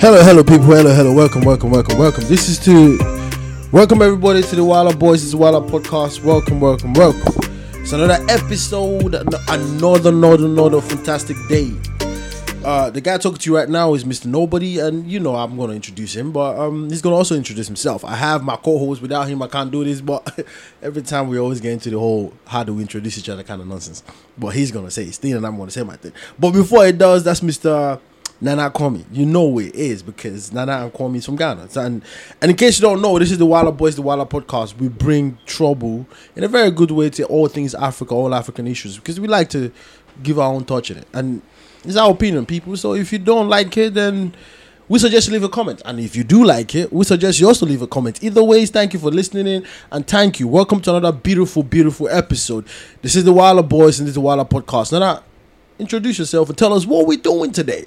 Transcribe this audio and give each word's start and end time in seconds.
Hello, 0.00 0.22
hello, 0.22 0.42
people. 0.42 0.64
Hello, 0.64 0.94
hello. 0.94 1.12
Welcome, 1.12 1.42
welcome, 1.42 1.70
welcome, 1.70 1.98
welcome. 1.98 2.24
This 2.24 2.48
is 2.48 2.58
to 2.60 2.96
welcome 3.70 4.00
everybody 4.00 4.40
to 4.40 4.56
the 4.56 4.64
Wilder 4.64 4.96
Boys. 4.96 5.22
Is 5.22 5.36
Wilder 5.36 5.60
Podcast. 5.70 6.24
Welcome, 6.24 6.58
welcome, 6.58 6.94
welcome. 6.94 7.34
It's 7.74 7.92
another 7.92 8.24
episode, 8.30 9.14
another, 9.14 10.08
another, 10.08 10.46
another 10.46 10.80
fantastic 10.80 11.36
day. 11.50 11.74
Uh, 12.64 12.88
the 12.88 13.02
guy 13.02 13.18
talking 13.18 13.36
to 13.36 13.50
you 13.50 13.54
right 13.54 13.68
now 13.68 13.92
is 13.92 14.04
Mr. 14.04 14.24
Nobody, 14.24 14.78
and 14.78 15.06
you 15.06 15.20
know 15.20 15.36
I'm 15.36 15.54
gonna 15.58 15.74
introduce 15.74 16.16
him, 16.16 16.32
but 16.32 16.58
um, 16.58 16.88
he's 16.88 17.02
gonna 17.02 17.16
also 17.16 17.34
introduce 17.34 17.66
himself. 17.66 18.02
I 18.02 18.14
have 18.16 18.42
my 18.42 18.56
co-host. 18.56 19.02
Without 19.02 19.28
him, 19.28 19.42
I 19.42 19.48
can't 19.48 19.70
do 19.70 19.84
this. 19.84 20.00
But 20.00 20.46
every 20.82 21.02
time 21.02 21.28
we 21.28 21.38
always 21.38 21.60
get 21.60 21.72
into 21.72 21.90
the 21.90 21.98
whole 21.98 22.32
how 22.46 22.64
do 22.64 22.72
we 22.72 22.80
introduce 22.80 23.18
each 23.18 23.28
other 23.28 23.42
kind 23.42 23.60
of 23.60 23.66
nonsense. 23.68 24.02
But 24.38 24.54
he's 24.54 24.72
gonna 24.72 24.90
say 24.90 25.04
his 25.04 25.18
thing, 25.18 25.34
and 25.34 25.46
I'm 25.46 25.58
gonna 25.58 25.70
say 25.70 25.82
my 25.82 25.96
thing. 25.96 26.12
But 26.38 26.52
before 26.52 26.86
he 26.86 26.92
does, 26.92 27.22
that's 27.22 27.42
Mr. 27.42 28.00
Nana 28.40 28.70
Kwame. 28.70 29.04
You 29.12 29.26
know 29.26 29.58
it 29.58 29.74
is 29.74 30.02
because 30.02 30.52
Nana 30.52 30.84
and 30.84 30.92
Kwame 30.92 31.16
is 31.16 31.26
from 31.26 31.36
Ghana. 31.36 31.68
And, 31.76 32.02
and 32.40 32.50
in 32.50 32.56
case 32.56 32.78
you 32.78 32.82
don't 32.82 33.02
know, 33.02 33.18
this 33.18 33.30
is 33.30 33.38
the 33.38 33.46
Wilder 33.46 33.72
Boys, 33.72 33.96
the 33.96 34.02
Wilder 34.02 34.24
Podcast. 34.24 34.78
We 34.78 34.88
bring 34.88 35.38
trouble 35.44 36.06
in 36.34 36.44
a 36.44 36.48
very 36.48 36.70
good 36.70 36.90
way 36.90 37.10
to 37.10 37.24
all 37.24 37.48
things 37.48 37.74
Africa, 37.74 38.14
all 38.14 38.34
African 38.34 38.66
issues, 38.66 38.96
because 38.96 39.20
we 39.20 39.28
like 39.28 39.50
to 39.50 39.70
give 40.22 40.38
our 40.38 40.52
own 40.52 40.64
touch 40.64 40.90
in 40.90 40.98
it. 40.98 41.06
And 41.12 41.42
it's 41.84 41.96
our 41.96 42.10
opinion, 42.10 42.46
people. 42.46 42.76
So 42.76 42.94
if 42.94 43.12
you 43.12 43.18
don't 43.18 43.48
like 43.48 43.76
it, 43.76 43.92
then 43.92 44.34
we 44.88 44.98
suggest 44.98 45.28
you 45.28 45.34
leave 45.34 45.44
a 45.44 45.48
comment. 45.48 45.82
And 45.84 46.00
if 46.00 46.16
you 46.16 46.24
do 46.24 46.42
like 46.44 46.74
it, 46.74 46.90
we 46.90 47.04
suggest 47.04 47.40
you 47.40 47.46
also 47.46 47.66
leave 47.66 47.82
a 47.82 47.86
comment. 47.86 48.24
Either 48.24 48.42
ways, 48.42 48.70
thank 48.70 48.94
you 48.94 48.98
for 48.98 49.10
listening 49.10 49.46
in 49.46 49.66
and 49.92 50.06
thank 50.06 50.40
you. 50.40 50.48
Welcome 50.48 50.80
to 50.80 50.96
another 50.96 51.16
beautiful, 51.16 51.62
beautiful 51.62 52.08
episode. 52.08 52.66
This 53.02 53.16
is 53.16 53.24
the 53.24 53.32
Wilder 53.32 53.62
Boys 53.62 54.00
and 54.00 54.06
this 54.06 54.12
is 54.12 54.14
the 54.14 54.20
Wilder 54.22 54.46
Podcast. 54.46 54.92
Nana, 54.92 55.22
introduce 55.78 56.18
yourself 56.18 56.48
and 56.48 56.56
tell 56.56 56.72
us 56.72 56.86
what 56.86 57.06
we're 57.06 57.18
doing 57.18 57.52
today. 57.52 57.86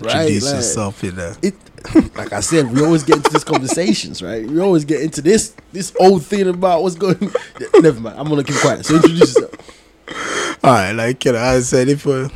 Right? 0.00 0.16
Introduce 0.28 0.44
Like, 0.46 0.54
yourself 0.54 1.04
in 1.04 1.16
there. 1.16 1.36
It, 1.42 1.54
like 2.16 2.32
I 2.32 2.40
said, 2.40 2.70
we 2.72 2.84
always 2.84 3.02
get 3.02 3.16
into 3.18 3.30
these 3.32 3.44
conversations, 3.44 4.22
right? 4.22 4.46
We 4.46 4.60
always 4.60 4.84
get 4.84 5.00
into 5.02 5.22
this 5.22 5.54
this 5.72 5.94
old 6.00 6.24
thing 6.24 6.48
about 6.48 6.82
what's 6.82 6.96
going. 6.96 7.18
Never 7.80 8.00
mind. 8.00 8.18
I'm 8.18 8.28
gonna 8.28 8.44
keep 8.44 8.56
quiet. 8.56 8.84
So 8.84 8.96
introduce 8.96 9.20
yourself. 9.20 10.60
All 10.64 10.72
right, 10.72 10.92
like 10.92 11.24
you 11.24 11.32
know, 11.32 11.38
I 11.38 11.60
said, 11.60 11.88
if 11.88 12.06
uh, 12.06 12.28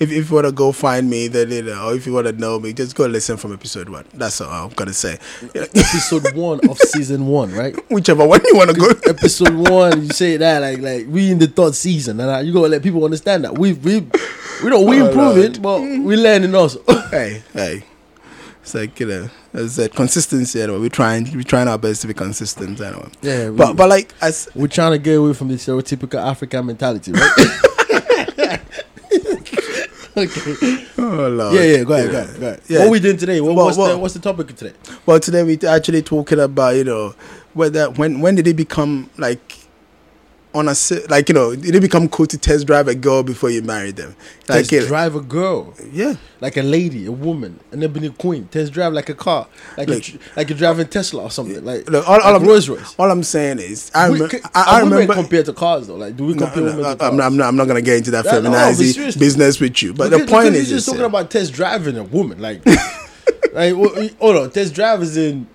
if 0.00 0.10
if 0.10 0.28
you 0.30 0.34
want 0.34 0.46
to 0.46 0.52
go 0.52 0.72
find 0.72 1.08
me, 1.08 1.28
then 1.28 1.50
you 1.50 1.62
know, 1.62 1.88
or 1.88 1.94
if 1.94 2.06
you 2.06 2.12
want 2.12 2.26
to 2.26 2.32
know 2.32 2.58
me, 2.58 2.72
just 2.72 2.96
go 2.96 3.06
listen 3.06 3.36
from 3.36 3.52
episode 3.52 3.88
one. 3.88 4.04
That's 4.14 4.40
all 4.40 4.48
I'm 4.66 4.70
gonna 4.70 4.92
say. 4.94 5.18
Episode 5.54 6.34
one 6.34 6.60
of 6.68 6.78
season 6.78 7.26
one, 7.26 7.52
right? 7.52 7.74
Whichever 7.90 8.26
one 8.26 8.40
you 8.46 8.56
want 8.56 8.70
to 8.70 8.76
go. 8.76 8.88
Episode 9.06 9.54
one, 9.54 10.02
you 10.02 10.08
say 10.08 10.36
that 10.38 10.60
like 10.60 10.78
like 10.80 11.06
we 11.08 11.30
in 11.30 11.38
the 11.38 11.46
third 11.46 11.74
season, 11.74 12.18
and 12.20 12.30
uh, 12.30 12.38
you 12.38 12.52
gotta 12.52 12.68
let 12.68 12.82
people 12.82 13.04
understand 13.04 13.44
that 13.44 13.58
we 13.58 13.74
we 13.74 14.00
we 14.64 14.70
don't 14.70 14.86
we 14.88 15.00
Oh, 15.00 15.06
improving, 15.08 15.60
but 15.62 15.80
we 15.80 16.16
learning 16.16 16.54
also. 16.56 16.82
hey, 17.10 17.42
hey. 17.52 17.84
It's 18.62 18.74
like 18.74 18.98
you 19.00 19.06
know, 19.06 19.28
as 19.54 19.78
I 19.78 19.82
said, 19.84 19.94
consistency. 19.94 20.60
Anyway, 20.60 20.78
we're 20.78 20.88
trying, 20.90 21.24
we're 21.34 21.42
trying 21.42 21.66
our 21.66 21.78
best 21.78 22.02
to 22.02 22.06
be 22.08 22.14
consistent. 22.14 22.78
Anyway, 22.80 23.08
Yeah, 23.22 23.48
we- 23.50 23.56
but 23.56 23.74
but 23.74 23.88
like 23.88 24.12
as 24.20 24.48
We're 24.54 24.68
trying 24.68 24.92
to 24.92 24.98
get 24.98 25.16
away 25.18 25.32
from 25.34 25.48
the 25.48 25.54
stereotypical 25.54 26.20
African 26.22 26.66
mentality, 26.66 27.12
right? 27.12 27.32
okay. 30.16 30.86
oh 30.98 31.28
lord, 31.28 31.54
Yeah, 31.54 31.62
yeah. 31.62 31.84
Go 31.84 31.94
ahead, 31.94 32.10
go 32.10 32.18
ahead, 32.18 32.40
go 32.40 32.46
ahead. 32.46 32.60
Yeah. 32.68 32.78
What 32.80 32.90
we 32.90 33.00
doing 33.00 33.16
today? 33.16 33.40
What, 33.40 33.54
Well, 33.54 33.66
what's 33.66 33.78
well- 33.78 33.88
the 33.88 33.98
what's 33.98 34.14
the 34.14 34.20
topic 34.20 34.50
of 34.50 34.56
today? 34.56 34.74
Well, 35.06 35.20
today 35.20 35.42
we're 35.44 35.68
actually 35.68 36.02
talking 36.02 36.40
about 36.40 36.74
you 36.76 36.84
know 36.84 37.14
whether 37.54 37.90
when 37.90 38.20
when 38.20 38.34
did 38.34 38.46
it 38.48 38.54
become 38.54 39.08
like 39.18 39.40
on 40.52 40.68
a 40.68 40.74
like 41.08 41.28
you 41.28 41.34
know 41.34 41.54
did 41.54 41.74
it 41.74 41.80
become 41.80 42.08
cool 42.08 42.26
to 42.26 42.36
test 42.36 42.66
drive 42.66 42.88
a 42.88 42.94
girl 42.94 43.22
before 43.22 43.50
you 43.50 43.62
marry 43.62 43.92
them? 43.92 44.16
Like 44.48 44.60
Test 44.66 44.72
it- 44.72 44.86
drive 44.88 45.14
a 45.14 45.20
girl, 45.20 45.74
yeah, 45.92 46.14
like 46.40 46.56
a 46.56 46.62
lady, 46.62 47.06
a 47.06 47.12
woman, 47.12 47.60
an 47.70 47.82
a 47.84 48.10
queen. 48.10 48.48
Test 48.48 48.72
drive 48.72 48.92
like 48.92 49.08
a 49.08 49.14
car, 49.14 49.46
like 49.76 49.88
Like- 49.88 50.12
you, 50.12 50.18
like 50.36 50.48
you're 50.48 50.58
driving 50.58 50.88
Tesla 50.88 51.22
or 51.24 51.30
something. 51.30 51.64
Like, 51.64 51.88
Look, 51.88 52.08
all, 52.08 52.20
all 52.20 52.32
like 52.32 52.42
I'm, 52.42 52.48
Rolls 52.48 52.68
Royce. 52.68 52.94
all 52.98 53.10
I'm 53.10 53.22
saying 53.22 53.60
is 53.60 53.90
I, 53.94 54.08
We- 54.08 54.14
remember. 54.14 54.36
c- 54.38 54.42
I, 54.54 54.62
I 54.62 54.80
uh, 54.80 54.84
women 54.84 54.92
remember. 54.98 55.14
compared 55.14 55.46
to 55.46 55.52
cars 55.52 55.86
though. 55.86 55.94
Like, 55.96 56.16
do 56.16 56.24
we 56.26 56.34
compare 56.34 56.56
no, 56.64 56.76
women 56.76 56.98
to 56.98 57.04
I'm, 57.04 57.16
not, 57.16 57.26
I'm, 57.26 57.36
not, 57.36 57.48
I'm 57.48 57.56
not 57.56 57.68
gonna 57.68 57.82
get 57.82 57.98
into 57.98 58.10
that 58.12 58.24
Yeah, 58.24 58.40
no, 58.40 58.50
feminazi 58.50 59.18
business 59.18 59.60
with 59.60 59.80
you, 59.82 59.94
but 59.94 60.10
Because- 60.10 60.26
the 60.26 60.32
point 60.32 60.54
is, 60.56 60.68
you're 60.68 60.78
just 60.78 60.88
talking 60.88 61.04
about 61.04 61.30
test 61.30 61.52
driving 61.52 61.96
a 61.96 62.02
woman. 62.04 62.40
Like, 62.40 62.66
like, 63.52 63.72
hold 64.18 64.36
on, 64.36 64.50
test 64.50 64.74
drive 64.74 65.02
is 65.02 65.16
in 65.16 65.46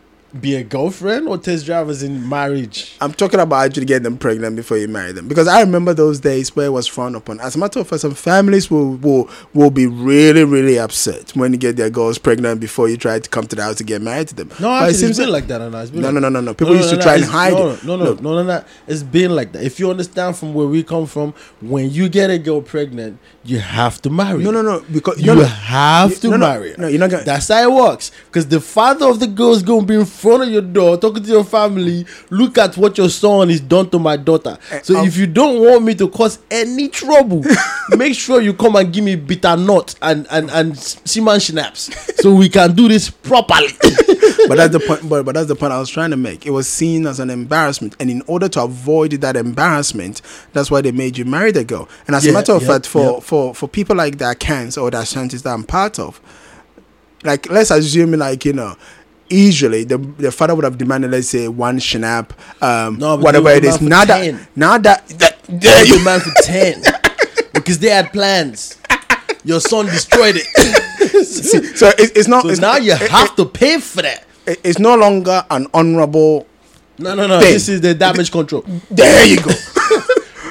be 0.42 0.56
a 0.56 0.64
girlfriend 0.64 1.28
or 1.28 1.38
test 1.38 1.66
drive 1.66 1.90
is 1.90 2.04
in 2.04 2.28
marriage. 2.28 2.96
I'm 3.02 3.14
talking 3.14 3.40
about 3.40 3.66
actually 3.66 3.86
getting 3.86 4.04
them 4.04 4.18
pregnant 4.18 4.56
before 4.56 4.78
you 4.78 4.88
marry 4.88 5.12
them 5.12 5.28
because 5.28 5.48
I 5.48 5.62
remember 5.62 5.94
those 5.94 6.20
days 6.20 6.56
where 6.56 6.68
it 6.68 6.72
was 6.72 6.88
frowned 6.88 7.16
upon. 7.16 7.40
As 7.40 7.56
a 7.56 7.60
matter 7.60 7.80
of 7.80 7.88
fact, 7.88 8.02
some 8.02 8.14
families 8.14 8.70
will 8.70 8.96
will 8.98 9.30
will 9.54 9.72
be 9.72 9.88
really 9.88 10.44
really 10.44 10.78
upset 10.78 11.32
when 11.36 11.54
you 11.54 11.58
get 11.58 11.76
their 11.78 11.90
girls 11.90 12.18
pregnant 12.18 12.60
before 12.60 12.90
you 12.90 12.98
try 12.98 13.20
to 13.20 13.30
come 13.30 13.48
to 13.48 13.56
the 13.56 13.64
house 13.64 13.76
to 13.78 13.84
get 13.84 14.02
married 14.02 14.28
to 14.30 14.36
them. 14.36 14.50
No, 14.60 14.68
But 14.68 14.68
it 14.68 14.72
actually, 14.74 14.90
it's 14.90 15.00
seems 15.00 15.18
been 15.18 15.30
like 15.30 15.48
that, 15.48 15.62
and 15.62 15.74
it's 15.76 15.92
been 15.92 16.02
No, 16.02 16.08
like 16.08 16.14
no, 16.16 16.20
no, 16.22 16.30
no, 16.30 16.42
no. 16.42 16.54
People 16.54 16.76
used 16.76 16.90
to 16.90 16.98
try 17.02 17.16
and 17.16 17.24
hide 17.26 17.54
no, 17.54 17.70
it. 17.70 17.84
No, 17.84 17.96
no, 17.96 18.04
Look. 18.06 18.22
no, 18.22 18.36
no, 18.36 18.44
no. 18.44 18.64
It's 18.88 19.04
been 19.04 19.36
like 19.36 19.52
that. 19.54 19.64
If 19.64 19.80
you 19.80 19.90
understand 19.90 20.36
from 20.38 20.54
where 20.54 20.68
we 20.68 20.84
come 20.84 21.06
from, 21.06 21.34
when 21.62 21.90
you 21.92 22.10
get 22.10 22.30
a 22.30 22.38
girl 22.38 22.62
pregnant, 22.62 23.20
you 23.46 23.60
have 23.60 24.02
to 24.02 24.10
marry. 24.10 24.44
No, 24.44 24.52
no, 24.52 24.62
no. 24.62 24.84
Because 24.92 25.20
You 25.20 25.28
no, 25.36 25.42
no. 25.42 25.46
have 25.46 26.20
to 26.22 26.30
No, 26.30 26.38
no, 26.38 26.48
marry. 26.48 26.72
her. 26.72 26.78
no, 26.78 26.88
you're 26.88 27.00
not 27.00 27.10
gonna- 27.12 27.24
That's 27.24 27.48
how 27.48 27.62
it 27.62 27.72
works. 27.72 28.12
Because 28.28 28.48
the 28.48 28.60
father 28.60 29.08
of 29.08 29.20
the 29.20 29.28
girl 29.28 29.54
is 29.54 29.62
going 29.64 29.82
to 29.82 29.86
be 29.86 29.96
in 29.96 30.06
front 30.06 30.44
of 30.44 30.50
your 30.50 30.62
door, 30.62 30.98
talking 30.98 31.24
to 31.24 31.30
your 31.30 31.44
family. 31.44 32.06
Look 32.32 32.58
at 32.58 32.76
what 32.78 32.98
your 32.98 33.10
son 33.10 33.50
is 33.52 33.60
done 33.62 33.90
to 33.92 34.00
my 34.00 34.18
daughter. 34.18 34.58
So 34.84 34.98
um, 35.00 35.06
if 35.08 35.16
you 35.18 35.28
don't 35.28 35.60
want 35.62 35.84
me 35.84 35.94
to 35.96 36.08
cause 36.10 36.40
any 36.50 36.88
trouble, 36.90 37.44
make 37.98 38.16
sure 38.16 38.42
you 38.42 38.54
come 38.54 38.76
and 38.78 38.92
give 38.92 39.04
me 39.04 39.16
bitter 39.16 39.56
nut 39.56 39.96
and 40.02 40.26
and 40.32 40.50
and 40.52 40.78
Seaman 40.78 41.40
schnapps, 41.40 41.90
so 42.22 42.34
we 42.34 42.50
can 42.50 42.74
do 42.76 42.88
this 42.88 43.10
properly. 43.10 43.68
but 44.48 44.56
that's 44.58 44.72
the 44.74 44.84
point. 44.86 45.08
But, 45.08 45.24
but 45.26 45.36
that's 45.36 45.48
the 45.48 45.56
point 45.56 45.72
I 45.72 45.80
was 45.80 45.90
trying 45.90 46.10
to 46.12 46.18
make. 46.18 46.46
It 46.46 46.52
was 46.52 46.68
seen 46.68 47.06
as 47.06 47.20
an 47.20 47.30
embarrassment, 47.30 47.96
and 48.00 48.10
in 48.10 48.22
order 48.28 48.50
to 48.50 48.64
avoid 48.64 49.12
that 49.12 49.36
embarrassment, 49.36 50.22
that's 50.54 50.72
why 50.72 50.82
they 50.82 50.92
made 50.92 51.18
you 51.18 51.26
marry 51.26 51.52
the 51.52 51.64
girl. 51.64 51.88
And 52.08 52.16
as 52.16 52.26
Yeah, 52.26 52.32
a 52.32 52.34
matter 52.34 52.54
of 52.54 52.62
yep, 52.64 52.72
fact, 52.72 52.88
for 52.88 53.14
yep. 53.16 53.24
for 53.24 53.35
for 53.36 53.54
for 53.54 53.68
people 53.68 53.96
like 53.98 54.18
the 54.18 54.26
Akans 54.26 54.82
or 54.82 54.90
that 54.92 55.04
Ashantis 55.04 55.44
that 55.44 55.50
I'm 55.54 55.64
part 55.64 56.00
of, 56.00 56.22
like 57.24 57.50
let's 57.50 57.72
assume 57.72 58.12
like 58.14 58.46
you 58.46 58.54
know. 58.54 58.76
Usually, 59.28 59.84
the 59.86 59.98
the 59.98 60.32
father 60.32 60.54
would 60.54 60.64
have 60.66 60.78
demanded, 60.78 61.10
let's 61.10 61.28
say, 61.30 61.48
one 61.48 61.80
schnapp, 61.80 62.30
um, 62.62 63.00
No, 63.00 63.16
whatever 63.18 63.50
it 63.50 63.66
is 63.66 63.74
it 63.78 63.82
were 63.82 63.88
is. 63.88 63.90
for 63.90 63.90
Now 63.90 64.04
10. 64.06 64.36
that, 64.38 64.48
now 64.56 64.78
that, 64.78 65.08
that 65.18 65.40
there 65.50 65.84
you 65.92 66.06
man 66.06 66.20
for 66.20 66.30
10 66.44 66.84
because 67.52 67.80
they 67.80 67.90
had 67.90 68.14
plans. 68.14 68.78
Your 69.44 69.60
son 69.62 69.88
destroyed 69.88 70.36
it. 70.38 70.46
see. 71.26 71.64
So 71.76 71.88
it, 71.98 72.16
it's 72.16 72.28
not. 72.28 72.44
So 72.44 72.50
it's, 72.50 72.60
now 72.62 72.76
you 72.78 72.92
it- 72.94 73.02
it- 73.02 73.10
have 73.10 73.36
to 73.38 73.46
pay 73.46 73.80
for 73.80 74.04
that. 74.04 74.26
it- 74.46 74.62
it's 74.64 74.78
no 74.78 74.96
longer 74.96 75.44
an 75.50 75.66
honorable. 75.74 76.46
No, 77.00 77.16
no, 77.16 77.26
no. 77.26 77.40
Thing. 77.40 77.52
This 77.54 77.68
is 77.68 77.82
the 77.82 77.96
damage 77.96 78.32
control. 78.32 78.64
There 78.92 79.26
you 79.26 79.42
go. 79.42 79.50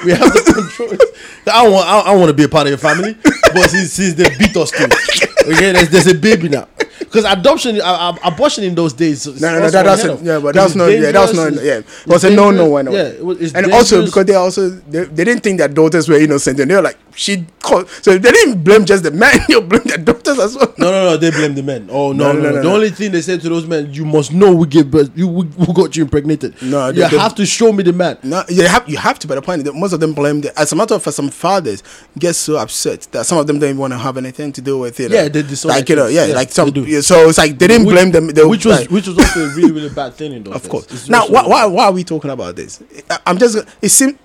We 0.05 0.11
have 0.11 0.31
to 0.31 0.53
control 0.53 0.91
it. 0.91 1.01
I 1.51 1.67
want, 1.67 1.87
I, 1.87 1.99
I 2.11 2.15
want 2.15 2.27
to 2.27 2.33
be 2.33 2.43
a 2.43 2.47
part 2.47 2.67
of 2.67 2.69
your 2.69 2.77
family, 2.77 3.15
but 3.23 3.69
since, 3.69 3.93
since 3.93 4.13
they 4.13 4.29
beat 4.37 4.55
us 4.55 4.69
to 4.71 4.87
it, 4.89 5.34
okay, 5.53 5.71
there's, 5.71 5.89
there's 5.89 6.07
a 6.07 6.15
baby 6.15 6.49
now. 6.49 6.67
Because 6.99 7.25
adoption, 7.25 7.79
uh, 7.81 7.83
uh, 7.83 8.15
abortion 8.23 8.63
in 8.63 8.75
those 8.75 8.91
days. 8.93 9.25
No, 9.27 9.53
no, 9.53 9.59
no, 9.59 9.69
that, 9.69 9.83
that's 9.83 10.03
of. 10.03 10.21
Yeah, 10.23 10.39
but 10.39 10.55
that's 10.55 10.75
not. 10.75 10.87
Yeah, 10.87 11.11
that's 11.11 11.33
not. 11.33 11.53
Yeah, 11.53 11.79
it 11.79 11.85
was 12.07 12.23
a 12.23 12.29
no, 12.29 12.51
no, 12.51 12.65
dangerous. 12.67 12.69
one. 12.71 12.91
Yeah, 12.91 13.01
it 13.03 13.25
was- 13.25 13.53
and 13.55 13.71
also 13.73 14.05
because 14.05 14.25
they 14.25 14.33
also 14.35 14.69
they, 14.69 15.03
they 15.05 15.23
didn't 15.23 15.41
think 15.43 15.59
their 15.59 15.67
daughters 15.67 16.09
were 16.09 16.15
innocent, 16.19 16.59
and 16.59 16.69
they 16.69 16.75
were 16.75 16.81
like, 16.81 16.97
she 17.15 17.45
called. 17.61 17.87
So 17.89 18.17
they 18.17 18.31
didn't 18.31 18.63
blame 18.63 18.85
just 18.85 19.03
the 19.03 19.11
man; 19.11 19.33
they 19.47 19.59
blame 19.61 19.83
their 19.85 19.97
daughters 19.97 20.39
as 20.39 20.55
well. 20.55 20.73
No, 20.77 20.91
no, 20.91 21.03
no. 21.11 21.17
They 21.17 21.31
blame 21.31 21.53
the 21.55 21.63
men. 21.63 21.89
Oh 21.91 22.11
no, 22.11 22.31
no, 22.31 22.39
No, 22.39 22.39
no, 22.41 22.49
no. 22.49 22.55
The 22.57 22.63
no. 22.63 22.75
only 22.75 22.89
thing 22.89 23.11
they 23.11 23.21
said 23.21 23.41
to 23.41 23.49
those 23.49 23.65
men, 23.67 23.93
you 23.93 24.05
must 24.05 24.33
know 24.33 24.53
we 24.53 24.67
gave 24.67 24.89
birth. 24.89 25.11
You 25.15 25.27
who 25.29 25.43
who 25.43 25.73
got 25.73 25.95
you 25.95 26.03
impregnated. 26.03 26.61
No, 26.61 26.87
you 26.87 26.93
they- 26.93 27.09
they- 27.09 27.17
have 27.17 27.35
to 27.35 27.45
show 27.45 27.71
me 27.71 27.83
the 27.83 27.93
man. 27.93 28.17
No, 28.23 28.43
you 28.49 28.63
have 28.67 28.89
you 28.89 28.97
have 28.97 29.19
to. 29.19 29.27
But 29.27 29.35
the 29.35 29.41
point 29.41 29.59
is 29.59 29.65
that 29.65 29.73
most 29.75 29.93
of 29.93 29.99
them 29.99 30.13
blame. 30.13 30.41
The, 30.41 30.57
as 30.59 30.71
a 30.71 30.75
matter 30.75 30.95
of 30.95 31.03
fact, 31.03 31.15
some 31.15 31.29
fathers 31.29 31.83
get 32.17 32.33
so 32.35 32.57
upset 32.57 33.01
that 33.11 33.25
some 33.25 33.37
of 33.37 33.47
them 33.47 33.59
don't 33.59 33.69
even 33.69 33.79
want 33.79 33.93
to 33.93 33.99
have 33.99 34.17
anything 34.17 34.51
to 34.53 34.61
do 34.61 34.79
with 34.79 34.99
it. 34.99 35.11
Yeah, 35.11 35.27
they 35.35 35.47
disown 35.47 35.69
like 35.71 35.87
you 35.89 35.95
know, 35.95 36.07
yeah, 36.07 36.25
Yeah, 36.25 36.35
like 36.35 36.51
some. 36.51 36.71
do. 36.71 36.85
Yeah, 36.85 37.01
so 37.01 37.29
it's 37.29 37.37
like 37.37 37.59
they 37.59 37.67
didn't 37.67 37.85
Which- 37.85 37.95
blame 37.95 38.11
them. 38.11 38.27
They, 38.27 38.43
which 38.45 38.65
was 38.65 38.79
like, 38.81 38.89
which 38.89 39.07
was 39.07 39.17
also 39.19 39.45
a 39.45 39.49
really 39.55 39.71
really 39.71 39.89
bad 39.89 40.13
thing 40.15 40.31
in 40.33 40.43
those 40.43 40.55
of 40.59 40.67
course. 40.69 40.85
It's 40.91 41.09
Now, 41.09 41.27
why, 41.27 41.45
why 41.47 41.65
why 41.65 41.85
are 41.85 41.91
we 41.91 42.03
talking 42.03 42.31
about 42.31 42.55
this? 42.55 42.81
I'm 43.25 43.37
just. 43.37 43.57
It 43.81 43.89
seems 43.89 44.17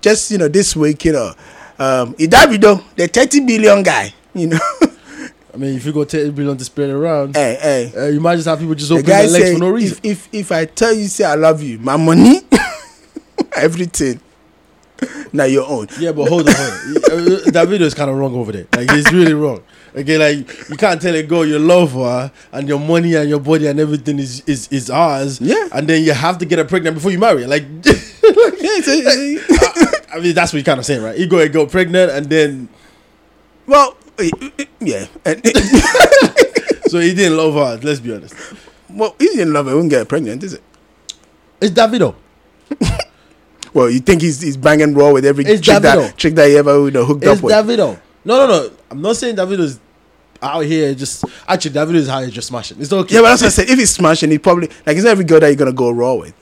just 0.00 0.30
you 0.30 0.38
know 0.38 0.48
this 0.48 0.74
week 0.76 1.04
you 1.04 1.12
know, 1.12 1.32
um, 1.78 2.14
Idavido, 2.14 2.82
the 2.96 3.08
30 3.08 3.40
billion 3.40 3.82
guy. 3.82 4.14
You 4.34 4.46
know, 4.48 4.58
I 5.54 5.56
mean, 5.58 5.76
if 5.76 5.84
you 5.84 5.92
go 5.92 6.04
take 6.04 6.34
billion 6.34 6.56
to 6.56 6.64
spread 6.64 6.90
around, 6.90 7.36
hey 7.36 7.58
hey. 7.60 7.92
uh, 7.96 8.06
you 8.06 8.20
might 8.20 8.36
just 8.36 8.48
have 8.48 8.58
people 8.58 8.74
just 8.74 8.88
The 8.88 8.94
open 8.94 9.06
guy 9.06 9.22
their 9.22 9.30
legs 9.30 9.44
said, 9.46 9.52
for 9.54 9.58
no 9.60 9.70
reason. 9.70 9.98
if, 10.02 10.28
if 10.32 10.34
if 10.34 10.52
I 10.52 10.64
tell 10.64 10.92
you 10.94 11.06
say 11.08 11.24
I 11.24 11.34
love 11.34 11.62
you, 11.62 11.78
my 11.78 11.96
money, 11.98 12.40
everything, 13.56 14.20
now 15.32 15.44
your 15.44 15.66
own. 15.68 15.88
yeah, 15.98 16.12
but 16.12 16.28
hold 16.28 16.48
on, 16.48 16.54
hold 16.54 16.70
on. 16.70 17.32
Uh, 17.32 17.50
Davido 17.50 17.80
is 17.82 17.94
kind 17.94 18.10
of 18.10 18.16
wrong 18.16 18.34
over 18.34 18.52
there. 18.52 18.66
Like 18.74 18.88
it's 18.92 19.12
really 19.12 19.34
wrong. 19.34 19.62
Okay, 19.94 20.16
like 20.16 20.68
you 20.70 20.76
can't 20.76 21.00
tell 21.02 21.14
a 21.14 21.22
girl 21.22 21.44
you 21.44 21.58
love 21.58 21.92
her 21.92 22.32
and 22.52 22.66
your 22.66 22.78
money 22.80 23.14
and 23.14 23.28
your 23.28 23.40
body 23.40 23.66
and 23.66 23.78
everything 23.78 24.18
is 24.18 24.40
is, 24.46 24.68
is 24.68 24.88
ours. 24.90 25.38
Yeah. 25.40 25.68
and 25.72 25.86
then 25.86 26.02
you 26.02 26.12
have 26.12 26.38
to 26.38 26.46
get 26.46 26.58
her 26.58 26.64
pregnant 26.64 26.94
before 26.96 27.10
you 27.10 27.18
marry 27.18 27.42
her. 27.42 27.48
Like, 27.48 27.64
Yeah, 27.84 28.78
it's 28.78 28.88
a- 28.88 30.14
I 30.16 30.20
mean, 30.20 30.34
that's 30.34 30.52
what 30.52 30.58
you're 30.58 30.64
kind 30.64 30.78
of 30.80 30.86
saying, 30.86 31.02
right? 31.02 31.18
You 31.18 31.26
go 31.26 31.38
and 31.40 31.52
get 31.52 31.70
pregnant 31.70 32.10
and 32.10 32.26
then 32.26 32.68
well, 33.66 33.96
eh, 34.18 34.30
eh, 34.58 34.64
yeah. 34.80 35.06
And- 35.26 35.44
so 36.86 36.98
he 36.98 37.14
didn't 37.14 37.36
love 37.36 37.54
her. 37.54 37.78
Let's 37.86 38.00
be 38.00 38.14
honest. 38.14 38.34
Well, 38.88 39.14
he 39.18 39.26
didn't 39.28 39.52
love 39.52 39.66
her. 39.66 39.72
He 39.72 39.74
wouldn't 39.76 39.90
get 39.90 39.98
her 40.00 40.04
pregnant, 40.06 40.42
is 40.42 40.54
it? 40.54 40.62
It's 41.60 41.72
Davido. 41.74 42.14
Well, 43.74 43.88
you 43.88 44.00
think 44.00 44.20
he's 44.20 44.38
he's 44.42 44.58
banging 44.58 44.92
raw 44.92 45.12
with 45.12 45.24
every 45.24 45.46
It's 45.46 45.62
chick 45.62 45.76
Davido. 45.76 45.82
that 46.08 46.16
chick 46.18 46.34
that 46.34 46.46
he 46.48 46.58
ever 46.58 46.78
you 46.84 46.90
know, 46.90 47.06
hooked 47.06 47.24
It's 47.24 47.38
up 47.38 47.42
with? 47.42 47.54
Davido. 47.54 47.98
No, 48.22 48.36
no, 48.36 48.46
no. 48.46 48.70
I'm 48.92 49.02
not 49.02 49.16
saying 49.16 49.36
Davido's 49.36 49.80
out 50.42 50.60
here 50.64 50.94
just 50.94 51.24
actually 51.48 51.70
Davido 51.72 51.94
is 51.94 52.08
out 52.08 52.20
here 52.20 52.30
just 52.30 52.48
smashing. 52.48 52.80
It's 52.80 52.92
okay. 52.92 53.14
yeah, 53.14 53.20
but 53.22 53.28
that's 53.30 53.42
what 53.42 53.46
I 53.48 53.50
said. 53.50 53.68
If 53.70 53.78
he's 53.78 53.90
smashing, 53.90 54.30
he 54.30 54.38
probably 54.38 54.68
like 54.86 54.96
it's 54.96 55.04
not 55.04 55.10
every 55.12 55.24
girl 55.24 55.40
that 55.40 55.46
you're 55.48 55.56
gonna 55.56 55.72
go 55.72 55.90
raw 55.90 56.14
with. 56.14 56.34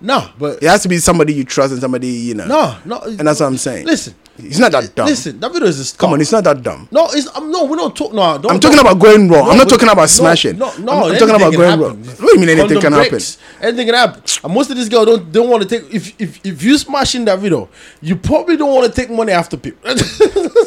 no, 0.00 0.30
but 0.38 0.62
It 0.62 0.68
has 0.68 0.82
to 0.82 0.88
be 0.88 0.98
somebody 0.98 1.32
you 1.34 1.44
trust 1.44 1.72
and 1.72 1.80
somebody 1.80 2.08
you 2.08 2.34
know. 2.34 2.46
no, 2.46 2.76
no. 2.84 3.00
and 3.02 3.20
that's 3.20 3.40
what 3.40 3.46
I'm 3.46 3.56
saying. 3.56 3.86
Listen, 3.86 4.14
he's 4.40 4.58
not 4.60 4.72
that 4.72 4.94
dumb. 4.94 5.06
listen. 5.06 5.38
Davido 5.38 5.62
is 5.62 5.78
a 5.78 5.84
star. 5.84 5.98
Come 6.06 6.12
on, 6.14 6.18
he's 6.20 6.32
not 6.32 6.44
that 6.44 6.62
dumb. 6.62 6.88
No, 6.90 7.08
it's 7.12 7.28
um, 7.36 7.50
no. 7.50 7.64
We're 7.64 7.76
not 7.76 7.94
talking. 7.96 8.16
No, 8.16 8.38
don't, 8.38 8.52
I'm 8.52 8.60
talking 8.60 8.76
don't- 8.76 8.86
about 8.86 8.98
going 8.98 9.28
raw. 9.28 9.44
No, 9.44 9.50
I'm 9.50 9.58
not 9.58 9.68
talking 9.68 9.88
about 9.88 10.02
no, 10.02 10.06
smashing. 10.06 10.58
No, 10.58 10.76
no. 10.78 10.92
I'm, 10.92 11.12
I'm 11.12 11.18
talking 11.18 11.34
about 11.34 11.52
going 11.52 11.80
raw. 11.80 11.88
What 11.92 12.18
do 12.18 12.26
you 12.34 12.38
mean 12.40 12.48
anything 12.50 12.80
Condom 12.80 12.82
can 12.82 12.92
happen? 12.92 13.20
Anything 13.62 13.86
can 13.86 13.94
happen. 13.94 14.22
And 14.44 14.54
most 14.54 14.70
of 14.70 14.76
these 14.76 14.88
girls 14.88 15.06
don't 15.06 15.32
don't 15.32 15.48
want 15.50 15.62
to 15.62 15.68
take. 15.68 15.92
If 15.94 16.20
if 16.20 16.40
if 16.44 16.62
you 16.62 16.76
smashing 16.78 17.24
that 17.26 17.38
video, 17.38 17.68
you 18.00 18.16
probably 18.16 18.56
don't 18.56 18.74
want 18.74 18.92
to 18.92 19.00
take 19.00 19.10
money 19.10 19.32
after 19.32 19.56
people. 19.56 19.80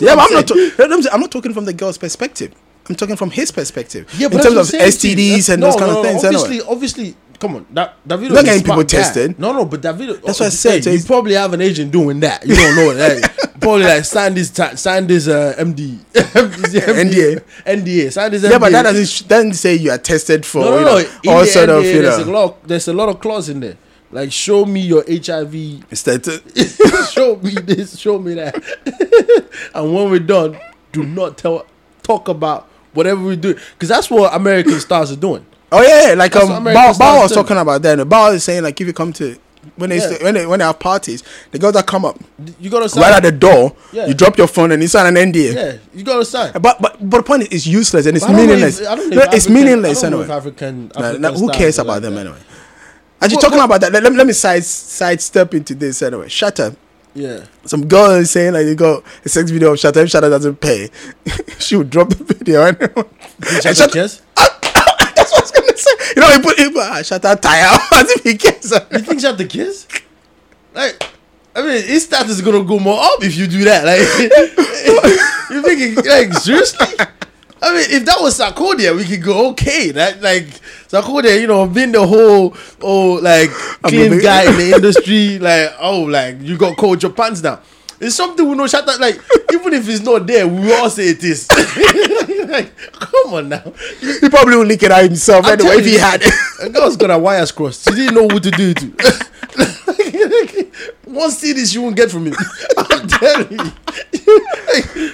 Yeah, 0.01 0.15
but 0.15 0.27
I'm 0.27 0.33
not. 0.33 0.47
Ta- 0.47 1.09
I'm 1.13 1.19
not 1.21 1.31
talking 1.31 1.53
from 1.53 1.65
the 1.65 1.73
girl's 1.73 1.97
perspective. 1.97 2.51
I'm 2.89 2.95
talking 2.95 3.15
from 3.15 3.31
his 3.31 3.51
perspective. 3.51 4.13
Yeah, 4.17 4.27
but 4.27 4.37
in 4.37 4.43
terms 4.43 4.55
of 4.55 4.59
I'm 4.61 4.65
saying 4.91 4.91
to 4.91 5.21
you. 5.21 5.35
STDs 5.37 5.49
and 5.53 5.61
No, 5.61 5.67
those 5.67 5.75
kind 5.79 5.91
no, 5.91 5.99
of 5.99 6.05
things. 6.05 6.23
Obviously, 6.25 6.55
Anyway. 6.57 6.67
obviously, 6.69 7.15
come 7.39 7.55
on, 7.55 7.65
that 7.71 7.95
that 8.05 8.17
video. 8.17 8.35
Not 8.35 8.45
getting 8.45 8.61
people 8.63 8.77
guy. 8.83 8.83
tested. 8.83 9.39
No, 9.39 9.53
no, 9.53 9.65
but 9.65 9.81
that 9.83 9.95
video. 9.95 10.15
That's 10.15 10.39
what 10.39 10.47
I 10.47 10.49
hey, 10.49 10.55
said, 10.55 10.83
so 10.83 10.89
you 10.91 11.03
probably 11.03 11.33
have 11.35 11.53
an 11.53 11.61
agent 11.61 11.91
doing 11.91 12.19
that. 12.21 12.45
You 12.45 12.55
don't 12.55 12.75
know. 12.75 12.95
Hey, 12.95 13.21
probably 13.61 13.85
like 13.85 14.03
sign 14.05 14.33
this, 14.33 14.49
ta- 14.49 14.75
sign 14.75 15.07
this 15.07 15.27
uh, 15.29 15.55
MD, 15.57 15.97
NDA. 16.13 17.43
NDA, 17.65 18.11
sign 18.11 18.31
this. 18.31 18.43
Yeah, 18.43 18.57
but 18.59 18.71
that 18.71 18.83
doesn't 18.83 19.05
sh- 19.07 19.21
doesn't 19.21 19.53
say 19.53 19.75
you 19.75 19.91
are 19.91 19.97
tested 19.97 20.45
for 20.45 20.59
No, 20.59 20.71
no, 20.83 20.97
you 20.97 21.05
no. 21.23 21.31
know, 21.31 21.37
all 21.39 21.45
sort 21.45 21.69
of 21.69 21.83
NDA, 21.83 21.93
you 21.93 22.01
there's 22.01 22.17
a 22.19 22.25
know. 22.25 22.31
lot. 22.31 22.67
There's 22.67 22.87
a 22.87 22.93
lot 22.93 23.09
of 23.09 23.19
clause 23.21 23.49
in 23.49 23.59
there. 23.61 23.77
Like, 24.11 24.31
show 24.31 24.65
me 24.65 24.81
your 24.81 25.03
HIV. 25.07 25.55
Instead, 25.89 26.23
show 27.09 27.37
me 27.37 27.53
this. 27.55 27.97
Show 27.97 28.19
me 28.19 28.35
that. 28.35 28.55
and 29.73 29.93
when 29.93 30.11
we're 30.11 30.19
done, 30.19 30.59
do 30.91 31.03
not 31.03 31.37
tell, 31.39 31.65
talk 32.03 32.27
about 32.27 32.69
whatever 32.93 33.21
we 33.21 33.35
do, 33.35 33.53
because 33.53 33.89
that's 33.89 34.09
what 34.09 34.33
American 34.33 34.79
stars 34.87 35.11
are 35.11 35.15
doing. 35.15 35.45
oh 35.71 35.81
yeah, 35.81 36.13
like 36.15 36.31
That's 36.33 36.49
um, 36.49 36.63
Bao, 36.65 36.93
Bao 36.93 37.21
was 37.21 37.31
do. 37.31 37.35
talking 37.35 37.57
about 37.57 37.81
that. 37.81 37.99
And 37.99 38.09
Bao 38.09 38.33
is 38.33 38.43
saying 38.43 38.63
like 38.63 38.79
if 38.79 38.87
you 38.87 38.93
come 38.93 39.11
to 39.13 39.35
when 39.77 39.89
they 39.89 39.97
Yeah. 39.97 40.23
when 40.23 40.33
they 40.35 40.45
when 40.45 40.59
they 40.59 40.65
have 40.65 40.77
parties, 40.79 41.23
the 41.51 41.57
girls 41.57 41.73
that 41.73 41.87
come 41.87 42.03
up 42.05 42.19
You 42.59 42.69
gotta 42.69 42.89
sign. 42.89 43.01
right 43.03 43.13
at 43.13 43.23
the 43.23 43.31
door, 43.31 43.75
Yeah. 43.91 44.05
you 44.07 44.13
drop 44.13 44.37
your 44.37 44.47
phone 44.47 44.71
and 44.71 44.81
you 44.81 44.87
sign 44.87 45.05
an 45.15 45.31
NDA. 45.31 45.53
yeah, 45.55 45.73
you 45.93 46.03
gotta 46.03 46.25
sign. 46.25 46.51
But 46.53 46.81
but 46.81 46.97
but 47.01 47.17
the 47.17 47.23
point 47.23 47.43
is, 47.43 47.47
it's 47.51 47.65
useless 47.67 48.05
and 48.05 48.17
it's 48.17 48.25
But 48.25 48.33
I 48.35 48.37
don't 48.37 48.41
know 48.47 48.53
meaningless. 48.53 48.79
if- 48.81 48.87
I 48.87 48.95
don't 48.95 49.09
know 49.09 49.15
No, 49.15 49.21
if 49.21 49.33
it's 49.33 49.45
African- 49.45 49.53
meaningless 49.53 49.97
I 49.97 50.01
don't 50.01 50.11
know 50.11 50.17
anyway. 50.21 50.35
if 50.35 50.37
African, 50.41 50.91
Nah, 50.97 51.11
nah, 51.13 51.31
who 51.37 51.49
cares 51.49 51.79
about 51.79 51.93
like 51.93 52.01
them 52.03 52.15
that. 52.15 52.19
anyway? 52.21 52.37
Actually, 53.21 53.35
What- 53.37 53.41
talking 53.41 53.59
about 53.61 53.81
that, 53.81 53.91
let, 53.93 54.03
let 54.03 54.27
me 54.27 54.33
side 54.33 54.65
sidestep 54.65 55.53
into 55.53 55.73
this 55.75 56.01
anyway. 56.01 56.27
Shut 56.27 56.59
up. 56.59 56.73
Yeah. 57.15 57.45
Some 57.65 57.87
girl 57.87 58.11
is 58.11 58.31
saying 58.31 58.53
like 58.53 58.65
you 58.65 58.75
got 58.75 59.03
a 59.23 59.29
sex 59.29 59.51
video 59.51 59.73
of 59.73 59.79
Shatta. 59.79 60.03
If 60.03 60.09
Shatta 60.09 60.29
doesn't 60.29 60.59
pay, 60.59 60.89
she 61.59 61.75
would 61.75 61.89
drop 61.89 62.09
the 62.09 62.23
video. 62.23 62.63
And 63.45 63.59
Shatta 63.61 63.91
cares? 63.91 64.21
That's 64.35 65.31
what 65.31 65.37
I 65.37 65.41
was 65.41 65.51
gonna 65.51 65.77
say. 65.77 65.91
You 66.15 66.21
know, 66.21 66.29
he 66.29 66.41
put 66.41 66.57
put 66.57 66.77
ah, 66.77 66.99
Shatta 67.01 67.39
tire 67.39 67.77
as 67.93 68.09
if 68.11 68.23
he 68.23 68.37
cares. 68.37 68.71
You 68.91 68.99
think 68.99 69.21
Shatta 69.21 69.49
cares? 69.49 69.87
Like, 70.73 71.03
I 71.55 71.61
mean, 71.61 71.83
his 71.83 72.05
status 72.05 72.31
is 72.31 72.41
gonna 72.41 72.63
go 72.63 72.79
more 72.79 72.99
up 72.99 73.23
if 73.23 73.35
you 73.35 73.47
do 73.47 73.63
that. 73.65 73.85
Like, 73.85 73.99
you 75.51 75.61
think 75.61 76.05
like 76.05 76.33
seriously? 76.33 76.87
I 77.63 77.73
mean, 77.73 77.85
if 77.91 78.05
that 78.05 78.19
was 78.19 78.37
Sarkodie, 78.37 78.93
we 78.93 79.05
could 79.05 79.23
go 79.23 79.51
okay. 79.51 79.91
That 79.91 80.21
like 80.21 80.47
Sarkodie, 80.89 81.39
you 81.39 81.47
know, 81.47 81.65
been 81.65 81.93
the 81.93 82.05
whole 82.05 82.53
oh 82.81 83.13
like 83.21 83.49
clean 83.83 84.19
guy 84.21 84.49
in 84.49 84.57
the 84.57 84.71
industry. 84.75 85.39
Like 85.39 85.73
oh, 85.79 86.01
like 86.01 86.41
you 86.41 86.57
got 86.57 86.75
cold 86.77 87.01
your 87.01 87.13
pants 87.13 87.39
down. 87.39 87.61
It's 88.01 88.15
something 88.15 88.45
we 88.49 88.55
know. 88.55 88.67
Shut 88.67 88.85
up. 88.87 88.99
Like 88.99 89.15
even 89.53 89.73
if 89.73 89.87
it's 89.87 90.01
not 90.01 90.27
there, 90.27 90.45
we 90.45 90.73
all 90.73 90.89
say 90.89 91.07
it 91.07 91.23
is. 91.23 91.49
like, 92.49 92.75
come 92.99 93.33
on 93.33 93.47
now. 93.47 93.73
He 94.01 94.27
probably 94.27 94.57
would 94.57 94.67
leak 94.67 94.83
it 94.83 94.91
out 94.91 95.03
himself 95.03 95.45
I'm 95.45 95.53
anyway 95.53 95.77
if 95.77 95.85
he 95.85 95.97
had 95.97 96.21
it. 96.21 96.33
A 96.61 96.69
girl's 96.69 96.97
got 96.97 97.11
her 97.11 97.19
wires 97.19 97.53
crossed. 97.53 97.85
She 97.87 97.95
didn't 97.95 98.15
know 98.15 98.23
what 98.23 98.43
to 98.43 98.51
do 98.51 98.73
to. 98.73 98.85
One 101.05 101.31
CD 101.31 101.65
she 101.65 101.79
won't 101.79 101.95
get 101.95 102.11
from 102.11 102.25
him. 102.25 102.35
I'm 102.77 103.07
telling 103.07 103.51
you. 103.53 105.13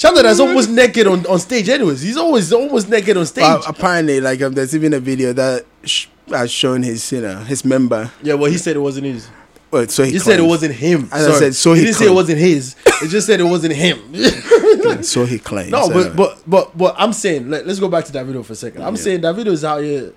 Shatta 0.00 0.24
is 0.24 0.40
almost 0.40 0.70
naked 0.70 1.06
on, 1.06 1.26
on 1.26 1.38
stage, 1.38 1.68
anyways. 1.68 2.00
He's 2.00 2.16
always 2.16 2.50
almost 2.54 2.88
naked 2.88 3.18
on 3.18 3.26
stage. 3.26 3.42
Well, 3.42 3.62
apparently, 3.66 4.18
like 4.18 4.40
um, 4.40 4.54
there's 4.54 4.74
even 4.74 4.94
a 4.94 5.00
video 5.00 5.34
that 5.34 5.66
sh- 5.84 6.06
has 6.30 6.50
shown 6.50 6.82
his 6.82 7.12
you 7.12 7.20
know 7.20 7.36
his 7.40 7.66
member. 7.66 8.10
yeah, 8.22 8.32
well, 8.32 8.50
he 8.50 8.56
said 8.56 8.76
it 8.76 8.80
wasn't 8.80 9.04
his. 9.04 9.28
Well, 9.70 9.86
so 9.88 10.02
he, 10.02 10.12
He 10.12 10.18
said 10.18 10.40
it 10.40 10.44
wasn't 10.44 10.74
him. 10.74 11.08
As 11.12 11.28
I 11.28 11.38
said, 11.38 11.54
so 11.54 11.74
he 11.74 11.80
he 11.80 11.86
didn't 11.86 11.98
say 11.98 12.06
it 12.06 12.14
wasn't 12.14 12.38
his. 12.38 12.76
It 13.02 13.08
just 13.08 13.26
said 13.26 13.40
it 13.40 13.44
wasn't 13.44 13.74
him. 13.74 14.00
So 15.02 15.26
he 15.26 15.38
claims. 15.38 15.70
no, 15.70 15.84
anyway. 15.84 16.04
but 16.08 16.16
but 16.16 16.42
but 16.46 16.78
but 16.78 16.94
I'm 16.98 17.12
saying 17.12 17.50
let, 17.50 17.66
us 17.66 17.78
go 17.78 17.88
back 17.88 18.06
to 18.06 18.12
Davido 18.12 18.42
for 18.44 18.54
a 18.54 18.56
second. 18.56 18.82
I'm 18.82 18.96
saying 18.96 19.20
Davido 19.20 19.48
is 19.48 19.64
out 19.64 19.82
here, 19.82 20.12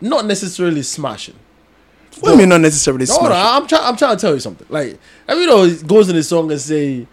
not 0.00 0.26
necessarily 0.26 0.82
smashing. 0.82 1.34
what 2.20 2.28
do 2.28 2.30
you 2.32 2.38
mean 2.38 2.50
not 2.50 2.60
necessarily 2.60 3.06
No, 3.06 3.16
no. 3.22 3.32
I'm 3.32 3.66
trying. 3.66 3.84
I'm 3.84 3.96
trying 3.96 4.16
to 4.16 4.20
tell 4.20 4.34
you 4.34 4.40
something. 4.40 4.66
Like, 4.70 4.98
I 5.26 5.34
mean, 5.34 5.48
it 5.48 5.86
goes 5.86 6.08
in 6.10 6.16
the 6.16 6.22
song 6.22 6.50
and 6.52 6.60
say, 6.60 7.06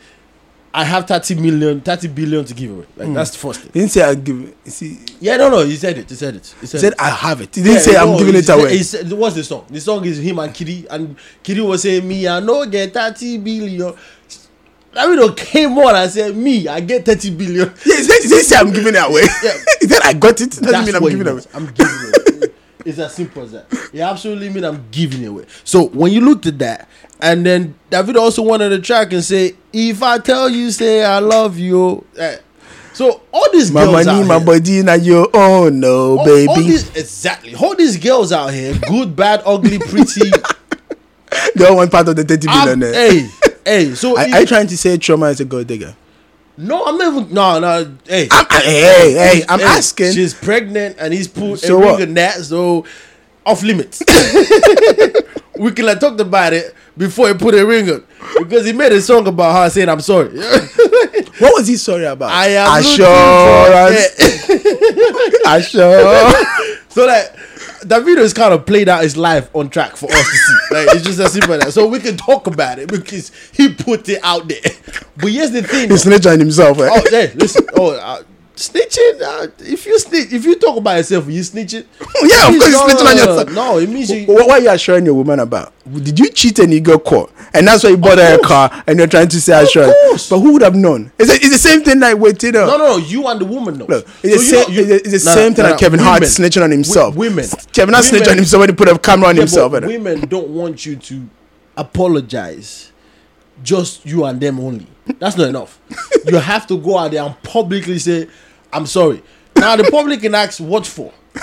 "I 0.73 0.83
have 0.85 1.05
30 1.07 1.35
million, 1.35 1.81
30 1.81 2.07
billion 2.09 2.45
to 2.45 2.53
give 2.53 2.71
away." 2.71 2.85
Like 2.97 3.07
Hmm. 3.09 3.13
that's 3.13 3.31
the 3.31 3.37
first 3.37 3.59
thing. 3.61 3.71
He 3.73 3.79
didn't 3.79 3.91
say 3.91 4.01
I 4.03 4.15
give. 4.15 4.37
you 4.39 4.53
See, 4.65 4.99
Yeah, 5.19 5.37
no, 5.37 5.49
no, 5.49 5.65
he 5.65 5.75
said 5.75 5.97
it. 5.97 6.09
He 6.09 6.15
said 6.15 6.35
it. 6.35 6.47
He 6.59 6.61
he 6.61 6.67
said, 6.67 6.79
said 6.81 6.93
it. 6.93 6.99
I 7.01 7.09
have 7.09 7.41
it. 7.41 7.53
He 7.55 7.61
didn't 7.61 7.75
Yeah, 7.75 7.81
say 7.81 7.95
I'm 7.97 8.17
giving 8.17 8.35
it 8.35 8.45
said- 8.45 8.59
away. 8.59 8.77
He 8.77 8.83
said, 8.83 9.11
what's 9.11 9.35
the 9.35 9.43
song? 9.43 9.65
The 9.69 9.79
song 9.81 10.05
is 10.05 10.17
him 10.19 10.39
and 10.39 10.53
Kitty, 10.53 10.85
and 10.89 11.15
Kitty 11.43 11.61
was 11.61 11.81
saying, 11.81 12.07
"Me, 12.07 12.27
I 12.27 12.39
no 12.39 12.65
get 12.65 12.93
30 12.93 13.37
billion." 13.39 13.93
Davido 14.93 15.35
came 15.37 15.77
on 15.77 15.95
and 15.95 16.11
said, 16.11 16.35
"Me, 16.35 16.67
I 16.67 16.81
get 16.81 17.05
30 17.05 17.29
billion. 17.31 17.67
Yeah, 17.85 17.95
he, 17.95 18.03
said, 18.03 18.21
didn't 18.29 18.43
say 18.43 18.57
I'm 18.57 18.73
giving 18.73 18.93
it 18.93 18.97
away. 19.01 19.21
Yeah. 19.43 19.53
he 19.79 19.87
said 19.87 20.01
I 20.03 20.13
got 20.13 20.41
it. 20.41 20.49
Doesn't 20.49 20.65
That's 20.65 20.85
mean 20.85 20.95
I'm 20.95 21.01
giving 21.03 21.21
it 21.21 21.27
it 21.27 21.31
away. 21.31 21.41
I'm 21.53 21.65
giving 21.67 21.95
it. 21.95 22.43
away. 22.43 22.50
It's 22.85 22.99
as 22.99 23.13
simple 23.13 23.43
as 23.43 23.51
that. 23.51 23.65
It 23.93 23.99
absolutely 23.99 24.49
mean 24.49 24.63
I'm 24.63 24.85
giving 24.91 25.23
it 25.23 25.27
away. 25.27 25.45
So 25.63 25.87
when 25.89 26.11
you 26.11 26.21
looked 26.21 26.45
at 26.47 26.57
that, 26.59 26.87
and 27.21 27.45
then 27.45 27.75
David 27.89 28.17
also 28.17 28.41
went 28.41 28.63
on 28.63 28.69
the 28.71 28.79
track 28.79 29.13
and 29.13 29.23
say, 29.23 29.53
"If 29.71 30.01
I 30.01 30.17
tell 30.17 30.49
you, 30.49 30.71
say 30.71 31.03
I 31.03 31.19
love 31.19 31.57
you." 31.59 32.03
Eh. 32.17 32.37
So 32.93 33.21
all 33.31 33.47
these 33.53 33.71
My 33.71 33.85
girls 33.85 34.05
money, 34.05 34.27
my 34.27 34.37
here, 34.37 34.45
body, 34.45 34.81
now 34.83 34.93
your 34.95 35.29
own, 35.33 35.79
no, 35.79 36.17
all, 36.17 36.25
baby. 36.25 36.47
all 36.49 36.55
these, 36.57 36.89
exactly. 36.89 37.55
All 37.55 37.73
these 37.75 37.95
girls 37.97 38.31
out 38.33 38.47
here, 38.53 38.73
good, 38.87 39.15
bad, 39.15 39.41
ugly, 39.45 39.79
pretty. 39.79 40.29
the 41.55 41.65
other 41.65 41.75
one 41.75 41.89
part 41.89 42.07
of 42.09 42.15
the 42.17 42.23
30 42.23 42.47
I'm- 42.49 42.79
billion. 42.79 42.93
eh. 42.95 42.97
hey, 42.97 43.29
hey. 43.65 43.95
So 43.95 44.17
Are, 44.17 44.27
if- 44.27 44.33
are 44.33 44.39
you 44.41 44.45
trying 44.45 44.67
to 44.67 44.77
say 44.77 44.97
Chioma 44.97 45.31
is 45.31 45.39
a 45.39 45.45
gold 45.45 45.67
digger? 45.67 45.95
No, 46.57 46.85
I'm 46.85 46.97
not 46.97 47.13
even. 47.13 47.33
No, 47.33 47.59
no. 47.59 47.97
Hey, 48.07 48.27
I'm, 48.31 48.45
I- 48.49 48.61
hey, 48.61 49.13
hey, 49.13 49.43
I'm 49.47 49.59
Hey, 49.59 49.65
asking. 49.65 50.11
She's 50.13 50.33
pregnant 50.33 50.97
and 50.99 51.13
he's 51.13 51.27
put 51.27 51.57
So 51.59 51.81
a 51.81 51.91
ring 51.97 52.09
in 52.09 52.13
that, 52.15 52.35
so 52.41 52.85
off 53.45 53.63
limits. 53.63 54.01
we 55.57 55.71
can 55.71 55.85
like 55.85 55.99
talked 55.99 56.19
about 56.19 56.53
it 56.53 56.73
before 56.97 57.27
he 57.29 57.33
put 57.33 57.55
a 57.55 57.65
ring 57.65 57.89
on 57.89 58.03
because 58.39 58.65
he 58.65 58.73
made 58.73 58.91
a 58.91 59.01
song 59.01 59.25
about 59.27 59.53
her 59.63 59.69
saying 59.69 59.89
I'm 59.89 60.01
sorry. 60.01 60.29
What 61.39 61.57
was 61.57 61.67
he 61.67 61.75
sorry 61.75 62.05
about? 62.05 62.29
I 62.29 62.49
am 62.49 62.79
assurance. 62.79 64.15
Assurance. 65.47 66.37
so 66.89 67.05
like 67.07 67.33
that 67.33 67.35
is 67.83 68.33
kind 68.33 68.53
of 68.53 68.65
played 68.65 68.89
out 68.89 69.03
his 69.03 69.17
life 69.17 69.49
on 69.55 69.69
track 69.69 69.95
for 69.95 70.11
us 70.11 70.29
to 70.29 70.37
see. 70.37 70.57
Like 70.71 70.87
it's 70.95 71.05
just 71.05 71.19
as 71.19 71.33
simple 71.33 71.53
as 71.53 71.63
that. 71.65 71.71
So 71.73 71.87
we 71.87 71.99
can 71.99 72.15
talk 72.15 72.47
about 72.47 72.79
it 72.79 72.89
because 72.89 73.31
he 73.51 73.73
put 73.73 74.07
it 74.07 74.19
out 74.23 74.47
there. 74.47 74.61
But 75.17 75.31
here's 75.31 75.51
the 75.51 75.63
thing. 75.63 75.81
He 75.81 75.87
though. 75.87 75.95
snitched 75.97 76.25
himself. 76.39 76.79
Eh? 76.79 76.89
Oh, 76.89 77.03
yeah, 77.11 77.31
listen. 77.35 77.65
Oh, 77.75 77.91
uh, 77.91 78.23
snitching. 78.55 79.21
Uh, 79.21 79.47
if 79.59 79.85
you 79.85 79.97
snitch, 79.99 80.31
if 80.33 80.45
you 80.45 80.55
talk 80.57 80.77
about 80.77 80.97
yourself, 80.97 81.27
you 81.27 81.41
snitching. 81.41 81.85
yeah, 82.23 82.47
of 82.47 82.59
course, 82.59 82.69
you 82.69 82.77
snitching 82.77 83.05
on 83.09 83.17
yourself. 83.17 83.51
No, 83.51 83.77
it 83.77 83.89
means 83.89 84.09
you. 84.11 84.25
What, 84.27 84.47
what 84.47 84.59
are 84.59 84.63
you 84.63 84.69
assuring 84.71 85.05
your 85.05 85.13
woman 85.15 85.39
about? 85.39 85.73
Did 85.91 86.19
you 86.19 86.29
cheat 86.29 86.59
and 86.59 86.71
you 86.73 86.79
got 86.81 87.03
caught? 87.03 87.31
And 87.53 87.67
that's 87.67 87.83
why 87.83 87.89
you 87.89 87.97
bought 87.97 88.17
her 88.17 88.35
a 88.35 88.39
car 88.39 88.83
and 88.87 88.97
you're 88.97 89.07
trying 89.07 89.27
to 89.27 89.41
say 89.41 89.61
assurance. 89.61 90.29
But 90.29 90.39
who 90.39 90.53
would 90.53 90.61
have 90.61 90.75
known? 90.75 91.11
It's, 91.19 91.29
a, 91.29 91.35
it's 91.35 91.49
the 91.49 91.57
same 91.57 91.81
thing 91.83 91.99
like 91.99 92.17
with 92.17 92.41
know. 92.43 92.65
No, 92.65 92.77
no, 92.77 92.87
no. 92.87 92.97
You 92.97 93.27
and 93.27 93.41
the 93.41 93.45
woman 93.45 93.77
know. 93.79 93.85
Look, 93.87 94.07
it's 94.23 94.49
the 94.49 94.55
So 94.57 94.63
same, 94.63 94.73
you 94.73 94.93
it's 94.95 95.23
the 95.23 95.29
Nah, 95.29 95.35
same 95.35 95.53
thing 95.53 95.63
nah, 95.65 95.71
like 95.71 95.79
Kevin 95.79 95.99
Hart 95.99 96.21
women- 96.21 96.29
snitching 96.29 96.63
on 96.63 96.71
himself. 96.71 97.13
wi- 97.15 97.29
women. 97.29 97.45
Kevin 97.73 97.93
Hart 97.93 98.05
snitched 98.05 98.29
on 98.29 98.35
himself 98.37 98.59
when 98.61 98.69
he 98.69 98.75
put 98.75 98.87
a 98.87 98.97
camera 98.99 99.29
on 99.29 99.35
Yeah, 99.35 99.41
himself. 99.41 99.71
women 99.73 100.21
don't 100.21 100.47
want 100.49 100.85
you 100.85 100.95
to 100.95 101.27
apologize. 101.75 102.91
Just 103.63 104.05
you 104.05 104.25
and 104.25 104.39
them 104.39 104.59
only. 104.59 104.87
That's 105.19 105.37
not 105.37 105.49
enough. 105.49 105.79
you 106.25 106.37
have 106.37 106.67
to 106.67 106.77
go 106.77 106.97
out 106.97 107.11
there 107.11 107.23
and 107.23 107.41
publicly 107.43 107.99
say, 107.99 108.27
"I'm 108.71 108.85
sorry." 108.85 109.21
Now 109.55 109.75
the 109.75 109.89
public 109.91 110.21
can 110.21 110.35
ask 110.35 110.59
what 110.59 110.85
for. 110.85 111.13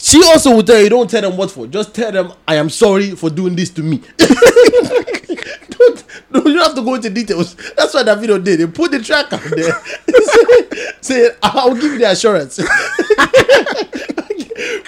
She 0.00 0.22
also 0.24 0.54
will 0.54 0.62
tell 0.62 0.80
you, 0.80 0.88
don't 0.88 1.10
tell 1.10 1.20
them 1.20 1.36
what 1.36 1.50
for. 1.50 1.66
Just 1.66 1.92
tell 1.92 2.12
them, 2.12 2.32
I 2.46 2.54
am 2.54 2.70
sorry 2.70 3.10
for 3.16 3.28
doing 3.30 3.56
this 3.56 3.68
to 3.70 3.82
me. 3.82 3.98
don't, 4.16 6.04
no, 6.30 6.40
you 6.46 6.54
don't 6.54 6.62
have 6.62 6.74
to 6.76 6.82
go 6.82 6.94
into 6.94 7.10
details. 7.10 7.56
That's 7.76 7.92
what 7.92 8.06
Davido 8.06 8.42
did. 8.42 8.60
They 8.60 8.66
put 8.68 8.92
the 8.92 9.02
track 9.02 9.32
out 9.32 9.42
there. 9.50 10.94
Say, 11.02 11.30
I'll 11.42 11.74
give 11.74 11.82
you 11.84 11.98
the 11.98 12.10
assurance. 12.12 12.58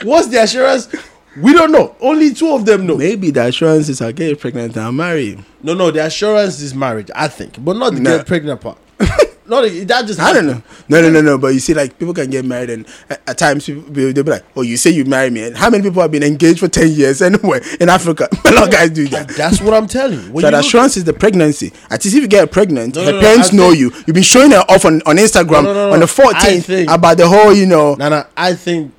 What's 0.05 0.29
the 0.29 0.43
assurance? 0.43 0.89
We 1.37 1.53
don't 1.53 1.71
know. 1.73 1.95
Only 2.01 2.35
two 2.35 2.53
of 2.55 2.65
them 2.65 2.87
know. 2.87 2.97
Maybe 2.97 3.31
the 3.31 3.47
assurance 3.47 3.89
is 3.89 4.01
I 4.01 4.13
get 4.13 4.39
pregnant 4.41 4.77
and 4.77 4.85
I'll 4.85 4.93
marry. 4.93 5.39
No, 5.63 5.75
no, 5.75 5.91
the 5.91 6.05
assurance 6.05 6.61
is 6.61 6.75
marriage, 6.75 7.11
I 7.15 7.29
think, 7.29 7.63
but 7.65 7.77
not 7.77 7.95
the 7.95 8.01
No. 8.01 8.17
get 8.19 8.27
pregnant 8.27 8.61
part. 8.61 8.79
not 9.47 9.63
that 9.63 10.05
just 10.07 10.21
I 10.21 10.33
don't 10.33 10.47
know. 10.47 10.63
No, 10.89 11.01
no, 11.01 11.09
no, 11.11 11.21
no. 11.23 11.39
But 11.39 11.49
you 11.55 11.61
see, 11.61 11.73
like 11.75 11.99
people 11.99 12.13
can 12.15 12.31
get 12.31 12.45
married, 12.45 12.71
and 12.71 12.87
at, 13.09 13.23
at 13.29 13.39
times 13.39 13.65
people 13.67 13.83
they'll 13.91 14.13
be 14.25 14.31
like, 14.31 14.45
"Oh, 14.57 14.63
you 14.63 14.77
say 14.77 14.91
you 14.91 15.05
marry 15.05 15.31
me?" 15.31 15.45
And 15.45 15.57
how 15.57 15.71
many 15.71 15.83
people 15.83 16.03
have 16.03 16.11
been 16.11 16.23
engaged 16.23 16.61
for 16.61 16.69
ten 16.69 16.91
years 16.91 17.23
anyway 17.31 17.61
in 17.81 17.89
Africa? 17.89 18.29
A 18.45 18.51
lot 18.53 18.65
of 18.65 18.71
guys 18.73 18.91
do 18.91 19.07
that. 19.09 19.29
That's 19.29 19.61
what 19.61 19.73
I'm 19.73 19.87
telling 19.87 20.21
you. 20.21 20.33
When 20.33 20.43
So 20.43 20.51
you 20.51 20.57
assurance 20.57 20.97
is 20.97 21.05
the 21.05 21.13
pregnancy. 21.15 21.73
At 21.91 22.05
least 22.05 22.17
if 22.17 22.23
you 22.23 22.29
get 22.29 22.51
pregnant, 22.53 22.97
No, 22.97 23.05
her 23.05 23.13
no, 23.13 23.21
no, 23.21 23.27
parents 23.27 23.53
I 23.53 23.57
know 23.57 23.71
you. 23.71 23.91
You've 24.07 24.15
been 24.15 24.23
showing 24.23 24.51
her 24.51 24.65
off 24.69 24.85
on, 24.85 25.01
on 25.07 25.17
Instagram 25.17 25.63
No, 25.65 25.73
no, 25.73 25.87
no, 25.89 25.93
on 25.95 26.01
the 26.01 26.07
14th 26.07 26.35
I 26.35 26.61
think- 26.61 26.91
about 26.91 27.17
the 27.17 27.29
whole, 27.29 27.53
you 27.55 27.67
know. 27.67 27.95
Nah, 27.95 28.09
nah, 28.11 28.25
I 28.37 28.55
think 28.55 28.93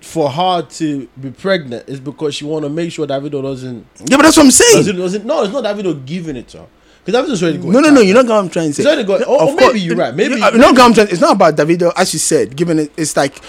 for 0.00 0.30
her 0.30 0.62
to 0.62 1.08
be 1.20 1.30
pregnant 1.30 1.88
is 1.88 2.00
because 2.00 2.34
she 2.34 2.44
want 2.44 2.64
to 2.64 2.68
make 2.70 2.90
sure 2.92 3.06
Davido 3.06 3.42
doesn't, 3.42 3.86
Yeah, 4.06 4.16
but 4.16 4.22
that's 4.22 4.36
what 4.36 4.44
I'm 4.46 4.50
saying. 4.50 4.76
doesn't, 4.78 4.96
doesn't. 4.96 5.24
No, 5.26 5.42
it's 5.44 5.52
not 5.52 5.64
Davido 5.64 6.04
giving 6.06 6.36
it 6.36 6.48
to 6.48 6.58
her. 6.60 6.66
Because 7.04 7.22
Davido's 7.28 7.42
already 7.42 7.58
going. 7.58 7.72
No, 7.72 7.80
no, 7.80 7.90
no. 7.90 8.00
You 8.00 8.14
know 8.14 8.22
what 8.22 8.30
I'm 8.32 8.48
trying 8.50 8.68
to 8.68 8.74
say. 8.74 8.82
It's 8.82 8.90
only 8.90 9.04
got- 9.04 9.22
or- 9.22 9.26
or 9.28 9.42
oh, 9.42 9.48
oh, 9.50 9.56
maybe 9.56 9.80
you're 9.80 9.96
right. 9.96 10.14
Maybe- 10.14 10.34
you 10.34 10.40
know 10.40 10.70
what 10.72 10.80
I'm 10.80 10.94
trying. 10.94 11.08
It's 11.08 11.20
not 11.20 11.32
about 11.36 11.56
Davido, 11.56 11.92
as 11.96 12.12
you 12.12 12.18
said. 12.18 12.56
Given 12.56 12.78
it, 12.78 12.92
it's 12.96 13.16
like 13.16 13.40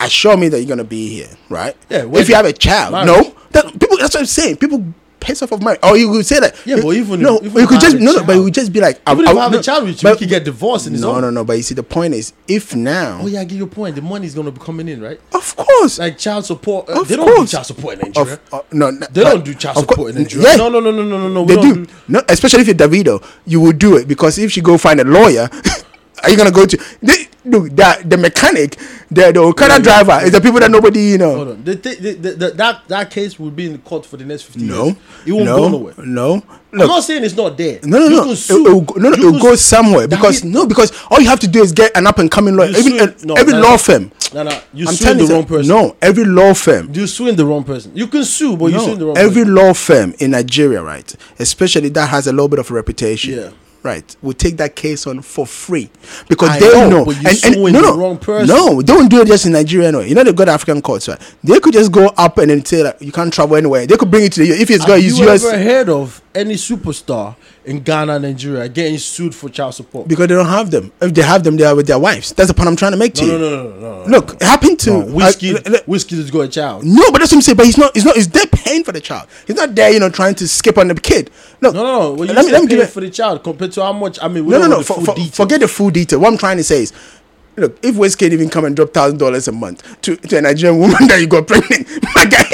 assure 0.00 0.36
me 0.36 0.48
that 0.48 0.60
you're 0.60 0.68
gonna 0.68 0.84
be 0.84 1.08
here, 1.08 1.28
right? 1.48 1.76
Yeah, 1.90 2.06
If 2.12 2.28
you 2.28 2.34
have 2.34 2.46
a 2.46 2.52
child, 2.52 2.92
Marriage. 2.92 3.06
no. 3.08 3.34
That, 3.50 3.64
people. 3.80 3.96
That's 3.98 4.14
what 4.14 4.20
I'm 4.20 4.26
saying. 4.26 4.56
People 4.56 4.84
piss 5.20 5.42
off 5.42 5.52
of 5.52 5.62
marriage, 5.62 5.80
or 5.82 5.96
you 5.96 6.10
could 6.10 6.24
say 6.26 6.40
that. 6.40 6.54
Yeah, 6.64 6.76
but 6.82 6.90
even 6.96 7.20
no, 7.20 7.36
even 7.42 7.60
you 7.62 7.66
could 7.66 7.80
just 7.80 7.96
no, 7.96 8.12
no. 8.12 8.24
But 8.24 8.36
it 8.36 8.40
would 8.40 8.54
just 8.54 8.72
be 8.72 8.80
like 8.80 9.00
Even 9.10 9.26
I- 9.26 9.30
if 9.32 9.36
I- 9.36 9.40
I 9.40 9.42
have 9.44 9.52
no, 9.52 9.58
a 9.58 9.62
child 9.62 9.84
with 9.84 10.02
you, 10.02 10.08
but- 10.08 10.12
we 10.14 10.18
can 10.20 10.28
get 10.28 10.44
divorced 10.44 10.86
his 10.86 11.00
No, 11.00 11.18
no, 11.20 11.30
no. 11.30 11.44
But 11.44 11.56
you 11.56 11.62
see, 11.62 11.74
the 11.74 11.82
point 11.82 12.14
is, 12.14 12.32
if 12.46 12.74
now, 12.74 13.20
Oh 13.22 13.26
yeah, 13.26 13.40
I 13.40 13.44
get 13.44 13.56
your 13.56 13.66
point. 13.66 13.96
The 13.96 14.02
money 14.02 14.26
is 14.26 14.34
gonna 14.34 14.50
be 14.50 14.60
coming 14.60 14.88
in, 14.88 15.00
right? 15.00 15.20
of 15.34 15.56
course, 15.56 15.98
Like 15.98 16.18
child 16.18 16.44
support. 16.46 16.88
uh, 16.88 17.00
Of 17.00 17.08
they 17.08 17.16
don't 17.16 17.26
course. 17.26 17.50
do 17.50 17.56
child 17.56 17.66
support 17.66 17.94
in 17.98 18.06
Nigeria. 18.12 18.38
of, 18.52 18.60
uh, 18.60 18.62
no, 18.72 18.90
they 18.92 19.24
don't 19.24 19.44
do 19.44 19.54
child 19.54 19.76
of 19.78 19.86
course- 19.86 19.96
support 19.96 20.16
in 20.16 20.22
Nigeria. 20.22 20.48
Yeah, 20.50 20.56
No, 20.56 20.68
no, 20.68 20.80
no, 20.80 20.90
no, 20.90 21.02
no, 21.02 21.18
no, 21.18 21.28
no. 21.28 21.44
they 21.44 21.56
do. 21.60 21.86
No, 22.08 22.22
especially 22.28 22.60
if 22.62 22.66
you're 22.68 22.76
Davido, 22.76 23.22
you 23.46 23.60
will 23.60 23.72
do 23.72 23.96
it 23.96 24.06
because 24.08 24.38
if 24.38 24.52
she 24.52 24.60
go 24.60 24.78
find 24.78 25.00
a 25.00 25.04
lawyer, 25.04 25.48
are 26.24 26.30
you 26.30 26.36
gonna 26.36 26.50
go 26.50 26.66
to? 26.66 26.78
They, 27.02 27.28
look, 27.44 27.74
that 27.76 28.08
the 28.08 28.16
mechanic, 28.16 28.76
the 29.10 29.32
the 29.32 29.40
Okada 29.40 29.74
Yeah, 29.74 29.76
yeah. 29.78 29.82
driver 30.04 30.26
is 30.26 30.32
the 30.32 30.40
people 30.40 30.60
that 30.60 30.70
nobody 30.70 31.00
you 31.00 31.18
know. 31.18 31.34
Hold 31.36 31.48
on. 31.48 31.64
The, 31.64 31.74
the, 31.74 32.12
the, 32.34 32.50
that 32.52 32.86
that 32.88 33.10
case 33.10 33.38
will 33.38 33.50
be 33.50 33.66
in 33.70 33.78
court 33.78 34.04
for 34.06 34.16
the 34.16 34.24
next 34.24 34.42
15 34.42 34.66
No, 34.66 34.84
years. 34.86 34.96
It 35.26 35.32
won't 35.32 35.44
no, 35.46 35.56
go 35.56 35.68
nowhere. 35.68 35.94
no. 35.98 36.42
I'm 36.70 36.78
not 36.86 37.02
saying 37.02 37.24
it's 37.24 37.34
not 37.34 37.56
there. 37.56 37.80
no, 37.82 37.98
no, 37.98 38.04
You 38.08 38.16
no. 38.16 38.30
It, 38.32 38.50
will 38.50 38.84
no, 39.00 39.08
no, 39.08 39.12
it 39.16 39.20
will 39.32 39.40
go 39.40 39.54
somewhere 39.56 40.06
because 40.06 40.44
no, 40.44 40.66
because 40.66 40.92
all 41.10 41.18
you 41.20 41.28
have 41.28 41.40
to 41.40 41.48
do 41.48 41.62
is 41.62 41.72
get 41.72 41.96
an 41.96 42.06
up 42.06 42.18
and 42.18 42.30
coming 42.30 42.56
lawyer. 42.56 42.68
Every, 42.76 43.00
uh, 43.00 43.06
no, 43.24 43.34
every 43.34 43.54
no, 43.54 43.60
law 43.60 43.76
firm. 43.78 44.12
No, 44.34 44.42
no. 44.42 44.60
You 44.74 44.86
I'm 44.86 44.94
suing 44.94 45.16
the 45.16 45.24
wrong 45.32 45.46
person. 45.46 45.68
no, 45.74 45.96
every 46.02 46.24
law 46.26 46.52
firm. 46.52 46.90
You 46.92 47.06
suing 47.06 47.36
the 47.36 47.46
wrong 47.46 47.64
person. 47.64 47.92
You 47.96 48.06
can 48.08 48.22
sue, 48.24 48.54
but 48.58 48.66
you 48.66 48.78
suing 48.80 48.98
the 48.98 49.06
wrong 49.06 49.16
every 49.16 49.42
person. 49.44 49.54
law 49.54 49.72
firm 49.72 50.14
in 50.18 50.32
Nigeria, 50.32 50.82
right, 50.82 51.16
especially 51.38 51.88
that 51.88 52.08
has 52.10 52.26
a 52.26 52.32
little 52.32 52.48
bit 52.48 52.58
of 52.58 52.70
a 52.70 52.74
reputation, 52.74 53.32
Yeah. 53.34 53.50
Right, 53.82 54.16
will 54.22 54.32
take 54.32 54.56
that 54.58 54.76
case 54.76 55.06
on 55.06 55.22
for 55.22 55.46
free 55.46 55.90
because 56.28 56.50
I 56.50 56.58
they 56.60 56.72
know, 56.72 56.88
know. 56.90 57.04
but 57.04 57.20
you're 57.22 57.32
suing 57.32 57.72
no, 57.72 57.80
the 57.80 57.86
no, 57.88 57.96
wrong 57.96 58.18
person. 58.18 58.48
No, 58.48 58.82
they 58.82 58.92
won't 58.92 59.10
do 59.10 59.20
it 59.22 59.28
just 59.28 59.46
in 59.46 59.52
Nigeria. 59.52 59.92
No, 59.92 60.00
you 60.00 60.14
know 60.14 60.24
they 60.24 60.32
got 60.32 60.48
African 60.48 60.82
courts, 60.82 61.08
right? 61.08 61.20
They 61.42 61.60
could 61.60 61.72
just 61.72 61.92
go 61.92 62.06
up 62.16 62.38
and 62.38 62.50
then 62.50 62.64
say 62.64 62.82
that 62.82 63.00
you 63.00 63.12
can't 63.12 63.32
travel 63.32 63.56
anywhere. 63.56 63.86
They 63.86 63.96
could 63.96 64.10
bring 64.10 64.24
it 64.24 64.32
to 64.34 64.40
the 64.40 64.50
if 64.50 64.70
it's 64.70 64.84
going 64.84 65.00
to 65.00 65.04
use 65.04 65.18
you 65.18 65.28
US 65.28 65.44
ever 65.44 65.62
heard 65.62 65.88
of 65.88 66.22
any 66.34 66.54
superstar 66.54 67.36
in 67.64 67.80
Ghana, 67.80 68.18
Nigeria 68.18 68.68
getting 68.68 68.98
sued 68.98 69.34
for 69.34 69.48
child 69.50 69.74
support? 69.74 70.08
because 70.08 70.28
they 70.28 70.34
don't 70.34 70.46
have 70.46 70.70
them. 70.70 70.90
If 71.00 71.12
they 71.14 71.22
have 71.22 71.44
them, 71.44 71.56
they 71.56 71.64
are 71.64 71.74
with 71.74 71.86
their 71.86 71.98
wives. 71.98 72.32
That's 72.32 72.48
the 72.48 72.54
point 72.54 72.68
I'm 72.68 72.76
trying 72.76 72.92
to 72.92 72.96
make 72.98 73.14
to 73.14 73.26
No, 73.26 73.32
you. 73.32 73.38
no, 73.38 73.50
no, 73.50 73.62
no, 73.70 73.80
no. 73.80 74.04
no. 74.04 74.10
Look, 74.10 74.34
it 74.34 74.42
happened 74.42 74.80
to 74.80 74.90
No, 74.90 75.04
Wizkid, 75.06 75.54
uh, 75.56 75.60
l- 75.66 75.74
l- 75.76 75.82
Wizkid 75.82 76.16
has 76.16 76.30
got 76.30 76.40
a 76.40 76.48
child. 76.48 76.84
no, 76.84 77.10
but 77.12 77.18
that's 77.18 77.32
what 77.32 77.38
I'm 77.38 77.42
saying. 77.42 77.56
But 77.56 77.66
he's 77.66 77.76
not. 77.78 77.94
He's 77.94 78.04
not. 78.04 78.16
He's 78.16 78.28
there 78.28 78.46
paying 78.46 78.84
for 78.84 78.92
the 78.92 79.00
child. 79.00 79.28
He's 79.46 79.56
not 79.56 79.74
there, 79.74 79.90
you 79.92 80.00
know, 80.00 80.08
trying 80.10 80.34
to 80.36 80.48
skip 80.48 80.78
on 80.78 80.88
the 80.88 80.94
kid. 80.94 81.30
Look, 81.60 81.74
No, 81.74 81.82
no, 81.82 81.98
no. 82.00 82.12
Well, 82.14 82.28
let 82.34 82.44
me 82.46 82.52
let 82.52 82.62
me 82.62 82.68
give 82.68 82.80
it. 82.80 82.86
for 82.90 83.00
the 83.00 83.10
child 83.10 83.42
compared 83.44 83.72
to 83.72 83.82
how 83.82 83.92
much. 83.92 84.18
I 84.22 84.28
mean, 84.28 84.44
we 84.46 84.52
No, 84.52 84.60
don't 84.60 84.70
no, 84.70 84.76
no. 84.78 84.82
For, 84.82 85.00
for, 85.04 85.14
forget 85.32 85.60
the 85.60 85.68
full 85.68 85.90
detail. 85.90 86.20
What 86.20 86.32
I'm 86.32 86.38
trying 86.38 86.56
to 86.58 86.64
say 86.64 86.82
is, 86.82 86.92
look, 87.58 87.78
if 87.82 87.96
West 87.96 88.18
Wizkid 88.18 88.32
even 88.32 88.48
come 88.48 88.64
and 88.64 88.74
drop 88.76 88.92
thousand 88.92 89.18
dollars 89.18 89.48
a 89.48 89.52
month 89.52 90.00
to, 90.02 90.16
to 90.16 90.38
a 90.38 90.40
Nigerian 90.42 90.78
woman 90.78 90.96
that 91.08 91.20
you 91.20 91.26
got 91.26 91.46
pregnant, 91.46 91.86
my 92.14 92.24
guy, 92.24 92.44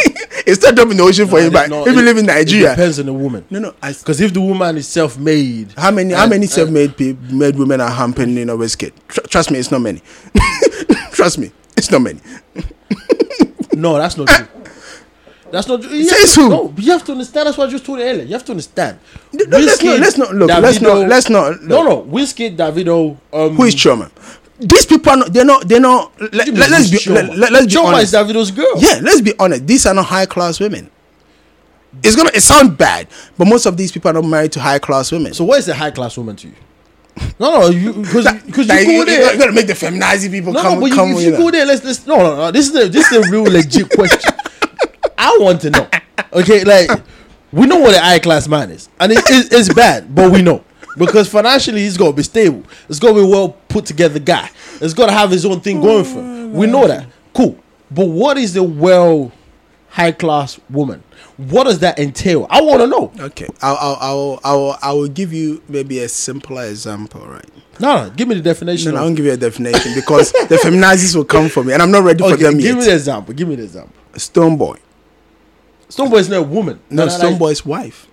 it's 0.46 0.62
not 0.62 0.74
dropping 0.74 0.96
the 0.96 1.02
ocean 1.02 1.26
for 1.28 1.36
No, 1.36 1.40
you. 1.40 1.46
it- 1.48 1.52
But 1.52 1.70
no, 1.70 1.86
if 1.86 1.94
you 1.94 2.02
live 2.02 2.16
in 2.18 2.24
it 2.24 2.32
Nigeria, 2.32 2.70
depends 2.70 2.98
on 3.00 3.06
the 3.06 3.12
woman. 3.12 3.44
no, 3.50 3.58
no. 3.60 3.74
Because 3.80 4.20
if 4.20 4.32
the 4.34 4.40
woman 4.40 4.76
is 4.76 4.88
self-made, 4.88 5.72
how 5.76 5.90
many 5.90 6.12
how 6.14 6.26
many 6.26 6.46
self-made 6.46 6.96
pe- 6.96 7.16
made 7.30 7.56
women 7.56 7.80
are 7.80 7.90
hampering 7.90 8.36
in 8.36 8.50
a 8.50 8.56
Westgate? 8.56 8.92
Tr- 9.08 9.20
trust 9.28 9.50
me, 9.50 9.58
it's 9.58 9.70
not 9.70 9.80
many. 9.80 10.02
trust 11.12 11.38
me, 11.38 11.50
it's 11.76 11.90
not 11.90 12.00
many. 12.02 12.20
No, 13.74 13.94
that's 13.98 14.16
not 14.16 14.28
true. 14.28 14.46
That's 15.50 15.68
not 15.68 15.82
true. 15.82 15.90
You 15.90 16.08
have 16.08 16.18
Says 16.18 16.34
to- 16.34 16.40
who? 16.42 16.48
No, 16.50 16.74
you 16.78 16.92
have 16.92 17.04
to 17.04 17.12
understand. 17.12 17.46
That's 17.46 17.56
what 17.58 17.68
I 17.68 17.70
just 17.72 17.84
told 17.84 17.98
you 18.00 18.04
earlier. 18.04 18.24
You 18.24 18.32
have 18.32 18.44
to 18.44 18.52
understand. 18.52 18.98
No, 19.32 19.58
let's 19.58 19.82
not- 19.82 20.00
let's 20.00 20.18
not- 20.18 20.34
look, 20.34 20.48
let's 20.50 20.80
not- 20.80 21.08
let's 21.08 21.28
not- 21.30 21.62
No, 21.62 21.82
no. 21.82 22.02
Wizkid, 22.02 22.56
Davido. 22.56 23.16
Um, 23.32 23.54
Who 23.56 23.64
is 23.64 23.74
Chioma? 23.74 24.10
These 24.64 24.86
people 24.86 25.12
are 25.12 25.16
not. 25.18 25.32
They're 25.32 25.44
not. 25.44 25.68
They're 25.68 25.80
not. 25.80 26.12
Let, 26.32 26.46
you 26.46 26.54
let, 26.54 26.72
us 26.72 26.90
be. 26.90 26.96
Chioma? 26.96 27.14
Let, 27.14 27.38
let, 27.38 27.52
let's 27.52 27.66
be 27.66 27.72
Chioma 27.72 27.84
honest. 27.86 28.14
is 28.14 28.20
Davido's 28.20 28.50
girl. 28.50 28.72
Yeah, 28.78 29.00
let's 29.02 29.20
be 29.20 29.34
honest. 29.38 29.66
These 29.66 29.84
are 29.86 29.94
not 29.94 30.06
high 30.06 30.26
class 30.26 30.58
women. 30.58 30.90
It's 32.02 32.16
gonna. 32.16 32.30
It 32.34 32.40
sound 32.40 32.78
bad, 32.78 33.08
but 33.36 33.46
most 33.46 33.66
of 33.66 33.76
these 33.76 33.92
people 33.92 34.10
are 34.10 34.14
not 34.14 34.24
married 34.24 34.52
to 34.52 34.60
high 34.60 34.78
class 34.78 35.12
women. 35.12 35.34
So 35.34 35.44
what 35.44 35.58
is 35.58 35.68
a 35.68 35.74
high 35.74 35.90
class 35.90 36.16
woman 36.16 36.36
to 36.36 36.48
you? 36.48 36.54
No, 37.38 37.60
no, 37.60 37.66
you 37.68 37.92
because 38.02 38.26
you 38.26 38.74
you, 38.74 38.98
go 38.98 39.04
there. 39.04 39.34
are 39.34 39.38
gonna 39.38 39.52
make 39.52 39.66
the 39.66 39.74
feminizing 39.74 40.30
people 40.32 40.52
No, 40.52 40.62
come. 40.62 40.74
no, 40.74 40.80
but 40.80 40.86
you, 40.86 40.94
come 40.94 41.10
if 41.10 41.20
you 41.20 41.30
that. 41.32 41.38
go 41.38 41.50
there, 41.50 41.66
let's 41.66 41.84
let's 41.84 42.06
no, 42.06 42.16
no, 42.16 42.36
no. 42.36 42.50
This 42.50 42.68
is 42.70 42.74
a 42.76 42.88
this 42.88 43.12
is 43.12 43.26
a 43.26 43.30
real 43.30 43.44
legit 43.44 43.90
question. 43.90 44.32
I 45.18 45.36
want 45.40 45.60
to 45.62 45.70
know. 45.70 45.88
Okay, 46.32 46.64
like 46.64 46.90
we 47.52 47.66
know 47.66 47.78
what 47.78 47.94
an 47.94 48.02
high 48.02 48.18
class 48.18 48.48
man 48.48 48.70
is, 48.70 48.88
and 48.98 49.12
it, 49.12 49.18
it, 49.18 49.52
it's 49.52 49.72
bad, 49.72 50.12
but 50.12 50.32
we 50.32 50.42
know 50.42 50.64
because 50.96 51.28
financially 51.28 51.80
he's 51.80 51.96
got 51.96 52.06
to 52.08 52.12
be 52.12 52.22
stable. 52.22 52.62
It's 52.88 52.98
got 52.98 53.08
to 53.08 53.14
be 53.24 53.28
well 53.30 53.50
put 53.68 53.86
together 53.86 54.18
guy. 54.18 54.50
It's 54.80 54.94
got 54.94 55.06
to 55.06 55.12
have 55.12 55.30
his 55.30 55.44
own 55.44 55.60
thing 55.60 55.80
going 55.80 56.04
for 56.04 56.20
him. 56.20 56.50
Hmm. 56.50 56.56
We 56.56 56.66
know 56.66 56.86
that. 56.86 57.06
Cool, 57.34 57.58
but 57.90 58.06
what 58.06 58.38
is 58.38 58.54
the 58.54 58.62
well 58.62 59.32
high 59.88 60.12
class 60.12 60.58
woman? 60.70 61.02
What 61.36 61.64
does 61.64 61.80
that 61.80 61.98
entail? 61.98 62.46
I 62.48 62.60
want 62.62 62.80
to 62.82 62.86
know. 62.86 63.12
Okay, 63.18 63.48
I'll, 63.60 63.76
I'll, 63.76 63.98
I'll, 64.00 64.40
I'll, 64.44 64.78
I 64.82 64.92
will 64.92 65.08
give 65.08 65.32
you 65.32 65.62
maybe 65.68 65.98
a 65.98 66.08
simpler 66.08 66.64
example, 66.66 67.26
right? 67.26 67.44
No, 67.80 68.04
no, 68.04 68.10
give 68.10 68.28
me 68.28 68.36
the 68.36 68.40
definition. 68.40 68.92
No, 68.92 68.98
no, 68.98 69.00
I 69.00 69.04
won't 69.04 69.16
give 69.16 69.26
you 69.26 69.32
a 69.32 69.36
definition 69.36 69.94
because 69.96 70.30
the 70.48 70.60
feminazis 70.62 71.16
will 71.16 71.24
come 71.24 71.48
for 71.48 71.64
me, 71.64 71.72
and 71.72 71.82
I'm 71.82 71.90
not 71.90 72.04
ready 72.04 72.22
for 72.22 72.34
okay, 72.34 72.44
them 72.44 72.54
give 72.58 72.66
yet. 72.66 72.76
me 72.78 72.84
the 72.84 72.94
example. 72.94 73.34
Give 73.34 73.48
me 73.48 73.56
the 73.56 73.64
example. 73.64 73.92
Stone 74.16 74.56
Boy, 74.56 74.76
Stonebwoy 75.88 76.18
is 76.20 76.28
not 76.28 76.38
a 76.38 76.42
woman. 76.42 76.80
no, 76.90 77.04
Like- 77.06 77.20
Stonebwoy's 77.20 77.64
wife. 77.66 78.06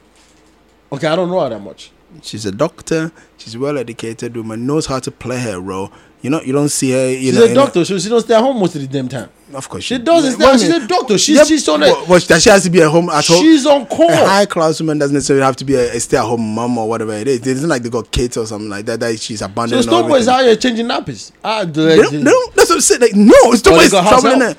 Okay, 0.91 1.07
I 1.07 1.15
don't 1.15 1.29
know 1.29 1.39
her 1.41 1.49
that 1.49 1.59
much. 1.61 1.91
She's 2.21 2.45
a 2.45 2.51
doctor. 2.51 3.11
She's 3.37 3.57
well 3.57 3.77
educated 3.77 4.35
woman. 4.35 4.65
Knows 4.67 4.85
how 4.85 4.99
to 4.99 5.11
play 5.11 5.39
her 5.39 5.59
role. 5.59 5.91
You 6.21 6.29
know, 6.29 6.41
you 6.41 6.53
don't 6.53 6.69
see 6.69 6.91
her. 6.91 7.09
You 7.09 7.31
She's 7.31 7.35
know, 7.35 7.45
a 7.45 7.53
doctor, 7.53 7.83
so 7.83 7.97
she 7.97 8.07
don't 8.07 8.21
stay 8.21 8.35
at 8.35 8.41
home 8.41 8.59
most 8.59 8.75
of 8.75 8.81
the 8.81 8.87
damn 8.87 9.09
time. 9.09 9.29
Of 9.53 9.67
course, 9.67 9.83
She 9.83 9.97
doesn't. 9.97 10.39
What 10.39 10.53
I 10.53 10.57
she's 10.57 10.69
a 10.69 10.87
doctor. 10.87 11.17
She's 11.17 11.35
Yep, 11.37 11.47
she's 11.47 11.67
on 11.67 11.81
a, 11.83 11.93
but 12.07 12.25
does 12.27 12.43
she 12.43 12.49
has 12.49 12.63
to 12.63 12.69
be 12.69 12.81
at 12.81 12.89
home 12.89 13.09
at 13.09 13.25
home? 13.25 13.41
She's 13.41 13.65
on 13.65 13.87
call. 13.87 14.09
A 14.11 14.15
high 14.15 14.45
class 14.45 14.79
woman 14.79 14.99
doesn't 14.99 15.15
necessarily 15.15 15.43
have 15.43 15.55
to 15.57 15.65
be 15.65 15.73
a, 15.75 15.95
a 15.95 15.99
stay 15.99 16.17
at 16.17 16.23
home 16.23 16.53
mom 16.53 16.77
or 16.77 16.87
whatever 16.87 17.13
it 17.13 17.27
is. 17.27 17.39
It 17.39 17.47
isn't 17.47 17.67
like 17.67 17.81
they 17.81 17.89
got 17.89 18.11
kids 18.11 18.37
or 18.37 18.45
something 18.45 18.69
like 18.69 18.85
that. 18.85 18.99
That 18.99 19.19
she's 19.19 19.41
abandoned. 19.41 19.83
So. 19.83 19.91
Stonebwoy 19.91 20.19
is 20.19 20.27
out 20.27 20.43
here 20.43 20.55
changing 20.55 20.85
nappies. 20.85 21.31
I 21.43 21.65
do. 21.65 21.85
They 21.85 21.97
don't, 21.97 22.11
they 22.11 22.23
don't, 22.23 22.55
that's 22.55 22.69
what 22.69 22.75
I'm 22.75 22.81
saying. 22.81 23.01
Like, 23.01 23.15
no, 23.15 23.53
they 23.53 23.75
is 23.83 23.91
traveling. 23.91 24.55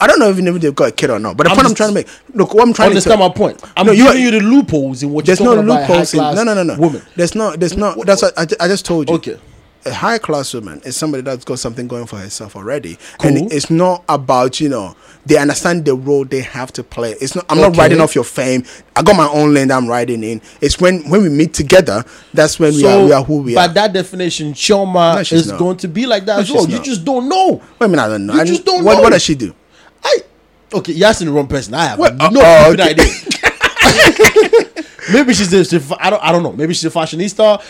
I 0.00 0.06
don't 0.06 0.18
know 0.18 0.28
even 0.30 0.46
if 0.48 0.60
they've 0.60 0.74
got 0.74 0.88
a 0.88 0.92
kid 0.92 1.10
or 1.10 1.18
not. 1.18 1.36
But 1.36 1.44
the 1.44 1.50
I'm 1.50 1.56
point 1.56 1.68
I'm 1.68 1.74
trying 1.74 1.90
to 1.90 1.94
make. 1.94 2.08
Look, 2.34 2.54
what 2.54 2.66
I'm 2.66 2.72
trying 2.72 2.88
Understand 2.90 3.18
to 3.18 3.24
understand 3.24 3.54
my 3.54 3.62
point. 3.68 3.72
I'm 3.76 3.86
No, 3.86 3.94
giving 3.94 4.22
you 4.22 4.30
the 4.30 4.40
loopholes 4.40 5.02
in 5.02 5.10
what 5.10 5.26
There's 5.26 5.40
you're 5.40 5.48
no 5.48 5.56
talking 5.56 5.70
about. 5.70 5.88
loopholes. 5.88 6.14
in- 6.14 6.20
No, 6.20 6.42
no, 6.44 6.54
no, 6.54 6.62
no. 6.62 6.80
Woman. 6.80 7.02
There's 7.16 7.34
not 7.34 7.60
There's 7.60 7.76
no. 7.76 7.94
That's 8.04 8.22
what 8.22 8.38
I, 8.38 8.42
I 8.64 8.68
just 8.68 8.84
told 8.86 9.08
you. 9.08 9.16
Okay. 9.16 9.38
A 9.86 9.94
high 9.94 10.18
class 10.18 10.52
woman 10.52 10.82
is 10.84 10.94
somebody 10.94 11.22
that's 11.22 11.42
got 11.42 11.58
something 11.58 11.88
going 11.88 12.04
for 12.04 12.16
herself 12.18 12.54
already, 12.54 12.98
Cool. 13.16 13.30
and 13.38 13.50
it's 13.50 13.70
not 13.70 14.04
about 14.10 14.60
you 14.60 14.68
know 14.68 14.94
they 15.24 15.38
understand 15.38 15.86
the 15.86 15.94
role 15.94 16.26
they 16.26 16.42
have 16.42 16.70
to 16.74 16.84
play. 16.84 17.12
It's 17.18 17.34
not. 17.34 17.46
I'm 17.48 17.56
not 17.56 17.74
riding 17.78 17.98
off 17.98 18.14
your 18.14 18.24
fame. 18.24 18.64
I 18.94 19.00
got 19.00 19.16
my 19.16 19.26
own 19.30 19.54
lane. 19.54 19.70
I'm 19.72 19.88
riding 19.88 20.22
in. 20.22 20.42
It's 20.60 20.78
when 20.78 21.08
when 21.08 21.22
we 21.22 21.30
meet 21.30 21.54
together. 21.54 22.04
That's 22.34 22.58
when 22.60 22.74
we 22.74 22.84
are. 22.84 23.06
We 23.06 23.12
are 23.12 23.24
who 23.24 23.38
we 23.38 23.54
by 23.54 23.64
are. 23.64 23.68
that 23.72 23.94
definition, 23.94 24.52
Chioma 24.52 25.14
No, 25.14 25.20
is 25.20 25.46
not. 25.48 25.58
going 25.58 25.78
to 25.78 25.88
be 25.88 26.04
like 26.04 26.26
that 26.26 26.36
No, 26.36 26.42
as 26.42 26.50
well. 26.50 26.66
she's 26.66 26.74
You 26.76 26.82
just 26.84 27.02
don't 27.06 27.26
know. 27.26 27.52
Wait 27.78 27.86
a 27.86 27.88
minute. 27.88 28.02
I 28.02 28.08
don't 28.08 28.26
know. 28.26 28.34
You 28.34 28.40
I 28.40 28.44
just 28.44 28.66
don't 28.66 28.84
what, 28.84 28.96
know. 28.96 29.00
What 29.04 29.12
does 29.14 29.22
she 29.22 29.34
do? 29.34 29.54
I 30.04 30.18
okay. 30.74 30.92
You're 30.92 31.08
asking 31.08 31.28
the 31.28 31.32
wrong 31.32 31.46
person. 31.48 31.74
I 31.74 31.84
have 31.86 31.98
no 31.98 32.04
uh, 32.04 32.08
uh, 32.20 32.30
Oh, 32.36 32.74
flipping 32.74 32.80
okay. 32.80 32.90
idea. 33.02 33.14
maybe 35.12 35.34
she's 35.34 35.52
a, 35.52 35.96
I 36.04 36.10
don't 36.10 36.22
I 36.22 36.32
don't 36.32 36.42
know. 36.42 36.52
Maybe 36.52 36.74
she's 36.74 36.84
a 36.84 36.90
fashionista. 36.90 37.60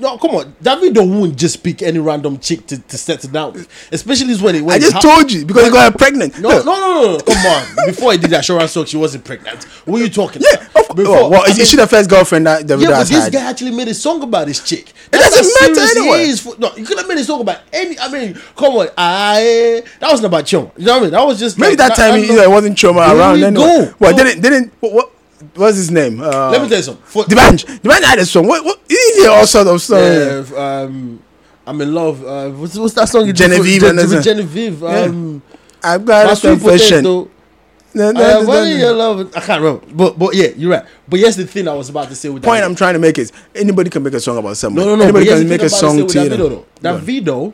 No, 0.00 0.18
come 0.18 0.32
on. 0.36 0.52
Davido 0.62 1.08
won't 1.08 1.36
just 1.36 1.62
pick 1.62 1.82
any 1.82 1.98
random 1.98 2.38
chick 2.38 2.66
to, 2.68 2.78
to 2.78 2.98
settle 2.98 3.30
down 3.30 3.52
with, 3.52 3.68
especially 3.92 4.34
when 4.36 4.54
it. 4.56 4.62
When 4.62 4.74
I 4.76 4.78
just 4.78 4.92
ha- 4.94 5.00
told 5.00 5.30
you 5.32 5.44
because 5.44 5.66
you 5.66 5.72
got 5.72 5.92
her 5.92 5.98
pregnant. 5.98 6.38
No, 6.40 6.48
no, 6.50 6.62
no, 6.62 6.62
no, 6.64 7.16
no, 7.16 7.18
come 7.18 7.46
on. 7.46 7.86
Before 7.86 8.12
he 8.12 8.18
did 8.18 8.30
that 8.30 8.44
Sharon 8.44 8.68
Sock, 8.68 8.88
she 8.88 8.96
wasn't 8.96 9.24
pregnant. 9.24 9.64
What 9.84 10.00
are 10.00 10.04
you 10.04 10.10
talking 10.10 10.42
Yeah, 10.42 10.66
about? 10.70 10.90
of, 10.90 10.96
Before, 10.96 11.14
well, 11.14 11.30
well, 11.30 11.42
I 11.46 11.50
is 11.50 11.68
she 11.68 11.76
the 11.76 11.86
first 11.86 12.08
girlfriend 12.10 12.46
that 12.46 12.64
Davido 12.64 12.82
yeah, 12.82 12.88
but 12.88 12.96
has 12.96 13.08
this 13.10 13.24
had? 13.24 13.32
guy 13.32 13.50
actually 13.50 13.70
made 13.72 13.88
a 13.88 13.94
song 13.94 14.22
about 14.22 14.46
this 14.46 14.62
chick. 14.64 14.92
It 15.12 15.16
doesn't 15.18 15.76
matter 15.76 15.98
anyway. 15.98 16.32
For, 16.36 16.56
no, 16.58 16.74
you 16.76 16.84
could 16.84 16.98
have 16.98 17.08
made 17.08 17.18
a 17.18 17.24
song 17.24 17.40
about 17.40 17.60
any. 17.72 17.98
I 17.98 18.08
mean, 18.10 18.34
come 18.56 18.74
on, 18.74 18.88
I 18.96 19.82
that 20.00 20.10
wasn't 20.10 20.26
about 20.26 20.46
Chum. 20.46 20.70
You 20.76 20.86
know 20.86 20.92
what 20.94 20.98
I 20.98 21.02
mean? 21.02 21.10
That 21.12 21.26
was 21.26 21.38
just 21.38 21.58
Maybe 21.58 21.76
like, 21.76 21.88
that 21.88 21.96
time 21.96 22.20
he, 22.20 22.28
know- 22.28 22.42
it 22.42 22.50
wasn't 22.50 22.78
There 23.06 23.16
around 23.18 23.42
anyway. 23.42 23.64
go. 23.86 23.94
Well, 23.98 24.16
didn't 24.16 24.40
didn't 24.42 24.72
what 24.80 25.10
what's 25.54 25.76
his 25.76 25.90
name? 25.90 26.20
Uh, 26.20 26.50
Let 26.50 26.62
me 26.62 26.68
tell 26.68 26.78
you 26.78 26.82
something. 26.84 27.04
For, 27.04 27.24
D'banj. 27.24 27.80
D'banj 27.82 28.04
had 28.04 28.18
a 28.18 28.26
song. 28.26 28.46
What 28.46 28.64
what? 28.64 28.80
He 28.88 28.94
did 29.14 29.28
all 29.28 29.46
sorts 29.46 29.70
of 29.70 29.80
songs. 29.82 30.50
Yeah, 30.50 30.58
um, 30.82 31.22
I'm 31.66 31.80
in 31.80 31.92
love. 31.94 32.24
Uh, 32.24 32.50
what's, 32.50 32.76
what's 32.78 32.94
that 32.94 33.08
song? 33.08 33.32
Genevieve 33.32 33.80
Gen- 33.82 33.98
it. 33.98 34.22
Genevieve. 34.22 34.80
Yeah. 34.82 35.00
Um, 35.00 35.42
I've 35.82 36.04
got 36.04 36.36
a 36.36 36.40
confession. 36.40 37.02
potato. 37.04 37.30
No, 37.94 38.12
no, 38.12 38.20
Uh, 38.20 38.44
why 38.44 38.54
no, 38.54 38.64
you 38.64 38.90
love? 38.90 39.36
I 39.36 39.40
can't 39.40 39.62
remember. 39.62 39.86
But 39.92 40.18
but 40.18 40.34
yeah, 40.34 40.48
you're 40.56 40.70
right. 40.70 40.84
But 41.08 41.20
here's 41.20 41.36
the 41.36 41.46
thing 41.46 41.66
I 41.68 41.74
was 41.74 41.88
about 41.88 42.08
to 42.08 42.14
say 42.14 42.28
with 42.28 42.42
the 42.42 42.46
Point. 42.48 42.62
I'm 42.62 42.74
trying 42.74 42.92
to 42.94 42.98
make 42.98 43.18
is 43.18 43.32
anybody 43.54 43.88
can 43.90 44.02
make 44.02 44.12
a 44.14 44.20
song 44.20 44.36
about 44.38 44.56
someone. 44.56 44.84
No, 44.84 44.90
no, 44.94 44.96
no. 44.96 45.04
Anybody 45.04 45.26
can 45.26 45.48
make 45.48 45.62
a 45.62 45.70
song 45.70 46.06
to 46.06 46.24
you. 46.24 46.30
Davido. 46.30 46.64
Davido, 46.80 47.52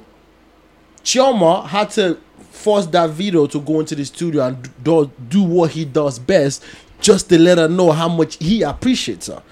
Chioma 1.05 1.67
had 1.67 1.91
to 1.91 2.19
force 2.51 2.87
Davido 2.87 3.49
to 3.51 3.61
go 3.61 3.81
into 3.81 3.95
the 3.95 4.05
studio 4.05 4.47
and 4.47 4.71
do, 4.83 5.11
do 5.29 5.43
what 5.43 5.71
he 5.71 5.85
does 5.85 6.19
best, 6.19 6.65
just 7.05 7.29
to 7.29 7.39
let 7.39 7.59
her 7.59 7.69
know 7.69 7.93
how 7.93 8.09
much 8.09 8.37
he 8.43 8.63
appreciates 8.63 9.27
her. 9.27 9.43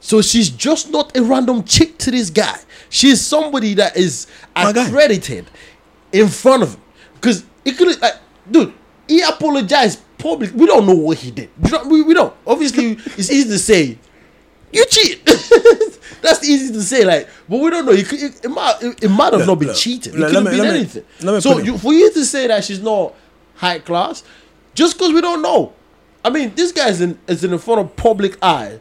So 0.00 0.20
she's 0.20 0.50
just 0.50 0.90
not 0.90 1.16
a 1.16 1.22
random 1.22 1.62
chick 1.62 1.96
to 1.98 2.10
this 2.10 2.28
guy. 2.28 2.58
She's 2.90 3.20
somebody 3.24 3.74
that 3.74 3.96
is 3.96 4.26
accredited 4.56 5.46
in 6.10 6.26
front 6.26 6.64
of 6.64 6.74
him. 6.74 6.82
Because 7.14 7.44
it 7.64 7.78
could 7.78 8.00
like, 8.02 8.14
dude, 8.50 8.74
he 9.06 9.22
apologized 9.22 10.00
publicly. 10.18 10.58
We 10.58 10.66
don't 10.66 10.84
know 10.84 10.96
what 10.96 11.18
he 11.18 11.30
did. 11.30 11.50
We, 11.86 12.02
we 12.02 12.14
don't. 12.14 12.34
Obviously, 12.44 12.92
it's 13.16 13.30
easy 13.30 13.48
to 13.48 13.58
say 13.58 13.98
you 14.72 14.84
cheat. 14.86 15.24
That's 16.22 16.48
easy 16.48 16.72
to 16.72 16.82
say, 16.82 17.04
like, 17.04 17.28
but 17.48 17.60
we 17.60 17.70
don't 17.70 17.86
know. 17.86 17.92
It, 17.92 18.06
could, 18.08 18.22
it, 18.22 18.44
it 18.44 18.48
might 18.48 18.82
it, 18.82 19.04
it 19.04 19.08
might 19.08 19.32
have 19.32 19.40
Look, 19.40 19.48
not 19.48 19.58
been 19.60 19.68
look, 19.68 19.76
cheating. 19.76 20.14
It 20.14 20.16
could 20.16 20.34
have 20.34 20.44
been 20.44 20.60
me- 20.60 20.68
anything. 20.68 21.40
so 21.40 21.58
you, 21.58 21.78
for 21.78 21.92
you 21.92 22.12
to 22.12 22.24
say 22.24 22.48
that 22.48 22.64
she's 22.64 22.80
not 22.82 23.14
high 23.54 23.78
class, 23.78 24.24
just 24.74 24.96
because 24.98 25.12
we 25.12 25.20
don't 25.20 25.42
know. 25.42 25.74
I 26.24 26.30
mean, 26.30 26.54
this 26.54 26.72
guy 26.72 26.88
is 26.88 27.00
in 27.00 27.18
is 27.26 27.42
in 27.44 27.50
the 27.50 27.58
front 27.58 27.80
of 27.80 27.96
public 27.96 28.38
eye 28.42 28.80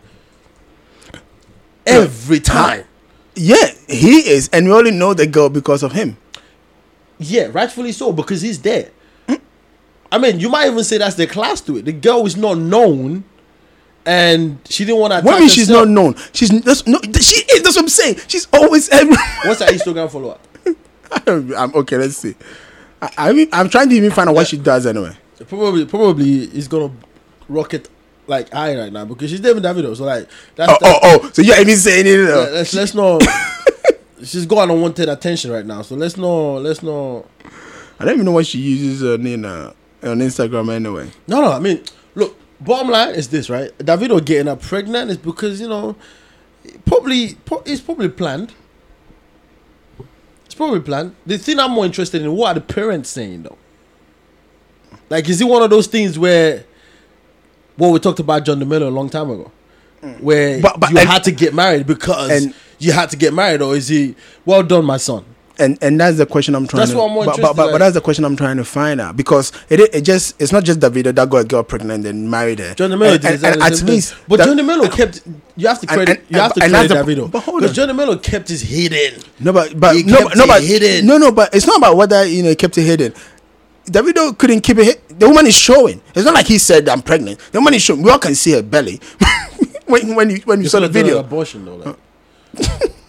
every 1.85 2.39
time. 2.39 2.85
Yeah, 3.35 3.67
he 3.87 4.29
is, 4.29 4.49
and 4.49 4.67
we 4.67 4.73
only 4.73 4.91
know 4.91 5.13
the 5.13 5.25
girl 5.25 5.49
because 5.49 5.83
of 5.83 5.93
him. 5.93 6.17
Yeah, 7.17 7.49
rightfully 7.51 7.91
so 7.91 8.11
because 8.11 8.41
he's 8.41 8.61
there. 8.61 8.91
I 10.11 10.17
mean, 10.17 10.39
you 10.39 10.49
might 10.49 10.67
even 10.67 10.83
say 10.83 10.97
that's 10.97 11.15
the 11.15 11.25
class 11.25 11.61
to 11.61 11.77
it. 11.77 11.85
The 11.85 11.93
girl 11.93 12.25
is 12.25 12.35
not 12.35 12.57
known, 12.57 13.23
and 14.05 14.59
she 14.69 14.83
didn't 14.83 14.99
want 14.99 15.13
to. 15.13 15.21
What 15.21 15.39
mean 15.39 15.47
she's 15.47 15.69
not 15.69 15.87
known? 15.87 16.15
She's 16.33 16.49
that's, 16.61 16.85
no, 16.85 16.99
she 17.01 17.43
is. 17.53 17.63
That's 17.63 17.75
what 17.77 17.83
I'm 17.83 17.89
saying. 17.89 18.17
She's 18.27 18.47
always 18.51 18.89
every. 18.89 19.15
What's 19.45 19.61
her 19.61 19.67
Instagram 19.67 20.11
follower? 20.11 20.37
I'm 21.27 21.73
okay. 21.75 21.97
Let's 21.97 22.17
see. 22.17 22.35
I, 23.01 23.09
I 23.17 23.33
mean, 23.33 23.47
I'm 23.53 23.69
trying 23.69 23.89
to 23.89 23.95
even 23.95 24.11
find 24.11 24.27
out 24.27 24.35
what 24.35 24.47
she 24.47 24.57
does 24.57 24.85
anyway. 24.85 25.15
Probably, 25.47 25.85
probably 25.85 26.43
is 26.43 26.67
gonna 26.67 26.91
rocket 27.51 27.89
like 28.27 28.49
high 28.51 28.77
right 28.77 28.91
now 28.93 29.05
because 29.05 29.29
she's 29.29 29.39
David 29.39 29.63
Davido. 29.63 29.95
So 29.95 30.05
like, 30.05 30.27
that's, 30.55 30.71
Oh, 30.71 30.77
that's 30.81 30.99
oh, 31.03 31.19
oh! 31.23 31.29
So 31.33 31.41
you're 31.41 31.59
even 31.59 31.75
saying 31.77 32.05
it? 32.07 32.19
yeah, 32.29 32.35
let's 32.51 32.73
let's 32.73 32.93
not. 32.93 33.21
she's 34.23 34.45
got 34.45 34.69
unwanted 34.69 35.09
attention 35.09 35.51
right 35.51 35.65
now. 35.65 35.81
So 35.81 35.95
let's 35.95 36.17
not 36.17 36.57
let's 36.57 36.81
not. 36.83 37.25
I 37.99 38.05
don't 38.05 38.13
even 38.15 38.25
know 38.25 38.31
why 38.31 38.43
she 38.43 38.59
uses 38.59 39.01
her 39.01 39.13
in, 39.15 39.45
uh, 39.45 39.73
on 40.03 40.19
Instagram 40.19 40.73
anyway. 40.73 41.11
No, 41.27 41.41
no. 41.41 41.51
I 41.51 41.59
mean, 41.59 41.83
look. 42.15 42.37
Bottom 42.59 42.89
line 42.91 43.15
is 43.15 43.27
this, 43.29 43.49
right? 43.49 43.75
Davido 43.79 44.23
getting 44.23 44.45
her 44.47 44.55
pregnant 44.55 45.09
is 45.09 45.17
because 45.17 45.59
you 45.59 45.67
know, 45.67 45.95
probably 46.85 47.33
pro- 47.45 47.63
it's 47.65 47.81
probably 47.81 48.09
planned. 48.09 48.53
It's 50.45 50.53
probably 50.53 50.79
planned. 50.81 51.15
The 51.25 51.37
thing 51.39 51.59
I'm 51.59 51.71
more 51.71 51.85
interested 51.85 52.21
in, 52.21 52.31
what 52.33 52.51
are 52.51 52.59
the 52.59 52.61
parents 52.73 53.09
saying 53.09 53.43
though? 53.43 53.57
Like, 55.09 55.27
is 55.27 55.41
it 55.41 55.45
one 55.45 55.63
of 55.63 55.69
those 55.69 55.87
things 55.87 56.19
where, 56.19 56.65
what 57.81 57.91
we 57.93 57.99
talked 57.99 58.19
about 58.19 58.45
John 58.45 58.59
Dumelo 58.59 58.83
a 58.87 58.89
long 58.89 59.09
time 59.09 59.29
ago, 59.31 59.51
where. 60.19 60.61
But- 60.61 60.79
but- 60.79 60.91
you 60.91 60.97
and- 60.99 61.09
had 61.09 61.23
to 61.23 61.31
get 61.31 61.53
married 61.53 61.87
because 61.87 62.29
and- 62.31 62.53
you 62.79 62.91
had 62.91 63.09
to 63.09 63.17
get 63.17 63.33
married, 63.33 63.61
or 63.61 63.75
is 63.75 63.87
he 63.87 64.15
well 64.45 64.61
done, 64.63 64.85
my 64.85 64.97
son? 64.97 65.23
And 65.59 65.77
and 65.81 65.99
that's 65.99 66.17
the 66.17 66.25
question 66.25 66.55
I'm 66.55 66.65
trying 66.65 66.79
That's 66.79 66.91
to. 66.91 66.97
what 66.97 67.07
I'm 67.07 67.11
more 67.13 67.25
but, 67.25 67.31
but, 67.33 67.37
interested, 67.39 67.57
but, 67.57 67.63
but 67.65 67.71
like- 67.73 67.79
that's 67.79 67.93
the 67.93 68.01
question 68.01 68.25
I'm 68.25 68.35
trying 68.35 68.57
to 68.57 68.63
find 68.63 68.99
out 69.01 69.15
because 69.17 69.51
it 69.69 69.79
it 69.93 70.01
just 70.01 70.39
it's 70.41 70.51
not 70.51 70.63
just 70.63 70.79
Davido 70.79 71.13
that 71.13 71.29
got 71.29 71.37
a 71.37 71.43
girl 71.43 71.61
pregnant 71.63 72.05
and 72.05 72.31
married 72.31 72.59
her. 72.59 72.73
John 72.73 72.89
Dumelo 72.89 73.11
and, 73.13 73.21
did 73.21 73.25
and, 73.25 73.33
exactly 73.35 73.51
and 73.51 73.61
the 73.61 73.65
at 73.65 73.75
same 73.75 73.87
thing. 74.01 74.17
but 74.27 74.37
that- 74.37 74.45
John 74.47 74.57
Dumelo 74.57 74.91
kept. 74.97 75.21
You 75.57 75.67
have 75.67 75.79
to 75.81 75.87
and- 75.89 75.97
credit. 75.97 76.17
and- 76.19 76.27
you 76.35 76.39
have 76.41 76.53
to 76.53 76.63
and 76.63 76.71
credit 76.73 76.87
the- 76.89 76.95
Davido 77.15 77.29
but 77.31 77.39
hold 77.43 77.61
because. 77.61 77.75
John 77.75 77.89
Dumelo 77.89 78.21
kept 78.23 78.47
his 78.49 78.61
hidden. 78.61 79.21
No, 79.39 79.51
but 79.53 79.79
but 79.79 79.95
He 79.95 80.03
no, 80.03 80.17
kept 80.17 80.29
but- 80.29 80.37
no, 80.37 80.43
it 80.45 80.47
but 80.47 80.63
hidden. 80.63 81.05
no, 81.05 81.17
no, 81.17 81.31
but 81.31 81.53
it's 81.53 81.67
not 81.67 81.77
about 81.77 81.95
whether 81.97 82.25
you 82.25 82.41
know 82.43 82.49
he 82.49 82.55
kept 82.55 82.77
it 82.79 82.83
hidden. 82.83 83.13
Davido 83.85 84.37
couldn't 84.37 84.61
keep 84.61 84.77
it. 84.77 85.19
The 85.19 85.27
woman 85.27 85.47
is 85.47 85.55
showing. 85.57 86.01
It's 86.15 86.25
not 86.25 86.33
like 86.33 86.45
he 86.47 86.57
said 86.57 86.87
I'm 86.89 87.01
pregnant. 87.01 87.39
The 87.51 87.59
woman 87.59 87.73
is 87.73 87.81
showing. 87.81 88.01
We 88.01 88.11
all 88.11 88.19
can 88.19 88.35
see 88.35 88.51
her 88.53 88.61
belly 88.61 88.99
when 89.85 90.15
when 90.15 90.29
you 90.29 90.37
when 90.45 90.61
you 90.61 90.69
saw 90.69 90.79
the 90.79 90.87
could 90.87 90.87
have 90.87 90.93
done 90.93 91.01
an 91.01 91.05
video. 91.07 91.19
abortion 91.19 91.65
though. 91.65 91.75
Like. 91.75 92.91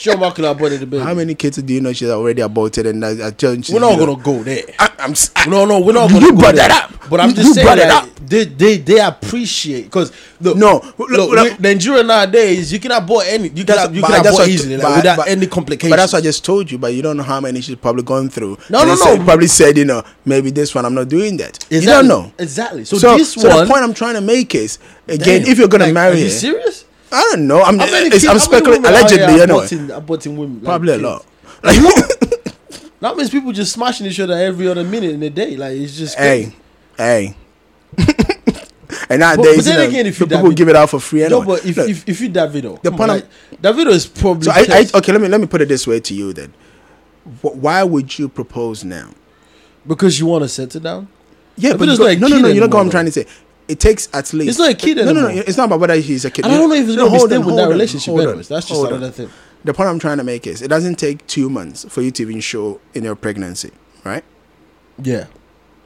Chioma 0.00 0.34
could 0.34 0.44
have 0.46 0.56
aborted 0.56 0.80
the 0.80 0.86
baby. 0.86 1.04
How 1.04 1.12
many 1.14 1.34
kids 1.34 1.58
do 1.58 1.74
you 1.74 1.80
know 1.82 1.92
she's 1.92 2.08
already 2.08 2.40
aborted? 2.40 2.86
And 2.86 3.04
I, 3.04 3.28
I 3.28 3.30
tell 3.30 3.54
you, 3.54 3.62
we're 3.72 3.80
not 3.80 3.98
gonna 3.98 4.16
go 4.16 4.42
there. 4.42 4.62
I, 4.78 4.90
I'm. 4.98 5.10
s- 5.12 5.30
I, 5.36 5.46
No, 5.46 5.64
no, 5.66 5.80
we're 5.80 5.92
not 5.92 6.10
You 6.10 6.20
gonna 6.20 6.32
go 6.32 6.38
brought 6.38 6.54
there. 6.54 6.68
that 6.68 6.90
up. 6.90 7.10
But 7.10 7.20
I'm 7.20 7.28
You- 7.30 7.34
just 7.36 7.48
you 7.48 7.54
saying 7.54 7.76
that 7.76 8.04
up. 8.04 8.08
they 8.26 8.44
they 8.44 8.76
they 8.78 9.00
appreciate 9.00 9.84
because 9.84 10.12
look, 10.40 10.56
No, 10.56 10.74
look, 10.74 10.98
look, 10.98 11.10
look, 11.10 11.30
look. 11.32 11.60
Nigeria 11.60 12.02
nowadays 12.02 12.72
you 12.72 12.78
can 12.78 12.92
abort 12.92 13.26
any 13.28 13.48
you 13.48 13.64
can 13.64 13.66
That's- 13.66 13.90
you 13.94 14.00
but 14.00 14.06
can 14.08 14.16
that's 14.22 14.28
abort 14.28 14.40
what- 14.42 14.48
easily 14.48 14.76
like, 14.76 14.82
but- 14.86 14.96
without 14.96 15.16
but- 15.18 15.28
any 15.28 15.46
complications. 15.46 15.90
But 15.90 15.96
that's 15.96 16.12
what 16.14 16.18
I 16.20 16.22
just 16.22 16.44
told 16.44 16.70
you. 16.70 16.78
But 16.78 16.94
you 16.94 17.02
don't 17.02 17.16
know 17.16 17.22
how 17.22 17.40
many 17.40 17.60
she's 17.60 17.76
probably 17.76 18.02
gone 18.04 18.30
through. 18.30 18.56
No, 18.70 18.80
And 18.80 18.88
no, 18.88 18.94
he 18.94 19.00
said- 19.02 19.18
no. 19.18 19.24
Probably 19.24 19.46
said, 19.48 19.76
you 19.76 19.84
know, 19.84 20.02
maybe 20.24 20.50
this 20.50 20.74
one 20.74 20.84
I'm 20.86 20.94
not 20.94 21.08
doing 21.08 21.36
that. 21.38 21.56
exactly. 21.70 21.78
You 21.80 21.86
don't 21.86 22.08
know. 22.08 22.32
exactly. 22.38 22.84
So, 22.84 22.96
So, 22.98 23.16
this 23.18 23.32
so 23.34 23.48
one, 23.48 23.58
the 23.66 23.66
point 23.72 23.82
I'm 23.84 23.94
trying 23.94 24.14
to 24.14 24.20
make 24.22 24.54
is 24.54 24.78
again, 25.08 25.42
damn, 25.42 25.50
if 25.52 25.58
you're 25.58 25.68
gonna 25.68 25.84
like, 25.86 25.94
marry 25.94 26.14
are 26.22 26.24
you 26.24 26.30
serious? 26.30 26.84
I 27.12 27.22
don't 27.30 27.46
know. 27.46 27.60
I'm, 27.62 27.78
How 27.78 27.86
many 27.86 28.06
it's, 28.06 28.14
kids- 28.20 28.26
I'm 28.26 28.38
speculating 28.38 28.82
women 28.82 28.98
out 29.02 29.10
here 29.10 29.24
allegedly 29.24 29.42
anyway. 29.42 29.66
aborting, 29.66 30.00
aborting 30.06 30.36
women, 30.36 30.54
like, 30.56 30.64
Probably 30.64 30.92
a 30.92 30.98
kids? 30.98 31.02
lot. 31.04 31.26
That 33.00 33.16
means 33.16 33.30
people 33.30 33.50
just 33.52 33.72
smashing 33.72 34.06
each 34.06 34.20
other 34.20 34.34
every 34.34 34.68
other 34.68 34.84
minute 34.84 35.12
in 35.12 35.22
a 35.22 35.30
day. 35.30 35.56
Like 35.56 35.72
it's 35.78 35.96
just 35.96 36.18
hey, 36.18 36.52
hey. 36.98 37.34
and 37.96 38.06
but 39.08 39.16
nowadays, 39.18 39.64
then 39.64 39.74
you 39.78 39.82
know, 39.84 39.88
again, 39.88 40.06
if 40.06 40.20
you 40.20 40.26
people 40.26 40.42
David- 40.42 40.56
give 40.58 40.68
it 40.68 40.76
out 40.76 40.90
for 40.90 41.00
free 41.00 41.22
anyway. 41.24 41.40
No, 41.40 41.46
but 41.46 41.64
if, 41.64 41.76
Look, 41.78 41.88
if 41.88 42.06
if 42.06 42.20
you 42.20 42.28
Davido, 42.28 42.82
The 42.82 42.90
point 42.90 43.08
like, 43.08 43.26
Davido 43.62 43.86
is 43.88 44.06
probably 44.06 44.42
so 44.44 44.50
I, 44.52 44.66
I, 44.68 44.86
okay, 44.98 45.12
let 45.12 45.20
me 45.22 45.28
let 45.28 45.40
me 45.40 45.46
put 45.46 45.62
it 45.62 45.68
this 45.68 45.86
way 45.86 45.98
to 46.00 46.14
you 46.14 46.34
then. 46.34 46.52
Why 47.40 47.82
would 47.84 48.18
you 48.18 48.28
propose 48.28 48.84
now? 48.84 49.10
because 49.86 50.20
you 50.20 50.26
want 50.26 50.42
to 50.44 50.48
settle 50.48 50.80
down. 50.82 51.08
Yeah, 51.56 51.70
Davido's 51.72 51.98
but 51.98 52.04
go- 52.04 52.06
a 52.08 52.16
no, 52.16 52.28
no, 52.28 52.38
no. 52.40 52.48
You 52.48 52.60
know 52.60 52.66
what 52.66 52.80
I'm 52.80 52.90
trying 52.90 53.06
to 53.06 53.12
say. 53.12 53.24
It 53.70 53.78
takes 53.78 54.08
at 54.12 54.32
least. 54.32 54.50
It's 54.50 54.58
not 54.58 54.70
a 54.70 54.74
kid 54.74 54.96
no, 54.96 55.04
no, 55.04 55.12
no. 55.12 55.26
anymore. 55.26 55.44
It's 55.46 55.56
not 55.56 55.66
about 55.66 55.78
whether 55.80 55.94
he's 55.94 56.24
a 56.24 56.30
kid. 56.30 56.44
And 56.44 56.54
I 56.54 56.58
don't 56.58 56.68
know 56.68 56.74
if 56.74 56.86
he's 56.86 56.96
gonna 56.96 57.10
be 57.10 57.16
hold 57.16 57.30
stable 57.30 57.42
on, 57.42 57.46
with 57.46 57.56
that 57.56 57.64
on, 57.64 57.70
relationship 57.70 58.12
hold 58.12 58.26
on. 58.26 58.36
That's 58.36 58.48
just 58.48 58.68
hold 58.68 58.86
on. 58.88 58.94
another 58.94 59.12
thing. 59.12 59.30
The 59.62 59.74
point 59.74 59.88
I'm 59.88 59.98
trying 59.98 60.18
to 60.18 60.24
make 60.24 60.46
is 60.46 60.60
it 60.60 60.68
doesn't 60.68 60.96
take 60.96 61.24
two 61.26 61.48
months 61.48 61.84
for 61.88 62.02
you 62.02 62.10
to 62.10 62.22
even 62.22 62.40
show 62.40 62.80
in 62.94 63.04
your 63.04 63.14
pregnancy, 63.14 63.70
right? 64.04 64.24
Yeah. 64.98 65.26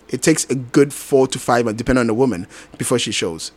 It 0.09 0.23
takes 0.23 0.49
a 0.49 0.55
good 0.55 0.95
four 0.95 1.27
to 1.27 1.39
five 1.39 1.65
months, 1.65 1.79
depending 1.79 2.01
on 2.01 2.07
the 2.07 2.15
woman, 2.15 2.47
before 2.79 2.99
she 2.99 3.13
shows. 3.13 3.53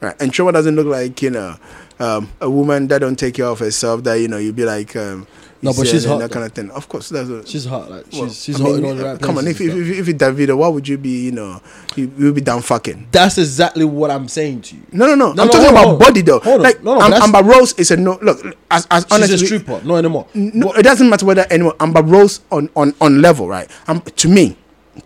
Right, 0.00 0.14
and 0.20 0.32
Chioma 0.32 0.52
doesn't 0.52 0.76
look 0.76 0.86
like 0.86 1.20
you 1.22 1.30
know 1.30 1.56
um, 1.98 2.30
a 2.40 2.48
woman 2.48 2.86
that 2.88 2.98
don't 2.98 3.18
take 3.18 3.34
care 3.34 3.46
of 3.46 3.58
herself. 3.58 4.04
That 4.04 4.14
you 4.14 4.28
know 4.28 4.38
you'd 4.38 4.54
be 4.54 4.64
like, 4.64 4.94
um, 4.94 5.26
No, 5.60 5.72
but 5.72 5.88
she's 5.88 6.04
hot, 6.04 6.20
that 6.20 6.30
kind 6.30 6.46
of 6.46 6.52
thing. 6.52 6.70
Of 6.70 6.88
course, 6.88 7.08
that's 7.08 7.28
what, 7.28 7.48
She's 7.48 7.64
hot. 7.64 7.90
Like 7.90 8.04
she's 8.10 8.20
well, 8.20 8.30
she's 8.30 8.60
I 8.60 8.62
hot 8.62 8.68
mean, 8.68 8.78
in 8.78 8.84
all 8.84 8.94
the 8.94 9.04
right 9.04 9.20
Come 9.20 9.38
on, 9.38 9.46
if 9.48 9.60
if, 9.60 9.74
if, 9.74 9.98
if 9.98 10.08
it's 10.08 10.22
Davido, 10.22 10.56
why 10.56 10.68
would 10.68 10.86
you 10.86 10.96
be? 10.98 11.24
You 11.24 11.32
know, 11.32 11.60
you 11.96 12.06
would 12.18 12.34
be 12.36 12.40
down 12.40 12.62
fucking. 12.62 13.08
That's 13.10 13.38
exactly 13.38 13.84
what 13.84 14.10
I'm 14.12 14.28
saying 14.28 14.62
to 14.62 14.76
you. 14.76 14.82
No, 14.92 15.06
no, 15.06 15.14
no. 15.16 15.32
No, 15.32 15.42
I'm 15.42 15.48
no, 15.48 15.52
talking 15.52 15.70
about 15.70 15.88
on. 15.88 15.98
body 15.98 16.20
though. 16.20 16.38
Hold 16.38 16.56
on. 16.56 16.62
Like 16.62 16.82
No, 16.84 16.98
no, 16.98 17.16
Amber 17.16 17.42
Rose 17.42 17.72
is 17.74 17.90
a 17.90 17.96
no. 17.96 18.18
Look, 18.22 18.56
as 18.70 18.86
as 18.90 19.02
She's 19.02 19.12
honestly, 19.12 19.34
a 19.34 19.38
stripper, 19.38 19.80
no 19.84 19.96
anymore. 19.96 20.28
No, 20.34 20.72
it 20.72 20.82
doesn't 20.82 21.08
matter 21.08 21.26
whether 21.26 21.44
anyone 21.50 21.74
Amber 21.80 22.02
Rose 22.02 22.40
on 22.52 22.70
on 22.76 22.94
on 23.00 23.20
level, 23.20 23.48
right? 23.48 23.68
Um, 23.88 24.00
to 24.00 24.28
me, 24.28 24.56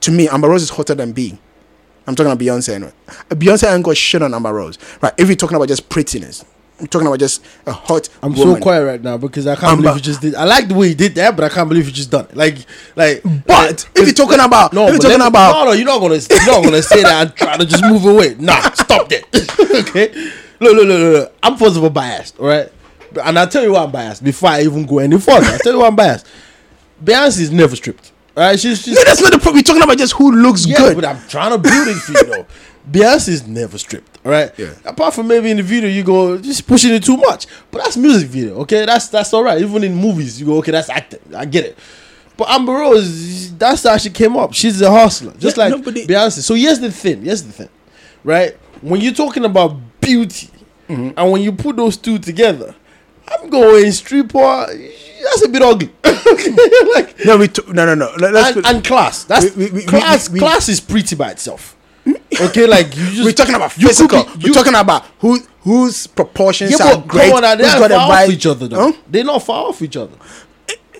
to 0.01 0.11
me, 0.11 0.29
Amber 0.29 0.49
Rose 0.51 0.63
is 0.63 0.71
hotter 0.71 0.95
than 0.95 1.13
B. 1.13 1.39
I'm 2.07 2.15
talking 2.15 2.33
about 2.33 2.45
Beyonce 2.45 2.75
anyway. 2.75 2.93
Beyonce 3.31 3.73
ain't 3.73 3.85
got 3.85 3.97
shit 3.97 4.23
on 4.23 4.35
Amber 4.35 4.53
Rose, 4.53 4.79
right? 5.01 5.15
If 5.17 5.29
you're 5.29 5.37
talking 5.37 5.57
about 5.57 5.69
just 5.69 5.89
prettiness, 5.89 6.45
I'm 6.83 6.89
talking 6.89 7.07
about 7.07 7.21
just 7.21 7.45
a 7.65 7.71
hot. 7.73 8.09
I'm 8.23 8.35
woman. 8.35 8.57
so 8.57 8.61
quiet 8.61 8.85
right 8.85 9.01
now 9.01 9.17
because 9.17 9.47
I 9.47 9.55
can't 9.55 9.73
Amber- 9.75 9.83
believe 9.83 9.97
you 9.97 10.03
just 10.03 10.21
did. 10.21 10.35
I 10.35 10.43
like 10.45 10.67
the 10.67 10.75
way 10.75 10.89
you 10.89 10.95
did 10.97 11.15
that, 11.15 11.37
but 11.37 11.45
I 11.45 11.49
can't 11.49 11.69
believe 11.69 11.87
you 11.87 11.93
just 11.93 12.11
done 12.11 12.25
it. 12.27 12.37
Like, 12.37 12.57
like. 12.97 13.23
But 13.47 13.89
if 13.95 14.07
you're 14.07 14.13
talking 14.15 14.41
about, 14.41 14.73
no, 14.73 14.87
if 14.89 14.95
you're 14.95 15.01
talking 15.01 15.21
me- 15.21 15.27
about, 15.27 15.53
no, 15.53 15.65
no, 15.67 15.73
you're 15.73 15.87
not 15.87 16.01
gonna, 16.01 16.17
you're 16.17 16.47
not 16.47 16.65
gonna 16.65 16.83
say 16.83 17.03
that 17.03 17.27
and 17.29 17.37
try 17.37 17.57
to 17.57 17.65
just 17.65 17.85
move 17.85 18.05
away. 18.05 18.35
Nah, 18.39 18.61
stop 18.73 19.09
that. 19.11 19.23
okay, 19.89 20.13
look, 20.59 20.75
look, 20.77 20.87
look, 20.89 21.13
look. 21.15 21.35
I'm 21.43 21.57
first 21.57 21.77
of 21.77 21.85
all 21.85 21.91
biased, 21.91 22.39
all 22.41 22.47
right? 22.49 22.71
And 23.25 23.39
I'll 23.39 23.49
tell 23.49 23.63
you 23.63 23.73
why 23.75 23.85
I'm 23.85 23.93
biased 23.93 24.25
before 24.25 24.49
I 24.51 24.63
even 24.63 24.85
go 24.85 24.99
any 24.99 25.21
further. 25.21 25.47
I'll 25.47 25.59
tell 25.61 25.75
you 25.75 25.79
why 25.79 25.87
I'm 25.87 25.95
biased. 25.97 26.27
Beyonce 27.05 27.41
is 27.43 27.53
never 27.53 27.77
stripped. 27.77 28.11
Right, 28.37 28.59
she's 28.59 28.81
she's 28.83 28.97
No, 28.97 29.05
that's 29.05 29.21
not 29.21 29.31
the 29.33 29.39
point. 29.39 29.55
We're 29.55 29.63
talking 29.63 29.83
about 29.83 29.99
just 29.99 30.15
who 30.15 30.33
looks 30.33 30.67
yeah, 30.67 30.79
good. 30.79 30.95
but 30.97 31.05
I'm 31.05 31.21
trying 31.29 31.51
to 31.53 31.59
build 31.59 31.87
it 31.89 31.95
for 31.95 32.13
you 32.13 32.25
though. 32.25 32.47
Beyonce 32.91 33.29
is 33.29 33.47
never 33.47 33.79
stripped, 33.79 34.12
right? 34.25 34.51
Yeah. 34.59 34.75
Apart 34.85 35.15
from 35.15 35.29
maybe 35.29 35.51
in 35.51 35.57
the 35.57 35.63
video 35.63 35.89
you 35.89 36.03
go 36.05 36.39
just 36.39 36.67
pushing 36.67 36.93
it 36.93 37.05
too 37.05 37.17
much, 37.17 37.47
but 37.71 37.83
that's 37.83 37.97
music 37.97 38.29
video, 38.29 38.57
okay? 38.61 38.85
That's 38.87 39.09
that's 39.09 39.33
all 39.33 39.43
right. 39.45 39.61
Even 39.61 39.85
in 39.85 39.95
movies, 39.95 40.41
you 40.41 40.47
go 40.47 40.57
okay, 40.59 40.73
that's 40.73 40.89
acting. 40.91 41.21
I 41.35 41.45
get 41.45 41.65
it. 41.67 41.79
But 42.37 42.49
Amber 42.51 42.73
Rose, 42.73 43.55
that's 43.57 43.83
how 43.85 43.97
she 43.99 44.09
came 44.11 44.37
up. 44.37 44.55
She's 44.55 44.81
a 44.81 44.91
hustler, 44.91 45.35
just 45.39 45.57
Yeah, 45.57 45.65
like 45.65 45.73
no, 45.77 45.83
but 45.83 45.95
Beyonce. 45.95 46.41
So 46.41 46.55
here's 46.55 46.81
the 46.81 46.91
thing. 46.91 47.23
Here's 47.25 47.43
the 47.43 47.53
thing, 47.53 47.69
right? 48.25 48.55
When 48.81 49.01
you're 49.01 49.13
talking 49.15 49.45
about 49.45 49.77
beauty, 50.01 50.49
Mm-hmm. 50.89 51.11
and 51.17 51.31
when 51.33 51.41
you 51.41 51.53
put 51.53 51.77
those 51.77 51.97
two 51.97 52.19
together, 52.19 52.75
I'm 53.29 53.49
going 53.49 53.91
street 53.93 54.29
poor. 54.29 54.67
That's 54.67 55.43
a 55.45 55.49
bit 55.49 55.63
ugly. 55.63 55.91
like 56.95 57.25
no, 57.25 57.37
we 57.39 57.49
t- 57.49 57.63
no, 57.69 57.87
no, 57.87 57.95
no. 57.95 58.11
Let- 58.19 58.33
Let's 58.35 58.47
and, 58.49 58.55
put- 58.65 58.67
and 58.75 58.85
class. 58.85 59.25
That's 59.25 59.55
We- 59.57 59.71
we- 59.71 59.85
class. 59.85 60.29
we- 60.29 60.35
we- 60.35 60.39
class 60.41 60.69
is 60.69 60.81
pretty 60.81 61.15
by 61.17 61.31
itself. 61.31 61.77
Okay, 62.41 62.67
like 62.67 62.97
you 62.97 63.07
just 63.07 63.25
we're 63.25 63.33
talking 63.33 63.55
about 63.55 63.73
physical. 63.73 64.25
be- 64.25 64.49
we're 64.49 64.55
talking 64.55 64.75
about 64.75 65.05
who 65.21 65.39
whose 65.61 66.07
proportions 66.07 66.73
Yeah, 66.79 66.93
are 66.95 67.01
great. 67.03 67.33
on, 67.33 67.43
they're 67.43 67.57
who's 67.57 67.67
not 67.81 67.89
got 67.89 67.91
a 67.93 67.95
far 67.95 68.23
off 68.25 68.31
each 68.31 68.47
other 68.47 68.69
though. 68.69 68.93
Huh? 68.93 68.99
They're 69.09 69.25
not 69.25 69.43
far 69.43 69.69
off 69.69 69.83
each 69.83 69.97
other. 69.97 70.17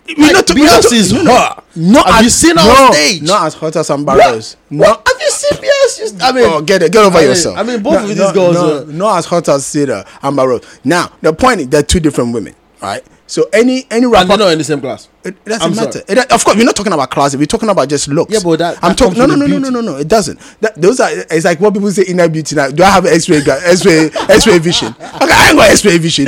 Like, 0.09 0.19
not- 0.19 0.33
not- 0.35 0.47
Beyonce 0.47 0.93
is 0.93 1.13
no, 1.13 1.23
no. 1.23 1.63
Not 1.75 2.07
Have 2.07 2.17
as, 2.19 2.25
you 2.25 2.31
seen 2.31 2.57
her 2.57 2.65
no, 2.65 2.85
on 2.87 2.93
stage? 2.93 3.23
Not 3.23 3.47
as 3.47 3.55
hot 3.55 3.77
as 3.77 3.91
Amber 3.91 4.13
What? 4.17 4.33
Rose. 4.33 4.57
What? 4.69 5.09
Have 5.09 5.21
you 5.21 5.31
seen 5.31 5.59
Beyonce? 5.59 6.21
I 6.23 6.33
mean, 6.33 6.45
oh, 6.47 6.61
get 6.61 6.83
it, 6.83 6.93
get 6.93 7.05
over 7.05 7.17
I 7.17 7.21
mean- 7.21 7.29
yourself. 7.31 7.57
I 7.59 7.63
mean, 7.63 7.83
both 7.83 7.95
No, 7.95 8.03
of 8.03 8.09
these 8.09 8.19
no, 8.19 8.33
girls 8.33 8.55
no, 8.57 8.83
are- 8.83 8.85
not 8.87 9.19
as 9.19 9.25
hot 9.27 9.49
as 9.49 9.65
Cedar 9.67 10.05
Amber 10.23 10.47
Rose. 10.49 10.65
Now, 10.85 11.11
the 11.23 11.33
point 11.33 11.61
is, 11.63 11.69
they're 11.69 11.83
two 11.83 12.01
different 12.01 12.35
women, 12.35 12.55
right? 12.83 13.03
So 13.33 13.49
any 13.51 13.87
any 13.91 14.05
and 14.05 14.13
rapper, 14.13 14.29
they're 14.29 14.37
not 14.37 14.53
in 14.53 14.59
the 14.59 14.65
same 14.65 14.83
class. 14.83 15.09
It 15.25 15.43
doesn't 15.47 15.63
I'm 15.63 15.75
matter. 15.75 16.03
It, 16.07 16.19
of 16.31 16.45
course, 16.45 16.55
we're 16.55 16.67
not 16.67 16.77
talking 16.77 16.93
about 16.93 17.11
class. 17.11 17.35
We're 17.35 17.47
talking 17.47 17.71
about 17.71 17.89
just 17.89 18.09
looks. 18.09 18.31
Yeah, 18.31 18.41
but 18.45 18.59
that- 18.59 18.79
I'm 18.85 18.95
talking. 18.95 19.19
No, 19.19 19.25
no, 19.25 19.37
no, 19.37 19.47
no, 19.47 19.57
no, 19.57 19.71
no, 19.71 19.81
no. 19.81 19.97
It 19.97 20.07
doesn't. 20.07 20.39
That, 20.61 20.75
those 20.77 21.01
are. 21.01 21.09
It's 21.11 21.47
like 21.47 21.59
what 21.59 21.73
people 21.73 21.91
say 21.91 22.03
inner 22.03 22.29
beauty. 22.29 22.55
Now, 22.57 22.69
do 22.69 22.83
I 22.83 22.91
have 22.91 23.07
X-ray, 23.07 23.39
X-ray, 23.39 24.11
X-ray 24.29 24.59
vision? 24.59 24.89
Okay, 24.89 25.33
I 25.33 25.49
ain't 25.49 25.57
got 25.57 25.71
X-ray 25.71 25.97
vision. 25.97 26.27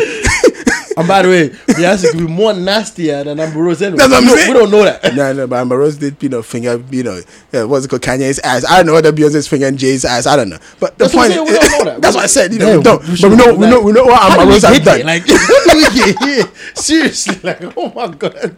And 0.97 1.09
by 1.09 1.23
the 1.23 1.29
way, 1.29 1.49
Beyonce 1.49 2.11
could 2.13 2.19
be 2.19 2.27
more 2.27 2.53
nastier 2.53 3.25
than 3.25 3.41
Amber 3.41 3.61
Rose 3.61 3.83
anyway. 3.83 3.99
That's 3.99 4.11
what 4.13 4.17
I'm 4.19 4.23
we, 4.25 4.29
don't, 4.29 4.39
saying. 4.39 4.53
we 4.53 4.59
don't 4.61 4.71
know 4.71 4.85
that. 4.85 5.15
no, 5.17 5.33
no, 5.33 5.47
but 5.47 5.57
Amber 5.61 5.79
Rose 5.79 5.97
did, 5.97 6.23
you 6.23 6.29
know, 6.29 6.43
finger, 6.43 6.83
you 6.91 7.03
know, 7.03 7.21
uh, 7.53 7.67
what's 7.67 7.85
it 7.87 7.89
called, 7.89 8.03
Kanye's 8.03 8.39
ass. 8.41 8.65
I 8.65 8.77
don't 8.77 8.87
know 8.87 8.93
whether 8.95 9.13
Beyonce's 9.13 9.49
finger 9.49 9.67
and 9.67 9.79
Jay's 9.79 10.05
ass. 10.05 10.27
I 10.27 10.37
don't 10.37 10.49
know. 10.51 10.59
But 10.79 10.97
the 10.99 11.05
That's 11.05 11.15
point 11.15 11.33
I'm 11.33 11.47
is, 11.47 11.53
we 11.53 11.59
don't 11.59 11.71
know 11.79 11.85
that. 11.93 12.01
that's 12.03 12.15
We- 12.15 12.19
what 12.19 12.25
I 12.25 12.27
said. 12.29 12.53
You 12.53 12.59
know, 12.61 12.69
Yeah, 12.71 12.77
we 12.79 12.83
don't. 12.83 13.03
we 13.09 13.17
but 13.21 13.31
we 13.31 13.37
know, 13.37 13.45
know, 13.45 13.55
we 13.55 13.67
know, 13.71 13.81
we 13.83 13.93
know 13.93 14.05
what 14.05 14.21
How 14.21 14.31
Amber 14.33 14.45
do 14.45 14.51
Rose 14.51 14.63
has 14.63 14.79
done. 14.81 14.97
there? 14.99 15.05
Like, 15.05 15.27
we 15.75 15.83
get 15.95 16.19
here? 16.23 16.45
Seriously, 16.75 17.41
like, 17.43 17.77
oh 17.77 17.93
my 17.95 18.09
god. 18.15 18.57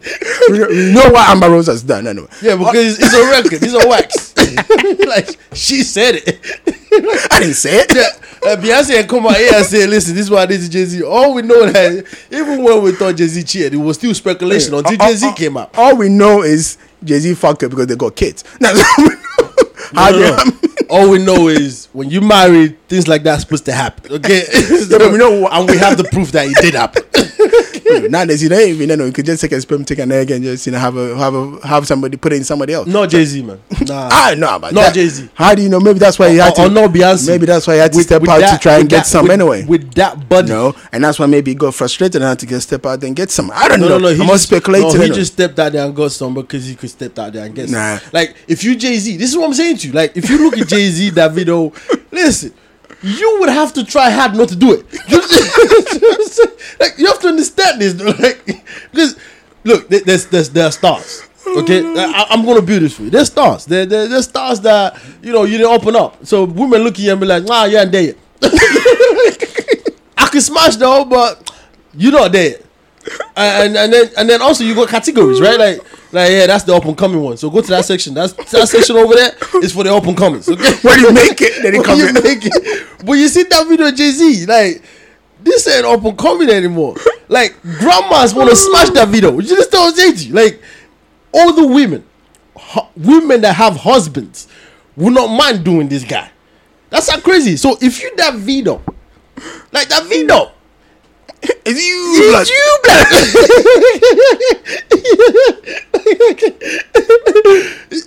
we, 0.49 0.59
know, 0.59 0.67
we 0.69 0.93
know 0.93 1.09
what 1.09 1.29
Amber 1.29 1.49
Rose 1.49 1.67
has 1.67 1.83
done. 1.83 2.07
Anyway, 2.07 2.27
Yeah, 2.41 2.55
because 2.55 2.99
it's 2.99 3.13
a 3.13 3.23
record. 3.31 3.63
It's 3.63 3.73
a 3.73 3.87
wax. 3.87 4.33
like 5.07 5.29
she 5.53 5.83
said 5.83 6.15
it. 6.15 6.39
I 7.31 7.39
didn't 7.39 7.55
say 7.55 7.79
it. 7.79 7.93
Yeah, 7.95 8.51
uh, 8.51 8.55
Beyonce 8.55 8.97
had 8.97 9.07
come 9.09 9.25
out 9.27 9.35
here 9.37 9.51
and 9.53 9.65
say, 9.65 9.85
"Listen, 9.87 10.15
this 10.15 10.25
is 10.25 10.31
why 10.31 10.45
this 10.45 10.61
is 10.61 10.69
Jay 10.69 10.85
Z." 10.85 11.03
All 11.03 11.33
we 11.33 11.41
know 11.41 11.65
that 11.69 12.05
even 12.31 12.63
when 12.63 12.81
we 12.83 12.91
thought 12.93 13.15
Jay 13.15 13.27
Z 13.27 13.43
cheated, 13.43 13.73
it 13.73 13.77
was 13.77 13.97
still 13.97 14.13
speculation 14.13 14.73
until 14.73 14.99
All- 15.01 15.07
Jay 15.09 15.15
Z 15.15 15.25
all- 15.27 15.33
came 15.33 15.57
out. 15.57 15.77
All 15.77 15.95
we 15.97 16.09
know 16.09 16.41
is 16.43 16.77
Jay 17.03 17.19
Z 17.19 17.33
fucked 17.35 17.61
her 17.61 17.69
because 17.69 17.87
they 17.87 17.95
got 17.95 18.15
kids. 18.15 18.43
That's 18.59 18.79
all 18.79 19.03
we 19.05 19.09
know. 19.09 19.17
How 19.93 20.09
No, 20.11 20.19
no, 20.19 20.35
no. 20.35 20.51
All 20.89 21.09
we 21.09 21.17
know 21.19 21.47
is 21.49 21.87
when 21.93 22.09
you 22.09 22.21
marry, 22.21 22.69
things 22.87 23.07
like 23.07 23.23
that's 23.23 23.41
supposed 23.41 23.65
to 23.65 23.73
happen. 23.73 24.13
Okay, 24.13 24.43
but 24.89 25.11
we 25.11 25.17
know 25.17 25.47
and 25.47 25.69
we 25.69 25.77
have 25.77 25.97
the 25.97 26.05
proof 26.05 26.31
that 26.31 26.47
it 26.47 26.55
did 26.61 26.73
happen. 26.75 27.03
Nowadays, 28.09 28.41
you 28.43 28.49
don't 28.49 28.67
even 28.67 28.97
know. 28.99 29.05
You 29.05 29.11
could 29.11 29.25
just 29.25 29.41
take 29.41 29.51
a 29.51 29.61
sperm, 29.61 29.85
take 29.85 29.99
an 29.99 30.11
egg, 30.11 30.31
and 30.31 30.43
just 30.43 30.65
you 30.65 30.71
know 30.71 30.79
have 30.79 30.95
a 30.95 31.15
have 31.17 31.33
a 31.33 31.67
have 31.67 31.87
somebody 31.87 32.17
put 32.17 32.33
it 32.33 32.37
in 32.37 32.43
somebody 32.43 32.73
else. 32.73 32.87
Not 32.87 33.09
Jay 33.09 33.23
Z, 33.25 33.41
man. 33.43 33.59
Nah. 33.87 34.09
I 34.11 34.35
know 34.35 34.53
about 34.55 34.73
Not. 34.73 34.93
Jay-Z. 34.93 35.29
How 35.33 35.55
do 35.55 35.61
you 35.61 35.69
know? 35.69 35.79
Maybe 35.79 35.99
that's 35.99 36.19
why 36.19 36.29
he 36.29 36.37
had 36.37 36.53
to. 36.55 36.63
or, 36.63 36.65
or 36.65 36.69
no 36.69 36.89
Beyonce. 36.89 37.27
Maybe 37.29 37.45
that's 37.45 37.65
why 37.65 37.75
he 37.75 37.79
had 37.79 37.93
to 37.93 37.95
With- 37.97 38.05
step 38.07 38.21
with 38.21 38.29
out 38.31 38.51
to 38.53 38.57
try 38.59 38.73
and 38.73 38.83
with 38.83 38.89
get 38.89 38.97
that- 38.97 39.05
some 39.05 39.23
with- 39.23 39.31
anyway. 39.31 39.63
With 39.65 39.93
that 39.93 40.27
body. 40.27 40.49
no, 40.49 40.75
and 40.91 41.03
that's 41.03 41.17
why 41.19 41.25
maybe 41.25 41.51
he 41.51 41.55
got 41.55 41.73
frustrated 41.73 42.15
and 42.17 42.25
had 42.25 42.39
to 42.39 42.45
get 42.45 42.59
step 42.61 42.85
out 42.85 43.01
and 43.03 43.15
get 43.15 43.31
some. 43.31 43.49
I 43.53 43.69
don't 43.69 43.79
No, 43.79 43.87
know. 43.87 43.97
no, 43.97 44.09
no. 44.09 44.13
He 44.15 44.21
I'm 44.21 44.27
just, 44.27 44.47
speculating. 44.47 44.93
no, 44.93 45.01
he 45.05 45.09
just 45.11 45.33
stepped 45.33 45.57
out 45.59 45.71
there 45.71 45.85
and 45.85 45.95
got 45.95 46.11
some 46.11 46.33
because 46.33 46.65
he 46.65 46.75
could 46.75 46.89
step 46.89 47.17
out 47.19 47.31
there 47.31 47.45
and 47.45 47.55
get 47.55 47.69
some. 47.69 47.79
Nah. 47.79 47.99
Like 48.11 48.35
if 48.47 48.63
you 48.63 48.75
Jay 48.75 48.97
Z, 48.97 49.15
this 49.15 49.29
is 49.31 49.37
what 49.37 49.45
I'm 49.45 49.53
saying 49.53 49.77
to 49.77 49.87
you. 49.87 49.93
Like 49.93 50.17
if 50.17 50.29
you 50.29 50.37
look 50.43 50.57
at 50.57 50.67
Jay 50.67 50.89
Z, 50.89 51.11
that 51.11 51.31
video, 51.31 51.71
listen, 52.11 52.53
you 53.03 53.37
would 53.39 53.49
have 53.49 53.73
to 53.73 53.85
try 53.85 54.09
hard 54.09 54.35
not 54.35 54.49
to 54.49 54.55
do 54.55 54.73
it. 54.73 54.85
You- 55.09 55.21
like 56.79 56.97
you 56.97 57.05
have 57.07 57.19
to 57.21 57.27
understand 57.29 57.81
this. 57.81 57.93
Like 58.19 58.45
because 58.91 59.17
look, 59.63 59.87
there's 59.89 60.25
there's 60.27 60.49
there 60.49 60.65
are 60.65 60.71
stars. 60.71 61.23
Okay, 61.47 61.79
I, 61.97 62.25
I'm 62.29 62.45
gonna 62.45 62.61
build 62.61 62.83
this 62.83 62.95
for 62.95 63.03
you. 63.03 63.09
There's 63.09 63.27
stars. 63.27 63.65
There, 63.65 63.85
there, 63.85 64.07
there's 64.07 64.25
stars 64.27 64.59
that 64.61 64.99
you 65.21 65.31
know 65.31 65.43
you 65.43 65.57
didn't 65.57 65.71
open 65.73 65.95
up. 65.95 66.25
So 66.25 66.43
women 66.45 66.81
look 66.81 66.93
at 66.95 66.99
you 66.99 67.11
and 67.11 67.19
be 67.21 67.27
like, 67.27 67.43
Nah, 67.43 67.65
you 67.65 67.77
ain't 67.77 67.91
there 67.91 68.01
yet. 68.03 68.17
I 70.17 70.27
can 70.31 70.41
smash 70.41 70.75
though, 70.75 71.05
but 71.05 71.51
you're 71.93 72.11
not 72.11 72.31
there. 72.31 72.57
And 73.35 73.77
and 73.77 73.93
then 73.93 74.09
and 74.17 74.29
then 74.29 74.41
also 74.41 74.63
you 74.63 74.73
got 74.75 74.89
categories, 74.89 75.39
right? 75.39 75.59
Like 75.59 75.77
like 76.11 76.31
yeah, 76.31 76.47
that's 76.47 76.63
the 76.63 76.75
up 76.75 76.85
and 76.85 76.97
coming 76.97 77.21
one. 77.21 77.37
So 77.37 77.49
go 77.49 77.61
to 77.61 77.67
that 77.67 77.85
section. 77.85 78.13
That's 78.13 78.33
that 78.33 78.67
section 78.67 78.95
over 78.97 79.13
there 79.13 79.31
is 79.63 79.73
for 79.73 79.83
the 79.83 79.93
up 79.93 80.05
and 80.07 80.17
comings. 80.17 80.49
Okay. 80.49 80.73
When 80.81 80.99
you 80.99 81.13
make 81.13 81.39
it, 81.41 81.61
then 81.61 81.75
it 81.75 81.83
comes. 81.85 81.99
you 81.99 82.07
in. 82.07 82.13
make 82.15 82.39
it. 82.45 83.05
But 83.05 83.13
you 83.13 83.27
see 83.27 83.43
that 83.43 83.67
video, 83.67 83.91
Jay 83.91 84.11
Z, 84.11 84.45
like 84.47 84.81
this 85.41 85.67
ain't 85.67 85.85
up 85.85 86.03
and 86.03 86.17
coming 86.17 86.49
anymore. 86.49 86.95
Like 87.29 87.61
grandmas 87.61 88.33
want 88.33 88.49
to 88.49 88.55
smash 88.55 88.89
Davido. 88.89 89.33
You 89.35 89.47
just 89.47 89.71
don't 89.71 89.95
say 89.95 90.13
to 90.13 90.23
you. 90.27 90.33
Like 90.33 90.61
all 91.31 91.53
the 91.53 91.67
women, 91.67 92.03
hu- 92.57 92.87
women 92.95 93.41
that 93.41 93.53
have 93.53 93.75
husbands, 93.77 94.47
will 94.95 95.11
not 95.11 95.27
mind 95.27 95.63
doing 95.63 95.87
this 95.87 96.03
guy. 96.03 96.31
That's 96.89 97.09
how 97.09 97.19
crazy. 97.19 97.55
So 97.57 97.77
if 97.81 98.01
you 98.01 98.11
Davido, 98.17 98.81
like 99.71 99.87
Davido. 99.89 100.51
It's 101.69 101.85
you. 101.85 102.29
blood. 102.29 102.47
You, 102.47 102.77
blood. 102.83 103.07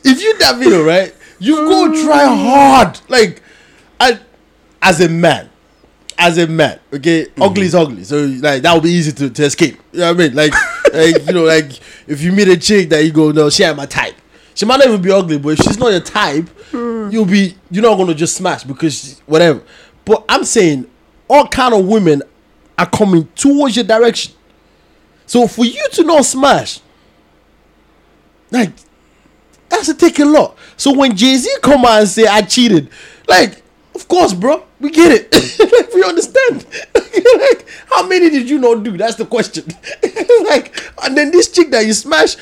if 0.04 0.22
you 0.22 0.34
Davido, 0.34 0.86
right, 0.86 1.14
you 1.38 1.56
go 1.56 2.04
try 2.04 2.24
hard. 2.26 2.98
Like, 3.08 3.42
I, 3.98 4.18
as 4.80 5.00
a 5.00 5.08
man, 5.08 5.50
as 6.16 6.38
a 6.38 6.46
man, 6.46 6.80
okay, 6.92 7.24
mm-hmm. 7.24 7.42
ugly 7.42 7.66
is 7.66 7.74
ugly. 7.74 8.04
So 8.04 8.24
like 8.40 8.62
that 8.62 8.72
would 8.74 8.82
be 8.82 8.90
easy 8.90 9.12
to, 9.12 9.30
to 9.30 9.44
escape. 9.44 9.78
You 9.92 10.00
know 10.00 10.12
what 10.12 10.20
I 10.22 10.28
mean? 10.28 10.34
Like, 10.34 10.52
like 10.92 11.26
you 11.26 11.32
know, 11.32 11.44
like 11.44 11.78
if 12.06 12.22
you 12.22 12.32
meet 12.32 12.48
a 12.48 12.56
chick 12.56 12.88
that 12.90 13.04
you 13.04 13.12
go, 13.12 13.30
no, 13.30 13.50
she 13.50 13.64
ain't 13.64 13.76
my 13.76 13.86
type. 13.86 14.14
She 14.54 14.66
might 14.66 14.78
not 14.78 14.88
even 14.88 15.02
be 15.02 15.10
ugly, 15.10 15.38
but 15.38 15.50
if 15.50 15.58
she's 15.60 15.78
not 15.78 15.90
your 15.90 16.00
type, 16.00 16.44
mm. 16.70 17.12
you'll 17.12 17.24
be 17.24 17.56
you're 17.70 17.82
not 17.82 17.96
gonna 17.96 18.14
just 18.14 18.36
smash 18.36 18.64
because 18.64 18.94
she- 18.94 19.16
whatever. 19.26 19.62
But 20.04 20.24
I'm 20.28 20.44
saying 20.44 20.86
all 21.28 21.46
kind 21.46 21.74
of 21.74 21.86
women 21.86 22.22
are 22.80 22.88
coming 22.88 23.28
towards 23.34 23.76
your 23.76 23.84
direction. 23.84 24.32
So 25.26 25.46
for 25.46 25.66
you 25.66 25.86
to 25.92 26.02
not 26.02 26.24
smash, 26.24 26.80
like 28.50 28.72
that's 29.68 29.86
to 29.86 29.94
take 29.94 30.18
a 30.18 30.24
lot. 30.24 30.56
So 30.78 30.96
when 30.96 31.14
Jay 31.14 31.36
Z 31.36 31.48
come 31.62 31.84
out 31.84 32.00
and 32.00 32.08
say 32.08 32.26
I 32.26 32.40
cheated, 32.40 32.88
like 33.28 33.62
of 33.94 34.08
course, 34.08 34.32
bro, 34.32 34.64
we 34.80 34.90
get 34.90 35.12
it. 35.12 35.32
like 35.72 35.92
we 35.92 36.02
understand. 36.02 36.66
like 36.94 37.68
how 37.90 38.08
many 38.08 38.30
did 38.30 38.48
you 38.48 38.58
not 38.58 38.82
do? 38.82 38.96
That's 38.96 39.16
the 39.16 39.26
question. 39.26 39.66
like 40.44 40.74
and 41.02 41.16
then 41.16 41.30
this 41.30 41.52
chick 41.52 41.70
that 41.72 41.84
you 41.84 41.92
smash, 41.92 42.36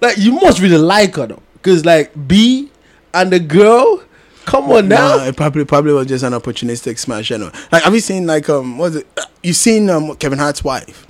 like 0.00 0.16
you 0.16 0.32
must 0.32 0.58
really 0.58 0.78
like 0.78 1.16
her 1.16 1.26
though, 1.26 1.42
because 1.52 1.84
like 1.84 2.12
B 2.26 2.70
and 3.12 3.30
the 3.30 3.40
girl, 3.40 4.02
come 4.46 4.70
on 4.70 4.88
now. 4.88 5.16
Nah, 5.18 5.24
it 5.24 5.36
probably 5.36 5.64
probably 5.66 5.92
was 5.92 6.06
just 6.06 6.24
an 6.24 6.32
opportunistic 6.32 6.98
smash. 6.98 7.30
You 7.30 7.38
know, 7.38 7.50
like 7.70 7.82
have 7.82 7.92
you 7.94 8.00
seen 8.00 8.26
like 8.26 8.48
um 8.48 8.78
what's 8.78 8.96
it? 8.96 9.06
You 9.42 9.52
seen 9.52 9.90
um 9.90 10.14
Kevin 10.16 10.38
Hart's 10.38 10.64
wife? 10.64 11.06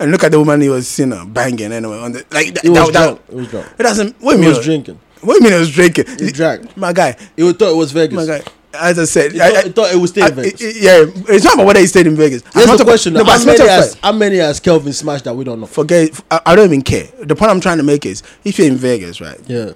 And 0.00 0.10
look 0.10 0.24
at 0.24 0.32
the 0.32 0.38
woman 0.40 0.60
he 0.60 0.68
was 0.68 0.98
you 0.98 1.06
know 1.06 1.24
banging 1.24 1.70
anyway. 1.72 1.98
On 1.98 2.10
the, 2.12 2.24
like 2.32 2.54
that, 2.54 2.64
It 2.64 2.70
was 2.70 2.78
that, 2.78 2.92
that- 2.92 3.04
drunk. 3.04 3.20
It 3.28 3.34
was 3.36 3.48
drunk. 3.48 3.66
It 3.78 3.82
doesn't. 3.84 4.20
Wait 4.20 4.34
a 4.34 4.36
He 4.36 4.40
minute. 4.42 4.56
was 4.56 4.64
drinking. 4.64 4.98
Wait 5.22 5.40
a 5.40 5.42
minute. 5.42 5.56
It 5.56 5.60
was 5.60 5.70
drinking. 5.70 6.06
He 6.18 6.32
drank. 6.32 6.76
My 6.76 6.92
guy. 6.92 7.16
He 7.36 7.52
thought 7.52 7.72
it 7.72 7.76
was 7.76 7.92
Vegas. 7.92 8.16
My 8.16 8.26
guy. 8.26 8.42
As 8.76 8.98
I 8.98 9.04
said, 9.04 9.30
He 9.32 9.40
I, 9.40 9.50
thought, 9.50 9.56
I- 9.56 9.62
he 9.62 9.72
thought 9.72 9.94
it 9.94 9.98
was 9.98 10.10
stay 10.10 10.26
in 10.26 10.34
Vegas. 10.34 10.60
I- 10.60 10.64
yeah, 10.80 11.04
it's 11.28 11.44
not 11.44 11.54
about 11.54 11.66
whether 11.66 11.78
he 11.78 11.86
stayed 11.86 12.08
in 12.08 12.16
Vegas. 12.16 12.42
As 12.48 12.54
Here's 12.54 12.66
the 12.66 12.72
of- 12.74 12.80
question: 12.88 13.12
No, 13.12 13.20
no, 13.20 13.24
but 13.26 13.38
how, 13.38 13.46
many 13.46 13.68
has, 13.68 13.94
how 14.02 14.12
many 14.12 14.36
has 14.38 14.58
Kevin 14.58 14.92
smashed 14.92 15.24
that 15.26 15.34
we 15.36 15.44
don't 15.44 15.60
know? 15.60 15.66
forget. 15.66 16.10
I, 16.28 16.40
I 16.44 16.56
don't 16.56 16.64
even 16.66 16.82
care. 16.82 17.06
The 17.22 17.36
point 17.36 17.52
I'm 17.52 17.60
trying 17.60 17.76
to 17.76 17.84
make 17.84 18.04
is, 18.04 18.24
if 18.44 18.58
you're 18.58 18.66
in 18.66 18.76
Vegas, 18.76 19.20
right, 19.20 19.38
Yeah, 19.46 19.74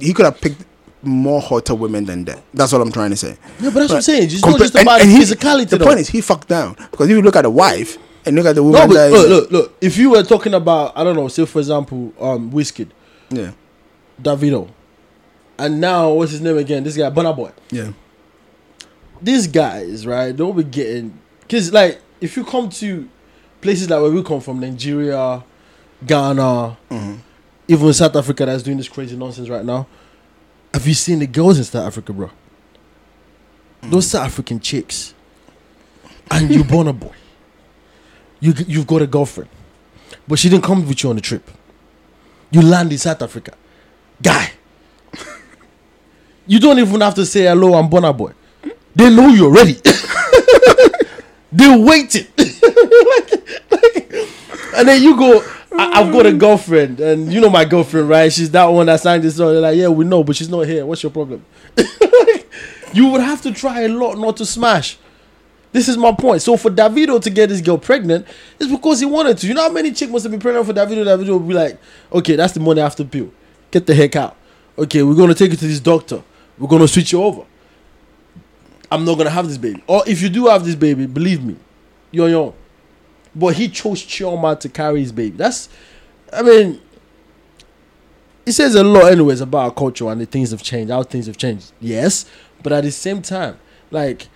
he 0.00 0.14
could 0.14 0.24
have 0.24 0.40
picked 0.40 0.64
more 1.02 1.40
hotter 1.40 1.74
women 1.74 2.04
than 2.04 2.24
that. 2.26 2.42
That's 2.52 2.72
what 2.72 2.80
I'm 2.82 2.92
trying 2.92 3.10
to 3.10 3.16
say. 3.16 3.36
yeah, 3.60 3.70
but 3.70 3.74
that's 3.80 3.88
what 3.90 3.96
I'm 3.96 4.02
saying. 4.02 4.24
It's 4.24 4.40
Compa- 4.40 4.50
not 4.50 4.58
just 4.60 4.74
about 4.74 5.00
he- 5.02 5.18
physicality. 5.18 5.68
The 5.68 5.78
though. 5.78 5.84
point 5.86 6.00
is, 6.00 6.08
he 6.08 6.20
fucked 6.20 6.48
down 6.48 6.74
because 6.90 7.08
if 7.08 7.16
you 7.16 7.22
look 7.22 7.36
at 7.36 7.42
the 7.42 7.50
wife 7.50 7.96
and 8.26 8.36
look 8.36 8.46
at 8.46 8.54
the 8.54 8.62
woman 8.62 8.88
no, 8.88 8.94
but 8.94 9.10
look, 9.10 9.28
look, 9.28 9.50
look. 9.50 9.76
If 9.80 9.96
you 9.96 10.10
were 10.10 10.22
talking 10.22 10.52
about, 10.54 10.92
I 10.96 11.04
don't 11.04 11.16
know, 11.16 11.28
say 11.28 11.46
for 11.46 11.58
example, 11.58 12.12
um, 12.20 12.50
Wizkid, 12.52 12.88
yeah, 13.30 13.52
Davido, 14.22 14.68
and 15.58 15.80
now 15.80 16.10
what's 16.12 16.32
his 16.32 16.40
name 16.42 16.58
again? 16.58 16.84
This 16.84 16.96
guy, 16.96 17.08
Burna 17.10 17.34
Boy. 17.34 17.50
yeah, 17.70 17.92
These 19.22 19.46
guys, 19.46 20.06
right? 20.06 20.34
Don't 20.34 20.56
be 20.56 20.64
getting 20.64 21.18
Because 21.40 21.72
like, 21.72 22.00
if 22.20 22.36
you 22.36 22.44
come 22.44 22.68
to 22.70 23.08
places 23.60 23.88
like 23.90 24.00
where 24.00 24.10
we 24.10 24.22
come 24.22 24.40
from, 24.40 24.60
Nigeria, 24.60 25.42
Ghana, 26.06 26.76
Mm-hmm. 26.90 27.14
even 27.68 27.92
South 27.92 28.16
Africa, 28.16 28.46
that's 28.46 28.62
doing 28.62 28.76
this 28.78 28.88
crazy 28.88 29.16
nonsense 29.16 29.48
right 29.48 29.64
now. 29.64 29.86
Have 30.72 30.86
you 30.86 30.94
seen 30.94 31.18
the 31.18 31.26
girls 31.26 31.58
in 31.58 31.64
South 31.64 31.86
Africa, 31.86 32.12
bro? 32.12 32.30
Those 33.82 34.06
South 34.08 34.26
African 34.26 34.60
chicks, 34.60 35.14
and 36.30 36.50
you 36.50 36.62
Burna 36.64 36.98
Boy. 36.98 37.14
You 38.40 38.54
you've 38.66 38.86
got 38.86 39.02
a 39.02 39.06
girlfriend, 39.06 39.50
but 40.28 40.38
she 40.38 40.48
didn't 40.48 40.64
come 40.64 40.86
with 40.86 41.02
you 41.02 41.10
on 41.10 41.16
the 41.16 41.22
trip. 41.22 41.50
You 42.50 42.62
land 42.62 42.92
in 42.92 42.98
South 42.98 43.22
Africa, 43.22 43.54
guy. 44.22 44.52
You 46.46 46.58
don't 46.58 46.78
even 46.78 47.00
have 47.00 47.14
to 47.14 47.24
say 47.26 47.42
hello. 47.44 47.74
I'm 47.74 47.88
Burna 47.88 48.16
Boy. 48.16 48.32
They 48.94 49.14
know 49.14 49.28
you 49.28 49.46
already. 49.46 49.74
They're 51.52 51.78
waiting. 51.78 52.26
and 54.76 54.88
then 54.88 55.02
you 55.02 55.16
go, 55.16 55.44
I- 55.80 56.00
I've 56.00 56.12
got 56.12 56.26
a 56.26 56.32
girlfriend, 56.32 57.00
and 57.00 57.32
you 57.32 57.40
know 57.40 57.48
my 57.48 57.64
girlfriend, 57.64 58.08
right? 58.08 58.30
She's 58.32 58.50
that 58.50 58.66
one 58.66 58.86
that 58.86 59.00
sang 59.00 59.20
this 59.22 59.36
song. 59.36 59.52
They're 59.52 59.60
like, 59.62 59.76
yeah, 59.76 59.88
we 59.88 60.04
know, 60.04 60.22
but 60.22 60.36
she's 60.36 60.48
not 60.48 60.66
here. 60.66 60.84
What's 60.84 61.02
your 61.02 61.10
problem? 61.10 61.44
you 62.92 63.08
would 63.08 63.20
have 63.22 63.40
to 63.42 63.52
try 63.52 63.80
a 63.82 63.88
lot 63.88 64.18
not 64.18 64.36
to 64.38 64.46
smash. 64.46 64.98
This 65.72 65.88
is 65.88 65.96
my 65.96 66.12
point. 66.12 66.42
So 66.42 66.56
for 66.56 66.70
Davido 66.70 67.22
to 67.22 67.30
get 67.30 67.48
this 67.48 67.60
girl 67.60 67.78
pregnant, 67.78 68.26
it's 68.58 68.70
because 68.70 69.00
he 69.00 69.06
wanted 69.06 69.38
to. 69.38 69.46
You 69.46 69.54
know 69.54 69.62
how 69.62 69.70
many 69.72 69.92
chicks 69.92 70.10
must 70.10 70.24
have 70.24 70.32
been 70.32 70.40
pregnant 70.40 70.66
for 70.66 70.72
Davido? 70.72 71.04
Davido 71.04 71.38
would 71.38 71.48
be 71.48 71.54
like, 71.54 71.78
okay, 72.12 72.34
that's 72.36 72.52
the 72.52 72.60
morning 72.60 72.82
after 72.84 73.04
pill. 73.04 73.30
Get 73.70 73.86
the 73.86 73.94
heck 73.94 74.16
out. 74.16 74.36
Okay, 74.76 75.02
we're 75.02 75.14
gonna 75.14 75.34
take 75.34 75.50
you 75.52 75.56
to 75.56 75.66
this 75.66 75.80
doctor. 75.80 76.22
We're 76.58 76.68
gonna 76.68 76.88
switch 76.88 77.12
you 77.12 77.22
over. 77.22 77.42
I'm 78.90 79.04
not 79.04 79.16
gonna 79.16 79.30
have 79.30 79.46
this 79.46 79.58
baby. 79.58 79.82
Or 79.86 80.02
if 80.06 80.20
you 80.20 80.28
do 80.28 80.46
have 80.48 80.64
this 80.64 80.74
baby, 80.74 81.06
believe 81.06 81.42
me, 81.44 81.56
you're 82.10 82.28
your 82.28 82.46
own. 82.48 82.54
But 83.34 83.54
he 83.54 83.68
chose 83.68 84.02
Chioma 84.02 84.58
to 84.60 84.68
carry 84.68 85.00
his 85.00 85.12
baby. 85.12 85.36
That's, 85.36 85.68
I 86.32 86.42
mean, 86.42 86.80
it 88.46 88.52
says 88.52 88.74
a 88.74 88.82
lot, 88.82 89.12
anyways, 89.12 89.40
about 89.40 89.58
our 89.58 89.70
culture 89.70 90.08
and 90.08 90.20
the 90.20 90.26
things 90.26 90.50
have 90.50 90.62
changed, 90.62 90.90
how 90.90 91.02
things 91.02 91.26
have 91.26 91.36
changed. 91.36 91.72
Yes, 91.80 92.26
but 92.62 92.72
at 92.72 92.84
the 92.84 92.90
same 92.90 93.22
time, 93.22 93.58
like 93.90 94.28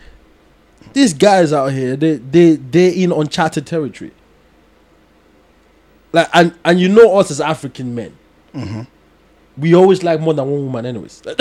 these 0.92 1.12
guys 1.12 1.52
out 1.52 1.72
here, 1.72 1.96
they 1.96 2.16
they 2.16 2.56
they're 2.56 2.92
in 2.92 3.12
uncharted 3.12 3.66
territory. 3.66 4.12
Like 6.12 6.28
and 6.32 6.54
and 6.64 6.78
you 6.78 6.88
know 6.88 7.18
us 7.18 7.30
as 7.30 7.40
African 7.40 7.94
men, 7.94 8.16
mm-hmm. 8.54 8.82
We 9.56 9.74
always 9.74 10.02
like 10.02 10.20
more 10.20 10.34
than 10.34 10.50
one 10.50 10.64
woman, 10.66 10.86
anyways. 10.86 11.22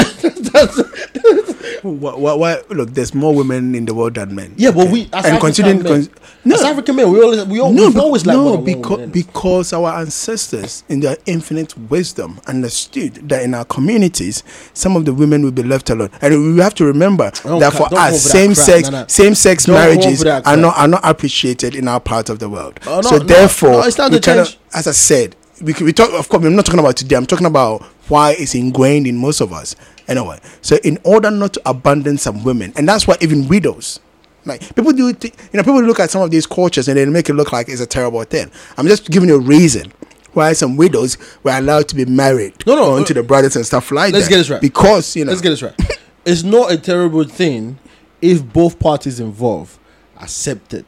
Why, 1.84 2.16
why, 2.16 2.34
why- 2.36 2.62
look, 2.70 2.92
there's 2.92 3.14
more 3.14 3.36
women 3.36 3.76
in 3.76 3.84
the 3.86 3.94
world 3.94 4.14
than 4.16 4.34
men. 4.34 4.54
yeah, 4.56 4.72
but 4.72 4.90
we 4.90 5.04
as 5.12 5.26
and 5.26 5.36
African 5.36 5.40
considering 5.40 5.84
men, 5.84 6.10
no, 6.46 6.56
as 6.56 6.62
African 6.62 6.96
men, 6.96 7.12
we 7.12 7.22
always 7.22 7.46
we, 7.46 7.60
al- 7.60 7.74
no, 7.74 7.88
we've 7.88 7.98
always 7.98 8.26
like 8.26 8.38
no, 8.38 8.44
more 8.44 8.52
than 8.58 8.80
one 8.80 8.80
because 8.80 9.10
because 9.12 9.74
our 9.74 10.00
ancestors, 10.00 10.84
in 10.88 11.02
their 11.02 11.18
infinite 11.26 11.78
wisdom, 11.90 12.40
understood 12.48 13.16
that 13.28 13.44
in 13.44 13.54
our 13.54 13.66
communities, 13.66 14.44
some 14.74 14.96
of 14.96 15.04
the 15.06 15.14
women 15.14 15.44
will 15.44 15.52
be 15.52 15.64
left 15.64 15.90
alone, 15.90 16.10
and 16.22 16.56
we 16.56 16.62
have 16.62 16.74
to 16.76 16.86
remember 16.86 17.32
that 17.32 17.74
for 17.74 17.88
us, 17.98 18.22
same 18.22 18.56
sex 18.56 18.90
nah, 18.90 19.02
nah. 19.02 19.08
same 19.08 19.36
sex 19.36 19.66
Don't 19.66 19.76
marriages 19.76 20.24
are 20.26 20.56
not 20.58 20.78
are 20.78 20.88
not 20.88 21.02
appreciated 21.04 21.76
in 21.76 21.88
our 21.90 22.00
part 22.00 22.30
of 22.30 22.40
the 22.40 22.48
world. 22.50 22.80
Oh, 22.88 23.02
no, 23.02 23.10
so 23.10 23.20
therefore, 23.20 23.72
no, 23.72 23.82
it's 23.84 23.96
time 23.98 24.12
we 24.12 24.20
to 24.20 24.24
cannot- 24.26 24.56
as 24.74 24.88
I 24.88 24.92
said, 24.92 25.36
we, 25.62 25.74
we 25.82 25.92
talk. 25.92 26.12
Of 26.14 26.30
course, 26.30 26.46
I'm 26.46 26.56
not 26.56 26.66
talking 26.66 26.80
about 26.80 26.96
today. 26.98 27.16
I'm 27.18 27.26
talking 27.26 27.46
about 27.46 27.86
why 28.08 28.36
it's 28.38 28.56
ingrained 28.56 29.08
in 29.08 29.18
most 29.18 29.42
of 29.42 29.54
us. 29.54 29.76
Anyway, 30.08 30.40
so 30.62 30.76
in 30.84 30.98
order 31.04 31.32
not 31.32 31.54
to 31.54 31.62
abandon 31.66 32.18
some 32.18 32.44
women, 32.44 32.74
and 32.76 32.88
that's 32.88 33.08
why 33.08 33.16
even 33.22 33.48
widows, 33.48 34.00
like 34.46 34.76
people 34.76 34.92
do, 34.92 35.14
thi- 35.14 35.32
you 35.52 35.58
know, 35.58 35.64
people 35.64 35.82
look 35.82 36.00
at 36.00 36.10
some 36.12 36.22
of 36.22 36.30
these 36.32 36.46
cultures 36.46 36.88
and 36.90 36.98
they 36.98 37.06
make 37.06 37.30
it 37.30 37.34
look 37.34 37.54
like 37.54 37.70
it's 37.70 37.80
a 37.82 37.86
terrible 37.86 38.24
thing. 38.26 38.52
I'm 38.78 38.88
just 38.88 39.10
giving 39.10 39.30
you 39.30 39.36
a 39.36 39.40
reason 39.40 39.94
why 40.34 40.52
some 40.54 40.76
widows 40.76 41.18
were 41.44 41.52
allowed 41.58 41.88
to 41.90 41.96
be 41.96 42.06
married. 42.06 42.54
No, 42.68 42.76
no, 42.76 42.94
onto 42.96 43.14
uh, 43.14 43.22
the 43.22 43.24
brothers 43.24 43.56
and 43.56 43.66
stuff 43.66 43.92
like 43.92 44.12
let's 44.14 44.26
that. 44.26 44.32
get 44.32 44.38
this 44.38 44.50
right. 44.50 44.62
Because 44.62 45.16
you 45.16 45.24
know, 45.26 45.32
Let's 45.32 45.42
get 45.42 45.52
this 45.52 45.62
right. 45.62 45.76
it's 46.26 46.44
not 46.44 46.72
a 46.72 46.78
terrible 46.78 47.24
thing 47.24 47.78
if 48.22 48.44
both 48.52 48.80
parties 48.80 49.20
involved 49.20 49.78
accepted 50.20 50.86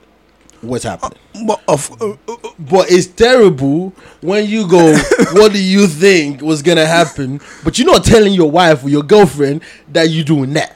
what's 0.68 0.84
happening. 0.84 1.18
but 1.48 1.62
of 1.68 2.02
uh, 2.02 2.12
uh, 2.28 2.36
But 2.60 2.92
it's 2.92 3.08
terrible 3.08 3.94
when 4.22 4.48
you 4.48 4.68
go, 4.68 4.94
what 5.34 5.52
do 5.54 5.62
you 5.62 5.88
think 5.88 6.42
was 6.42 6.62
gonna 6.62 6.86
happen? 6.86 7.40
But 7.64 7.78
you're 7.78 7.88
not 7.88 8.04
telling 8.04 8.34
your 8.34 8.50
wife 8.52 8.84
or 8.84 8.90
your 8.90 9.04
girlfriend 9.04 9.62
that 9.92 10.10
you're 10.10 10.26
doing 10.26 10.54
that. 10.54 10.76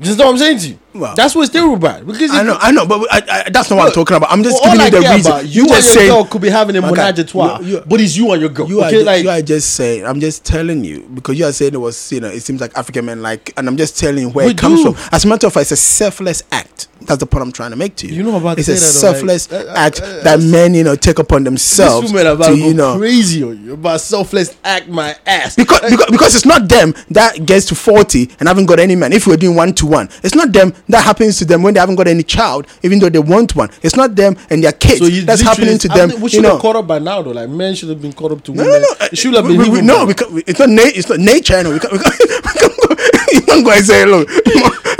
You 0.00 0.14
know 0.14 0.26
what 0.26 0.32
I'm 0.32 0.38
saying 0.38 0.58
to 0.60 0.68
you? 0.68 0.78
Well- 0.94 1.14
That's 1.14 1.34
what's 1.34 1.50
terrible 1.50 1.74
about. 1.74 2.06
Because 2.06 2.30
I 2.30 2.42
know, 2.42 2.56
I 2.60 2.72
know, 2.72 2.86
but 2.86 3.06
I, 3.12 3.44
I, 3.46 3.50
that's 3.50 3.68
not 3.70 3.76
what 3.76 3.86
I'm 3.88 3.92
talking 3.92 4.16
about. 4.16 4.32
I'm 4.32 4.42
just 4.42 4.56
all 4.64 4.72
giving 4.72 4.80
I 4.80 4.84
you 4.86 4.90
the 4.90 5.00
reason. 5.14 5.32
about, 5.32 5.46
you, 5.46 5.62
and 5.62 5.70
just 5.70 5.86
your 5.88 5.94
saying- 5.94 6.10
girl 6.12 6.24
could 6.24 6.42
be 6.42 6.48
having 6.50 6.76
a 6.76 6.78
Okay, 6.78 6.90
menage 6.90 7.18
a 7.18 7.24
trois, 7.24 7.60
you- 7.60 7.66
you- 7.76 7.82
but 7.86 8.00
it's 8.00 8.16
you 8.16 8.30
and 8.32 8.40
your 8.40 8.50
girl. 8.50 8.68
You 8.68 8.80
are, 8.80 8.86
okay, 8.88 8.98
ju- 9.00 9.04
like 9.04 9.22
you 9.22 9.30
are 9.30 9.42
just 9.42 9.74
saying. 9.74 10.06
I'm 10.06 10.18
just 10.20 10.44
telling 10.44 10.84
you 10.84 11.00
because 11.14 11.38
you 11.38 11.44
are 11.44 11.52
saying 11.52 11.74
it 11.74 11.78
was. 11.78 12.10
You 12.10 12.20
know, 12.20 12.28
it 12.28 12.40
seems 12.42 12.60
like 12.60 12.76
African 12.76 13.04
men 13.04 13.22
like, 13.22 13.52
and 13.56 13.68
I'm 13.68 13.76
just 13.76 13.98
telling 13.98 14.22
you 14.24 14.30
where 14.30 14.48
it 14.48 14.56
comes 14.58 14.82
do. 14.82 14.92
from. 14.94 15.08
As 15.12 15.24
a 15.24 15.28
matter 15.28 15.46
of 15.46 15.52
fact, 15.52 15.62
it's 15.62 15.72
a 15.72 15.76
selfless 15.76 16.42
act. 16.52 16.88
That's 17.02 17.20
the 17.20 17.26
point 17.26 17.42
I'm 17.42 17.52
trying 17.52 17.70
to 17.70 17.76
make 17.76 17.94
to 17.96 18.08
you. 18.08 18.14
You 18.14 18.22
know 18.24 18.36
about 18.36 18.58
it's 18.58 18.68
a 18.68 18.72
though, 18.72 18.76
like, 18.78 18.82
selfless 18.82 19.52
uh, 19.52 19.66
uh, 19.68 19.74
act 19.78 20.00
uh, 20.02 20.20
that 20.24 20.40
men, 20.40 20.74
you 20.74 20.82
know, 20.82 20.96
take 20.96 21.18
upon 21.20 21.44
themselves 21.44 22.02
these 22.08 22.12
women 22.12 22.26
are 22.26 22.34
about 22.34 22.48
to, 22.48 22.56
you 22.56 22.74
know, 22.74 22.98
crazy 22.98 23.42
on 23.44 23.64
you 23.64 23.74
about 23.74 24.00
selfless 24.00 24.56
act 24.64 24.88
my 24.88 25.14
ass. 25.26 25.54
because, 25.54 25.80
because 25.90 26.06
because 26.10 26.34
it's 26.34 26.44
not 26.44 26.68
them 26.68 26.94
that 27.10 27.46
gets 27.46 27.66
to 27.66 27.74
40 27.76 28.30
and 28.40 28.48
haven't 28.48 28.66
got 28.66 28.80
any 28.80 28.96
man. 28.96 29.12
If 29.12 29.26
we're 29.28 29.36
doing 29.36 29.54
one 29.56 29.74
to 29.74 29.86
one, 29.86 30.08
it's 30.24 30.34
not 30.34 30.52
them 30.52 30.74
that 30.88 31.04
happens 31.04 31.38
to 31.38 31.44
them 31.44 31.62
when 31.62 31.74
they 31.74 31.80
haven't 31.80 31.96
got 31.96 32.08
any 32.08 32.22
child, 32.22 32.66
even 32.82 32.98
though 32.98 33.08
they 33.08 33.18
want 33.18 33.54
one. 33.56 33.70
It's 33.82 33.96
not 33.96 34.14
them 34.16 34.36
and 34.50 34.62
their 34.62 34.72
kids. 34.72 34.98
So 34.98 35.08
that's 35.24 35.42
happening 35.42 35.78
to 35.78 35.88
them. 35.88 36.08
we 36.10 36.16
you 36.22 36.28
should 36.28 36.42
know, 36.42 36.52
have 36.52 36.60
caught 36.60 36.76
up 36.76 36.86
by 36.86 36.98
now, 36.98 37.22
though. 37.22 37.30
Like 37.32 37.48
men 37.48 37.74
should 37.74 37.88
have 37.88 38.00
been 38.02 38.12
caught 38.12 38.32
up 38.32 38.42
to 38.44 38.52
No, 38.54 38.64
women. 38.64 38.82
no, 38.82 38.88
no. 39.00 39.06
It 39.06 39.18
should 39.18 39.34
have 39.34 39.46
We- 39.46 39.56
been. 39.56 39.62
we- 39.72 39.80
we- 39.80 39.86
no, 39.86 40.04
we 40.06 40.14
can't, 40.14 40.42
it's 40.46 40.58
not. 40.58 40.68
Na- 40.68 40.82
it's 40.84 41.08
not 41.08 41.18
nature. 41.18 41.62
No, 41.62 41.72
we 41.72 41.78
can't. 41.78 41.92
We 41.92 41.98
can't, 41.98 42.18
we 42.20 42.60
can't 42.60 42.76
go, 42.88 42.94
you 43.32 43.40
can't 43.42 43.64
go 43.64 43.70
and 43.72 43.84
say, 43.84 44.04
"Look, 44.06 44.28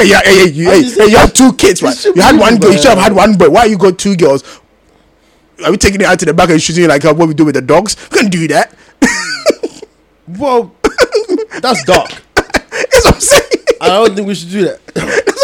hey, 0.00 0.06
yeah, 0.08 0.20
hey, 0.24 0.36
hey, 0.44 0.50
you, 0.50 0.70
you 1.08 1.16
have 1.16 1.32
two 1.32 1.52
kids, 1.54 1.82
right? 1.82 2.04
You 2.04 2.20
had 2.22 2.38
one 2.38 2.58
girl. 2.58 2.72
You 2.72 2.78
should 2.78 2.90
have 2.90 2.98
had 2.98 3.12
one 3.14 3.34
boy. 3.36 3.48
Why 3.50 3.64
you 3.64 3.78
got 3.78 3.98
two 3.98 4.16
girls? 4.16 4.42
Are 5.64 5.70
we 5.72 5.76
taking 5.76 6.00
it 6.00 6.06
out 6.06 6.18
to 6.20 6.24
the 6.24 6.32
back 6.34 6.50
and 6.50 6.62
shooting 6.62 6.86
like 6.88 7.04
uh, 7.04 7.12
what 7.12 7.26
we 7.28 7.34
do 7.34 7.44
with 7.44 7.54
the 7.56 7.62
dogs? 7.62 7.96
We 8.12 8.18
can't 8.18 8.30
do 8.32 8.46
that. 8.48 8.74
Well, 10.38 10.74
that's 11.62 11.82
dark. 11.84 12.10
That's 12.34 13.04
what 13.06 13.14
I'm 13.14 13.20
saying. 13.20 13.64
I 13.80 13.88
don't 13.88 14.14
think 14.14 14.28
we 14.28 14.34
should 14.34 14.50
do 14.50 14.64
that. 14.64 14.80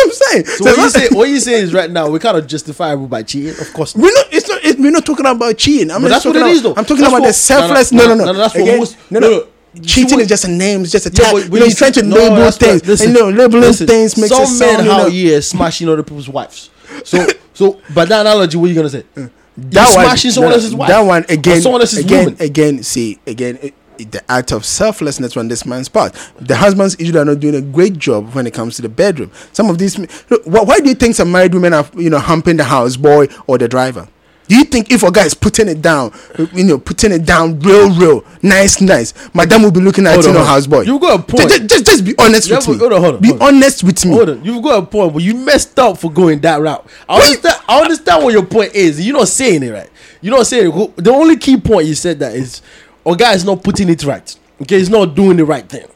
What 0.05 0.15
I'm 0.33 0.45
saying. 0.45 0.45
So 0.47 0.65
what 0.65 0.77
you 0.79 0.91
say? 0.91 1.09
What 1.15 1.29
you 1.29 1.41
saying 1.41 1.65
is 1.65 1.75
right 1.75 1.91
now 1.91 2.11
we're 2.11 2.19
kind 2.19 2.37
of 2.37 2.47
justifiable 2.47 3.07
by 3.07 3.23
cheating. 3.23 3.51
Of 3.61 3.73
course, 3.73 3.97
not. 3.97 4.03
We're 4.05 4.13
not. 4.13 4.27
It's 4.33 4.49
not. 4.49 4.65
It, 4.65 4.79
we're 4.79 4.91
not 4.91 5.07
talking 5.07 5.27
about 5.27 5.57
cheating. 5.59 5.91
I'm 5.91 6.03
But 6.03 6.09
that's 6.09 6.25
what 6.25 6.33
talking 6.35 6.49
it 6.49 6.51
about, 6.51 6.57
is, 6.57 6.63
though. 6.63 6.75
I'm 6.77 6.85
talking 6.85 6.97
That's 6.99 7.09
about 7.09 7.21
what- 7.23 7.27
the 7.29 7.33
selfless. 7.33 7.93
no, 7.93 8.07
No, 8.07 8.09
no, 8.09 8.15
no, 8.15 8.25
no. 8.25 8.25
no, 8.25 8.33
no, 8.33 8.39
that's 8.39 8.55
what 8.55 8.79
most- 8.79 8.97
no, 9.11 9.19
no. 9.21 9.47
Cheating 9.83 10.21
is 10.21 10.29
just 10.29 10.45
a 10.45 10.49
name. 10.49 10.83
It's 10.83 10.93
just 10.93 11.07
a 11.07 11.11
Yeah, 11.11 11.25
tag. 11.25 11.33
but 11.33 11.43
you 11.45 11.49
know, 11.51 11.57
you 11.57 11.65
you're 11.67 11.71
trying 11.75 11.93
to 11.95 12.03
no, 12.05 12.17
label 12.17 12.51
things. 12.53 12.87
listen, 12.87 13.09
and, 13.09 13.17
you 13.17 13.23
know, 13.23 13.31
labeling 13.31 13.63
listen, 13.63 13.87
things 13.89 14.17
makes 14.17 14.29
some 14.29 14.43
it 14.45 14.47
sound. 14.47 14.77
men 14.77 14.85
you 14.87 14.91
know, 14.93 14.97
out 15.07 15.11
here 15.13 15.43
smashing 15.43 15.89
other 15.89 16.03
people's 16.05 16.29
wives. 16.29 16.71
So, 17.03 17.27
so 17.55 17.81
by 17.93 18.05
that 18.05 18.21
analogy, 18.21 18.57
what 18.57 18.67
are 18.67 18.69
you 18.69 18.75
gonna 18.77 18.89
say? 18.89 19.05
that 19.17 19.31
You're 19.73 19.87
smashing 20.05 20.31
someone 20.31 20.51
no, 20.51 20.57
else's 20.57 20.75
wife. 20.77 20.89
That 20.89 21.01
one 21.01 21.25
again. 21.29 21.61
someone 21.61 21.81
else's 21.81 21.99
again, 22.05 22.25
woman. 22.25 22.43
again. 22.43 22.83
See 22.85 23.19
again. 23.27 23.59
It- 23.63 23.75
the 23.99 24.23
act 24.29 24.53
of 24.53 24.65
selflessness 24.65 25.37
on 25.37 25.49
this 25.49 25.65
man's 25.67 25.89
part. 25.89 26.15
The 26.41 26.57
husbands 26.57 26.97
usually 26.99 27.19
are 27.21 27.25
not 27.25 27.41
doing 27.41 27.55
a 27.55 27.61
great 27.63 27.99
job 27.99 28.35
when 28.35 28.47
it 28.47 28.55
comes 28.55 28.77
to 28.77 28.83
the 28.83 28.89
bedroom. 28.89 29.31
Some 29.53 29.71
of 29.71 29.79
these. 29.79 29.99
Look, 30.31 30.43
why, 30.45 30.79
do 30.81 30.89
you 30.89 30.95
think 30.95 31.15
some 31.15 31.31
married 31.33 31.55
women 31.55 31.73
are 31.75 31.87
you 31.97 32.11
know 32.11 32.19
humping 32.19 32.57
the 32.57 32.65
house 32.65 32.97
boy 32.97 33.29
or 33.47 33.59
the 33.59 33.69
driver? 33.69 34.09
Do 34.47 34.57
you 34.57 34.65
think 34.65 34.91
if 34.93 35.03
a 35.03 35.11
guy 35.11 35.25
is 35.25 35.33
putting 35.33 35.69
it 35.69 35.81
down, 35.81 36.13
you 36.53 36.65
know, 36.65 36.79
putting 36.79 37.13
it 37.13 37.25
down 37.25 37.59
real, 37.61 37.89
real, 37.95 38.23
nice, 38.43 38.79
nice, 38.79 39.15
madam 39.35 39.63
will 39.63 39.71
be 39.71 39.81
looking 39.81 40.07
at 40.07 40.13
Hold 40.13 40.27
you 40.27 40.33
know 40.33 40.39
hold 40.41 40.49
on. 40.49 40.55
house 40.55 40.67
boy. 40.67 40.83
You've 40.83 41.01
got 41.01 41.21
a 41.21 41.23
point. 41.23 41.49
Just, 41.49 41.67
just, 41.67 41.87
just 41.87 42.05
be 42.05 42.15
honest 42.19 42.51
Yeah, 42.51 42.57
with 42.57 42.69
me. 42.69 42.77
hold 42.77 42.93
on, 42.93 43.01
hold 43.01 43.15
on, 43.15 43.21
be 43.23 43.29
hold 43.29 43.41
on. 43.41 43.55
honest 43.55 43.85
with 43.85 44.05
me. 44.05 44.13
Hold 44.13 44.29
on, 44.29 44.45
you've 44.45 44.63
got 44.63 44.83
a 44.83 44.87
point, 44.87 45.15
but 45.15 45.23
you 45.23 45.35
messed 45.35 45.79
up 45.79 45.97
for 45.97 46.13
going 46.13 46.41
that 46.41 46.61
route. 46.61 46.87
I 47.09 47.23
understand. 47.23 47.57
I 47.67 47.81
understand 47.81 48.23
what 48.23 48.35
your 48.35 48.45
point 48.45 48.75
is. 48.75 49.01
You're 49.05 49.17
not 49.17 49.29
saying 49.29 49.63
it 49.63 49.71
right. 49.71 49.89
You're 50.21 50.37
not 50.37 50.47
saying 50.47 50.71
it. 50.79 50.97
The 50.97 51.11
only 51.11 51.39
key 51.39 51.57
point 51.57 51.87
you 51.87 51.95
said 51.95 52.19
that 52.19 52.35
is, 52.35 52.61
a 53.07 53.17
guy 53.17 53.35
is 53.35 53.45
not 53.45 53.63
putting 53.63 53.89
it 53.89 54.05
right. 54.05 54.37
Okay, 54.63 54.79
he's 54.79 54.91
not 54.91 55.15
doing 55.15 55.37
the 55.37 55.45
right 55.45 55.69
thing. 55.69 55.87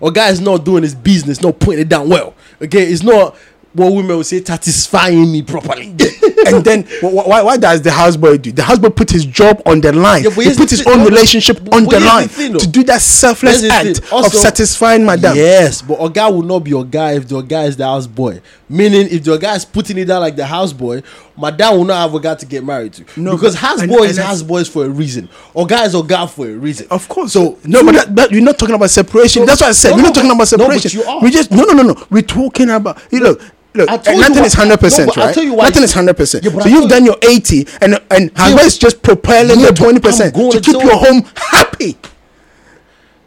Or 0.00 0.10
guy 0.10 0.28
is 0.28 0.40
not 0.40 0.64
doing 0.64 0.82
his 0.82 0.94
business, 0.94 1.40
not 1.40 1.58
putting 1.58 1.80
it 1.80 1.88
down 1.88 2.08
well. 2.08 2.34
Okay, 2.60 2.82
it's 2.84 3.02
not 3.02 3.34
what 3.72 3.92
women 3.92 4.16
would 4.16 4.24
say 4.26 4.42
satisfying 4.42 5.30
me 5.30 5.42
properly. 5.42 5.88
and 6.46 6.64
then 6.64 6.84
wh- 7.02 7.10
wh- 7.10 7.28
why, 7.28 7.42
why 7.42 7.56
does 7.58 7.82
the 7.82 7.90
houseboy 7.90 8.40
do? 8.40 8.50
The 8.52 8.62
houseboy 8.62 8.96
put 8.96 9.10
his 9.10 9.26
job 9.26 9.60
on 9.66 9.82
the 9.82 9.92
line. 9.92 10.24
Yeah, 10.24 10.30
he 10.30 10.54
put 10.54 10.70
his 10.70 10.82
thing- 10.82 10.92
own 10.98 11.04
relationship 11.04 11.58
on 11.74 11.84
the 11.84 11.90
here's 11.90 12.02
the 12.02 12.06
line 12.08 12.28
thing, 12.28 12.58
to 12.58 12.66
do 12.66 12.82
that 12.84 13.02
selfless 13.02 13.62
act. 13.64 14.00
Also- 14.10 14.28
of 14.28 14.32
satisfying 14.34 15.04
madam. 15.04 15.36
Yes, 15.36 15.82
but 15.82 16.02
a 16.02 16.08
guy 16.08 16.28
will 16.28 16.42
not 16.42 16.60
be 16.60 16.70
your 16.70 16.84
guy 16.84 17.12
if 17.16 17.30
your 17.30 17.42
guy 17.42 17.64
is 17.64 17.76
the 17.76 17.84
houseboy. 17.84 18.40
Meaning, 18.68 19.06
if 19.12 19.24
your 19.24 19.38
guy 19.38 19.54
is 19.54 19.64
putting 19.64 19.96
it 19.96 20.06
down 20.06 20.20
like 20.20 20.34
the 20.34 20.42
houseboy, 20.42 21.04
my 21.36 21.52
dad 21.52 21.70
will 21.70 21.84
not 21.84 22.00
have 22.02 22.14
a 22.14 22.18
guy 22.20 22.34
to 22.34 22.44
get 22.46 22.64
married 22.64 22.94
to. 22.94 23.04
No, 23.20 23.36
because 23.36 23.54
houseboy 23.54 24.08
is 24.08 24.18
houseboys 24.18 24.68
for 24.68 24.84
a 24.84 24.88
reason. 24.88 25.28
Or 25.54 25.66
guy 25.66 25.84
is 25.84 25.94
a 25.94 26.02
guy 26.02 26.26
for 26.26 26.48
a 26.48 26.52
reason. 26.54 26.88
Of 26.90 27.08
course. 27.08 27.32
So 27.32 27.58
no, 27.64 27.84
but 27.84 27.92
that, 27.94 28.16
that, 28.16 28.30
you're 28.32 28.42
not 28.42 28.58
talking 28.58 28.74
about 28.74 28.90
separation. 28.90 29.42
So- 29.42 29.46
That's 29.46 29.60
what 29.60 29.68
I 29.68 29.72
said. 29.72 29.90
No, 29.90 29.96
we're 29.96 30.02
no, 30.02 30.08
not 30.08 30.14
talking 30.16 30.30
but- 30.30 30.52
about 30.52 30.58
no, 30.58 30.66
but 30.68 30.80
separation. 30.80 31.00
you 31.00 31.06
are. 31.06 31.20
We 31.22 31.30
just 31.30 31.50
no, 31.52 31.62
no, 31.62 31.74
no, 31.74 31.82
no. 31.92 32.06
We're 32.10 32.22
talking 32.22 32.70
about. 32.70 33.00
You 33.12 33.20
look. 33.20 33.40
look, 33.74 33.88
I 33.88 33.98
told 33.98 34.16
you 34.16 34.22
nothing 34.28 34.44
is 34.44 34.54
hundred 34.54 34.80
percent, 34.80 35.06
No, 35.08 35.12
but 35.14 35.20
I'll 35.20 35.26
right? 35.28 35.34
tell 35.34 35.44
you 35.44 35.54
why 35.54 35.64
Nothing 35.68 35.82
is 35.84 35.92
hundred 35.92 36.16
percent. 36.16 36.44
So 36.44 36.66
you've 36.66 36.88
done 36.90 37.04
your 37.04 37.18
eighty, 37.22 37.68
and 37.80 38.00
and 38.10 38.32
Yeah, 38.36 38.58
is 38.62 38.78
just 38.78 39.00
propelling 39.00 39.60
Yeah, 39.60 39.66
the 39.68 39.74
twenty 39.74 40.00
percent 40.00 40.34
to 40.34 40.50
to 40.50 40.60
keep 40.60 40.82
your 40.82 40.96
home 40.96 41.22
happy. 41.36 41.96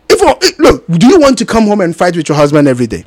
If 0.09 0.59
look, 0.59 0.85
do 0.87 1.07
you 1.07 1.19
want 1.19 1.37
to 1.37 1.45
come 1.45 1.65
home 1.67 1.79
and 1.79 1.95
fight 1.95 2.17
with 2.17 2.27
your 2.27 2.35
husband 2.35 2.67
every 2.67 2.87
day? 2.87 3.05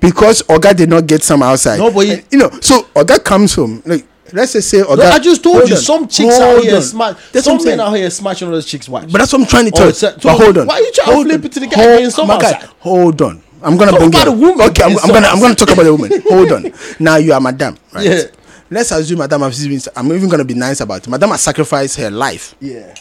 Because 0.00 0.42
Oga 0.42 0.76
did 0.76 0.88
not 0.90 1.06
get 1.06 1.22
some 1.22 1.42
outside. 1.42 1.78
No, 1.78 1.90
but 1.90 2.06
you- 2.06 2.22
you 2.30 2.38
know, 2.38 2.50
so 2.60 2.82
Oga 2.94 3.22
comes 3.24 3.54
home. 3.54 3.82
Like, 3.86 4.06
let's 4.32 4.52
just 4.52 4.68
say 4.68 4.82
Oga. 4.82 4.98
No, 4.98 5.04
I 5.10 5.18
just 5.18 5.42
told 5.42 5.68
you 5.68 5.74
on, 5.76 5.80
some 5.80 6.08
chicks 6.08 6.34
out 6.38 6.52
hold 6.54 6.64
here 6.64 6.76
on. 6.76 6.82
smash. 6.82 7.16
Some 7.34 7.64
men 7.64 7.80
out 7.80 7.92
here 7.96 8.10
smashing 8.10 8.48
other 8.48 8.60
chicks' 8.62 8.88
wives. 8.88 9.10
But 9.12 9.18
that's 9.18 9.32
what 9.32 9.40
I'm 9.42 9.46
trying 9.46 9.64
to 9.66 9.72
Oh, 9.74 9.76
tell 9.76 9.86
you. 9.86 9.90
it's 9.90 10.00
but 10.24 10.36
hold 10.38 10.58
on. 10.58 10.66
why 10.66 10.74
are 10.74 10.80
you 10.80 10.92
trying 10.92 11.16
to 11.16 11.22
flip 11.24 11.44
it 11.46 11.52
to 11.52 11.60
the 11.60 11.66
guy 11.68 11.82
Hold- 12.00 12.12
some 12.12 12.28
my 12.28 12.38
guy. 12.38 12.64
Hold 12.80 13.22
on. 13.22 13.42
I'm 13.62 13.78
gonna 13.78 13.92
Talk 13.92 14.00
bring 14.00 14.10
about 14.14 14.24
the 14.26 14.32
woman 14.32 14.60
Okay, 14.68 14.82
I'm, 14.82 14.98
I'm 14.98 15.08
gonna 15.08 15.26
I'm 15.26 15.40
gonna 15.40 15.54
talk 15.54 15.70
about 15.70 15.84
the 15.84 15.94
woman. 15.94 16.10
Hold 16.28 16.52
on. 16.52 16.72
Now 17.00 17.16
you 17.16 17.32
are 17.32 17.40
madam, 17.40 17.78
right? 17.94 18.04
Yeah. 18.06 18.22
Let's 18.70 18.90
assume 18.90 19.20
madam 19.20 19.40
has 19.40 19.64
even, 19.66 19.80
I'm 19.96 20.12
even 20.12 20.28
gonna 20.28 20.44
be 20.44 20.52
nice 20.52 20.80
about 20.82 20.98
it. 21.06 21.08
Madam 21.08 21.30
has 21.30 21.40
sacrificed 21.40 21.96
her 21.96 22.10
life, 22.10 22.54
yeah. 22.60 22.94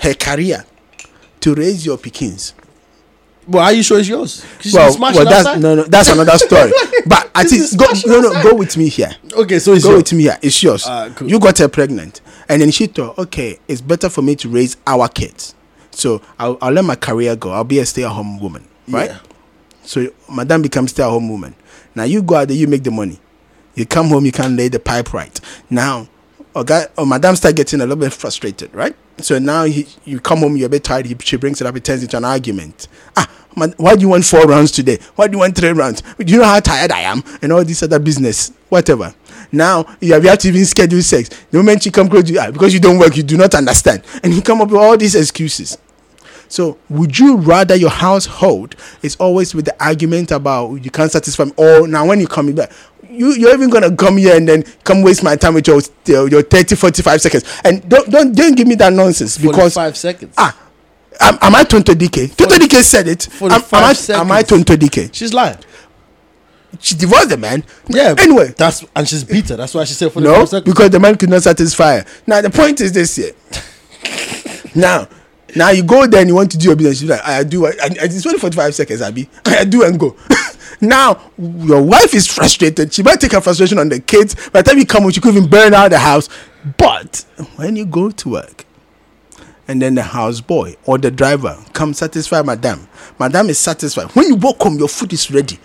her 0.00 0.12
career, 0.12 0.62
to 1.40 1.54
raise 1.54 1.86
your 1.86 1.96
pikins. 1.96 2.52
Well, 3.46 3.62
are 3.64 3.72
you 3.72 3.82
sure 3.82 3.98
it's 3.98 4.08
yours? 4.08 4.44
Well, 4.72 4.96
well, 4.98 5.12
that's 5.24 5.46
outside? 5.46 5.60
no, 5.60 5.74
no, 5.74 5.82
that's 5.84 6.08
another 6.08 6.38
story. 6.38 6.70
but 7.06 7.30
I 7.34 7.44
think 7.44 7.76
go, 7.78 7.86
no, 8.06 8.20
no, 8.20 8.28
outside. 8.28 8.42
go 8.42 8.54
with 8.54 8.76
me 8.76 8.88
here. 8.88 9.14
Okay, 9.34 9.58
so 9.58 9.72
it's 9.74 9.84
Go 9.84 9.90
yours. 9.90 10.04
with 10.04 10.12
me 10.14 10.22
here. 10.24 10.38
It's 10.42 10.62
yours. 10.62 10.86
Alright, 10.86 11.14
cool. 11.16 11.28
You 11.28 11.38
got 11.38 11.58
her 11.58 11.68
pregnant, 11.68 12.20
and 12.48 12.62
then 12.62 12.70
she 12.70 12.86
thought, 12.86 13.18
okay, 13.18 13.58
it's 13.68 13.80
better 13.80 14.08
for 14.08 14.22
me 14.22 14.34
to 14.36 14.48
raise 14.48 14.76
our 14.86 15.08
kids. 15.08 15.54
So 15.90 16.22
I'll, 16.38 16.56
I'll 16.62 16.72
let 16.72 16.84
my 16.84 16.96
career 16.96 17.36
go. 17.36 17.50
I'll 17.50 17.64
be 17.64 17.78
a 17.80 17.86
stay-at-home 17.86 18.40
woman, 18.40 18.66
right? 18.88 19.10
Yeah. 19.10 19.18
So 19.82 20.08
madam 20.32 20.62
becomes 20.62 20.90
stay-at-home 20.92 21.28
woman. 21.28 21.54
Now 21.94 22.04
you 22.04 22.22
go 22.22 22.36
out 22.36 22.48
there, 22.48 22.56
you 22.56 22.66
make 22.66 22.82
the 22.82 22.90
money. 22.90 23.20
You 23.74 23.84
come 23.86 24.08
home, 24.08 24.24
you 24.24 24.32
can't 24.32 24.56
lay 24.56 24.68
the 24.68 24.78
pipe 24.80 25.12
right. 25.12 25.38
Now, 25.68 26.08
or 26.54 26.64
guy, 26.64 26.86
or 26.96 27.06
madam 27.06 27.36
start 27.36 27.56
getting 27.56 27.80
a 27.80 27.84
little 27.84 27.96
bit 27.96 28.12
frustrated, 28.12 28.74
right? 28.74 28.94
So 29.18 29.38
now 29.38 29.64
he, 29.64 29.86
you 30.04 30.20
come 30.20 30.40
home, 30.40 30.56
you're 30.56 30.66
a 30.66 30.70
bit 30.70 30.84
tired. 30.84 31.06
He, 31.06 31.16
she 31.20 31.36
brings 31.36 31.60
it 31.60 31.66
up, 31.66 31.76
it 31.76 31.84
turns 31.84 32.02
into 32.02 32.16
an 32.16 32.24
argument. 32.24 32.88
Ah, 33.16 33.30
man, 33.56 33.74
why 33.76 33.94
do 33.94 34.02
you 34.02 34.08
want 34.08 34.24
four 34.24 34.44
rounds 34.46 34.70
today? 34.70 34.98
Why 35.16 35.26
do 35.26 35.32
you 35.32 35.38
want 35.38 35.56
three 35.56 35.70
rounds? 35.70 36.02
Do 36.02 36.32
you 36.32 36.38
know 36.38 36.44
how 36.44 36.60
tired 36.60 36.90
I 36.90 37.00
am? 37.00 37.22
And 37.42 37.52
all 37.52 37.64
this 37.64 37.82
other 37.82 37.98
business, 37.98 38.52
whatever. 38.68 39.14
Now 39.52 39.84
you 40.00 40.12
have, 40.14 40.24
you 40.24 40.30
have 40.30 40.38
to 40.40 40.48
even 40.48 40.64
schedule 40.64 41.02
sex. 41.02 41.28
The 41.50 41.58
moment 41.58 41.82
she 41.82 41.90
come 41.90 42.08
close 42.08 42.24
to 42.24 42.32
you, 42.32 42.40
ah, 42.40 42.50
because 42.50 42.74
you 42.74 42.80
don't 42.80 42.98
work, 42.98 43.16
you 43.16 43.22
do 43.22 43.36
not 43.36 43.54
understand, 43.54 44.02
and 44.22 44.32
you 44.32 44.42
come 44.42 44.60
up 44.60 44.68
with 44.68 44.80
all 44.80 44.96
these 44.96 45.14
excuses. 45.14 45.78
So, 46.54 46.78
would 46.88 47.18
you 47.18 47.36
rather 47.38 47.74
your 47.74 47.90
household 47.90 48.76
is 49.02 49.16
always 49.16 49.56
with 49.56 49.64
the 49.64 49.74
argument 49.84 50.30
about 50.30 50.84
you 50.84 50.90
can't 50.92 51.10
satisfy 51.10 51.46
me? 51.46 51.52
Or 51.56 51.88
now, 51.88 52.06
when 52.06 52.20
you 52.20 52.28
come 52.28 52.52
back, 52.54 52.70
you, 53.10 53.32
you're 53.32 53.52
even 53.52 53.70
gonna 53.70 53.94
come 53.96 54.18
here 54.18 54.36
and 54.36 54.48
then 54.48 54.62
come 54.84 55.02
waste 55.02 55.24
my 55.24 55.34
time 55.34 55.54
with 55.54 55.66
your 55.66 55.80
your, 56.06 56.28
your 56.28 56.42
30, 56.42 56.76
45 56.76 57.20
seconds. 57.22 57.60
And 57.64 57.88
don't 57.88 58.08
don't 58.08 58.36
don't 58.36 58.56
give 58.56 58.68
me 58.68 58.76
that 58.76 58.92
nonsense 58.92 59.36
because 59.36 59.74
five 59.74 59.96
seconds. 59.96 60.32
ah, 60.38 60.56
am, 61.20 61.38
am 61.42 61.56
I 61.56 61.64
Tonto 61.64 61.92
Dikeh? 61.92 62.36
Tonto 62.36 62.54
Dikeh 62.54 62.84
said 62.84 63.08
it. 63.08 63.26
Am, 63.42 63.50
am, 63.50 63.60
45 63.60 63.72
I, 63.74 63.88
am 63.88 63.94
seconds. 63.96 64.30
I 64.30 64.42
Tonto 64.44 64.76
Dikeh? 64.76 65.12
she's 65.12 65.34
lying. 65.34 65.58
She 66.78 66.94
divorced 66.94 67.30
the 67.30 67.36
man. 67.36 67.64
Yeah. 67.88 68.14
Anyway, 68.16 68.54
that's 68.56 68.84
and 68.94 69.08
she's 69.08 69.24
bitter. 69.24 69.56
That's 69.56 69.74
why 69.74 69.82
she 69.82 69.94
said 69.94 70.12
for 70.12 70.20
the 70.20 70.28
no, 70.28 70.60
because 70.60 70.90
the 70.90 71.00
man 71.00 71.16
could 71.16 71.30
not 71.30 71.42
satisfy 71.42 71.96
her. 71.98 72.04
Now 72.28 72.40
the 72.42 72.50
point 72.50 72.80
is 72.80 72.92
this 72.92 73.16
here. 73.16 73.32
now, 74.76 75.08
now 75.56 75.70
you 75.70 75.82
go 75.82 76.06
there 76.06 76.20
and 76.20 76.28
you 76.28 76.34
want 76.34 76.50
to 76.52 76.58
do 76.58 76.68
your 76.68 76.76
business. 76.76 77.02
You're 77.02 77.16
like, 77.16 77.24
I 77.26 77.44
do. 77.44 77.66
I, 77.66 77.70
I, 77.70 77.88
it's 78.02 78.26
only 78.26 78.38
forty 78.38 78.56
five 78.56 78.74
seconds, 78.74 79.02
Abby. 79.02 79.28
I 79.46 79.64
do 79.64 79.82
and 79.84 79.98
go. 79.98 80.16
now 80.80 81.30
your 81.38 81.82
wife 81.82 82.14
is 82.14 82.26
frustrated. 82.26 82.92
She 82.92 83.02
might 83.02 83.20
take 83.20 83.32
her 83.32 83.40
frustration 83.40 83.78
on 83.78 83.88
the 83.88 84.00
kids. 84.00 84.34
By 84.50 84.62
the 84.62 84.70
time 84.70 84.78
you 84.78 84.86
come 84.86 85.02
home, 85.02 85.12
she 85.12 85.20
could 85.20 85.34
even 85.34 85.48
burn 85.48 85.74
out 85.74 85.90
the 85.90 85.98
house. 85.98 86.28
But 86.78 87.24
when 87.56 87.76
you 87.76 87.86
go 87.86 88.10
to 88.10 88.28
work, 88.30 88.64
and 89.68 89.80
then 89.80 89.94
the 89.94 90.02
houseboy 90.02 90.76
or 90.84 90.98
the 90.98 91.10
driver 91.10 91.56
come 91.72 91.94
satisfy 91.94 92.42
madam. 92.42 92.86
Madam 93.18 93.48
is 93.48 93.58
satisfied. 93.58 94.10
When 94.14 94.26
you 94.28 94.34
walk 94.36 94.60
home, 94.62 94.76
your 94.78 94.88
food 94.88 95.12
is 95.12 95.30
ready. 95.30 95.58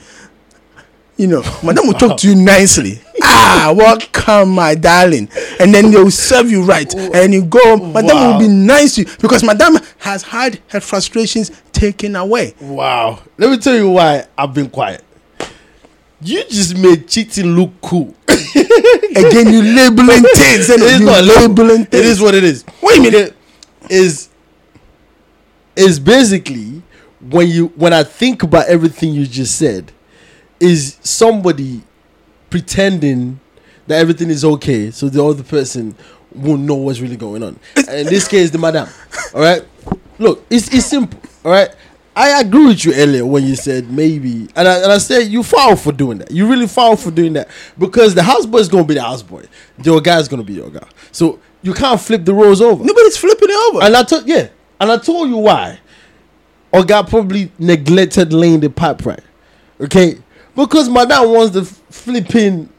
You 1.20 1.28
know, 1.28 1.42
madam 1.62 1.86
will 1.88 1.96
talk 1.96 2.18
to 2.20 2.30
you 2.30 2.36
nicely. 2.36 3.02
ah, 3.22 3.74
welcome, 3.76 4.52
my 4.52 4.74
darling. 4.74 5.28
And 5.60 5.74
then 5.74 5.92
they'll 5.92 6.10
serve 6.12 6.50
you 6.50 6.64
right. 6.64 6.92
And 6.96 7.34
you 7.34 7.44
go, 7.44 7.76
madam 7.76 8.16
Wow. 8.16 8.32
will 8.32 8.40
be 8.40 8.48
nice 8.48 8.96
to 8.96 9.02
you 9.02 9.08
because 9.20 9.44
madam 9.44 9.78
has 9.98 10.24
had 10.24 10.62
her 10.70 10.80
frustrations 10.80 11.52
taken 11.74 12.16
away. 12.16 12.54
Wow. 12.62 13.20
Let 13.38 13.50
me 13.52 13.58
tell 13.58 13.76
you 13.76 13.90
why 13.90 14.28
I've 14.38 14.54
been 14.54 14.70
quiet. 14.70 15.04
You 16.22 16.42
just 16.46 16.78
made 16.78 17.10
cheating 17.10 17.48
look 17.48 17.72
cool. 17.82 18.16
Again, 18.30 19.52
you 19.52 19.62
labeling 19.62 20.24
things. 20.36 20.70
And 20.70 20.82
It 20.82 20.94
is 20.94 21.00
you 21.02 21.06
not 21.06 21.24
labeling 21.26 21.82
It 21.82 21.94
is 22.06 22.22
what 22.22 22.34
it 22.34 22.46
is. 22.46 22.64
Wait 22.82 23.00
a 23.00 23.02
minute. 23.02 23.36
Is 23.90 24.30
is 25.76 26.00
basically 26.00 26.82
when 27.30 27.48
you 27.50 27.68
when 27.76 27.92
I 27.92 28.04
think 28.04 28.44
about 28.44 28.68
everything 28.68 29.12
you 29.14 29.26
just 29.28 29.58
said, 29.58 29.92
is 30.60 30.98
somebody 31.02 31.82
pretending 32.50 33.40
that 33.88 34.00
everything 34.00 34.30
is 34.30 34.46
okay, 34.46 34.92
so 34.92 35.10
the 35.10 35.24
other 35.24 35.44
person 35.44 35.96
won't 36.34 36.62
know 36.62 36.76
what's 36.76 37.00
really 37.00 37.18
going 37.18 37.44
on. 37.44 37.60
And 37.76 37.90
in 37.90 38.06
this 38.06 38.28
case, 38.28 38.52
the 38.52 38.58
madam. 38.58 38.88
All 39.34 39.42
right. 39.42 39.64
Look, 40.18 40.46
it's 40.50 40.74
it's 40.74 40.86
simple. 40.86 41.20
All 41.44 41.52
right. 41.52 41.70
I 42.16 42.42
agree 42.42 42.68
with 42.68 42.84
you 42.84 42.94
earlier 42.94 43.26
when 43.26 43.46
you 43.46 43.56
said 43.56 43.90
maybe, 43.90 44.50
and 44.54 44.68
I, 44.68 44.84
and 44.84 44.92
I 44.92 44.98
said 44.98 45.28
you 45.28 45.42
foul 45.42 45.78
for 45.78 45.94
doing 45.94 46.18
that. 46.18 46.32
You 46.32 46.48
really 46.48 46.68
foul 46.68 46.98
for 46.98 47.12
doing 47.12 47.32
that 47.34 47.48
because 47.78 48.14
the 48.14 48.22
houseboy 48.22 48.60
is 48.60 48.68
going 48.68 48.84
to 48.84 48.88
be 48.88 48.96
the 48.96 49.00
houseboy. 49.00 49.48
Your 49.84 50.02
guy 50.02 50.20
is 50.20 50.28
going 50.28 50.42
to 50.42 50.46
be 50.46 50.54
your 50.54 50.70
guy. 50.70 50.86
So 51.14 51.40
you 51.62 51.74
can't 51.74 52.00
flip 52.00 52.26
the 52.26 52.34
roles 52.34 52.60
over. 52.62 52.84
Nobody's 52.84 53.16
flipping 53.16 53.50
it 53.50 53.70
over. 53.70 53.86
And 53.86 53.96
I 53.96 54.04
told 54.04 54.28
yeah, 54.28 54.50
and 54.82 54.92
I 54.92 54.98
told 54.98 55.30
you 55.30 55.38
why. 55.38 55.80
Or 56.72 56.84
guy 56.84 57.02
probably 57.04 57.52
neglected 57.58 58.34
laying 58.34 58.60
the 58.60 58.70
pipe 58.70 59.06
right. 59.06 59.24
Okay, 59.80 60.18
because 60.66 60.90
my 60.90 61.06
dad 61.06 61.22
wants 61.22 61.54
the 61.54 61.66
flipping 61.66 62.70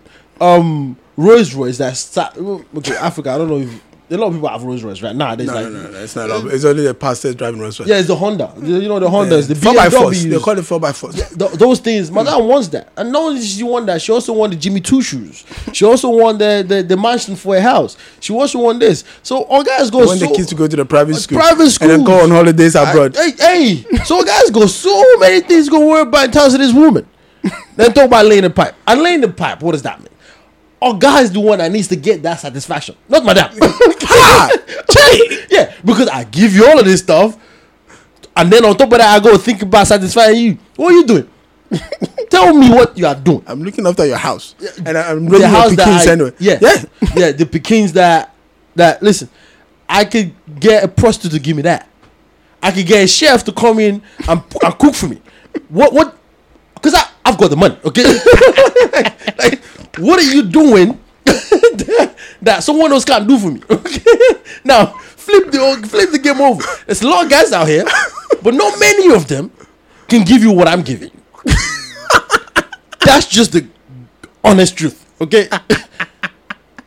um 0.41 0.97
Rolls 1.17 1.55
Royce 1.55 1.79
that 1.79 1.97
start. 1.97 2.37
Okay, 2.39 2.97
Africa. 2.97 3.31
I 3.33 3.39
don't 3.39 3.49
know 3.49 3.59
if 3.59 3.81
a 4.11 4.17
lot 4.17 4.29
of 4.29 4.33
people 4.35 4.49
have 4.49 4.63
Rolls 4.63 4.83
Royce 4.83 5.03
right 5.03 5.15
now. 5.15 5.35
There's 5.35 5.49
no, 5.49 5.55
like 5.55 5.65
no, 5.67 5.83
no, 5.83 5.91
no, 5.91 5.99
it's 5.99 6.17
not. 6.17 6.29
love. 6.29 6.47
It's 6.53 6.65
only 6.65 6.83
the 6.83 6.95
pastor 6.95 7.33
driving 7.35 7.61
Rolls 7.61 7.79
Royce. 7.79 7.89
yeah, 7.89 7.99
it's 7.99 8.09
the 8.09 8.17
Honda. 8.17 8.53
You 8.61 8.89
know 8.89 8.99
the 8.99 9.09
Hondas, 9.09 9.47
the 9.49 9.55
four 9.55 9.75
by 9.75 9.89
fours. 9.89 10.25
They 10.25 10.39
call 10.39 10.59
it 10.59 10.63
four 10.65 10.81
by 10.81 10.93
fours. 10.93 11.15
Th- 11.37 11.53
those 11.53 11.79
things, 11.81 12.11
My 12.11 12.25
dad 12.25 12.37
wants 12.39 12.69
that, 12.69 12.93
and 12.97 13.13
not 13.13 13.23
only 13.23 13.41
does 13.41 13.55
she 13.55 13.63
want 13.63 13.87
that, 13.87 14.03
she 14.03 14.11
also 14.13 14.33
want 14.33 14.53
the 14.53 14.59
Jimmy 14.59 14.81
Two 14.81 15.03
shoes. 15.03 15.45
She 15.73 15.85
also 15.85 16.09
want 16.11 16.39
the, 16.39 16.65
the 16.67 16.83
the 16.83 16.97
mansion 16.97 17.37
for 17.37 17.57
a 17.57 17.61
house. 17.61 17.97
She 18.19 18.33
also 18.33 18.59
want 18.59 18.81
this. 18.81 19.05
So 19.23 19.43
all 19.45 19.63
guys 19.63 19.91
go 19.91 19.99
want 19.99 20.19
so, 20.19 20.27
the 20.27 20.35
kids 20.35 20.49
to 20.49 20.55
go 20.55 20.67
to 20.67 20.77
the 20.77 20.85
private 20.85 21.15
school, 21.17 21.39
private 21.39 21.71
school. 21.71 21.91
and 21.91 22.01
then 22.01 22.07
go 22.07 22.23
on 22.23 22.31
holidays 22.31 22.75
abroad. 22.75 23.15
Hey, 23.15 23.33
hey, 23.39 23.85
so 24.05 24.25
guys 24.25 24.51
go 24.51 24.67
so 24.67 25.19
many 25.19 25.41
things 25.41 25.69
go 25.69 25.87
worry 25.87 26.03
about 26.03 26.25
in 26.25 26.31
terms 26.33 26.55
of 26.55 26.61
this 26.61 26.73
woman. 26.73 27.07
Then 27.77 27.93
talk 27.93 28.07
about 28.07 28.27
laying 28.27 28.43
the 28.43 28.51
pipe. 28.51 28.75
And 28.87 29.03
laying 29.03 29.21
the 29.21 29.29
pipe, 29.29 29.63
what 29.63 29.73
does 29.73 29.83
that 29.83 29.99
mean? 29.99 30.09
Or 30.81 30.99
guys 30.99 31.31
the 31.31 31.41
one 31.41 31.59
that 31.59 31.71
needs 31.71 31.89
to 31.89 31.97
get 31.97 32.23
that 32.23 32.41
satisfaction, 32.41 32.97
not 33.09 33.25
madam. 33.25 33.51
yeah, 35.51 35.75
because 35.85 36.09
I 36.09 36.25
give 36.25 36.55
you 36.55 36.67
all 36.67 36.79
of 36.79 36.87
this 36.87 37.01
stuff, 37.01 37.37
and 38.37 38.51
then 38.51 38.65
on 38.65 38.77
top 38.77 38.91
of 38.93 38.99
that, 38.99 39.15
I 39.15 39.21
go 39.23 39.37
think 39.37 39.63
about 39.63 39.87
satisfying 39.87 40.39
you. 40.39 40.59
What 40.77 40.93
are 40.93 40.97
you 40.97 41.05
doing? 41.05 41.31
Tell 42.31 42.55
me 42.55 42.71
what 42.71 42.97
you 42.97 43.07
are 43.07 43.15
doing. 43.15 43.45
I'm 43.47 43.63
looking 43.63 43.87
after 43.87 44.07
your 44.07 44.17
house, 44.17 44.55
and 44.85 44.97
I'm 44.97 45.27
the 45.27 45.33
raising 45.33 45.41
your 45.41 45.49
house 45.49 45.77
that 45.77 46.09
I, 46.09 46.13
anyway. 46.13 46.33
yeah, 46.39 46.59
yeah. 46.61 46.85
yeah, 47.15 47.33
the 47.33 47.45
Pekins 47.45 47.93
that 47.93 48.35
that 48.75 49.03
listen, 49.03 49.29
I 49.89 50.05
could 50.05 50.33
get 50.59 50.83
a 50.83 50.89
prostitute 50.89 51.33
to 51.33 51.39
give 51.39 51.57
me 51.57 51.63
that. 51.63 51.89
I 52.63 52.71
could 52.73 52.87
get 52.87 53.05
a 53.05 53.07
chef 53.07 53.45
to 53.45 53.53
come 53.53 53.79
in 53.79 54.03
and, 54.29 54.43
and 54.63 54.79
cook 54.79 54.95
for 54.95 55.09
me. 55.09 55.21
What 55.69 55.93
what? 55.93 56.17
I've 57.25 57.39
got 57.39 57.49
the 57.51 57.57
money. 57.57 57.77
Okay, 57.85 58.05
like 59.39 59.65
what 59.99 60.19
are 60.19 60.35
you 60.35 60.43
doing 60.45 60.99
that, 61.25 62.15
that 62.43 62.63
someone 62.63 62.93
else 62.93 63.05
can't 63.05 63.27
do 63.29 63.39
for 63.39 63.51
me? 63.51 63.61
Okay, 63.69 64.01
now 64.65 64.87
flip 64.87 65.51
the 65.51 65.89
flip 65.89 66.11
the 66.11 66.19
game 66.19 66.41
over. 66.41 66.63
There's 66.87 67.03
a 67.03 67.09
lot 67.09 67.25
of 67.25 67.31
guys 67.31 67.53
out 67.53 67.69
here, 67.69 67.85
but 68.43 68.55
not 68.55 68.79
many 68.79 69.15
of 69.15 69.29
them 69.29 69.51
can 70.09 70.25
give 70.25 70.43
you 70.43 70.53
what 70.53 70.69
I'm 70.69 70.83
giving. 70.83 71.11
That's 73.05 73.27
just 73.27 73.53
the 73.53 73.67
honest 74.45 74.77
truth. 74.77 75.07
Okay. 75.21 75.49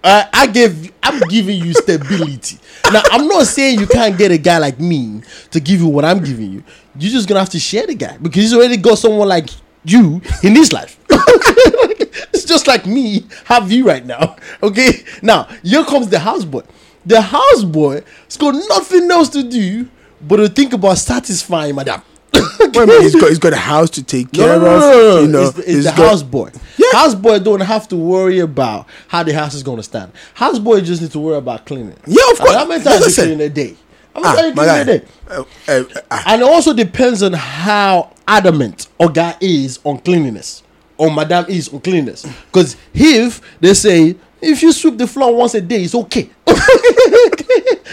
Uh, 0.04 0.26
I 0.34 0.48
give, 0.48 0.92
I'm 1.02 1.20
giving 1.30 1.64
you 1.64 1.74
stability. 1.74 2.60
Now, 2.92 3.02
I'm 3.10 3.28
not 3.28 3.48
saying 3.48 3.80
you 3.80 3.88
can't 3.88 4.18
get 4.18 4.32
a 4.32 4.38
guy 4.38 4.58
like 4.58 4.78
me 4.80 5.22
to 5.52 5.60
give 5.62 5.80
you 5.80 5.88
what 5.88 6.04
I'm 6.04 6.22
giving 6.22 6.52
you. 6.52 6.64
You're 6.98 7.12
just 7.12 7.28
gonna 7.28 7.40
have 7.40 7.50
to 7.52 7.60
share 7.60 7.88
the 7.88 7.96
guy 7.96 8.18
because 8.18 8.42
he's 8.44 8.54
already 8.54 8.78
got 8.78 8.98
someone 8.98 9.30
like 9.30 9.50
you 9.86 10.22
in 10.44 10.54
this 10.54 10.72
life. 10.74 10.98
it's 11.10 12.46
just 12.46 12.68
like 12.68 12.86
me 12.86 13.26
have 13.46 13.72
you 13.72 13.86
right 13.88 14.06
now. 14.06 14.36
Okay. 14.62 15.04
Now 15.22 15.44
here 15.64 15.84
comes 15.86 16.10
the 16.10 16.18
houseboy. 16.18 16.66
The 17.06 17.16
houseboy 17.16 18.04
has 18.26 18.38
got 18.38 18.52
nothing 18.70 19.10
else 19.12 19.30
to 19.30 19.44
do 19.44 19.88
but 20.22 20.38
to 20.38 20.48
think 20.50 20.74
about 20.74 20.98
satisfying 20.98 21.76
madam. 21.76 22.02
Wait 22.34 22.76
a 22.76 22.88
minute, 22.88 23.02
he's 23.04 23.16
got 23.16 23.30
he's 23.30 23.40
got 23.40 23.54
a 23.54 23.58
house 23.58 23.90
to 23.92 24.04
take 24.04 24.32
care 24.32 24.58
no, 24.58 24.66
no, 24.66 24.76
of. 24.76 24.82
no, 24.82 24.90
no, 24.90 25.22
You 25.22 25.28
know, 25.28 25.42
it's, 25.44 25.52
the- 25.54 25.62
it's 25.64 25.72
he's 25.72 25.84
the 25.86 25.92
got- 25.92 26.16
houseboy. 26.18 26.60
Yeah. 26.78 26.88
Houseboy 27.00 27.44
don't 27.44 27.60
have 27.62 27.88
to 27.90 27.96
worry 27.96 28.40
about 28.40 28.88
how 29.08 29.22
the 29.24 29.34
house 29.34 29.54
is 29.54 29.62
gonna 29.64 29.84
stand. 29.84 30.12
Houseboy 30.36 30.84
just 30.84 31.02
need 31.02 31.12
to 31.12 31.20
worry 31.20 31.38
about 31.38 31.66
cleaning. 31.66 31.96
Yeah, 32.08 32.24
of 32.32 32.40
And 32.40 32.40
course. 32.40 32.56
How 32.56 32.66
many 32.66 32.84
times 32.84 33.06
you 33.08 33.14
clean 33.24 33.32
in 33.34 33.42
a 33.42 33.50
day? 33.50 33.76
Many 34.16 34.28
Ah, 34.28 34.42
you 34.48 34.54
my 34.54 34.66
clean 34.66 34.76
in 34.76 34.82
a 34.82 34.86
guy. 34.86 34.98
day? 34.98 35.06
Uh, 35.30 35.44
uh, 35.68 35.84
ah. 36.12 36.24
And 36.28 36.42
it 36.42 36.48
also 36.48 36.74
depends 36.74 37.24
on 37.24 37.34
how 37.34 38.12
adamant 38.28 38.88
Oga 39.00 39.38
is 39.42 39.80
on 39.84 39.98
cleanliness, 40.00 40.64
or 40.98 41.12
Madame 41.12 41.46
is 41.50 41.70
on 41.74 41.80
cleanliness. 41.82 42.26
Because 42.46 42.76
if 42.94 43.42
they 43.60 43.74
say 43.74 44.16
if 44.44 44.62
you 44.62 44.72
sweep 44.72 44.98
the 44.98 45.08
floor 45.08 45.36
once 45.36 45.54
a 45.56 45.62
day, 45.62 45.84
it's 45.84 45.96
okay. 45.96 46.30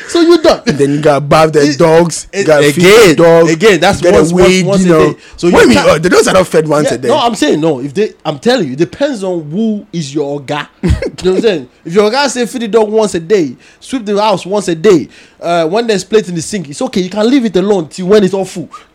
so 0.08 0.20
you 0.20 0.42
done. 0.42 0.62
then 0.66 0.90
you 0.90 1.00
gotta 1.02 1.20
bath 1.20 1.52
the 1.52 1.74
dogs. 1.78 2.26
It- 2.32 2.46
gotta 2.46 2.72
feed 2.72 2.84
again, 2.84 3.08
the 3.10 3.14
dog. 3.16 3.48
again, 3.48 3.80
that's 3.80 4.00
get 4.00 4.12
once- 4.14 4.30
a 4.32 4.34
once- 4.34 4.62
once 4.64 4.82
you 4.82 4.88
know. 4.88 5.12
day. 5.12 5.20
So 5.36 5.46
you 5.48 5.52
What 5.52 5.62
do 5.64 5.68
you 5.70 5.74
mean? 5.76 5.84
Oh, 5.88 5.98
the 5.98 6.08
dogs 6.10 6.28
are 6.28 6.34
not 6.34 6.46
fed 6.46 6.68
once 6.68 6.88
Yeah, 6.88 6.94
a 6.94 6.98
day. 6.98 7.08
No, 7.08 7.16
I'm 7.18 7.34
saying 7.34 7.60
no. 7.60 7.80
If 7.80 7.94
they, 7.94 8.14
I'm 8.24 8.38
telling 8.38 8.66
you, 8.68 8.72
it 8.74 8.78
depends 8.78 9.22
on 9.24 9.50
who 9.50 9.86
is 9.92 10.14
your 10.14 10.40
guy. 10.40 10.66
you 10.82 10.90
know 10.90 10.96
what 11.04 11.26
I'm 11.26 11.40
saying? 11.40 11.68
If 11.84 11.94
your 11.94 12.10
guy 12.10 12.26
say 12.28 12.46
feed 12.46 12.62
the 12.62 12.68
dog 12.68 12.90
once 12.90 13.14
a 13.14 13.20
day, 13.20 13.56
sweep 13.78 14.04
the 14.04 14.20
house 14.20 14.44
once 14.44 14.68
a 14.68 14.74
day, 14.74 15.08
uh, 15.40 15.68
when 15.68 15.86
there's 15.86 16.04
plate 16.04 16.28
in 16.28 16.34
the 16.34 16.42
sink, 16.42 16.68
it's 16.68 16.82
okay. 16.82 17.00
You 17.02 17.10
can 17.10 17.28
leave 17.28 17.44
it 17.44 17.56
alone 17.56 17.88
till 17.88 18.08
when 18.08 18.24
it's 18.24 18.34
all 18.34 18.44
full. 18.44 18.68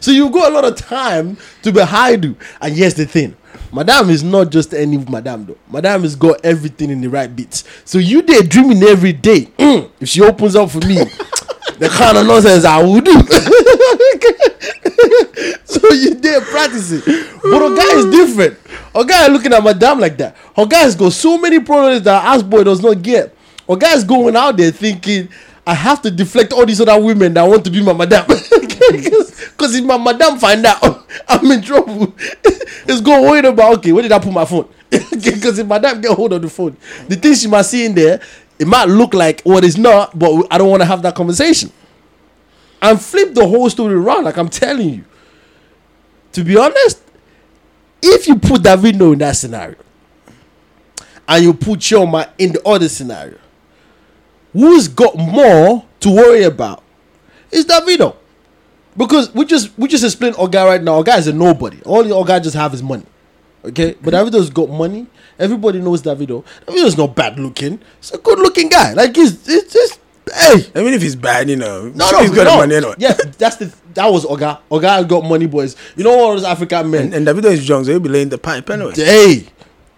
so 0.00 0.10
you 0.10 0.30
got 0.30 0.50
a 0.50 0.54
lot 0.54 0.64
of 0.64 0.76
time 0.76 1.36
to 1.62 1.72
be 1.72 1.80
hiding. 1.80 2.36
And 2.60 2.74
here's 2.74 2.94
the 2.94 3.06
thing. 3.06 3.36
Madame 3.72 4.10
is 4.10 4.22
not 4.22 4.50
just 4.50 4.74
any 4.74 4.98
madame 4.98 5.46
though. 5.46 5.56
Madame 5.70 6.02
has 6.02 6.14
got 6.14 6.44
everything 6.44 6.90
in 6.90 7.00
the 7.00 7.08
right 7.08 7.34
bits. 7.34 7.64
So 7.86 7.96
you 7.98 8.20
there 8.22 8.42
dreaming 8.42 8.82
every 8.82 9.14
day. 9.14 9.46
Mm, 9.58 9.90
if 9.98 10.10
she 10.10 10.20
opens 10.20 10.54
up 10.54 10.70
for 10.70 10.80
me, 10.80 10.96
the 11.78 11.88
kind 11.90 12.18
of 12.18 12.26
nonsense 12.26 12.66
I 12.66 12.82
would 12.82 13.04
do. 13.04 13.12
so 15.64 15.90
you 15.94 16.14
there 16.16 16.42
practicing. 16.42 17.00
But 17.42 17.72
a 17.72 17.74
guy 17.74 17.96
is 17.96 18.10
different. 18.10 18.58
A 18.94 19.04
guy 19.06 19.26
looking 19.28 19.54
at 19.54 19.64
madame 19.64 20.00
like 20.00 20.18
that. 20.18 20.36
A 20.56 20.66
guy's 20.66 20.94
got 20.94 21.12
so 21.12 21.38
many 21.38 21.60
problems 21.60 22.02
that 22.02 22.24
ass 22.24 22.42
boy 22.42 22.62
does 22.64 22.82
not 22.82 23.00
get. 23.02 23.34
A 23.68 23.76
guy's 23.76 24.04
going 24.04 24.36
out 24.36 24.56
there 24.58 24.70
thinking, 24.70 25.28
I 25.66 25.74
have 25.74 26.02
to 26.02 26.10
deflect 26.10 26.52
all 26.52 26.66
these 26.66 26.80
other 26.80 27.00
women 27.00 27.34
that 27.34 27.44
want 27.44 27.64
to 27.64 27.70
be 27.70 27.82
my 27.82 27.92
madam. 27.92 28.26
Because 29.62 29.76
if 29.76 29.84
my 29.84 29.96
madam 29.96 30.38
find 30.38 30.66
out, 30.66 31.06
I'm 31.28 31.48
in 31.50 31.62
trouble. 31.62 32.12
it's 32.18 33.00
going 33.00 33.22
worried 33.22 33.44
about, 33.44 33.78
okay, 33.78 33.92
where 33.92 34.02
did 34.02 34.10
I 34.10 34.18
put 34.18 34.32
my 34.32 34.44
phone? 34.44 34.68
Because 34.90 35.58
if 35.58 35.66
my 35.66 35.78
madam 35.78 36.00
get 36.00 36.10
hold 36.16 36.32
of 36.32 36.42
the 36.42 36.50
phone, 36.50 36.76
the 37.06 37.14
things 37.14 37.42
she 37.42 37.48
might 37.48 37.62
see 37.62 37.86
in 37.86 37.94
there, 37.94 38.20
it 38.58 38.66
might 38.66 38.88
look 38.88 39.14
like 39.14 39.40
what 39.42 39.64
it's 39.64 39.76
not, 39.76 40.18
but 40.18 40.46
I 40.50 40.58
don't 40.58 40.68
want 40.68 40.82
to 40.82 40.86
have 40.86 41.00
that 41.02 41.14
conversation. 41.14 41.70
And 42.80 43.00
flip 43.00 43.34
the 43.34 43.46
whole 43.46 43.70
story 43.70 43.94
around, 43.94 44.24
like 44.24 44.36
I'm 44.36 44.48
telling 44.48 44.88
you. 44.88 45.04
To 46.32 46.42
be 46.42 46.56
honest, 46.56 47.00
if 48.02 48.26
you 48.26 48.36
put 48.38 48.62
Davido 48.62 49.12
in 49.12 49.20
that 49.20 49.36
scenario, 49.36 49.76
and 51.28 51.44
you 51.44 51.54
put 51.54 51.78
Chioma 51.78 52.30
in 52.38 52.52
the 52.52 52.66
other 52.66 52.88
scenario, 52.88 53.38
who's 54.52 54.88
got 54.88 55.16
more 55.16 55.84
to 56.00 56.10
worry 56.10 56.44
about? 56.44 56.82
is 57.50 57.66
Davido. 57.66 58.16
Because 58.96 59.32
we 59.34 59.44
just 59.44 59.76
we 59.78 59.88
just 59.88 60.04
explained 60.04 60.36
Oga 60.36 60.66
right 60.66 60.82
now. 60.82 61.02
Oga 61.02 61.18
is 61.18 61.26
a 61.26 61.32
nobody. 61.32 61.80
All 61.84 62.02
the 62.02 62.10
Oga 62.10 62.42
just 62.42 62.56
have 62.56 62.74
is 62.74 62.82
money. 62.82 63.04
Okay? 63.64 63.96
But 64.02 64.12
Davido's 64.14 64.50
got 64.50 64.68
money. 64.68 65.06
Everybody 65.38 65.80
knows 65.80 66.02
Davido. 66.02 66.44
Davido's 66.66 66.96
not 66.98 67.14
bad 67.14 67.38
looking. 67.38 67.80
He's 68.00 68.10
a 68.12 68.18
good 68.18 68.38
looking 68.38 68.68
guy. 68.68 68.92
Like 68.92 69.14
he's 69.16 69.48
it's 69.48 69.72
just 69.72 70.00
hey. 70.34 70.70
I 70.74 70.82
mean, 70.82 70.94
if 70.94 71.00
he's 71.02 71.16
bad, 71.16 71.48
you 71.48 71.56
know, 71.56 71.88
No, 71.94 72.10
no, 72.10 72.20
he's 72.20 72.30
got 72.34 72.44
no. 72.44 72.56
money. 72.80 72.94
Yeah, 72.98 73.12
that's 73.38 73.56
the 73.56 73.72
that 73.94 74.06
was 74.06 74.24
Oga. 74.26 74.58
Oga 74.70 75.08
got 75.08 75.24
money, 75.24 75.46
boys. 75.46 75.74
You 75.96 76.04
know 76.04 76.18
all 76.18 76.32
those 76.34 76.44
African 76.44 76.90
men. 76.90 77.12
And, 77.12 77.14
and 77.14 77.26
Davido 77.26 77.46
is 77.50 77.66
young, 77.66 77.84
so 77.84 77.90
he'll 77.92 78.00
be 78.00 78.08
laying 78.10 78.28
the 78.30 78.38
pipe 78.38 78.68
anyway. 78.68 78.92
Hey, 78.94 79.46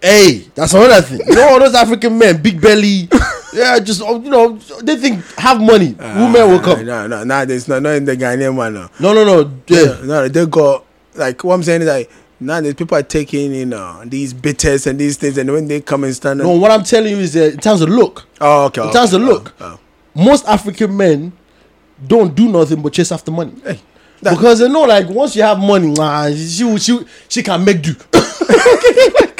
hey, 0.01 0.39
that's 0.55 0.73
another 0.73 1.01
thing. 1.01 1.19
You 1.27 1.35
know 1.35 1.49
all 1.49 1.59
those 1.59 1.75
African 1.75 2.17
men, 2.17 2.41
big 2.41 2.61
belly. 2.61 3.09
Yeah, 3.55 3.79
just 3.79 4.01
oh, 4.03 4.21
you 4.21 4.29
know 4.29 4.57
they 4.83 4.97
think 4.97 5.23
have 5.37 5.61
money. 5.61 5.95
Ah, 5.99 6.25
Women 6.25 6.51
will 6.51 6.59
come. 6.59 6.85
No, 6.85 7.07
no, 7.07 7.23
no, 7.23 7.45
there's 7.45 7.67
not, 7.67 7.81
not 7.81 7.95
in 7.95 8.05
the 8.05 8.17
Ghanaian 8.17 8.55
one. 8.55 8.73
No. 8.73 8.89
No, 8.99 9.13
no, 9.13 9.23
no. 9.23 9.51
Yeah. 9.67 9.97
no, 10.03 10.27
they 10.27 10.45
got 10.45 10.85
like 11.15 11.43
what 11.43 11.53
I'm 11.55 11.63
saying 11.63 11.81
is 11.81 11.87
like 11.87 12.11
now 12.39 12.59
there's 12.59 12.73
people 12.75 12.97
are 12.97 13.03
taking 13.03 13.53
you 13.53 13.65
know 13.65 14.03
these 14.05 14.33
bitters 14.33 14.87
and 14.87 14.99
these 14.99 15.15
things, 15.17 15.37
and 15.37 15.51
when 15.51 15.67
they 15.67 15.79
come 15.81 16.03
and 16.03 16.13
stand, 16.13 16.41
up. 16.41 16.47
No, 16.47 16.53
what 16.53 16.71
I'm 16.71 16.83
telling 16.83 17.11
you 17.11 17.19
is 17.19 17.33
that 17.33 17.53
in 17.53 17.59
terms 17.59 17.81
of 17.81 17.89
look, 17.89 18.25
oh 18.41 18.65
okay, 18.65 18.85
in 18.85 18.91
terms 18.91 19.13
of 19.13 19.21
look, 19.21 19.53
oh, 19.61 19.79
most 20.13 20.45
African 20.47 20.95
men 20.95 21.31
don't 22.05 22.35
do 22.35 22.49
nothing 22.49 22.81
but 22.81 22.91
chase 22.91 23.11
after 23.13 23.31
money. 23.31 23.53
Hey, 23.63 23.79
because 24.21 24.59
they 24.59 24.67
know 24.67 24.81
like 24.81 25.07
once 25.07 25.35
you 25.35 25.43
have 25.43 25.59
money, 25.59 25.95
she 26.35 26.77
she 26.77 26.99
she 27.29 27.41
can 27.41 27.63
make 27.63 27.81
do. 27.81 27.95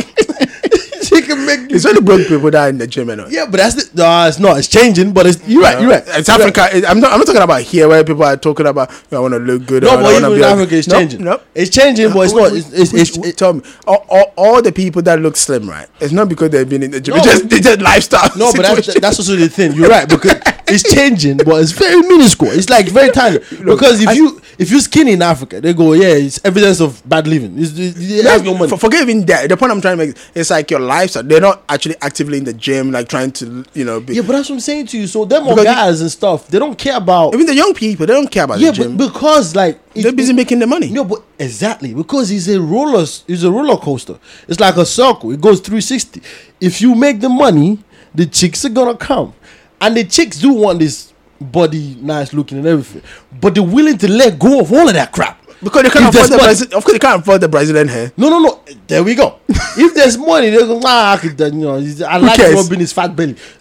she 1.15 1.21
can 1.27 1.45
make. 1.45 1.71
It's 1.71 1.85
only 1.85 2.01
broke 2.01 2.27
people 2.27 2.51
that 2.51 2.63
are 2.65 2.69
in 2.69 2.77
the 2.77 2.87
gym 2.87 3.09
anyway. 3.09 3.29
Yeah, 3.31 3.45
but 3.45 3.57
that's 3.57 3.89
the, 3.89 4.05
uh, 4.05 4.27
it's 4.27 4.39
not. 4.39 4.57
It's 4.57 4.67
changing, 4.67 5.13
but 5.13 5.25
it's 5.25 5.47
you're 5.47 5.61
right. 5.63 5.79
You're 5.79 5.89
right. 5.89 6.03
It's 6.07 6.27
you're. 6.27 6.41
Africa. 6.41 6.69
it- 6.75 6.85
I'm 6.85 6.99
not. 6.99 7.11
I'm 7.13 7.19
not 7.19 7.25
talking 7.25 7.41
about 7.41 7.61
here 7.61 7.87
where 7.87 8.03
people 8.03 8.23
are 8.23 8.37
talking 8.37 8.65
about. 8.67 8.91
I 9.11 9.19
want 9.19 9.33
to 9.33 9.39
look 9.39 9.65
good. 9.65 9.83
No, 9.83 9.97
but 9.97 10.11
even 10.15 10.31
in 10.31 10.41
like-" 10.41 10.51
Africa, 10.51 10.75
it's 10.75 10.87
changing. 10.87 11.23
No, 11.23 11.41
It's 11.53 11.69
changing, 11.71 12.11
but 12.13 12.19
it's 12.21 12.33
not. 12.33 12.53
It's, 12.53 12.71
it's, 12.73 12.93
it's, 12.93 13.17
Which- 13.17 13.35
tell 13.35 13.53
me, 13.53 13.61
all, 13.87 14.05
all, 14.09 14.33
all 14.35 14.61
the 14.61 14.71
people 14.71 15.01
that 15.03 15.19
look 15.19 15.35
slim, 15.37 15.69
right? 15.69 15.87
It's 15.99 16.13
not 16.13 16.29
because 16.29 16.49
they've 16.51 16.67
been 16.69 16.83
in 16.83 16.91
the 16.91 17.01
gym. 17.01 17.15
No. 17.15 17.21
It's 17.23 17.31
just, 17.41 17.53
it's 17.53 17.65
just 17.67 17.81
lifestyle. 17.81 18.29
No, 18.37 18.51
but 18.53 18.63
that's 18.63 18.99
that's 18.99 19.19
also 19.19 19.35
the 19.35 19.49
thing. 19.49 19.73
You're 19.73 19.89
right 19.89 20.07
because 20.07 20.33
it's 20.67 20.83
changing, 20.93 21.37
but 21.37 21.61
it's 21.61 21.71
very 21.71 22.01
minuscule. 22.01 22.51
It's 22.51 22.69
like 22.69 22.87
very 22.89 23.11
tiny. 23.11 23.39
Because 23.63 24.01
if 24.01 24.09
I- 24.09 24.13
you 24.13 24.41
if 24.57 24.71
you 24.71 24.79
skinny 24.79 25.13
in 25.13 25.21
Africa, 25.21 25.59
they 25.61 25.73
go, 25.73 25.93
yeah, 25.93 26.07
it's 26.13 26.39
evidence 26.45 26.79
of 26.79 27.01
bad 27.07 27.27
living. 27.27 27.57
It's, 27.59 27.77
it's, 27.77 27.97
it 27.99 28.25
has 28.25 28.41
no 28.41 28.53
money. 28.57 28.69
For, 28.69 28.77
forget 28.77 29.01
even 29.07 29.25
that. 29.25 29.49
The 29.49 29.57
point 29.57 29.71
I'm 29.71 29.81
trying 29.81 29.97
to 29.97 30.05
make 30.07 30.15
is 30.33 30.49
like 30.49 30.71
your 30.71 30.79
lifestyle. 31.05 31.23
They're 31.23 31.41
not 31.41 31.63
actually 31.69 31.95
actively 32.01 32.37
in 32.37 32.43
the 32.43 32.53
gym, 32.53 32.91
like 32.91 33.07
trying 33.07 33.31
to, 33.33 33.63
you 33.73 33.85
know, 33.85 33.99
be. 33.99 34.15
yeah, 34.15 34.21
but 34.21 34.33
that's 34.33 34.49
what 34.49 34.55
I'm 34.55 34.59
saying 34.61 34.87
to 34.87 34.97
you. 34.99 35.07
So 35.07 35.25
them 35.25 35.45
you- 35.45 35.63
guys 35.63 36.01
and 36.01 36.11
stuff, 36.11 36.47
they 36.47 36.59
don't 36.59 36.77
care 36.77 36.97
about. 36.97 37.33
even 37.33 37.45
the 37.45 37.55
young 37.55 37.73
people, 37.73 38.05
they 38.05 38.13
don't 38.13 38.29
care 38.29 38.43
about 38.43 38.59
yeah, 38.59 38.71
the 38.71 38.75
gym. 38.83 38.97
but 38.97 39.07
because 39.13 39.55
like 39.55 39.79
it- 39.93 40.03
They're 40.03 40.11
busy 40.11 40.31
it- 40.31 40.35
making 40.35 40.59
the 40.59 40.67
money. 40.67 40.89
No, 40.89 41.03
but 41.03 41.21
exactly 41.39 41.93
because 41.93 42.29
he's 42.29 42.47
a 42.49 42.59
roller. 42.59 43.05
He's 43.27 43.43
a 43.43 43.51
roller 43.51 43.77
coaster. 43.77 44.17
It's 44.47 44.59
like 44.59 44.77
a 44.77 44.85
circle. 44.85 45.31
It 45.31 45.41
goes 45.41 45.59
360. 45.59 46.21
If 46.59 46.81
you 46.81 46.95
make 46.95 47.19
the 47.21 47.29
money, 47.29 47.79
the 48.13 48.25
chicks 48.25 48.65
are 48.65 48.69
gonna 48.69 48.97
come, 48.97 49.33
and 49.81 49.95
the 49.97 50.03
chicks 50.03 50.37
do 50.39 50.53
want 50.53 50.79
this 50.79 51.13
body 51.41 51.97
nice 52.01 52.33
looking 52.33 52.57
and 52.59 52.67
everything, 52.67 53.01
but 53.41 53.53
they're 53.53 53.61
willing 53.63 53.97
to 53.97 54.07
let 54.09 54.39
go 54.39 54.59
of 54.61 54.71
all 54.71 54.87
of 54.87 54.93
that 54.93 55.11
crap 55.11 55.41
because 55.63 55.83
they 55.83 55.89
can't 55.89 56.13
afford 56.13 56.29
the 56.29 56.37
Brazil, 56.37 56.67
of 56.77 56.83
course 56.83 56.93
they 56.93 56.99
can't 56.99 57.21
afford 57.21 57.41
the 57.41 57.47
Brazilian 57.47 57.87
hair. 57.87 58.11
No, 58.17 58.29
no, 58.29 58.39
no. 58.39 58.59
There 58.87 59.03
we 59.03 59.15
go. 59.15 59.39
if 59.49 59.93
there's 59.95 60.17
money, 60.17 60.49
they 60.49 60.57
go. 60.57 60.79
Ah, 60.83 61.13
I 61.13 61.17
could. 61.17 61.39
Uh, 61.41 61.45
you 61.45 61.51
know, 61.53 61.75
I 61.75 62.17
like 62.17 62.37
rubbing 62.39 62.79
his 62.79 62.93
fat 62.93 63.15
belly. 63.15 63.33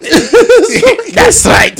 That's 1.13 1.45
right. 1.45 1.73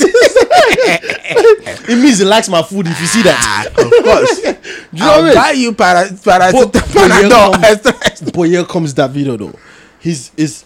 it 1.88 1.98
means 2.02 2.18
he 2.18 2.24
likes 2.24 2.48
my 2.48 2.62
food. 2.62 2.86
If 2.86 3.00
you 3.00 3.06
see 3.06 3.22
that, 3.22 3.38
ah, 3.38 3.66
of 3.82 3.90
course. 4.04 4.40
do 4.40 4.48
you 4.92 4.98
know 5.04 5.12
I'll 5.12 5.22
what 5.22 5.34
buy 5.34 5.50
you 5.52 5.72
para, 5.74 6.08
para, 6.24 6.52
But- 6.52 6.72
but 6.72 7.10
here 7.12 7.28
comes- 7.30 8.30
But 8.32 8.42
here 8.42 8.64
comes 8.64 8.94
Davido 8.94 9.38
though. 9.38 9.58
He's 10.00 10.30
is 10.36 10.64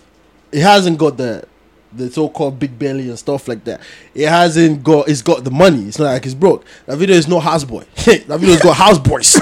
he 0.52 0.60
hasn't 0.60 0.98
got 0.98 1.16
the 1.16 1.44
the 1.92 2.10
so-called 2.10 2.58
big 2.58 2.78
belly 2.78 3.08
and 3.08 3.18
stuff 3.18 3.48
like 3.48 3.64
that. 3.64 3.80
It 4.14 4.28
hasn't 4.28 4.82
got 4.84 5.08
It's 5.08 5.22
got 5.22 5.44
the 5.44 5.50
money. 5.50 5.88
It's 5.88 5.98
not 5.98 6.12
like 6.12 6.24
it's 6.24 6.34
broke. 6.34 6.64
Davido 6.86 7.10
is 7.10 7.28
no 7.28 7.40
houseboy. 7.40 7.84
Davido's 7.94 8.62
got 8.62 8.76
houseboys. 8.76 9.40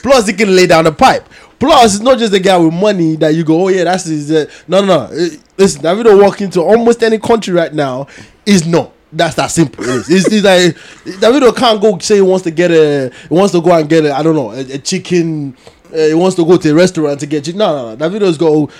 Plus 0.02 0.26
he 0.26 0.32
can 0.32 0.54
lay 0.54 0.66
down 0.66 0.84
the 0.84 0.92
pipe. 0.92 1.28
Plus 1.58 1.94
it's 1.94 2.02
not 2.02 2.18
just 2.18 2.32
the 2.32 2.40
guy 2.40 2.56
with 2.56 2.72
money 2.72 3.16
that 3.16 3.34
you 3.34 3.44
go, 3.44 3.64
oh 3.64 3.68
yeah, 3.68 3.84
that's 3.84 4.04
his. 4.04 4.30
Uh, 4.32 4.46
no, 4.66 4.80
no, 4.80 4.86
no. 4.86 5.02
Uh, 5.04 5.28
Listen, 5.58 5.82
Davido 5.82 6.20
walk 6.20 6.40
into 6.40 6.62
almost 6.62 7.02
any 7.02 7.18
country 7.18 7.52
right 7.52 7.72
now 7.72 8.06
is 8.46 8.66
no. 8.66 8.92
That's 9.12 9.34
that 9.34 9.48
simple. 9.48 9.84
It 9.84 9.90
is. 9.90 10.10
It's, 10.10 10.32
it's 10.32 10.44
like 10.44 10.74
Davido 11.20 11.54
can't 11.54 11.80
go 11.80 11.98
say 11.98 12.16
he 12.16 12.20
wants 12.22 12.44
to 12.44 12.50
get 12.50 12.70
a 12.70 13.10
he 13.28 13.34
wants 13.34 13.52
to 13.52 13.60
go 13.60 13.76
and 13.76 13.88
get 13.88 14.04
a 14.06 14.14
I 14.14 14.22
don't 14.22 14.34
know 14.34 14.52
a, 14.52 14.60
a 14.60 14.78
chicken. 14.78 15.56
Uh, 15.92 16.06
he 16.06 16.14
wants 16.14 16.36
to 16.36 16.46
go 16.46 16.56
to 16.56 16.70
a 16.70 16.74
restaurant 16.74 17.20
to 17.20 17.26
get 17.26 17.44
chicken. 17.44 17.58
No, 17.58 17.94
no, 17.94 17.94
no. 17.94 18.08
Davido's 18.08 18.38
go 18.38 18.70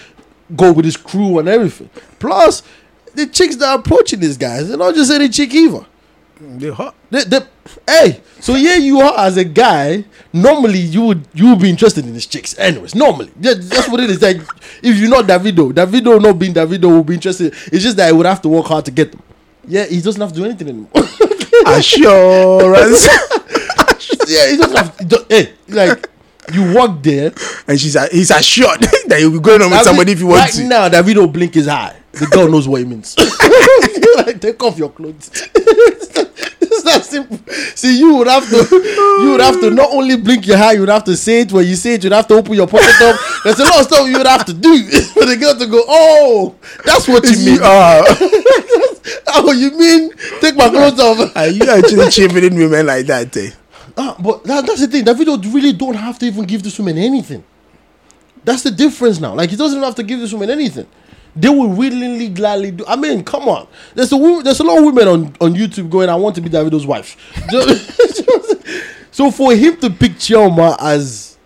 go 0.56 0.72
with 0.72 0.84
his 0.84 0.96
crew 0.96 1.38
and 1.38 1.48
everything. 1.48 1.90
Plus, 2.18 2.62
the 3.14 3.26
chicks 3.26 3.56
that 3.56 3.68
are 3.68 3.78
approaching 3.78 4.20
these 4.20 4.36
guys, 4.36 4.68
they're 4.68 4.76
not 4.78 4.94
just 4.94 5.10
any 5.10 5.28
chick 5.28 5.52
either. 5.54 5.86
They're 6.40 6.72
hot. 6.72 6.94
They, 7.10 7.24
they, 7.24 7.40
hey, 7.86 8.20
so 8.40 8.54
here 8.54 8.78
you 8.78 9.00
are 9.00 9.26
as 9.26 9.36
a 9.36 9.44
guy. 9.44 10.04
Normally, 10.32 10.78
you 10.78 11.02
would 11.02 11.26
you 11.34 11.50
would 11.50 11.60
be 11.60 11.68
interested 11.68 12.06
in 12.06 12.14
these 12.14 12.26
chicks. 12.26 12.58
Anyways, 12.58 12.94
normally, 12.94 13.30
Yeah, 13.38 13.54
that's 13.58 13.88
what 13.90 14.00
it 14.00 14.08
is. 14.08 14.22
Like, 14.22 14.38
if 14.82 14.96
you're 14.96 15.10
not 15.10 15.26
Davido, 15.26 15.70
Davido 15.72 16.20
not 16.20 16.38
being 16.38 16.54
Davido 16.54 16.84
will 16.84 17.04
be 17.04 17.14
interested. 17.14 17.52
It's 17.70 17.82
just 17.82 17.98
that 17.98 18.08
I 18.08 18.12
would 18.12 18.24
have 18.24 18.40
to 18.42 18.48
work 18.48 18.66
hard 18.66 18.86
to 18.86 18.90
get 18.90 19.12
them. 19.12 19.22
Yeah, 19.66 19.84
he 19.84 20.00
doesn't 20.00 20.20
have 20.20 20.32
to 20.32 20.36
do 20.36 20.44
anything 20.46 20.68
anymore. 20.68 20.90
Assurance. 21.66 23.06
yeah, 24.26 24.50
he 24.50 24.56
doesn't 24.56 24.76
have. 24.76 25.08
To, 25.08 25.26
hey, 25.28 25.52
like 25.68 26.08
you 26.54 26.74
work 26.74 27.02
there. 27.02 27.32
and 27.66 27.78
she's 27.80 27.96
a, 27.96 28.06
he's 28.08 28.30
assured 28.30 28.80
that 29.06 29.18
you'll 29.20 29.32
be 29.32 29.40
going 29.40 29.62
on 29.62 29.70
with 29.70 29.80
Davi- 29.80 29.84
somebody 29.84 30.12
if 30.12 30.20
you 30.20 30.26
want 30.26 30.40
right 30.40 30.52
to. 30.52 30.64
now, 30.64 30.88
Davido 30.88 31.30
blink 31.32 31.54
his 31.54 31.68
eye. 31.68 31.96
The 32.12 32.26
girl 32.26 32.48
knows 32.48 32.66
what 32.66 32.80
it 32.80 32.88
means. 32.88 33.16
like, 34.16 34.40
take 34.40 34.62
off 34.62 34.76
your 34.78 34.90
clothes. 34.90 35.30
it's 35.32 36.82
that 36.82 37.04
simple. 37.04 37.38
See, 37.76 37.98
you 37.98 38.16
would 38.16 38.26
have 38.26 38.48
to, 38.48 38.56
you 39.22 39.30
would 39.32 39.40
have 39.40 39.60
to 39.60 39.70
not 39.70 39.90
only 39.92 40.16
blink 40.16 40.46
your 40.46 40.56
eye, 40.58 40.72
you 40.72 40.80
would 40.80 40.88
have 40.88 41.04
to 41.04 41.16
say 41.16 41.42
it 41.42 41.52
when 41.52 41.66
you 41.66 41.76
say 41.76 41.94
it. 41.94 42.04
You'd 42.04 42.12
have 42.12 42.26
to 42.28 42.34
open 42.34 42.54
your 42.54 42.66
pocket 42.66 43.00
up. 43.02 43.16
There's 43.44 43.60
a 43.60 43.64
lot 43.64 43.80
of 43.80 43.86
stuff 43.86 44.08
you 44.08 44.16
would 44.18 44.26
have 44.26 44.44
to 44.46 44.52
do 44.52 44.84
for 45.14 45.24
the 45.24 45.36
girl 45.36 45.54
to 45.56 45.66
go. 45.66 45.84
Oh, 45.86 46.56
that's 46.84 47.06
what 47.06 47.24
you 47.30 47.36
mean. 47.44 47.60
Oh, 47.62 49.52
you 49.52 49.70
mean 49.78 50.10
take 50.40 50.56
my 50.56 50.68
clothes 50.68 50.98
off? 51.00 51.36
are 51.36 51.48
you 51.48 51.62
actually 51.62 52.10
cheapening 52.10 52.56
women 52.56 52.86
like 52.86 53.06
that? 53.06 53.36
Eh? 53.36 53.50
Ah, 53.96 54.16
but 54.18 54.44
that, 54.44 54.66
that's 54.66 54.80
the 54.80 54.86
thing. 54.86 55.04
Davido 55.04 55.42
really 55.52 55.72
don't 55.72 55.94
have 55.94 56.18
to 56.18 56.26
even 56.26 56.44
give 56.44 56.62
this 56.62 56.78
woman 56.78 56.98
anything. 56.98 57.44
That's 58.44 58.62
the 58.62 58.70
difference 58.70 59.20
now. 59.20 59.34
Like 59.34 59.50
he 59.50 59.56
doesn't 59.56 59.82
have 59.82 59.94
to 59.96 60.02
give 60.02 60.20
this 60.20 60.32
woman 60.32 60.50
anything. 60.50 60.86
They 61.36 61.48
will 61.48 61.68
willingly, 61.68 62.28
gladly 62.28 62.72
do. 62.72 62.84
I 62.86 62.96
mean, 62.96 63.22
come 63.24 63.48
on. 63.48 63.68
There's 63.94 64.12
a 64.12 64.40
there's 64.42 64.60
a 64.60 64.64
lot 64.64 64.78
of 64.78 64.84
women 64.84 65.08
on, 65.08 65.24
on 65.40 65.54
YouTube 65.54 65.90
going, 65.90 66.08
"I 66.08 66.16
want 66.16 66.34
to 66.36 66.40
be 66.40 66.48
Davido's 66.48 66.86
wife." 66.86 67.16
so 69.12 69.30
for 69.30 69.54
him 69.54 69.76
to 69.78 69.90
pick 69.90 70.12
Chioma 70.12 70.76
as 70.80 71.38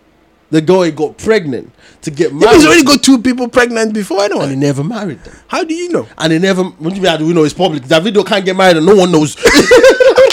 the 0.49 0.61
girl 0.61 0.83
he 0.83 0.91
got 0.91 1.17
pregnant 1.17 1.71
to 2.01 2.09
get 2.09 2.33
married, 2.33 2.55
he's 2.55 2.65
already 2.65 2.83
got 2.83 3.03
two 3.03 3.21
people 3.21 3.47
pregnant 3.47 3.93
before 3.93 4.23
and 4.23 4.49
he 4.49 4.55
never 4.55 4.83
married 4.83 5.23
them. 5.23 5.35
How 5.47 5.63
do 5.63 5.73
you 5.75 5.89
know? 5.89 6.07
And 6.17 6.33
he 6.33 6.39
never. 6.39 6.63
What 6.63 6.89
do 6.89 6.95
you 6.95 7.01
mean? 7.01 7.11
How 7.11 7.17
do 7.17 7.27
we 7.27 7.33
know 7.33 7.43
it's 7.43 7.53
public? 7.53 7.83
Davido 7.83 8.25
can't 8.25 8.43
get 8.43 8.55
married 8.55 8.77
and 8.77 8.85
no 8.85 8.95
one 8.95 9.11
knows. 9.11 9.35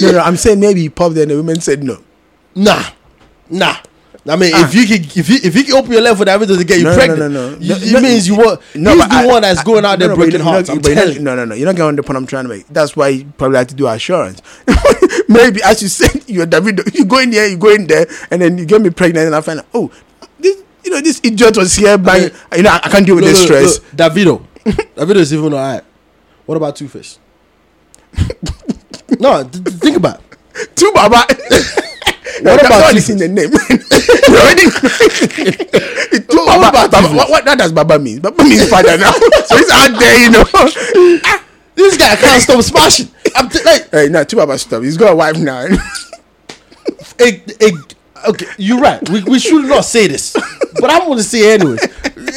No, 0.00 0.12
no, 0.12 0.18
I'm 0.20 0.36
saying 0.36 0.60
maybe 0.60 0.80
he 0.82 0.88
popped 0.88 1.14
there 1.14 1.22
and 1.22 1.30
the 1.30 1.36
women 1.36 1.60
said 1.60 1.82
no. 1.82 1.98
Nah, 2.54 2.82
nah. 3.50 3.76
I 4.26 4.36
mean, 4.36 4.52
Ah. 4.54 4.64
if 4.66 4.74
you 4.74 4.86
can, 4.86 5.04
if 5.04 5.28
you 5.28 5.36
if 5.42 5.54
you 5.54 5.64
can 5.64 5.74
open 5.74 5.92
your 5.92 6.00
leg 6.00 6.16
for 6.16 6.24
Davido 6.24 6.56
to 6.56 6.64
get 6.64 6.78
you 6.78 6.84
No, 6.84 6.90
no, 6.92 6.96
pregnant, 6.96 7.18
no, 7.20 7.28
no, 7.28 7.50
no. 7.50 7.58
you- 7.58 7.68
No, 7.68 7.76
it 7.76 7.92
no, 7.92 8.00
means 8.00 8.26
you 8.26 8.36
want. 8.36 8.60
he's 8.72 8.82
the 8.82 9.06
I- 9.10 9.26
one 9.26 9.42
that's 9.42 9.60
I- 9.60 9.64
going 9.64 9.84
out 9.84 9.98
there 9.98 10.08
no, 10.08 10.14
no, 10.14 10.20
breaking 10.22 10.40
hearts. 10.40 10.70
I'm 10.70 10.78
but 10.78 10.86
you're 10.86 10.94
not- 10.94 11.00
telling 11.02 11.16
you. 11.18 11.22
No, 11.22 11.34
no, 11.36 11.44
no. 11.44 11.54
You're 11.54 11.66
not 11.66 11.76
getting 11.76 11.96
the 11.96 12.02
point 12.02 12.16
I'm 12.16 12.26
trying 12.26 12.44
to 12.44 12.48
make. 12.48 12.66
That's 12.68 12.96
why 12.96 13.08
you 13.08 13.26
probably 13.36 13.58
have 13.58 13.66
to 13.66 13.74
do 13.74 13.86
assurance. 13.86 14.40
maybe 15.28 15.62
as 15.62 15.82
you 15.82 15.88
said, 15.88 16.22
you're 16.26 16.46
David. 16.46 16.80
You 16.94 17.04
go 17.04 17.18
in 17.18 17.30
there, 17.32 17.46
you 17.48 17.58
go 17.58 17.68
in 17.68 17.86
there, 17.86 18.06
and 18.30 18.40
then 18.40 18.56
you 18.56 18.64
get 18.64 18.80
me 18.80 18.88
pregnant, 18.88 19.26
and 19.26 19.36
I 19.36 19.42
find 19.42 19.58
out, 19.60 19.66
oh, 19.74 19.90
this, 20.40 20.56
you 20.84 20.90
know, 20.90 21.02
this 21.02 21.20
idiot 21.22 21.58
was 21.58 21.74
here 21.74 21.98
buying. 21.98 22.24
Okay. 22.26 22.56
You 22.56 22.62
know, 22.62 22.70
I, 22.70 22.80
I 22.84 22.88
can't 22.88 23.04
deal 23.04 23.16
with 23.16 23.24
this 23.24 23.42
stress. 23.42 23.80
Davido, 23.94 24.42
Davido 24.96 25.16
is 25.16 25.34
even 25.34 25.52
alright. 25.52 25.84
What 26.46 26.56
about 26.56 26.76
Two 26.76 26.88
Face? 26.88 27.18
No, 29.20 29.42
th- 29.44 29.64
th- 29.64 29.76
think 29.76 29.96
about. 29.96 30.20
it. 30.20 30.76
Two 30.76 30.92
Baba. 30.94 31.24
What 32.42 32.60
that- 32.60 32.66
about 32.66 32.80
that 32.80 32.90
Two 32.92 32.96
is 32.98 33.10
in 33.10 33.18
the 33.18 33.28
name. 33.28 33.50
already. 34.34 34.66
Two 36.26 36.36
What 36.36 36.60
Baba. 36.60 36.68
about 36.68 36.90
Baba 36.90 37.08
what, 37.16 37.30
what, 37.30 37.44
what 37.46 37.58
does 37.58 37.72
Baba 37.72 37.98
mean? 37.98 38.20
Baba 38.20 38.42
means 38.44 38.68
father 38.68 38.98
now. 38.98 39.12
so 39.12 39.56
he's 39.56 39.70
out 39.70 39.98
there, 39.98 40.18
you 40.24 40.30
know. 40.30 40.44
Ah, 41.24 41.44
this 41.74 41.96
guy 41.96 42.16
can't 42.16 42.42
stop 42.42 42.62
smashing. 42.62 43.08
I'm 43.36 43.48
t- 43.48 43.62
like, 43.64 43.90
hey, 43.90 44.08
now 44.08 44.24
Two 44.24 44.36
Baba 44.36 44.58
stop. 44.58 44.82
He's 44.82 44.96
got 44.96 45.12
a 45.12 45.16
wife 45.16 45.38
now. 45.38 45.66
a, 47.20 47.42
a, 47.62 47.72
okay, 48.30 48.46
you're 48.58 48.80
right. 48.80 49.06
We, 49.08 49.22
we 49.24 49.38
should 49.38 49.66
not 49.66 49.84
say 49.84 50.06
this, 50.08 50.32
but 50.80 50.90
I'm 50.90 51.06
going 51.06 51.18
to 51.18 51.24
say 51.24 51.54
it 51.54 51.60
anyways. 51.60 51.82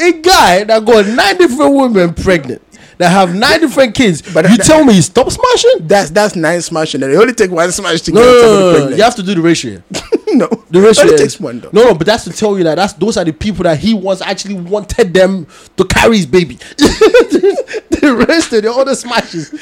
A 0.02 0.12
guy 0.22 0.64
that 0.66 0.86
got 0.86 1.08
nine 1.08 1.38
different 1.38 1.74
women 1.74 2.14
pregnant, 2.14 2.62
that 2.98 3.10
have 3.10 3.36
nine 3.36 3.60
different 3.62 3.94
kids, 3.96 4.22
But 4.22 4.50
you 4.50 4.58
that- 4.58 4.66
tell 4.66 4.84
me 4.84 5.00
stop 5.02 5.30
smashing? 5.32 5.88
that's 5.88 6.10
that's 6.10 6.36
nine 6.36 6.62
smashing. 6.62 7.04
And 7.04 7.12
they 7.14 7.18
only 7.18 7.34
take 7.34 7.52
one 7.52 7.72
smash 7.72 8.02
to 8.02 8.12
No, 8.12 8.22
get 8.22 8.42
no, 8.42 8.72
no, 8.80 8.90
no. 8.90 8.96
You 8.96 9.04
have 9.04 9.16
to 9.16 9.24
do 9.24 9.36
the 9.36 9.42
ratio. 9.42 9.82
no, 10.34 10.48
The 10.70 10.82
ratio 10.82 11.04
Only 11.04 11.14
is- 11.16 11.22
takes 11.22 11.40
one 11.40 11.60
though. 11.60 11.70
No, 11.72 11.84
no, 11.86 11.94
but 11.94 12.08
that's 12.08 12.24
to 12.26 12.32
tell 12.32 12.58
you 12.58 12.64
that 12.66 12.76
that's 12.76 12.94
those 12.94 13.18
are 13.18 13.26
the 13.26 13.34
people 13.34 13.64
that 13.64 13.78
he 13.80 13.94
once 13.94 14.22
actually 14.22 14.56
wanted 14.56 15.14
them 15.14 15.48
to 15.78 15.86
carry 15.86 16.18
his 16.18 16.26
baby. 16.26 16.56
the 16.78 18.26
rest 18.28 18.54
of 18.54 18.64
the 18.64 18.72
other 18.72 18.96
smashes. 18.96 19.54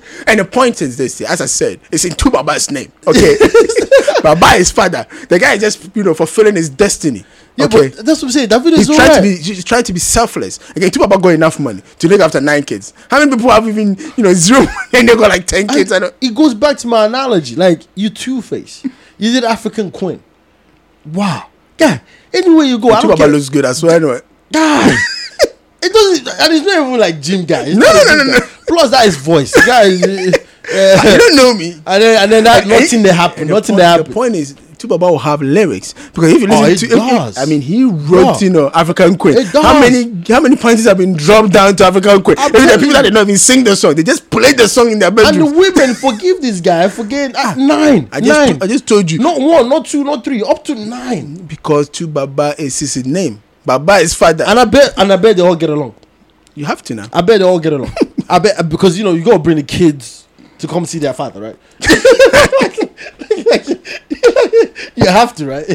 And 0.28 0.40
the 0.40 0.44
point 0.44 0.82
is 0.82 0.96
this: 0.96 1.20
as 1.20 1.40
I 1.40 1.46
said, 1.46 1.78
it's 1.92 2.04
in 2.04 2.12
two 2.12 2.30
Baba's 2.30 2.68
name. 2.70 2.90
Okay, 3.06 3.36
Baba 4.24 4.54
is 4.56 4.72
father. 4.72 5.06
The 5.28 5.38
guy 5.38 5.54
is 5.54 5.60
just 5.60 5.94
you 5.96 6.02
know 6.02 6.14
fulfilling 6.14 6.56
his 6.56 6.68
destiny. 6.68 7.24
Yeah, 7.56 7.64
okay, 7.66 7.88
but 7.88 8.04
that's 8.04 8.20
what 8.20 8.28
I'm 8.28 8.30
saying. 8.32 8.48
David 8.48 8.74
he's 8.74 8.88
is 8.88 8.96
trying 8.96 9.14
to 9.16 9.22
be 9.22 9.36
he's 9.36 9.64
trying 9.64 9.82
to 9.84 9.92
be 9.92 9.98
selfless. 10.00 10.58
Again, 10.76 10.90
two 10.90 11.00
Baba 11.00 11.18
got 11.18 11.30
enough 11.30 11.58
money 11.58 11.82
to 11.98 12.08
look 12.08 12.20
after 12.20 12.40
nine 12.40 12.62
kids. 12.64 12.92
How 13.10 13.18
many 13.18 13.34
people 13.34 13.50
have 13.50 13.66
even 13.66 13.96
you 14.16 14.22
know 14.24 14.32
zero 14.34 14.66
and 14.92 15.08
they 15.08 15.14
got 15.16 15.30
like 15.30 15.46
ten 15.46 15.66
kids? 15.66 15.90
I 15.92 16.04
I, 16.04 16.10
it 16.20 16.34
goes 16.34 16.52
back 16.54 16.76
to 16.78 16.86
my 16.86 17.06
analogy. 17.06 17.56
Like 17.56 17.82
you 17.94 18.10
Two 18.10 18.42
Face, 18.42 18.84
you 19.16 19.32
did 19.32 19.44
African 19.44 19.90
Queen. 19.90 20.22
Wow, 21.12 21.48
guy. 21.78 22.02
Anywhere 22.32 22.66
you 22.66 22.78
go, 22.78 22.90
I 22.92 23.00
two 23.00 23.14
care. 23.14 23.28
looks 23.28 23.48
good 23.48 23.64
as 23.64 23.82
well. 23.82 23.94
Anyway, 23.94 24.20
guy. 24.52 24.90
it 25.82 25.92
doesn't, 25.92 26.28
and 26.28 26.52
it's 26.52 26.66
not 26.66 26.86
even 26.86 26.98
like 27.00 27.20
Jim 27.22 27.44
guy. 27.46 27.62
It's 27.66 27.76
No, 27.76 27.86
no, 27.86 28.04
no, 28.04 28.24
Jim 28.24 28.32
no. 28.32 28.38
Plus 28.68 28.90
that 28.90 29.06
is 29.06 29.16
voice. 29.16 29.52
The 29.52 29.62
guy 29.64 29.84
is. 29.84 30.34
uh, 30.34 31.08
you 31.12 31.18
don't 31.18 31.36
know 31.36 31.54
me. 31.54 31.72
and 31.86 32.02
then 32.02 32.22
and 32.22 32.32
then 32.32 32.44
that 32.44 32.64
And- 32.64 32.72
and- 32.72 32.80
nothing 32.82 33.02
that 33.04 33.14
happened. 33.14 33.48
Nothing 33.50 33.76
point- 33.76 34.06
The 34.06 34.12
point 34.12 34.34
is, 34.34 34.56
two 34.78 34.88
Baba 34.88 35.06
will 35.10 35.18
have 35.18 35.42
lyrics 35.42 35.94
because 36.12 36.32
if 36.32 36.40
you 36.42 36.48
Oh, 36.50 36.60
listen 36.62 36.88
it 36.88 36.90
to, 36.90 36.96
if- 36.96 37.10
does. 37.10 37.38
I 37.38 37.44
mean, 37.46 37.60
he 37.60 37.84
wrote 37.84 38.40
Yeah. 38.40 38.46
you 38.46 38.50
know 38.50 38.70
African 38.74 39.16
Queen. 39.16 39.44
How 39.46 39.80
many 39.80 40.22
how 40.28 40.40
many 40.40 40.56
points 40.56 40.84
have 40.84 40.98
been 40.98 41.14
dropped 41.14 41.52
down 41.52 41.76
to 41.76 41.84
African 41.84 42.22
Queen? 42.22 42.36
I'm 42.38 42.54
Even 42.54 42.68
the 42.68 42.78
people 42.78 42.92
that 42.94 43.02
did 43.02 43.14
not 43.14 43.22
even 43.22 43.38
sing 43.38 43.64
the 43.64 43.74
song, 43.76 43.94
they 43.94 44.02
just 44.02 44.28
played 44.30 44.56
the 44.58 44.68
song 44.68 44.90
in 44.90 44.98
their 44.98 45.10
bedroom. 45.10 45.46
And 45.48 45.54
the 45.54 45.58
women 45.58 45.94
forgive 46.06 46.40
this 46.40 46.60
guy 46.60 46.88
for 46.88 47.04
getting 47.04 47.34
ah, 47.36 47.54
nine. 47.56 48.08
I 48.12 48.20
just 48.20 48.50
nine. 48.50 48.62
I 48.62 48.66
just 48.66 48.86
told 48.86 49.10
you 49.10 49.18
not 49.18 49.40
one, 49.40 49.68
not 49.68 49.86
two, 49.86 50.04
not 50.04 50.24
three, 50.24 50.42
up 50.42 50.64
to 50.64 50.74
nine. 50.74 51.34
because 51.46 51.88
two 51.88 52.06
Baba 52.06 52.54
is 52.58 52.78
his 52.78 53.04
name. 53.06 53.42
Baba 53.64 53.94
is 53.94 54.14
father. 54.14 54.44
And 54.46 54.58
I 54.60 54.64
bet, 54.64 54.92
and 54.96 55.12
I 55.12 55.16
bet 55.16 55.36
they 55.36 55.42
all 55.42 55.56
get 55.56 55.70
along. 55.70 55.94
you 56.54 56.64
have 56.64 56.82
to 56.84 56.94
now. 56.94 57.08
I 57.12 57.20
bet 57.22 57.40
they 57.40 57.44
all 57.44 57.58
get 57.58 57.72
along. 57.72 57.92
I 58.28 58.38
bet 58.38 58.68
because 58.68 58.96
you 58.98 59.04
know 59.04 59.12
you 59.14 59.24
gotta 59.24 59.38
bring 59.38 59.56
the 59.56 59.62
kids 59.62 60.25
to 60.58 60.66
come 60.68 60.84
see 60.86 60.98
their 60.98 61.14
father, 61.14 61.40
right? 61.40 61.56
you 64.96 65.06
have 65.06 65.34
to, 65.36 65.46
right? 65.46 65.68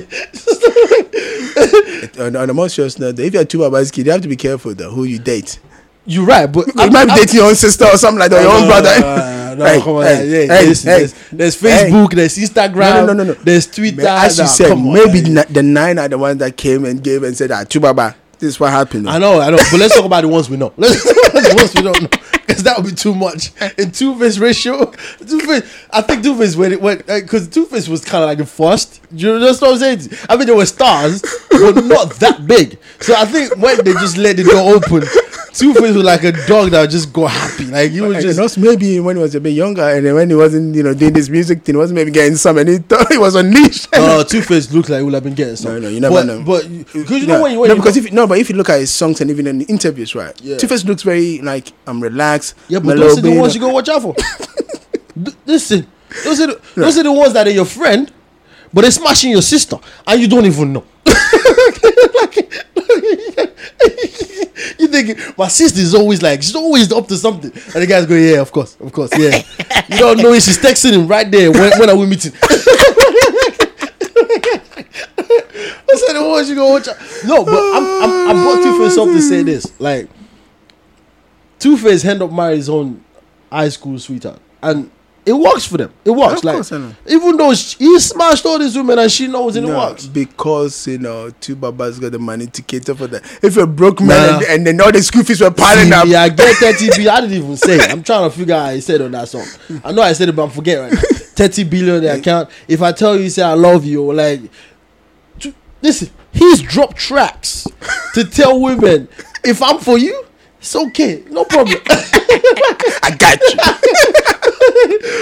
on, 2.19 2.35
on 2.35 2.49
a 2.49 2.53
more 2.53 2.69
serious 2.69 2.97
note, 2.99 3.19
if 3.19 3.33
you're 3.33 3.45
two 3.45 3.59
Baba's 3.59 3.91
kid, 3.91 4.05
you 4.05 4.11
have 4.11 4.21
to 4.21 4.27
be 4.27 4.35
careful 4.35 4.73
though 4.73 4.91
who 4.91 5.03
you 5.03 5.19
date. 5.19 5.59
You're 6.05 6.25
right, 6.25 6.47
but 6.47 6.67
You 6.67 6.89
might 6.89 7.05
be 7.05 7.13
dating 7.15 7.35
your 7.35 7.47
own 7.49 7.55
sister 7.55 7.85
or 7.85 7.97
something 7.97 8.19
like 8.19 8.31
that, 8.31 8.41
your 8.41 8.51
own 8.51 8.67
brother. 8.67 8.99
No, 8.99 9.55
no, 9.55 9.65
Hey, 9.71 9.81
come 9.81 9.95
on, 9.97 10.03
hey, 10.05 10.15
hey, 10.15 10.47
hey, 10.47 10.49
there's, 10.73 10.83
there's 11.29 11.59
hey. 11.61 11.89
Facebook, 11.91 12.13
there's 12.15 12.37
Instagram, 12.37 12.75
No, 12.75 13.05
no, 13.05 13.13
no, 13.13 13.23
no, 13.23 13.25
no. 13.33 13.33
there's 13.33 13.67
Twitter. 13.67 14.07
As 14.07 14.39
you 14.39 14.47
said, 14.47 14.69
come 14.69 14.87
on, 14.87 14.93
maybe 14.93 15.19
the, 15.21 15.45
the 15.47 15.61
nine 15.61 15.99
are 15.99 16.07
the 16.07 16.17
ones 16.17 16.39
that 16.39 16.57
came 16.57 16.85
and 16.85 17.03
gave 17.03 17.21
and 17.21 17.37
said, 17.37 17.51
ah, 17.51 17.63
two 17.65 17.79
Baba, 17.79 18.15
this 18.41 18.55
is 18.55 18.59
what 18.59 18.71
happened. 18.71 19.07
I 19.07 19.19
know, 19.19 19.39
I 19.39 19.51
know, 19.51 19.57
but 19.57 19.79
let's 19.79 19.95
talk 19.95 20.05
about 20.05 20.21
the 20.21 20.27
ones 20.27 20.49
we 20.49 20.57
know. 20.57 20.73
Let's 20.77 21.03
talk 21.03 21.31
about 21.31 21.43
the 21.43 21.55
ones 21.55 21.75
we 21.75 21.81
don't 21.83 22.01
know, 22.01 22.09
because 22.47 22.63
that 22.63 22.75
would 22.77 22.87
be 22.87 22.95
too 22.95 23.13
much. 23.13 23.51
In 23.77 23.91
Two 23.91 24.17
Face 24.17 24.39
ratio, 24.39 24.85
Two 25.19 25.39
Face, 25.41 25.63
I 25.91 26.01
think 26.01 26.23
Two 26.23 26.35
Face 26.35 26.57
it 26.57 26.81
went 26.81 27.07
uh, 27.09 27.19
because 27.19 27.47
Two 27.47 27.65
Face 27.65 27.87
was 27.87 28.03
kind 28.03 28.23
of 28.23 28.29
like 28.29 28.39
the 28.39 28.45
first. 28.45 29.00
You 29.13 29.27
know 29.33 29.39
that's 29.39 29.61
what 29.61 29.71
I'm 29.73 29.77
saying. 29.77 30.09
I 30.29 30.37
mean, 30.37 30.47
there 30.47 30.55
were 30.55 30.65
stars, 30.65 31.21
but 31.49 31.83
not 31.85 32.11
that 32.19 32.45
big. 32.47 32.77
So 32.99 33.15
I 33.15 33.25
think 33.25 33.55
when 33.57 33.77
they 33.83 33.93
just 33.93 34.17
let 34.17 34.37
the 34.37 34.43
door 34.43 34.75
open, 34.75 35.01
Two 35.53 35.73
Face 35.73 35.93
was 35.95 36.03
like 36.05 36.23
a 36.23 36.31
dog 36.47 36.71
that 36.71 36.89
just 36.89 37.11
got 37.11 37.31
happy. 37.31 37.65
Like 37.65 37.91
he 37.91 37.99
was 38.01 38.15
And 38.17 38.23
just. 38.23 38.39
also 38.39 38.61
maybe 38.61 38.99
when 39.01 39.17
he 39.17 39.21
was 39.21 39.35
a 39.35 39.41
bit 39.41 39.49
younger 39.51 39.81
and 39.83 40.05
then 40.05 40.15
when 40.15 40.29
he 40.29 40.35
wasn't, 40.35 40.75
you 40.75 40.83
know, 40.83 40.93
doing 40.93 41.11
this 41.13 41.27
music 41.29 41.63
thing, 41.63 41.75
he 41.75 41.77
wasn't 41.77 41.95
maybe 41.95 42.11
getting 42.11 42.35
some 42.37 42.57
and 42.57 42.69
he 42.69 42.77
thought 42.77 43.11
he 43.11 43.17
was 43.17 43.35
unleashed. 43.35 43.87
Uh, 43.93 44.23
Two 44.23 44.41
Face 44.41 44.71
looks 44.71 44.87
like 44.89 44.99
he 44.99 45.03
would 45.03 45.13
have 45.13 45.23
been 45.23 45.33
getting 45.35 45.55
some. 45.57 45.73
No, 45.73 45.79
no, 45.79 45.89
you 45.89 45.99
never 45.99 46.15
but, 46.15 46.25
know. 46.25 46.43
But 46.43 46.69
because 46.93 47.21
you 47.21 47.27
no, 47.27 47.35
know 47.37 47.43
when 47.43 47.51
you 47.51 47.59
when 47.59 47.69
no, 47.69 47.75
because 47.75 47.95
go- 47.99 48.05
if 48.05 48.13
no, 48.13 48.27
but 48.27 48.37
if 48.37 48.49
you 48.49 48.55
look 48.55 48.69
at 48.69 48.79
his 48.79 48.91
songs 48.93 49.19
and 49.19 49.29
even 49.29 49.45
in 49.47 49.61
interviews, 49.63 50.15
right? 50.15 50.39
Yeah. 50.41 50.57
Two 50.57 50.67
Face 50.67 50.85
looks 50.85 51.03
very 51.03 51.39
like 51.41 51.73
I'm 51.85 52.01
relaxed. 52.01 52.55
Yeah, 52.69 52.79
but 52.79 52.97
those 52.97 53.17
are 53.17 53.21
the 53.21 53.37
ones 53.37 53.53
you 53.53 53.59
go 53.61 53.69
watch 53.69 53.89
out 53.89 54.01
for. 54.03 54.15
D- 55.21 55.33
Listen, 55.45 55.85
those 56.23 56.39
are 56.39 56.47
the, 56.47 56.61
those 56.75 56.97
are 56.97 57.03
the 57.03 57.11
ones 57.11 57.33
that 57.33 57.45
are 57.47 57.51
your 57.51 57.65
friend, 57.65 58.09
but 58.73 58.81
they're 58.81 58.91
smashing 58.91 59.31
your 59.31 59.41
sister, 59.41 59.77
and 60.07 60.21
you 60.21 60.27
don't 60.27 60.45
even 60.45 60.73
know. 60.73 60.85
you 64.79 64.87
think 64.87 65.37
my 65.37 65.47
sister 65.47 65.79
is 65.79 65.93
always 65.95 66.21
like 66.21 66.41
she's 66.41 66.55
always 66.55 66.91
up 66.91 67.07
to 67.07 67.17
something, 67.17 67.51
and 67.51 67.81
the 67.81 67.87
guys 67.87 68.05
go, 68.05 68.15
yeah, 68.15 68.39
of 68.39 68.51
course, 68.51 68.77
of 68.79 68.91
course, 68.91 69.11
yeah. 69.17 69.41
you 69.89 69.97
don't 69.97 70.17
know. 70.17 70.33
She's 70.35 70.57
texting 70.57 70.93
him 70.93 71.07
right 71.07 71.29
there. 71.29 71.51
When, 71.51 71.79
when 71.79 71.89
are 71.89 71.95
we 71.95 72.05
meeting? 72.05 72.33
I 75.93 75.95
said 75.95 76.13
the 76.13 76.25
ones 76.27 76.49
you 76.49 76.55
go 76.55 76.71
watch. 76.71 76.87
No, 77.25 77.43
but 77.43 77.53
I'm 77.53 78.03
I'm, 78.03 78.29
I'm 78.29 78.43
brought 78.43 78.63
Two 78.63 78.77
Face 78.83 78.97
up 78.97 79.07
to 79.07 79.21
say 79.21 79.43
this, 79.43 79.79
like. 79.79 80.09
Two 81.59 81.77
Face 81.77 82.03
end 82.03 82.23
up 82.23 82.31
marry 82.31 82.55
his 82.55 82.69
own 82.69 83.03
high 83.51 83.69
school 83.69 83.99
sweetheart, 83.99 84.39
and 84.63 84.89
it 85.25 85.33
works 85.33 85.65
for 85.65 85.77
them. 85.77 85.93
It 86.03 86.09
works. 86.11 86.39
Of 86.39 86.43
like 86.45 86.55
course, 86.55 86.71
I 86.71 86.77
know. 86.79 86.95
even 87.07 87.37
though 87.37 87.53
she, 87.53 87.77
he 87.77 87.99
smashed 87.99 88.43
all 88.45 88.57
these 88.57 88.75
women 88.75 88.97
and 88.99 89.11
she 89.11 89.27
knows 89.27 89.55
it 89.55 89.61
No, 89.61 89.77
works. 89.77 90.07
because 90.07 90.87
you 90.87 90.97
know 90.97 91.29
two 91.39 91.55
babas 91.55 91.99
got 91.99 92.11
the 92.11 92.17
money 92.19 92.47
to 92.47 92.61
cater 92.63 92.95
for 92.95 93.05
that. 93.07 93.23
If 93.43 93.55
you're 93.55 93.65
a 93.65 93.67
broke 93.67 93.99
man 94.01 94.07
Nah. 94.09 94.37
and, 94.39 94.45
and 94.47 94.67
then 94.67 94.81
all 94.81 94.91
the 94.91 95.01
school 95.03 95.23
fees 95.23 95.39
were 95.41 95.51
piling 95.51 95.93
up, 95.93 96.07
Yeah, 96.07 96.27
get 96.29 96.55
30 96.57 96.87
billion. 96.89 97.09
I 97.09 97.21
didn't 97.21 97.37
even 97.37 97.55
say 97.57 97.75
it. 97.75 97.91
I'm 97.91 98.01
trying 98.03 98.29
to 98.29 98.35
figure 98.35 98.55
out 98.55 98.61
how 98.61 98.65
I 98.71 98.79
said 98.79 99.01
on 99.01 99.11
that 99.11 99.27
song. 99.29 99.45
I 99.83 99.91
know 99.91 100.01
I 100.01 100.13
said 100.13 100.29
it, 100.29 100.35
but 100.35 100.43
I'm 100.43 100.49
forgetting 100.49 100.83
right 100.85 100.93
now. 100.93 101.01
30 101.35 101.63
billion 101.65 101.95
in 101.97 102.03
the 102.03 102.13
account. 102.17 102.49
If 102.67 102.81
I 102.81 102.91
tell 102.91 103.15
you, 103.19 103.29
say 103.29 103.43
I 103.43 103.53
love 103.53 103.85
you, 103.85 104.11
like, 104.13 104.41
t- 105.39 105.53
listen, 105.81 106.09
he's 106.31 106.61
dropped 106.61 106.97
tracks 106.97 107.67
to 108.15 108.23
tell 108.23 108.59
women, 108.59 109.07
if 109.43 109.61
I'm 109.61 109.79
for 109.79 109.97
you, 109.97 110.25
it's 110.61 110.75
okay, 110.75 111.23
no 111.29 111.43
problem. 111.45 111.77
I 113.03 113.09
got 113.17 113.39
you. 113.41 113.57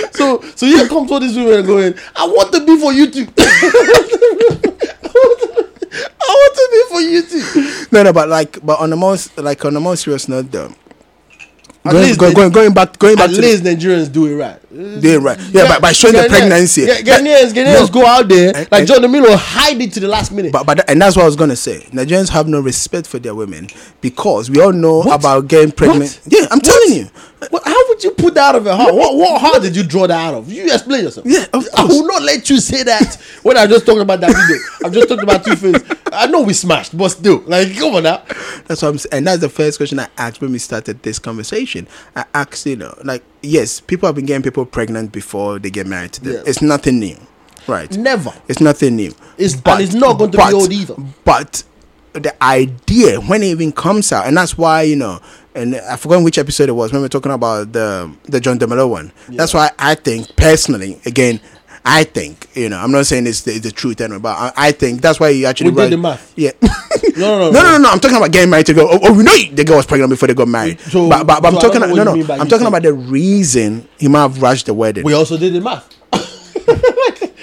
so 0.12 0.42
So 0.56 0.66
here 0.68 0.88
comes 0.88 1.10
all 1.12 1.20
these 1.20 1.36
women 1.36 1.66
going, 1.66 1.96
I 2.16 2.28
want 2.28 2.52
to 2.54 2.66
be 2.66 2.78
for 2.78 2.92
you 2.94 3.10
too. 3.10 3.26
I 5.92 6.30
want 6.30 6.56
to 6.56 6.70
be 6.72 6.84
for 6.90 7.02
you 7.02 7.22
too. 7.24 7.88
No, 7.92 8.04
no, 8.04 8.14
but 8.14 8.30
like, 8.30 8.64
but 8.66 8.80
on 8.80 8.90
the 8.92 8.96
most, 8.96 9.38
like 9.38 9.64
on 9.66 9.74
the 9.74 9.80
most 9.80 10.04
serious 10.04 10.28
note, 10.28 10.52
though, 10.52 10.74
At 11.86 11.92
going, 11.94 12.04
least 12.06 12.20
going, 12.20 12.32
they- 12.32 12.36
going, 12.36 12.52
going 12.52 12.74
back, 12.74 13.00
going 13.00 13.16
back 13.16 13.30
At 13.30 13.36
to 13.36 13.42
the- 13.42 13.48
least 13.48 13.64
Nigerians 13.64 14.12
do 14.12 14.26
it 14.28 14.36
right. 14.36 14.60
Doing 15.02 15.22
right. 15.24 15.38
Yeah, 15.52 15.68
by- 15.68 15.80
by 15.80 15.92
showing 15.92 16.14
the 16.16 16.28
pregnancy. 16.30 16.86
Gha- 16.86 17.02
Ghanaians, 17.04 17.52
Ghanaians 17.54 17.80
No. 17.82 17.88
go 17.88 18.06
out 18.06 18.30
there 18.30 18.48
And- 18.56 18.68
like 18.72 18.80
and- 18.82 18.88
John 18.88 19.00
Dumelo 19.00 19.36
hide 19.36 19.82
it 19.82 19.92
to 19.94 20.00
the 20.00 20.08
last 20.08 20.32
minute. 20.32 20.54
But, 20.54 20.66
but 20.66 20.78
that- 20.78 20.90
and 20.90 21.02
that's 21.02 21.16
what 21.18 21.24
I 21.24 21.26
was 21.26 21.36
gonna 21.36 21.56
say. 21.58 21.86
Nigerians 21.92 22.30
have 22.30 22.48
no 22.48 22.62
respect 22.62 23.06
for 23.06 23.20
their 23.20 23.36
women 23.36 23.68
because 24.00 24.50
we 24.50 24.62
all 24.62 24.72
know 24.72 25.00
What? 25.00 25.20
about 25.20 25.48
getting 25.50 25.72
pregnant. 25.72 26.20
What? 26.24 26.34
Yeah, 26.34 26.48
I'm 26.50 26.62
telling 26.62 26.94
you. 26.94 27.10
What, 27.52 27.64
how 27.66 27.88
would 27.88 28.04
you 28.04 28.12
put 28.12 28.34
that 28.34 28.50
out 28.50 28.56
of 28.56 28.66
your 28.66 28.76
heart? 28.76 28.94
What, 28.94 29.16
what 29.16 29.40
heart 29.40 29.62
did 29.62 29.74
you 29.74 29.84
draw 29.84 30.06
that 30.08 30.28
out 30.28 30.34
of? 30.34 30.52
You 30.52 30.66
explain 30.66 31.06
yourself. 31.06 31.26
Yeah, 31.26 31.46
of 31.54 31.66
I 31.78 31.86
will 31.86 32.06
not 32.06 32.22
let 32.22 32.50
you 32.50 32.60
say 32.60 32.84
that 32.84 33.16
when 33.44 33.56
I 33.56 33.66
just 33.66 33.86
talked 33.86 34.02
about 34.02 34.20
that 34.20 34.28
video. 34.36 34.62
I've 34.86 34.92
just 34.94 35.08
talked 35.08 35.24
about 35.24 35.46
two 35.46 35.56
things. 35.56 35.78
I 36.12 36.28
know 36.28 36.42
we 36.42 36.52
smashed, 36.54 36.98
but 36.98 37.08
still, 37.10 37.42
like, 37.48 37.74
come 37.78 37.96
on 37.96 38.04
now. 38.04 38.24
That's 38.68 38.82
what 38.82 38.90
I'm 38.90 38.98
saying. 38.98 39.10
And 39.14 39.28
that's 39.28 39.40
the 39.40 39.48
first 39.48 39.78
question 39.78 40.00
I 40.02 40.08
asked 40.18 40.42
when 40.42 40.52
we 40.52 40.58
started 40.60 41.02
this 41.02 41.18
conversation. 41.18 41.88
I 42.14 42.26
asked, 42.34 42.66
you 42.66 42.76
know, 42.76 42.94
like, 43.06 43.24
yes, 43.42 43.80
people 43.80 44.08
have 44.08 44.16
been 44.16 44.26
getting 44.26 44.44
people 44.44 44.66
pregnant 44.66 45.12
before 45.12 45.60
they 45.60 45.70
get 45.70 45.88
married. 45.88 46.18
Yeah. 46.22 46.42
It's 46.46 46.62
nothing 46.62 47.00
new, 47.00 47.18
right? 47.68 47.92
Never. 47.98 48.34
It's 48.48 48.60
nothing 48.62 48.96
new. 48.96 49.14
It's- 49.38 49.62
and 49.66 49.82
it's 49.82 49.94
not 49.94 50.18
going 50.18 50.32
to 50.32 50.38
be 50.38 50.54
old 50.54 50.72
either. 50.72 50.96
But 51.26 51.64
the 52.14 52.34
idea 52.44 53.20
when 53.22 53.44
it 53.44 53.48
even 53.48 53.72
comes 53.72 54.12
out, 54.12 54.26
and 54.28 54.36
that's 54.36 54.58
why 54.58 54.82
you 54.84 54.96
know, 54.96 55.20
and 55.56 55.76
I 55.76 55.96
forgot 55.96 56.24
which 56.24 56.38
episode 56.38 56.70
it 56.70 56.74
was 56.74 56.92
when 56.92 57.02
we 57.02 57.06
were 57.06 57.10
talking 57.10 57.32
about 57.32 57.72
the 57.72 58.12
the 58.24 58.40
John 58.40 58.58
Dumelo 58.60 58.90
one. 58.90 59.12
That's 59.30 59.54
why 59.54 59.72
I 59.80 59.96
think 59.96 60.36
personally, 60.36 61.00
again. 61.06 61.40
I 61.86 62.04
think 62.04 62.48
you 62.56 62.70
know. 62.70 62.78
I'm 62.78 62.92
not 62.92 63.06
saying 63.06 63.28
it's 63.28 63.42
the, 63.42 63.52
it's 63.54 63.66
the 63.66 63.72
truth, 63.72 64.02
anyway, 64.02 64.20
but 64.20 64.36
I, 64.38 64.52
I 64.68 64.72
think 64.72 65.02
that's 65.02 65.20
why 65.20 65.30
you 65.30 65.46
actually 65.46 65.72
We 65.72 65.82
did 65.84 65.94
the 65.94 65.98
math. 65.98 66.34
Yeah. 66.36 66.52
No, 67.16 67.38
no, 67.38 67.38
no, 67.38 67.52
no, 67.52 67.62
no, 67.64 67.72
no, 67.72 67.78
no. 67.80 67.90
I'm 67.90 68.00
talking 68.00 68.16
about 68.16 68.32
getting 68.32 68.50
married 68.50 68.66
to 68.68 68.74
go. 68.74 68.88
Oh, 68.90 69.00
oh, 69.04 69.14
we 69.14 69.24
know 69.24 69.36
the 69.54 69.66
girl 69.66 69.76
was 69.78 69.86
pregnant 69.86 70.10
before 70.10 70.28
they 70.28 70.34
got 70.34 70.48
married. 70.48 70.80
So- 70.80 71.10
but, 71.10 71.28
but, 71.28 71.42
but 71.42 71.52
so 71.52 71.58
I'm 71.58 71.62
talking. 71.62 71.96
No, 71.96 72.04
no. 72.04 72.12
you 72.14 72.18
mean 72.20 72.28
by 72.28 72.34
I'm 72.36 72.48
talking 72.48 72.60
think. 72.60 72.68
about 72.70 72.84
the 72.84 72.94
reason 72.94 73.88
he 73.98 74.08
might 74.08 74.22
have 74.22 74.42
rushed 74.42 74.68
the 74.68 74.74
wedding. 74.74 75.04
We 75.04 75.14
also 75.14 75.38
did 75.38 75.54
the 75.54 75.60
math. 75.60 75.90
oh, 76.14 77.34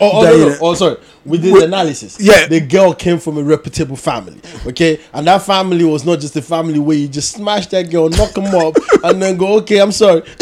oh, 0.00 0.22
no, 0.22 0.48
no. 0.48 0.56
oh, 0.60 0.74
sorry. 0.74 0.98
We 1.24 1.38
did 1.38 1.52
We- 1.52 1.60
the 1.60 1.66
analysis. 1.66 2.18
Yeah. 2.20 2.46
The 2.46 2.60
girl 2.60 2.94
came 2.94 3.18
from 3.18 3.38
a 3.38 3.42
reputable 3.42 3.96
family. 3.96 4.40
Okay. 4.66 5.00
And 5.12 5.26
that 5.26 5.42
family 5.42 5.84
was 5.84 6.04
not 6.04 6.20
just 6.20 6.36
a 6.36 6.42
family 6.42 6.78
where 6.78 6.96
you 6.96 7.08
just 7.08 7.32
smash 7.32 7.66
that 7.68 7.90
girl, 7.90 8.08
knock 8.08 8.36
him 8.36 8.54
up, 8.54 8.76
and 9.02 9.20
then 9.20 9.36
go, 9.36 9.54
okay, 9.58 9.80
I'm 9.80 9.92
sorry. 9.92 10.22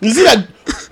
you 0.00 0.10
see 0.14 0.24
that? 0.24 0.46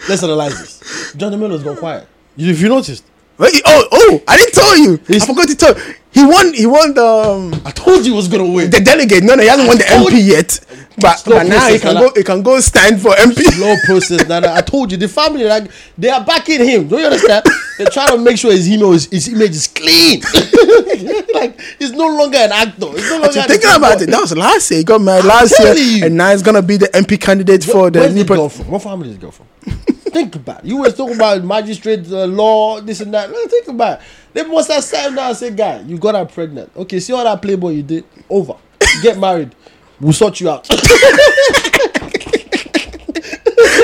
Let's 0.09 0.23
analyze 0.23 0.59
this. 0.59 1.13
John 1.17 1.33
Dumelo's 1.33 1.63
gone 1.63 1.77
quiet. 1.77 2.07
If 2.37 2.61
you 2.61 2.69
noticed, 2.69 3.05
Wait, 3.39 3.61
oh, 3.67 3.89
oh! 3.93 4.23
I 4.27 4.37
didn't 4.39 4.55
tell 4.55 4.77
you. 4.79 4.97
He's- 5.07 5.23
I 5.23 5.27
forgot 5.27 5.47
to 5.49 5.55
tell. 5.55 5.77
you. 5.77 5.95
He 6.17 6.25
won. 6.25 6.55
He 6.55 6.64
won 6.64 6.95
the 6.95 7.05
um, 7.05 7.53
I 7.67 7.71
told 7.73 7.99
you 8.07 8.12
he 8.12 8.17
was 8.17 8.27
gonna 8.27 8.51
win. 8.51 8.71
the 8.71 8.81
delegate. 8.81 9.23
No, 9.23 9.35
no, 9.35 9.43
he 9.43 9.49
hasn't 9.49 9.69
won 9.69 9.77
the 9.77 9.85
MP 9.85 10.27
yet. 10.27 10.59
But, 10.99 11.23
but 11.27 11.47
now 11.47 11.69
he 11.69 11.79
can 11.79 11.93
Nana. 11.93 12.07
go. 12.09 12.12
He 12.17 12.25
can 12.25 12.43
go 12.43 12.59
stand 12.61 13.03
for 13.03 13.11
MP. 13.17 13.43
Slow 13.53 13.75
process. 13.85 14.27
Nana. 14.27 14.51
I 14.55 14.62
told 14.62 14.91
you 14.93 14.97
the 14.97 15.09
family 15.09 15.45
like 15.45 15.71
they 15.99 16.09
are 16.09 16.25
backing 16.25 16.64
him. 16.64 16.89
Don't 16.89 17.01
you 17.01 17.05
understand? 17.05 17.45
They're 17.77 17.89
trying 17.89 18.17
to 18.17 18.19
make 18.19 18.39
sure 18.39 18.51
his 18.51 18.67
image 18.67 19.11
his 19.11 19.29
image 19.29 19.51
is 19.51 19.67
clean. 19.67 20.23
like 21.35 21.61
he's 21.79 21.93
no 21.93 22.07
longer 22.07 22.39
an 22.39 22.53
actor. 22.53 22.87
He's 22.93 23.11
no 23.11 23.19
longer 23.21 23.43
thinking 23.43 23.71
about 23.77 24.01
it. 24.01 24.09
That 24.09 24.21
was 24.23 24.35
last 24.35 24.71
year. 24.71 24.79
He 24.79 24.85
got 24.85 25.03
married 25.03 25.27
last 25.27 25.53
year, 25.61 25.75
you. 25.75 26.07
and 26.07 26.17
now 26.17 26.31
he's 26.31 26.41
gonna 26.41 26.62
be 26.62 26.79
the 26.79 26.87
MP 26.89 27.21
candidate 27.21 27.62
for 27.62 27.91
the 27.91 27.99
Where's 28.01 28.14
new. 28.14 28.25
girl 28.25 28.49
from? 28.49 28.71
What 28.71 28.81
family 28.83 29.11
is 29.11 29.19
this 29.19 29.23
girl 29.23 29.33
from? 29.33 29.47
think 30.17 30.37
about 30.37 30.61
it. 30.61 30.67
You 30.67 30.79
were 30.79 30.91
talking 30.91 31.17
about 31.17 31.45
magistrate 31.45 32.11
uh, 32.11 32.25
law, 32.27 32.81
this 32.81 33.01
and 33.01 33.12
that. 33.12 33.31
Let's 33.31 33.51
think 33.51 33.69
about 33.69 34.01
it. 34.01 34.07
They 34.33 34.45
must 34.45 34.71
have 34.71 34.83
sat 34.83 35.14
down 35.14 35.29
and 35.29 35.37
said, 35.37 35.57
"Guy, 35.57 35.81
you 35.83 35.99
got 35.99 36.14
her 36.14 36.25
pregnant. 36.25 36.71
Okay, 36.77 37.01
see 37.01 37.12
all 37.12 37.25
that 37.25 37.43
playboy 37.43 37.71
you 37.71 37.83
did. 37.83 38.05
Over. 38.29 38.57
Get 39.03 39.19
married. 39.19 39.55
We'll 40.01 40.12
sort 40.12 40.41
you 40.41 40.51
out." 40.51 40.69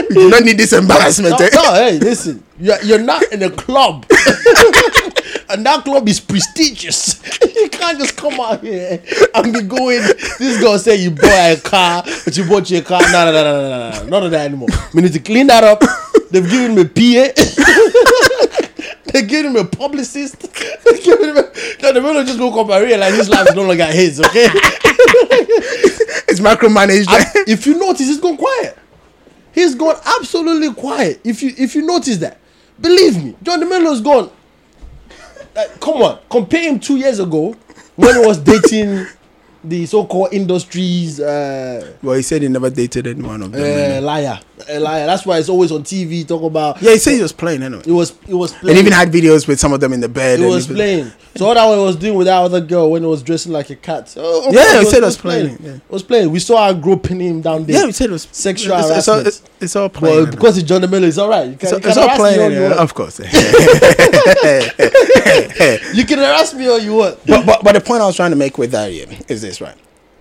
you 0.08 0.14
do 0.14 0.30
not 0.30 0.42
need 0.42 0.58
this 0.58 0.72
embarrassment. 0.72 1.38
No, 1.38 1.44
eh? 1.44 1.50
no, 1.54 1.74
hey, 1.74 1.98
listen, 1.98 2.42
you're, 2.58 2.82
you're 2.82 3.02
not 3.02 3.22
in 3.32 3.42
a 3.42 3.50
club. 3.50 4.06
and 5.52 5.64
that 5.66 5.84
club 5.84 6.08
is 6.08 6.18
prestigious. 6.20 7.22
you 7.54 7.68
can't 7.68 7.98
just 7.98 8.16
come 8.16 8.40
out 8.40 8.62
here 8.62 9.02
and 9.34 9.52
be 9.52 9.62
going. 9.62 10.00
This 10.38 10.60
girl 10.60 10.78
say 10.78 10.96
you 10.96 11.10
bought 11.10 11.58
a 11.58 11.60
car, 11.62 12.02
but 12.24 12.36
you 12.36 12.44
bought 12.48 12.70
your 12.70 12.82
car. 12.82 13.00
No, 13.12 13.24
no, 13.26 13.32
no, 13.32 13.42
no, 13.42 13.68
no, 13.68 13.90
no, 14.02 14.08
none 14.08 14.24
of 14.24 14.30
that 14.30 14.46
anymore. 14.46 14.68
We 14.94 15.02
need 15.02 15.12
to 15.12 15.20
clean 15.20 15.46
that 15.48 15.62
up. 15.64 15.82
They've 16.30 16.48
given 16.48 16.74
me 16.74 16.82
a 16.82 16.84
PA. 17.34 17.42
They're 19.12 19.22
giving 19.26 19.50
him 19.50 19.56
a 19.56 19.64
publicist. 19.64 20.40
They're 20.84 20.98
giving 21.02 21.28
him 21.30 21.36
a, 21.36 21.42
no, 21.82 21.92
the 21.92 22.00
man 22.00 22.24
just 22.26 22.40
woke 22.40 22.56
up 22.56 22.70
and 22.70 22.84
realized 22.84 23.16
his 23.16 23.28
life 23.28 23.48
is 23.48 23.54
no 23.54 23.62
longer 23.64 23.84
his, 23.86 24.20
okay? 24.20 24.48
It's 26.28 26.40
micromanaged. 26.40 27.06
I- 27.08 27.44
if 27.46 27.66
you 27.66 27.78
notice, 27.78 28.06
he's 28.06 28.20
gone 28.20 28.36
quiet. 28.38 28.78
He's 29.52 29.74
gone 29.74 29.96
absolutely 30.18 30.72
quiet. 30.72 31.20
If 31.24 31.42
you 31.42 31.52
if 31.58 31.74
you 31.74 31.82
notice 31.82 32.16
that, 32.18 32.38
believe 32.80 33.22
me, 33.22 33.34
John 33.42 33.60
Dumelo's 33.60 34.00
gone. 34.00 34.30
Like, 35.54 35.80
come 35.80 36.02
on, 36.02 36.18
compare 36.30 36.62
him 36.62 36.78
two 36.80 36.96
years 36.96 37.18
ago 37.20 37.54
when 37.96 38.14
he 38.20 38.26
was 38.26 38.38
dating 38.38 39.06
the 39.64 39.86
so-called 39.86 40.32
industries 40.32 41.20
uh, 41.20 41.92
well, 42.02 42.16
he 42.16 42.22
said 42.22 42.42
he 42.42 42.48
never 42.48 42.70
dated 42.70 43.06
anyone 43.06 43.42
of 43.42 43.52
them. 43.52 43.62
uh, 43.62 44.00
liar, 44.04 44.40
a 44.68 44.78
liar. 44.80 45.06
That's 45.06 45.24
why 45.26 45.38
it's 45.38 45.48
always 45.48 45.70
on 45.72 45.82
TV 45.84 46.26
talk 46.26 46.42
about. 46.42 46.80
yeah, 46.82 46.92
he 46.92 46.98
said 46.98 47.14
he 47.14 47.22
was 47.22 47.32
playing 47.32 47.62
anyway. 47.62 47.82
It 47.86 47.92
was 47.92 48.14
it 48.28 48.34
was 48.34 48.52
And 48.52 48.60
playing. 48.62 48.78
even 48.78 48.92
had 48.92 49.10
videos 49.10 49.46
with 49.48 49.58
some 49.60 49.72
of 49.72 49.80
them 49.80 49.92
in 49.92 50.00
the 50.00 50.08
bed. 50.08 50.40
it 50.40 50.42
and 50.42 50.50
was 50.52 50.66
playing. 50.66 51.10
So 51.34 51.46
what 51.46 51.54
that 51.54 51.64
one 51.66 51.80
was 51.80 51.96
doing 51.96 52.14
with 52.14 52.26
that 52.26 52.42
other 52.42 52.60
girl 52.60 52.90
when 52.90 53.02
he 53.02 53.08
was 53.08 53.22
dressing 53.22 53.52
like 53.52 53.70
a 53.70 53.76
cat. 53.76 54.12
Oh, 54.18 54.48
of 54.48 54.54
Yeah, 54.54 54.80
he 54.80 54.84
said 54.84 54.98
it 55.02 55.06
was 55.06 55.16
playing, 55.16 55.56
yeah. 55.62 55.70
It 55.76 55.80
was 55.90 56.02
playing. 56.02 56.30
We 56.30 56.38
saw 56.40 56.66
her 56.68 56.74
groping 56.78 57.20
him 57.20 57.40
down 57.40 57.64
there. 57.64 57.80
Yeah, 57.80 57.86
he 57.86 57.92
said 57.92 58.10
it 58.10 58.12
was 58.12 58.28
Sexual 58.30 58.76
It's, 58.78 58.90
it's 58.90 59.08
all, 59.08 59.26
it's, 59.26 59.42
it's 59.60 59.76
all 59.76 59.88
playing. 59.88 60.24
Well, 60.24 60.30
because 60.30 60.58
it's 60.58 60.68
John 60.68 60.82
Dumelo, 60.82 61.04
it's 61.04 61.16
all 61.16 61.30
right. 61.30 61.48
You 61.48 61.56
can, 61.56 61.68
it's, 61.68 61.72
all- 61.72 61.78
you 61.78 61.82
can 61.82 61.90
it's 61.90 61.98
all 61.98 62.10
all 62.10 62.16
playing, 62.16 62.52
yeah, 62.52 62.82
of 62.82 62.92
course. 62.94 63.18
You 65.94 66.04
can 66.06 66.18
harass 66.18 66.54
me 66.54 66.68
all 66.68 66.78
you 66.78 66.94
want. 66.94 67.18
but, 67.26 67.46
but 67.46 67.64
but 67.64 67.72
the 67.72 67.80
point 67.80 68.02
I 68.02 68.06
was 68.06 68.16
trying 68.16 68.30
to 68.30 68.36
make 68.36 68.58
with 68.58 68.70
that 68.72 68.92
yeah, 68.92 69.04
is 69.28 69.42
this 69.42 69.60
right? 69.60 69.76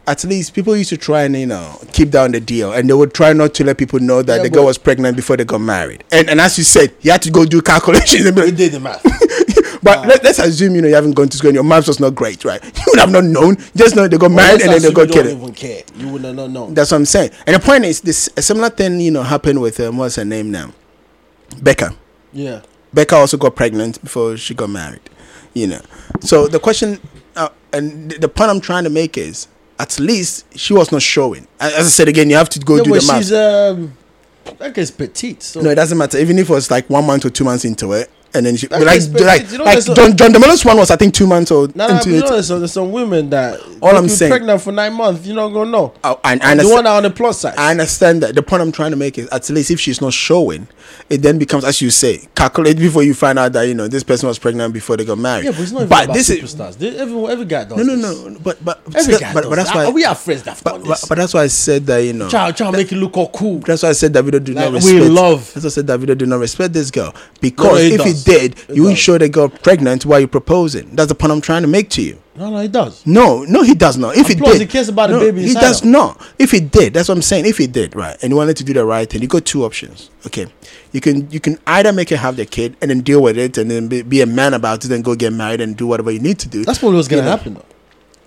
At 0.08 0.24
least 0.24 0.54
people 0.56 0.76
used 0.76 0.90
to 0.90 0.98
try 0.98 1.24
and 1.24 1.36
you 1.36 1.46
know 1.46 1.80
keep 1.94 2.10
down 2.10 2.32
the 2.32 2.40
deal, 2.40 2.74
and 2.74 2.90
they 2.90 2.94
would 2.94 3.14
try 3.14 3.34
not 3.34 3.54
to 3.56 3.64
let 3.64 3.78
people 3.78 4.00
know 4.00 4.22
that 4.24 4.38
Yeah, 4.38 4.44
the 4.44 4.50
girl 4.50 4.66
was 4.66 4.78
pregnant 4.78 5.16
before 5.16 5.38
they 5.38 5.46
got 5.46 5.60
married. 5.62 6.04
And 6.12 6.30
and 6.30 6.42
as 6.42 6.58
you 6.58 6.64
said, 6.64 6.94
you 7.02 7.12
had 7.12 7.22
to 7.22 7.32
go 7.32 7.46
do 7.46 7.62
calculations. 7.62 8.26
and 8.26 8.36
be 8.36 8.42
like- 8.44 8.56
did 8.56 8.72
the 8.72 8.80
math. 8.80 9.04
but 9.84 10.08
let, 10.08 10.26
us 10.26 10.40
assume 10.40 10.76
you 10.76 10.82
know 10.82 10.88
you 10.88 10.96
haven't 10.96 11.14
gone 11.14 11.30
to 11.30 11.38
school 11.38 11.50
and 11.50 11.56
your 11.56 11.64
maths 11.64 11.88
was 11.88 12.00
not 12.00 12.16
great, 12.16 12.44
right? 12.44 12.62
You 12.78 12.84
would 12.94 13.00
have 13.00 13.12
not 13.12 13.24
known. 13.24 13.58
Just 13.76 13.96
know 13.96 14.08
they 14.08 14.18
got 14.18 14.32
married 14.32 14.62
and 14.62 14.72
then 14.74 14.82
they 14.82 14.92
got 14.92 15.08
You 15.10 15.14
don't 15.14 15.24
killed. 15.24 15.42
even 15.42 15.54
care. 15.54 15.84
You 15.96 16.10
would 16.10 16.22
not 16.24 16.50
know. 16.50 16.72
That's 16.72 16.92
what 16.92 16.98
I'm 16.98 17.06
saying. 17.06 17.32
And 17.46 17.56
the 17.56 17.60
point 17.60 17.86
is, 17.86 18.02
this 18.02 18.30
a 18.36 18.42
similar 18.42 18.70
thing 18.70 19.00
you 19.00 19.12
know 19.12 19.24
happened 19.24 19.62
with 19.62 19.80
um, 19.80 19.98
what's 19.98 20.16
her 20.18 20.26
name 20.26 20.50
now, 20.52 20.74
Becca. 21.62 21.96
Yeah. 22.34 22.62
Becca 22.94 23.16
also 23.16 23.38
got 23.38 23.56
pregnant 23.56 24.02
before 24.04 24.36
she 24.38 24.54
got 24.56 24.70
married. 24.70 25.02
You 25.54 25.68
know, 25.68 25.82
so 26.22 26.48
the 26.48 26.60
question 26.60 27.00
uh, 27.36 27.50
and 27.74 28.12
the 28.12 28.28
point 28.30 28.50
I'm 28.50 28.62
trying 28.62 28.84
to 28.86 28.90
make 28.90 29.18
is, 29.18 29.48
at 29.82 30.00
least 30.00 30.46
she 30.58 30.74
was 30.74 30.92
not 30.92 31.02
showing. 31.02 31.48
As 31.60 31.88
I 31.88 31.90
said 31.90 32.08
again, 32.08 32.30
you 32.30 32.36
have 32.36 32.50
to 32.50 32.60
go 32.60 32.78
yeah 32.78 32.84
do 32.84 32.90
the 32.92 33.06
math. 33.08 33.18
she's 33.18 33.34
um, 33.34 33.98
that 34.60 34.92
petite. 34.92 35.42
So 35.42 35.62
No, 35.62 35.72
it 35.72 35.76
doesn't 35.76 35.98
matter. 35.98 36.20
Even 36.20 36.38
if 36.38 36.50
it 36.50 36.54
was 36.54 36.70
like 36.70 36.88
one 36.90 37.06
month 37.06 37.26
or 37.26 37.32
two 37.32 37.44
months 37.44 37.66
into 37.66 37.94
it, 37.94 38.10
and 38.34 38.46
then 38.46 38.56
she 38.56 38.68
That 38.68 38.82
like 38.84 38.98
is 38.98 39.10
like. 39.14 39.52
You 39.52 39.58
know, 39.60 39.64
like 39.66 39.84
John 39.84 40.16
John 40.16 40.32
Dumelo's 40.32 40.64
one 40.66 40.78
was 40.78 40.92
I 40.92 40.96
think 40.96 41.14
two 41.14 41.28
months 41.28 41.52
or 41.52 41.68
Nah, 41.76 41.88
into 41.98 42.12
you 42.12 42.20
know, 42.22 42.30
there's 42.30 42.48
some, 42.48 42.60
there's 42.60 42.72
some 42.74 42.92
women 42.92 43.30
that 43.32 43.60
All 43.82 43.96
I'm 43.96 44.08
saying- 44.10 44.32
pregnant 44.32 44.62
for 44.62 44.72
nine 44.72 44.94
months, 44.94 45.26
you're 45.26 45.36
not 45.36 45.50
gonna 45.50 45.70
know. 45.72 45.94
Oh, 46.04 46.20
and 46.24 46.42
I 46.42 46.56
the 46.56 46.68
one 46.70 46.86
on 46.88 47.04
the 47.04 47.10
plus 47.10 47.40
side. 47.42 47.56
I 47.58 47.72
understand 47.72 48.24
that. 48.24 48.36
The 48.36 48.44
point 48.44 48.62
I'm 48.62 48.72
trying 48.72 48.92
to 48.92 48.98
make 48.98 49.18
is 49.18 49.28
at 49.30 49.50
least 49.50 49.72
if 49.72 49.80
she's 49.80 50.02
not 50.02 50.14
showing, 50.14 50.68
it 51.10 51.22
then 51.22 51.38
becomes 51.40 51.64
as 51.64 51.82
you 51.82 51.90
say, 51.90 52.28
calculate 52.36 52.78
before 52.78 53.04
you 53.04 53.14
find 53.14 53.38
out 53.40 53.54
that 53.54 53.64
you 53.64 53.74
know 53.74 53.88
this 53.88 54.04
person 54.04 54.28
was 54.28 54.40
pregnant 54.40 54.74
before 54.74 54.98
they 54.98 55.06
got 55.06 55.18
married. 55.18 55.46
yeah, 55.46 55.52
but 55.52 55.60
it's 55.62 55.72
not 55.72 55.80
even 55.80 55.90
But 55.90 56.04
about 56.06 56.14
this 56.14 56.30
superstars. 56.30 56.78
They- 56.78 56.98
every, 56.98 57.26
every 57.28 57.46
guy 57.46 57.64
does 57.66 57.78
no, 57.78 57.84
no, 57.84 57.96
this. 57.96 58.34
no. 58.34 58.40
But 58.40 58.64
but 58.64 58.82
Every 58.96 59.18
guy 59.18 59.34
but, 59.34 59.42
does 59.42 59.50
but 59.50 59.56
that's 59.56 59.70
that. 59.72 59.86
why. 59.88 59.90
we 59.90 60.04
have 60.04 60.20
friends 60.20 60.44
that 60.44 60.62
But, 60.64 60.84
but, 60.84 61.04
but 61.10 61.18
that's 61.18 61.34
why 61.34 61.44
I 61.44 61.48
said 61.48 61.86
that 61.88 62.00
you 62.00 62.14
know. 62.14 62.30
try, 62.30 62.52
try 62.52 62.72
to 62.72 62.78
make 62.78 62.92
it 62.92 62.96
look 62.96 63.18
all 63.18 63.30
cool. 63.30 63.60
That's 63.60 63.84
why 63.84 63.90
I 63.90 63.94
said 63.94 64.14
Davido 64.14 64.44
do 64.44 64.54
not 64.54 64.72
Like, 64.74 64.84
we 64.84 65.00
love- 65.00 65.52
That's 65.54 65.64
why 65.64 65.68
I 65.68 65.72
said 65.72 65.88
Davido 65.88 66.18
do 66.18 66.26
not 66.26 66.40
respect 66.40 66.74
this 66.74 66.92
girl 66.92 67.14
because 67.40 67.80
if 67.82 68.02
he 68.04 68.14
did, 68.26 68.58
It 68.70 68.76
you 68.76 68.90
does. 68.90 68.98
show 69.00 69.18
the 69.18 69.30
girl 69.30 69.50
pregnant 69.50 70.06
while 70.06 70.20
you're 70.20 70.28
proposing. 70.28 70.96
That's 70.96 71.10
the 71.10 71.16
point 71.16 71.32
I'm 71.32 71.42
trying 71.42 71.62
to 71.64 71.68
make 71.68 71.90
to 71.92 72.02
you. 72.02 72.18
No, 72.36 72.50
no, 72.50 72.60
he 72.60 72.68
does. 72.70 73.06
No, 73.06 73.44
no, 73.44 73.62
he 73.62 73.76
does 73.76 73.98
not. 73.98 74.16
If 74.18 74.28
he 74.28 74.36
plus 74.36 74.54
did, 74.54 74.62
he 74.62 74.68
cares 74.68 74.88
about 74.90 75.10
the 75.10 75.20
baby 75.20 75.44
He 75.44 75.54
does 75.54 75.82
her. 75.82 75.86
not. 75.88 76.20
If 76.40 76.52
he 76.52 76.60
did, 76.62 76.94
that's 76.94 77.10
what 77.10 77.16
I'm 77.16 77.22
saying. 77.22 77.46
If 77.46 77.58
he 77.58 77.68
did, 77.68 77.96
right, 77.96 78.18
and 78.24 78.32
he 78.32 78.36
wanted 78.36 78.58
to 78.58 78.64
do 78.64 78.74
the 78.74 78.86
right 78.86 79.08
thing, 79.10 79.22
you 79.22 79.28
got 79.28 79.46
two 79.46 79.64
options. 79.66 80.10
Okay, 80.26 80.48
you 80.92 81.02
can 81.02 81.30
you 81.30 81.40
can 81.40 81.60
either 81.68 81.92
make 81.92 82.10
her 82.10 82.16
have 82.18 82.38
the 82.38 82.46
kid 82.46 82.78
and 82.82 82.90
then 82.90 83.02
deal 83.02 83.22
with 83.22 83.38
it, 83.38 83.58
and 83.58 83.70
then 83.70 83.88
be, 83.90 84.02
be 84.02 84.22
a 84.22 84.26
man 84.26 84.54
about 84.54 84.86
it, 84.86 84.92
and 84.92 85.04
go 85.04 85.14
get 85.14 85.34
married 85.34 85.60
and 85.62 85.76
do 85.76 85.86
whatever 85.86 86.10
you 86.10 86.20
need 86.20 86.40
to 86.40 86.48
do. 86.48 86.64
That's 86.64 86.82
what 86.82 86.94
was 86.94 87.08
gonna 87.08 87.24
happen 87.24 87.56
though. 87.56 87.66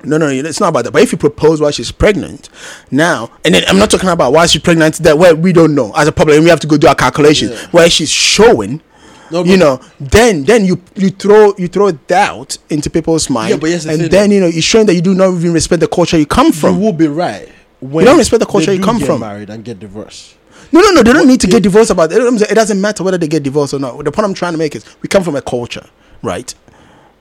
No, 0.06 0.18
no, 0.18 0.28
it's 0.28 0.60
not 0.60 0.68
about 0.68 0.84
that. 0.84 0.90
But 0.92 1.00
if 1.00 1.12
you 1.12 1.16
propose 1.18 1.62
while 1.62 1.70
she's 1.70 1.90
pregnant, 1.90 2.50
now, 2.90 3.30
and 3.42 3.54
then 3.54 3.64
I'm 3.66 3.78
not 3.78 3.90
talking 3.90 4.10
about 4.10 4.34
why 4.34 4.44
she's 4.44 4.60
pregnant 4.60 4.96
that 4.96 5.16
where 5.16 5.34
we 5.34 5.50
don't 5.54 5.74
know 5.74 5.92
as 5.96 6.06
a 6.06 6.12
public, 6.12 6.34
and 6.36 6.44
we 6.44 6.50
have 6.50 6.60
to 6.60 6.66
go 6.66 6.76
do 6.76 6.86
our 6.88 6.94
calculations 6.94 7.52
Yeah. 7.52 7.68
where 7.70 7.88
she's 7.88 8.10
showing. 8.10 8.82
No, 9.30 9.44
you 9.44 9.56
know, 9.56 9.80
then 9.98 10.44
then 10.44 10.64
you 10.64 10.80
you 10.94 11.10
throw 11.10 11.54
you 11.56 11.68
throw 11.68 11.90
doubt 11.92 12.58
into 12.70 12.90
people's 12.90 13.30
mind, 13.30 13.50
Yeah, 13.50 13.56
but 13.56 13.70
the 13.70 13.90
and 13.90 14.00
then 14.10 14.30
you 14.30 14.40
know 14.40 14.46
you're 14.46 14.62
showing 14.62 14.86
that 14.86 14.94
you 14.94 15.00
do 15.00 15.14
not 15.14 15.32
even 15.34 15.52
respect 15.52 15.80
the 15.80 15.88
culture 15.88 16.18
you 16.18 16.26
come 16.26 16.52
from. 16.52 16.76
You 16.76 16.80
will 16.80 16.92
be 16.92 17.08
right. 17.08 17.48
When 17.80 18.04
You 18.04 18.10
don't 18.10 18.18
respect 18.18 18.40
the 18.40 18.46
culture 18.46 18.72
you 18.72 18.82
come 18.82 18.98
get 18.98 19.06
from. 19.06 19.20
Married 19.20 19.50
and 19.50 19.64
get 19.64 19.78
divorced. 19.78 20.36
No, 20.72 20.80
no, 20.80 20.90
no. 20.90 21.02
They 21.02 21.12
don't 21.12 21.28
need 21.28 21.40
to 21.42 21.46
get 21.46 21.62
divorced 21.62 21.90
about 21.90 22.10
it. 22.12 22.18
It 22.50 22.54
doesn't 22.54 22.80
matter 22.80 23.04
whether 23.04 23.18
they 23.18 23.28
get 23.28 23.42
divorced 23.42 23.74
or 23.74 23.78
not. 23.78 24.02
The 24.04 24.10
point 24.10 24.26
I'm 24.26 24.34
trying 24.34 24.52
to 24.52 24.58
make 24.58 24.74
is 24.74 24.84
we 25.02 25.08
come 25.08 25.22
from 25.22 25.36
a 25.36 25.42
culture, 25.42 25.86
right? 26.22 26.52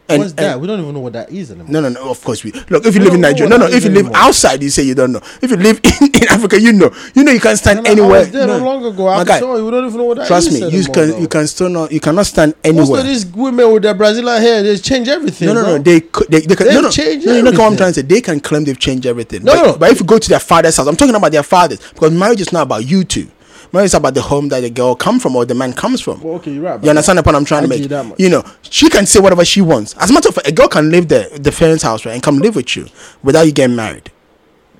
And, 0.09 0.19
What's 0.19 0.33
that? 0.33 0.59
we 0.59 0.67
don't 0.67 0.81
even 0.81 0.93
know 0.93 0.99
what 0.99 1.13
that 1.13 1.31
is 1.31 1.49
anymore. 1.51 1.69
no, 1.71 1.79
no, 1.79 1.87
no. 1.89 2.09
Of 2.11 2.21
course, 2.23 2.43
we 2.43 2.51
look. 2.69 2.85
If 2.85 2.93
you 2.93 2.99
We 2.99 3.05
live 3.05 3.13
in 3.15 3.21
Nigeria, 3.21 3.49
no, 3.49 3.55
no. 3.55 3.67
If 3.67 3.85
you 3.85 3.89
live 3.89 4.05
anymore. 4.07 4.17
outside, 4.17 4.61
you 4.61 4.69
say 4.69 4.83
you 4.83 4.95
don't 4.95 5.13
know. 5.13 5.21
If 5.41 5.49
you 5.49 5.55
live 5.55 5.79
in, 6.01 6.07
in 6.13 6.27
Africa, 6.27 6.59
you 6.59 6.73
know. 6.73 6.91
You 7.15 7.23
know 7.23 7.31
you 7.31 7.39
can't 7.39 7.57
stand 7.57 7.79
And 7.79 7.87
I- 7.87 7.91
anywhere. 7.91 8.17
I 8.17 8.19
was 8.19 8.31
there 8.31 8.47
no. 8.47 8.57
long 8.57 8.83
ago. 8.85 9.07
I'm 9.07 9.25
guy, 9.25 9.39
sorry, 9.39 9.63
we 9.63 9.71
don't 9.71 9.85
even 9.85 9.97
know 9.97 10.03
what 10.03 10.17
that 10.17 10.27
Trust 10.27 10.47
is 10.47 10.53
me, 10.55 10.59
you 10.59 10.65
anymore, 10.67 10.93
can 10.93 11.09
though. 11.09 11.17
you 11.19 11.27
can 11.29 11.47
still 11.47 11.69
not 11.69 11.91
you 11.91 11.99
cannot 12.01 12.25
stand 12.25 12.53
anywhere. 12.65 12.85
Most 12.85 12.99
of 12.99 13.05
these 13.05 13.25
women 13.27 13.71
with 13.71 13.83
their 13.83 13.93
Brazilian 13.93 14.41
hair, 14.41 14.61
they 14.61 14.77
change 14.77 15.07
everything. 15.07 15.47
No, 15.47 15.53
no, 15.53 15.61
bro. 15.63 15.77
no. 15.77 15.83
They. 15.83 15.99
They, 16.29 16.41
they 16.47 16.55
can. 16.55 16.67
No, 16.67 16.81
no. 16.81 16.89
changed 16.91 17.25
no, 17.25 17.33
you 17.35 17.41
know 17.41 17.51
what 17.51 17.61
I'm 17.61 17.77
trying 17.77 17.91
to 17.93 18.01
say. 18.01 18.01
They 18.01 18.19
can 18.19 18.41
claim 18.41 18.65
they've 18.65 18.77
changed 18.77 19.05
everything. 19.05 19.43
No, 19.43 19.53
but, 19.53 19.65
no. 19.65 19.77
but 19.77 19.91
if 19.91 19.99
you 20.01 20.05
go 20.05 20.19
to 20.19 20.29
their 20.29 20.39
father's 20.41 20.75
house, 20.75 20.87
I'm 20.87 20.97
talking 20.97 21.15
about 21.15 21.31
their 21.31 21.43
fathers 21.43 21.79
because 21.93 22.11
marriage 22.11 22.41
is 22.41 22.51
not 22.51 22.63
about 22.63 22.85
you 22.85 23.05
two. 23.05 23.31
Marriage 23.73 23.87
is 23.87 23.93
about 23.95 24.13
the 24.13 24.21
home 24.21 24.49
that 24.49 24.59
the 24.59 24.69
girl 24.69 24.95
come 24.95 25.19
from 25.19 25.35
or 25.35 25.45
the 25.45 25.55
man 25.55 25.73
comes 25.73 25.99
from. 25.99 26.21
Well, 26.21 26.35
okay, 26.35 26.53
you're 26.53 26.61
right. 26.63 26.81
You 26.83 26.89
understand 26.91 27.17
the 27.17 27.23
point 27.23 27.35
I'm 27.35 27.43
trying 27.43 27.63
I 27.63 27.75
to 27.75 27.89
make? 27.89 28.19
you. 28.19 28.29
Know, 28.29 28.43
she 28.61 28.87
can 28.87 29.07
say 29.07 29.19
whatever 29.19 29.43
she 29.43 29.61
wants. 29.61 29.95
As 29.97 30.11
a 30.11 30.13
matter 30.13 30.29
of 30.29 30.35
fact, 30.35 30.47
a 30.47 30.51
girl 30.51 30.67
can 30.67 30.91
leave 30.91 31.07
the 31.07 31.27
the 31.41 31.51
parents' 31.51 31.81
house 31.83 32.05
right 32.05 32.13
and 32.13 32.21
come 32.21 32.37
live 32.37 32.55
with 32.55 32.75
you 32.75 32.87
without 33.23 33.47
you 33.47 33.51
getting 33.51 33.75
married. 33.75 34.11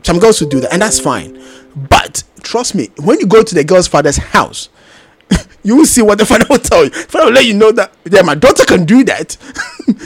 Some 0.03 0.19
girls 0.19 0.39
will 0.41 0.49
do 0.49 0.59
that, 0.59 0.71
and 0.73 0.81
that's 0.81 0.99
fine. 0.99 1.41
But 1.75 2.23
trust 2.43 2.75
me, 2.75 2.89
when 2.97 3.19
you 3.19 3.25
go 3.25 3.41
to 3.41 3.55
the 3.55 3.63
girl's 3.63 3.87
father's 3.87 4.17
house, 4.17 4.69
you 5.63 5.75
will 5.75 5.85
see 5.87 6.03
what 6.03 6.19
the 6.19 6.25
father 6.27 6.45
will 6.47 6.59
tell 6.59 6.83
you. 6.83 6.89
The 6.91 6.97
father 7.09 7.25
will 7.25 7.33
let 7.33 7.45
you 7.45 7.55
know 7.55 7.71
that 7.71 7.93
yeah, 8.05 8.21
my 8.21 8.35
daughter 8.35 8.63
can 8.65 8.85
do 8.85 9.03
that. 9.05 9.37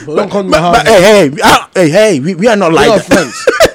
But 0.06 0.14
don't 0.16 0.30
come 0.30 0.46
to 0.46 0.50
but, 0.52 0.62
my 0.62 0.72
but 0.72 0.86
house. 0.86 0.88
hey, 0.88 1.02
hey, 1.02 1.28
we 1.28 1.42
are- 1.42 1.70
hey, 1.74 1.88
hey, 1.90 2.20
we, 2.20 2.34
we 2.36 2.46
are 2.48 2.56
not 2.56 2.72
like 2.72 2.88
that. 2.88 3.04
friends. 3.04 3.46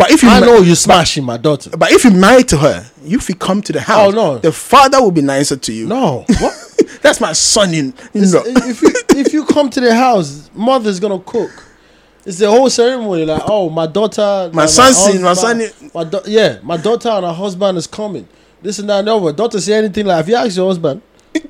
But 0.00 0.10
if 0.12 0.22
you 0.22 0.30
I 0.30 0.40
ma- 0.40 0.46
know 0.46 0.58
you're 0.62 0.76
smashing 0.76 1.24
my 1.24 1.36
daughter. 1.36 1.68
but 1.76 1.92
if 1.92 2.04
you 2.04 2.10
marry 2.10 2.42
to 2.44 2.56
her, 2.56 2.86
if 3.04 3.28
you 3.28 3.34
come 3.34 3.60
to 3.62 3.72
the 3.72 3.80
house, 3.82 4.08
Oh, 4.08 4.10
no. 4.10 4.38
the 4.38 4.50
father 4.52 5.00
will 5.02 5.10
be 5.10 5.20
nicer 5.22 5.56
to 5.56 5.72
you. 5.72 5.86
No. 5.86 6.24
What? 6.40 6.54
That's 7.02 7.20
my 7.20 7.32
son 7.34 7.74
in 7.74 7.86
you 8.14 8.22
It's- 8.22 8.34
if 8.34 8.80
you 8.82 8.92
if 9.20 9.32
you 9.34 9.44
come 9.44 9.68
to 9.70 9.80
the 9.80 9.94
house, 9.94 10.48
mother's 10.54 10.98
gonna 11.00 11.18
cook. 11.18 11.50
It's 12.24 12.38
the 12.38 12.50
whole 12.50 12.70
ceremony. 12.70 13.24
Like, 13.26 13.42
oh, 13.46 13.68
my 13.70 13.86
daughter, 13.86 14.50
My 14.54 14.62
and 14.62 14.70
son 14.70 14.92
seen- 14.94 15.20
my 15.22 15.28
husband- 15.28 15.62
son- 15.72 15.90
my 15.94 16.04
da- 16.04 16.22
yeah, 16.26 16.58
my 16.62 16.76
daughter 16.78 17.08
and 17.10 17.24
her 17.26 17.32
husband 17.32 17.76
is 17.78 17.86
coming. 17.86 18.26
This 18.62 18.78
and 18.78 18.88
that 18.90 19.00
and 19.00 19.08
over. 19.08 19.32
Daughter 19.32 19.58
say 19.60 19.72
anything 19.74 20.06
like, 20.06 20.20
if 20.22 20.28
you 20.28 20.34
ask 20.36 20.56
your 20.56 20.68
husband, 20.68 21.00
or 21.34 21.40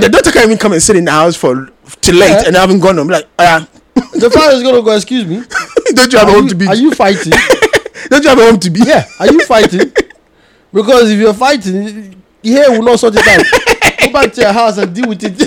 the 0.00 0.08
daughter 0.10 0.30
can't 0.30 0.46
even 0.46 0.58
come 0.58 0.72
and 0.72 0.82
sit 0.82 0.96
in 0.96 1.04
the 1.04 1.10
house 1.10 1.36
for 1.36 1.68
too 2.00 2.12
late 2.12 2.30
Yeah. 2.30 2.42
and 2.46 2.56
I 2.56 2.60
haven't 2.60 2.80
gone 2.80 2.96
home. 2.96 3.08
Like, 3.08 3.26
uh, 3.38 3.64
the 4.14 4.30
father 4.32 4.56
is 4.56 4.62
gonna 4.62 4.82
go, 4.82 4.94
excuse 4.94 5.24
me, 5.26 5.42
don't 5.94 6.12
you 6.12 6.18
have 6.18 6.28
a 6.28 6.32
home 6.32 6.44
you, 6.44 6.50
to 6.50 6.54
be? 6.56 6.66
are 6.66 6.74
you 6.74 6.90
fighting? 6.92 7.32
don't 8.08 8.22
you 8.22 8.28
have 8.28 8.38
a 8.38 8.44
home 8.44 8.60
to 8.60 8.70
be? 8.70 8.80
yeah, 8.80 9.04
are 9.20 9.30
you 9.32 9.44
fighting? 9.46 9.92
Because 10.72 11.10
if 11.10 11.18
you're 11.18 11.34
fighting, 11.34 12.22
here 12.42 12.70
will 12.70 12.82
not 12.82 12.98
sort 12.98 13.14
it 13.16 13.26
out. 13.26 14.00
Go 14.00 14.12
back 14.12 14.32
to 14.34 14.40
your 14.42 14.52
house 14.52 14.78
and 14.78 14.94
deal 14.94 15.08
with 15.08 15.20
it. 15.22 15.40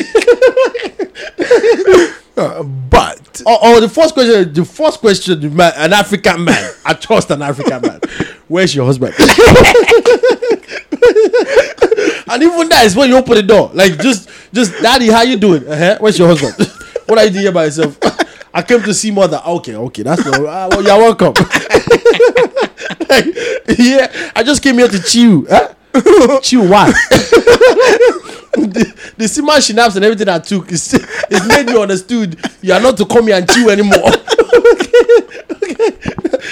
Uh, 2.38 2.62
but 2.62 3.28
Oh, 3.46 3.58
oh, 3.62 3.80
the 3.80 3.90
first 3.90 4.14
question, 4.14 4.54
the 4.54 4.66
first 4.66 5.00
question, 5.00 5.56
man, 5.56 5.74
an 5.76 5.94
African 5.94 6.44
man. 6.44 6.72
I 6.86 6.94
trust 6.94 7.30
an 7.32 7.42
African 7.42 7.82
man. 7.82 8.00
Where's 8.48 8.74
your 8.76 8.86
husband? 8.86 9.14
and 9.18 9.30
even 12.44 12.70
that 12.70 12.84
is 12.86 12.96
when 12.96 13.10
you 13.10 13.18
open 13.18 13.36
the 13.36 13.44
door. 13.44 13.72
Like 13.74 13.98
just, 14.00 14.30
just, 14.54 14.72
daddy, 14.82 15.08
how 15.08 15.22
you 15.22 15.38
doing? 15.38 15.68
Uh-huh. 15.68 15.98
Where's 16.00 16.18
your 16.18 16.28
husband? 16.28 16.56
what 17.08 17.20
are 17.20 17.26
you 17.26 17.32
doing 17.32 17.44
here 17.44 17.52
by 17.52 17.66
yourself? 17.66 17.98
I 18.58 18.64
came 18.64 18.82
to 18.82 18.94
see 18.94 19.12
mother. 19.12 19.40
Okay, 19.46 19.76
okay, 19.76 20.02
that's 20.02 20.26
no. 20.26 20.48
Uh, 20.48 20.68
well, 20.72 20.82
you're 20.84 20.98
welcome. 20.98 21.34
like, 23.08 23.26
yeah, 23.78 24.32
I 24.36 24.42
just 24.44 24.64
came 24.64 24.80
here 24.80 24.88
to 24.88 25.00
chill. 25.04 25.46
Huh? 25.48 25.74
chill 26.42 26.68
why? 26.68 26.92
the, 28.54 29.12
the 29.18 29.28
semen 29.28 29.62
synapse 29.62 29.96
and 29.96 30.04
everything 30.06 30.28
I 30.28 30.40
took 30.40 30.72
is 30.72 30.92
it 30.96 31.48
made 31.48 31.68
me 31.68 31.80
understood 31.80 32.40
you 32.64 32.74
are 32.74 32.80
not 32.82 32.98
to 32.98 33.06
come 33.06 33.28
here 33.28 33.36
and 33.38 33.48
chill 33.50 33.70
anymore. 33.70 34.10
Okay. 35.60 35.92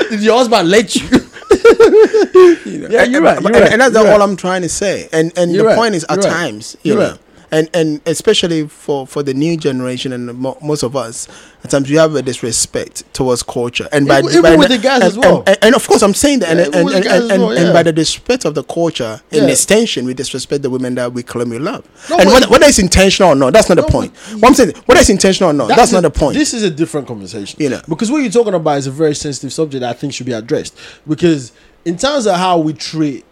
Did 0.09 0.21
your 0.23 0.37
husband 0.37 0.69
let 0.69 0.95
you? 0.95 1.07
yeah, 2.89 3.03
you're 3.03 3.21
right. 3.21 3.37
and, 3.37 3.45
You're 3.45 3.55
and- 3.55 3.63
right. 3.63 3.71
and 3.71 3.81
that's 3.81 3.93
you're 3.95 4.05
all 4.07 4.19
right. 4.19 4.21
I'm 4.21 4.35
trying 4.35 4.61
to 4.61 4.69
say. 4.69 5.07
And 5.11 5.31
and 5.37 5.51
You're 5.51 5.63
the 5.63 5.69
right. 5.69 5.75
point 5.77 5.95
is, 5.95 6.05
at 6.09 6.21
times, 6.21 6.75
you 6.83 6.95
know. 6.95 7.17
And 7.55 7.69
and 7.73 8.01
especially 8.05 8.67
for 8.67 9.07
for 9.07 9.23
the 9.23 9.33
new 9.33 9.55
generation 9.57 10.11
and 10.13 10.33
mo- 10.35 10.57
most 10.61 10.83
of 10.83 10.95
us, 10.95 11.27
at 11.63 11.69
times 11.71 11.89
we 11.89 11.95
have 11.95 12.13
a 12.15 12.21
disrespect 12.21 13.03
towards 13.13 13.41
culture. 13.43 13.87
And 13.91 14.07
by 14.07 14.19
Even- 14.19 14.31
even 14.31 14.41
by 14.43 14.55
with 14.57 14.69
the 14.69 14.77
guys 14.77 14.95
and, 14.95 15.03
as 15.03 15.17
well. 15.17 15.39
And, 15.39 15.49
and, 15.49 15.57
and 15.63 15.75
of 15.75 15.87
course, 15.87 16.01
I'm 16.03 16.13
saying 16.13 16.39
that, 16.39 16.55
Yeah, 16.57 16.63
and 16.63 16.67
even 16.67 16.75
and, 16.75 16.85
with 16.85 16.93
the 16.93 16.97
and, 16.97 17.05
guys 17.05 17.21
and, 17.23 17.31
as 17.31 17.39
well, 17.39 17.57
and 17.57 17.73
by 17.73 17.83
the 17.83 17.93
disrespect 17.93 18.45
of 18.45 18.53
the 18.55 18.63
culture, 18.63 19.21
in 19.31 19.43
Yeah. 19.43 19.49
extension, 19.49 20.05
we 20.05 20.13
disrespect 20.13 20.61
the 20.63 20.69
women 20.69 20.95
that 20.95 21.13
we 21.13 21.23
claim 21.23 21.49
we 21.49 21.59
love. 21.59 21.83
No, 22.09 22.17
and 22.17 22.29
whether, 22.29 22.47
whether 22.47 22.65
it's 22.65 22.79
intentional 22.79 23.31
or 23.31 23.35
not, 23.35 23.53
that's 23.53 23.69
not 23.69 23.75
the 23.75 23.83
point. 23.83 24.15
What 24.39 24.49
I'm 24.49 24.53
saying, 24.53 24.73
whether 24.85 24.99
it's 25.01 25.09
intentional 25.09 25.49
or 25.49 25.53
not, 25.53 25.69
that's, 25.69 25.91
not 25.91 25.99
a- 25.99 26.09
the 26.09 26.11
point. 26.11 26.35
This 26.37 26.53
is 26.53 26.63
a 26.63 26.69
different 26.69 27.07
conversation. 27.07 27.57
You 27.61 27.69
know. 27.69 27.81
Because 27.87 28.11
what 28.11 28.17
you're 28.19 28.31
talking 28.31 28.53
about 28.53 28.77
is 28.79 28.87
a 28.87 28.91
very 28.91 29.15
sensitive 29.15 29.53
subject 29.53 29.81
that 29.81 29.89
I 29.89 29.93
think 29.93 30.13
should 30.13 30.25
be 30.25 30.33
addressed. 30.33 30.77
Because 31.07 31.51
in 31.85 31.97
terms 31.97 32.25
of 32.27 32.35
how 32.35 32.57
we 32.59 32.73
treat 32.73 33.23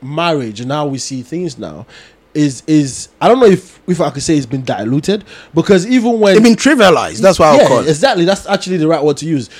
marriage 0.00 0.60
and 0.60 0.72
how 0.72 0.86
we 0.86 0.98
see 0.98 1.22
things 1.22 1.58
now, 1.58 1.86
is 2.34 2.62
is 2.66 3.08
I 3.20 3.28
don't 3.28 3.40
know 3.40 3.46
if 3.46 3.80
if 3.86 4.00
I 4.00 4.10
could 4.10 4.22
say 4.22 4.36
it's 4.36 4.46
been 4.46 4.64
diluted 4.64 5.24
because 5.54 5.86
even 5.86 6.18
when 6.20 6.34
They've 6.34 6.42
been 6.42 6.54
trivialized. 6.56 7.20
That's 7.20 7.38
why 7.38 7.48
I'll 7.58 7.68
call 7.68 7.80
it. 7.80 7.88
exactly. 7.88 8.24
That's 8.24 8.46
actually 8.46 8.78
the 8.78 8.88
right 8.88 9.02
word 9.02 9.16
to 9.18 9.26
use. 9.26 9.50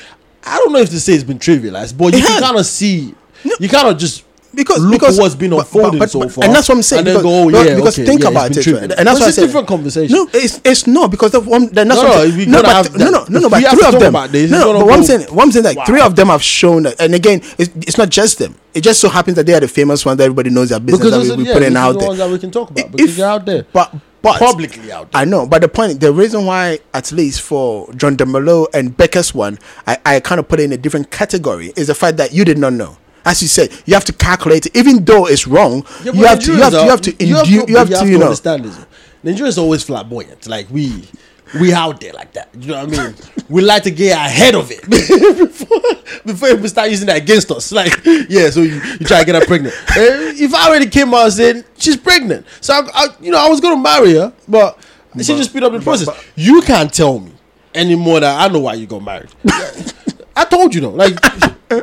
I 0.45 0.57
don't 0.59 0.73
know 0.73 0.79
if 0.81 0.91
to 0.91 1.01
say 1.01 1.13
it's 1.15 1.25
been 1.25 1.39
trivialized, 1.39 1.97
but 1.99 2.13
you 2.15 2.19
It 2.21 2.23
can 2.27 2.33
has. 2.33 2.41
kind 2.41 2.59
of 2.59 2.67
see, 2.67 3.15
you 3.61 3.69
kind 3.69 3.89
of 3.89 3.99
just 3.99 4.25
because 4.55 4.81
look 4.83 4.93
because 5.01 5.19
what's 5.19 5.35
been 5.35 5.51
but- 5.51 5.61
unfolding 5.61 5.99
but- 5.99 6.11
so 6.11 6.29
far, 6.29 6.45
and 6.45 6.55
that's 6.55 6.69
what 6.69 6.77
I'm 6.77 6.83
saying. 6.83 7.01
and 7.01 7.07
then 7.09 7.17
because, 7.17 7.23
go, 7.23 7.59
oh, 7.59 7.65
yeah, 7.65 7.75
because 7.77 7.99
okay, 7.99 8.07
think 8.07 8.23
yeah, 8.23 8.29
about 8.31 8.51
it, 8.57 8.67
right? 8.67 8.83
and 8.83 8.91
that's 8.91 9.05
But 9.05 9.07
why 9.07 9.13
I 9.13 9.15
it's 9.15 9.21
a 9.21 9.33
said 9.33 9.47
different 9.47 9.69
conversation. 9.69 10.17
No, 10.17 10.29
it's 10.33 10.61
it's 10.65 10.87
not 10.87 11.11
because 11.11 11.35
of 11.35 11.47
one. 11.47 11.67
Then 11.69 11.89
that's 11.89 12.01
No, 12.03 12.09
what 12.09 12.17
no, 12.17 12.23
I'm 12.23 12.31
saying. 12.31 12.37
we're 12.39 12.53
no, 12.53 12.63
but 12.63 12.95
no, 12.99 13.11
no, 13.11 13.25
no, 13.29 13.39
no, 13.41 13.49
but 13.51 13.59
three 13.71 13.87
of 13.87 14.01
them. 14.01 14.33
this, 14.33 14.51
no, 14.51 14.59
no, 14.73 14.79
but 14.81 14.87
what 14.87 14.95
I'm 14.99 15.05
saying, 15.05 15.23
what 15.35 15.43
I'm 15.45 15.53
saying, 15.53 15.65
like 15.65 15.77
Wow. 15.79 15.85
three 15.87 16.01
of 16.01 16.17
them 16.17 16.29
have 16.29 16.43
shown 16.43 16.83
that, 16.85 17.01
and 17.01 17.15
again, 17.15 17.41
it's, 17.59 17.71
it's 17.77 17.99
not 17.99 18.11
just 18.11 18.39
them. 18.39 18.55
It 18.75 18.83
just 18.83 19.01
so 19.01 19.09
happens 19.09 19.37
that 19.37 19.47
they 19.47 19.55
are 19.55 19.61
the 19.61 19.69
famous 19.69 20.05
ones 20.05 20.19
that 20.19 20.25
everybody 20.25 20.51
knows 20.51 20.71
their 20.71 20.81
business 20.81 20.99
because 21.11 21.29
that 21.29 21.37
we, 21.37 21.43
we 21.45 21.49
yeah, 21.49 21.55
put 21.55 21.63
in 21.63 21.77
out 21.77 21.93
the 21.93 21.99
there. 21.99 22.09
ones 22.09 22.19
that 22.19 22.31
we 22.31 22.39
can 22.39 22.51
talk 22.51 22.71
about 22.71 22.85
If- 22.87 22.93
because 22.93 23.17
they're 23.17 23.29
out 23.29 23.45
there, 23.47 23.67
But 23.73 23.95
but 24.23 24.39
publicly 24.39 24.93
out 24.93 25.11
there. 25.11 25.21
I 25.21 25.25
know, 25.25 25.47
but 25.47 25.63
the 25.63 25.69
point, 25.69 25.99
the 26.01 26.13
reason 26.13 26.47
why, 26.47 26.79
at 26.95 27.11
least 27.11 27.41
for 27.41 27.93
John 27.95 28.17
Dumelo 28.17 28.67
and 28.73 28.97
Becca's 28.97 29.35
one, 29.35 29.59
I, 29.87 29.99
I 30.07 30.21
kind 30.21 30.39
of 30.39 30.47
put 30.49 30.61
it 30.61 30.63
in 30.65 30.73
a 30.73 30.77
different 30.77 31.11
category 31.11 31.73
is 31.77 31.89
the 31.89 31.95
fact 31.95 32.19
that 32.19 32.33
you 32.33 32.45
did 32.45 32.57
not 32.57 32.73
know. 32.73 32.97
As 33.25 33.43
you 33.43 33.49
said, 33.49 33.71
you 33.87 33.95
have 33.95 34.05
to 34.07 34.13
calculate 34.13 34.67
it, 34.67 34.77
even 34.77 35.05
though 35.05 35.27
it's 35.27 35.47
wrong. 35.47 35.85
Yeah, 36.05 36.13
you 36.13 36.21
but 36.23 36.29
have 36.29 36.41
to, 36.41 36.53
you 36.53 36.59
have 36.63 36.73
to, 36.73 36.83
you 36.85 36.91
have 36.91 37.01
to, 37.01 37.25
you 37.25 37.35
have 37.37 37.45
to, 37.47 37.51
you 37.51 37.77
have 37.77 37.89
to, 37.89 38.09
you 38.09 38.19
know. 38.19 38.27
understand 38.27 38.65
this. 38.65 38.79
Nigerians 39.25 39.57
are 39.59 39.61
always 39.61 39.85
flamboyant. 39.85 40.49
Like 40.49 40.69
we, 40.71 41.05
we 41.61 41.73
out 41.73 42.01
there 42.01 42.13
like 42.13 42.33
that. 42.33 42.49
You 42.59 42.69
know 42.73 42.85
what 42.85 42.99
I 42.99 43.05
mean? 43.07 43.15
we 43.49 43.63
like 43.63 43.85
to 43.85 43.91
get 43.91 44.17
ahead 44.17 44.55
of 44.55 44.71
it 44.71 44.83
before, 45.39 45.79
before 46.25 46.49
people 46.51 46.69
start 46.69 46.91
using 46.91 47.07
that 47.07 47.19
against 47.19 47.51
us. 47.51 47.71
Like, 47.73 47.93
yeah, 48.05 48.51
so 48.51 48.61
you, 48.61 48.75
you 48.75 49.07
try 49.07 49.21
to 49.21 49.27
get 49.27 49.35
her 49.35 49.47
pregnant. 49.47 49.75
Eh, 49.91 50.35
if 50.37 50.55
I 50.55 50.69
already 50.69 50.89
came 50.89 51.15
out 51.15 51.31
saying 51.31 51.65
she's 51.79 51.97
pregnant, 51.97 52.47
so 52.61 52.75
I, 52.75 52.89
I, 52.95 53.07
you 53.21 53.31
know, 53.31 53.39
I 53.39 53.49
was 53.49 53.61
gonna 53.61 53.81
marry 53.81 54.15
her, 54.15 54.33
but 54.49 54.79
she 55.19 55.37
just 55.37 55.51
speed 55.51 55.63
up 55.63 55.73
the 55.73 55.81
process. 55.81 56.09
you 56.35 56.63
can't 56.63 56.93
tell 56.93 57.21
me 57.21 57.33
anymore 57.75 58.21
that 58.21 58.41
I 58.41 58.53
know 58.53 58.61
why 58.61 58.75
you 58.75 58.87
got 58.87 59.03
married. 59.03 59.31
I 60.37 60.45
told 60.47 60.75
you 60.75 60.81
though. 60.81 60.91
Like 60.91 61.15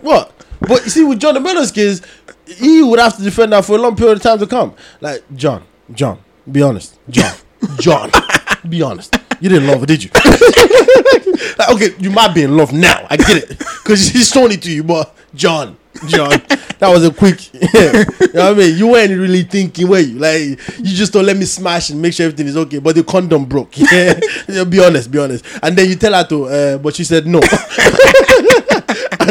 what? 0.01 0.33
But 0.59 0.83
you 0.83 0.89
see, 0.89 1.03
with 1.03 1.19
John 1.19 1.35
Dumelo's 1.35 1.71
case, 1.71 2.01
he 2.45 2.81
would 2.83 2.99
have 2.99 3.15
to 3.17 3.23
defend 3.23 3.53
that 3.53 3.65
for 3.65 3.73
a 3.73 3.77
long 3.81 3.95
period 3.95 4.17
of 4.17 4.23
time 4.23 4.39
to 4.39 4.47
come. 4.47 4.73
Like 5.01 5.23
John, 5.35 5.63
John, 5.93 6.19
be 6.51 6.61
honest, 6.61 6.97
John, 7.09 7.35
John, 7.79 8.11
be 8.67 8.81
honest. 8.81 9.15
You 9.41 9.47
didn't 9.49 9.67
love 9.67 9.79
her, 9.79 9.85
did 9.85 10.03
you? 10.03 10.09
like, 11.57 11.69
okay, 11.69 11.89
you 11.97 12.09
might 12.11 12.33
be 12.33 12.43
in 12.43 12.57
love 12.57 12.73
now. 12.73 13.07
I 13.09 13.15
get 13.15 13.37
it 13.37 13.57
because 13.57 14.09
she's 14.09 14.29
shown 14.29 14.51
it 14.51 14.61
to 14.63 14.71
you. 14.71 14.83
But 14.83 15.15
John, 15.33 15.77
John, 16.07 16.31
that 16.79 16.89
was 16.89 17.05
a 17.05 17.11
quick. 17.13 17.53
you 17.53 17.59
know 18.33 18.49
what 18.49 18.53
I 18.53 18.53
mean? 18.53 18.77
You 18.77 18.87
weren't 18.87 19.11
really 19.11 19.43
thinking, 19.43 19.87
were 19.87 19.99
you? 19.99 20.19
Like 20.19 20.41
you 20.77 20.93
just 20.95 21.13
don't 21.13 21.25
let 21.25 21.37
me 21.37 21.45
smash 21.45 21.89
and 21.89 22.01
make 22.01 22.13
sure 22.13 22.25
everything 22.25 22.47
is 22.47 22.57
okay. 22.57 22.79
But 22.79 22.95
the 22.95 23.03
condom 23.03 23.45
broke. 23.45 23.77
Yeah, 23.77 24.19
Yeah, 24.49 24.65
be 24.65 24.83
honest, 24.83 25.09
be 25.09 25.19
honest. 25.19 25.45
And 25.63 25.77
then 25.77 25.87
you 25.89 25.95
tell 25.95 26.13
her 26.13 26.25
to, 26.27 26.45
uh, 26.45 26.77
but 26.79 26.95
she 26.95 27.05
said 27.05 27.25
no. 27.25 27.39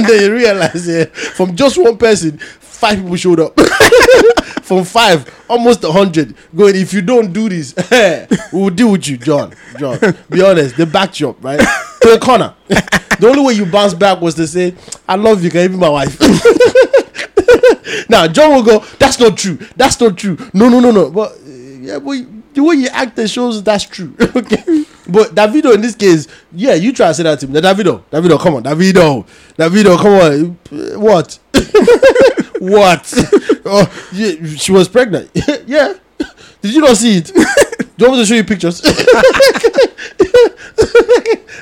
Then 0.09 0.23
you 0.23 0.35
realize 0.35 0.89
yeah, 0.89 1.05
from 1.05 1.55
just 1.55 1.79
one 1.79 1.97
person, 1.97 2.39
five 2.39 2.99
people 3.01 3.17
showed 3.17 3.41
up. 3.41 3.59
from 4.63 4.85
five, 4.85 5.45
almost 5.49 5.83
a 5.85 5.91
hundred. 5.93 6.35
Going, 6.55 6.77
if 6.77 6.93
you 6.93 7.03
don't 7.03 7.33
do 7.33 7.49
this, 7.49 7.75
we 8.53 8.61
will 8.61 8.71
deal 8.71 8.93
with 8.93 9.09
you, 9.09 9.17
John. 9.17 9.55
John, 9.79 9.99
be 10.29 10.43
honest, 10.43 10.77
they 10.77 10.85
backed 10.85 11.21
you 11.21 11.31
up, 11.31 11.43
right? 11.43 11.59
to 12.03 12.11
the 12.11 12.19
corner. 12.19 12.55
the 12.69 13.27
only 13.29 13.43
way 13.43 13.53
you 13.55 13.67
bounce 13.67 13.95
back 13.95 14.21
was 14.21 14.35
to 14.37 14.47
say, 14.47 14.75
"I 15.09 15.17
love 15.17 15.43
you, 15.43 15.51
can 15.51 15.63
you 15.63 15.69
be 15.71 15.77
my 15.77 15.89
wife?" 15.89 16.19
now 18.09 18.27
John 18.29 18.55
will 18.55 18.63
go, 18.63 18.85
"That's 18.99 19.19
not 19.19 19.37
true. 19.37 19.59
That's 19.77 20.01
not 20.01 20.17
true. 20.17 20.37
No, 20.53 20.69
no, 20.69 20.81
no, 20.81 20.91
no." 20.91 21.11
But 21.11 21.33
uh, 21.33 21.37
yeah, 21.47 21.99
but 21.99 22.19
the 22.55 22.63
way 22.63 22.77
you 22.77 22.89
act 22.89 23.17
that 23.17 23.29
shows 23.29 23.63
that's 23.63 23.85
true. 23.85 24.15
okay, 24.21 24.85
but 25.09 25.35
Davido 25.35 25.75
in 25.75 25.81
this 25.81 25.95
case, 25.95 26.29
yeah, 26.53 26.75
you 26.75 26.93
try 26.93 27.09
to 27.09 27.15
say 27.15 27.23
that 27.23 27.41
to 27.41 27.49
me. 27.49 27.61
Davido, 27.61 28.03
Davido, 28.11 28.39
come 28.41 28.57
on, 28.57 28.63
Davido, 28.63 29.27
Davido, 29.57 29.97
come 29.99 30.13
on. 30.13 30.59
Uh, 30.71 30.99
What? 30.99 31.39
what? 32.61 33.15
oh, 33.65 34.09
yeah, 34.13 34.47
she 34.57 34.73
was 34.73 34.89
pregnant. 34.89 35.31
yeah. 35.67 35.95
Did 36.61 36.75
you 36.75 36.81
not 36.81 36.97
see 36.97 37.19
it? 37.19 37.27
Do 37.27 38.05
you 38.05 38.11
want 38.11 38.19
me 38.19 38.23
to 38.23 38.27
show 38.27 38.35
you 38.35 38.45
pictures? 38.45 38.81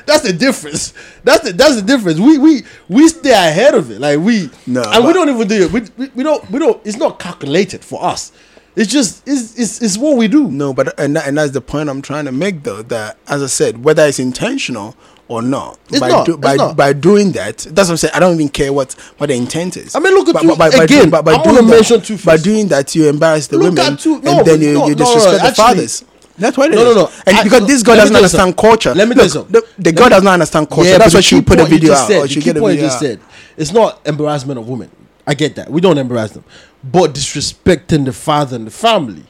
that's 0.07 0.22
the 0.22 0.34
difference. 0.38 0.92
That's 1.24 1.44
the 1.44 1.53
that's 1.53 1.76
the 1.76 1.82
difference. 1.82 2.18
We 2.18 2.38
we 2.38 2.62
we 2.88 3.09
stay 3.09 3.30
ahead 3.32 3.74
of 3.74 3.90
it. 3.90 4.01
Like 4.01 4.18
we 4.20 4.51
No, 4.66 4.82
and 4.86 5.05
we 5.07 5.12
don't 5.12 5.28
even 5.28 5.49
do 5.49 5.64
it. 5.64 5.72
We, 5.72 5.80
we, 5.97 6.11
we 6.14 6.22
don't 6.22 6.51
we 6.51 6.59
don't. 6.59 6.80
It's 6.86 6.97
not 6.97 7.18
calculated 7.18 7.84
for 7.84 8.03
us. 8.05 8.32
It's 8.77 8.93
just 8.93 9.22
it's 9.27 9.59
it's, 9.59 9.81
it's 9.83 9.97
what 9.97 10.16
we 10.18 10.29
do. 10.29 10.51
No, 10.51 10.74
but 10.74 10.99
and 11.01 11.16
that, 11.16 11.27
and 11.27 11.39
that's 11.39 11.53
the 11.53 11.61
point 11.62 11.89
I'm 11.89 12.03
trying 12.03 12.27
to 12.27 12.33
make 12.33 12.62
though. 12.62 12.83
That 12.83 13.16
as 13.27 13.43
I 13.43 13.47
said, 13.47 13.83
whether 13.83 14.05
it's 14.07 14.18
intentional 14.18 14.95
or 15.29 15.41
not, 15.43 15.79
It's 15.89 15.99
by 15.99 16.09
not, 16.09 16.27
do, 16.27 16.33
it's 16.35 16.41
by 16.43 16.55
not. 16.57 16.77
by 16.77 16.93
doing 16.93 17.33
that, 17.33 17.59
that's 17.59 17.89
what 17.89 17.93
I'm 17.93 17.97
saying. 17.97 18.12
I 18.14 18.20
don't 18.20 18.35
even 18.35 18.49
care 18.51 18.72
what 18.72 18.93
what 19.16 19.29
the 19.29 19.35
intent 19.35 19.77
is. 19.79 19.95
I 19.97 19.99
mean, 19.99 20.14
look 20.14 20.29
at 20.29 20.35
But- 20.35 20.43
you- 20.45 20.57
by- 20.57 20.70
by 20.70 20.85
again, 20.85 20.87
doing- 21.01 21.11
but 21.11 21.24
by 21.24 21.33
I 21.35 21.43
doing 21.43 21.57
that- 21.57 21.62
mention 21.64 22.01
two 22.03 22.18
By 22.18 22.37
doing 22.37 22.68
that, 22.68 22.95
you 22.95 23.09
embarrass 23.09 23.47
the 23.47 23.57
Look 23.59 23.74
women, 23.74 23.97
two- 23.97 24.20
no, 24.20 24.39
and 24.39 24.47
then 24.47 24.61
you, 24.61 24.74
no, 24.74 24.89
you 24.89 24.95
no, 24.95 25.05
no, 25.05 25.14
disrespect 25.14 25.43
the 25.43 25.49
actually- 25.49 25.64
fathers. 25.64 26.05
That's 26.39 26.57
what 26.59 26.70
it 26.70 26.74
is. 26.74 26.81
No, 26.81 26.93
no, 26.93 26.95
no. 27.05 27.11
And 27.27 27.37
I- 27.39 27.43
because 27.45 27.61
no, 27.62 27.66
this 27.66 27.83
girl 27.83 27.97
doesn't 27.97 28.14
understand 28.14 28.41
something. 28.55 28.55
culture. 28.70 28.95
Let 28.95 29.09
me 29.09 29.14
tell 29.14 29.24
you 29.24 29.31
something. 29.31 29.53
The, 29.53 29.66
the 29.79 29.93
girl 29.93 30.11
does 30.11 30.22
not 30.22 30.35
understand 30.35 30.68
culture. 30.68 30.91
Yeah, 30.91 30.99
that's 30.99 31.14
why 31.14 31.22
she 31.22 31.41
put 31.41 31.59
a 31.59 31.64
video 31.64 31.95
out. 31.95 32.07
Said, 32.09 32.18
or 32.22 32.29
she 32.29 32.41
get 32.43 32.59
a 32.59 32.61
you 32.61 32.66
video 32.66 32.83
just 32.85 32.97
out. 32.97 33.01
said, 33.01 33.20
it's 33.57 33.72
not 33.72 34.01
embarrassment 34.07 34.61
of 34.61 34.68
women. 34.68 34.91
I 35.27 35.35
get 35.35 35.57
that. 35.57 35.70
We 35.70 35.81
don't 35.81 35.99
embarrass 35.99 36.33
them, 36.33 36.45
but 36.85 37.14
disrespecting 37.14 38.05
the 38.05 38.12
father 38.12 38.57
and 38.57 38.66
the 38.66 38.70
family, 38.70 39.24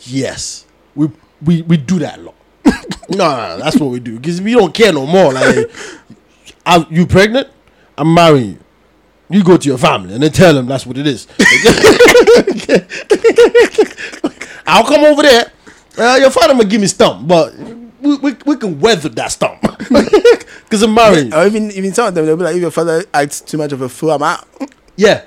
yes, 0.00 0.66
we 0.94 1.10
we 1.42 1.62
we 1.62 1.76
do 1.76 1.98
that 1.98 2.18
a 2.18 2.22
lot. 2.22 2.34
no, 2.64 2.72
no, 3.10 3.48
no, 3.48 3.58
that's 3.58 3.76
what 3.76 3.90
we 3.90 4.00
do 4.00 4.16
because 4.18 4.40
we 4.40 4.52
don't 4.52 4.72
care 4.74 4.92
no 4.92 5.06
more. 5.06 5.32
Like, 5.32 5.70
I, 6.66 6.86
you 6.90 7.06
pregnant? 7.06 7.48
I'm 7.98 8.12
marrying 8.14 8.50
you. 8.50 8.58
You 9.28 9.42
go 9.42 9.56
to 9.56 9.68
your 9.68 9.78
family 9.78 10.14
and 10.14 10.22
then 10.22 10.30
tell 10.30 10.54
them 10.54 10.66
that's 10.66 10.86
what 10.86 10.96
it 10.98 11.06
is. 11.06 11.26
I'll 14.66 14.84
come 14.84 15.04
over 15.04 15.22
there. 15.22 15.50
Uh, 15.98 16.18
your 16.20 16.30
father 16.30 16.54
might 16.54 16.68
give 16.68 16.80
me 16.80 16.86
stump, 16.86 17.26
but 17.26 17.52
we, 18.00 18.16
we, 18.18 18.36
we 18.44 18.56
can 18.56 18.78
weather 18.78 19.08
that 19.08 19.32
stump 19.32 19.60
because 19.78 20.82
I'm 20.82 20.96
you. 20.96 21.34
Or 21.34 21.46
even 21.46 21.72
even 21.72 21.92
some 21.92 22.06
of 22.08 22.14
them, 22.14 22.26
they'll 22.26 22.36
be 22.36 22.44
like, 22.44 22.54
if 22.54 22.60
your 22.62 22.70
father 22.70 23.04
acts 23.12 23.40
too 23.40 23.58
much 23.58 23.72
of 23.72 23.80
a 23.80 23.88
fool, 23.88 24.12
I'm 24.12 24.22
out. 24.22 24.46
Yeah, 24.96 25.24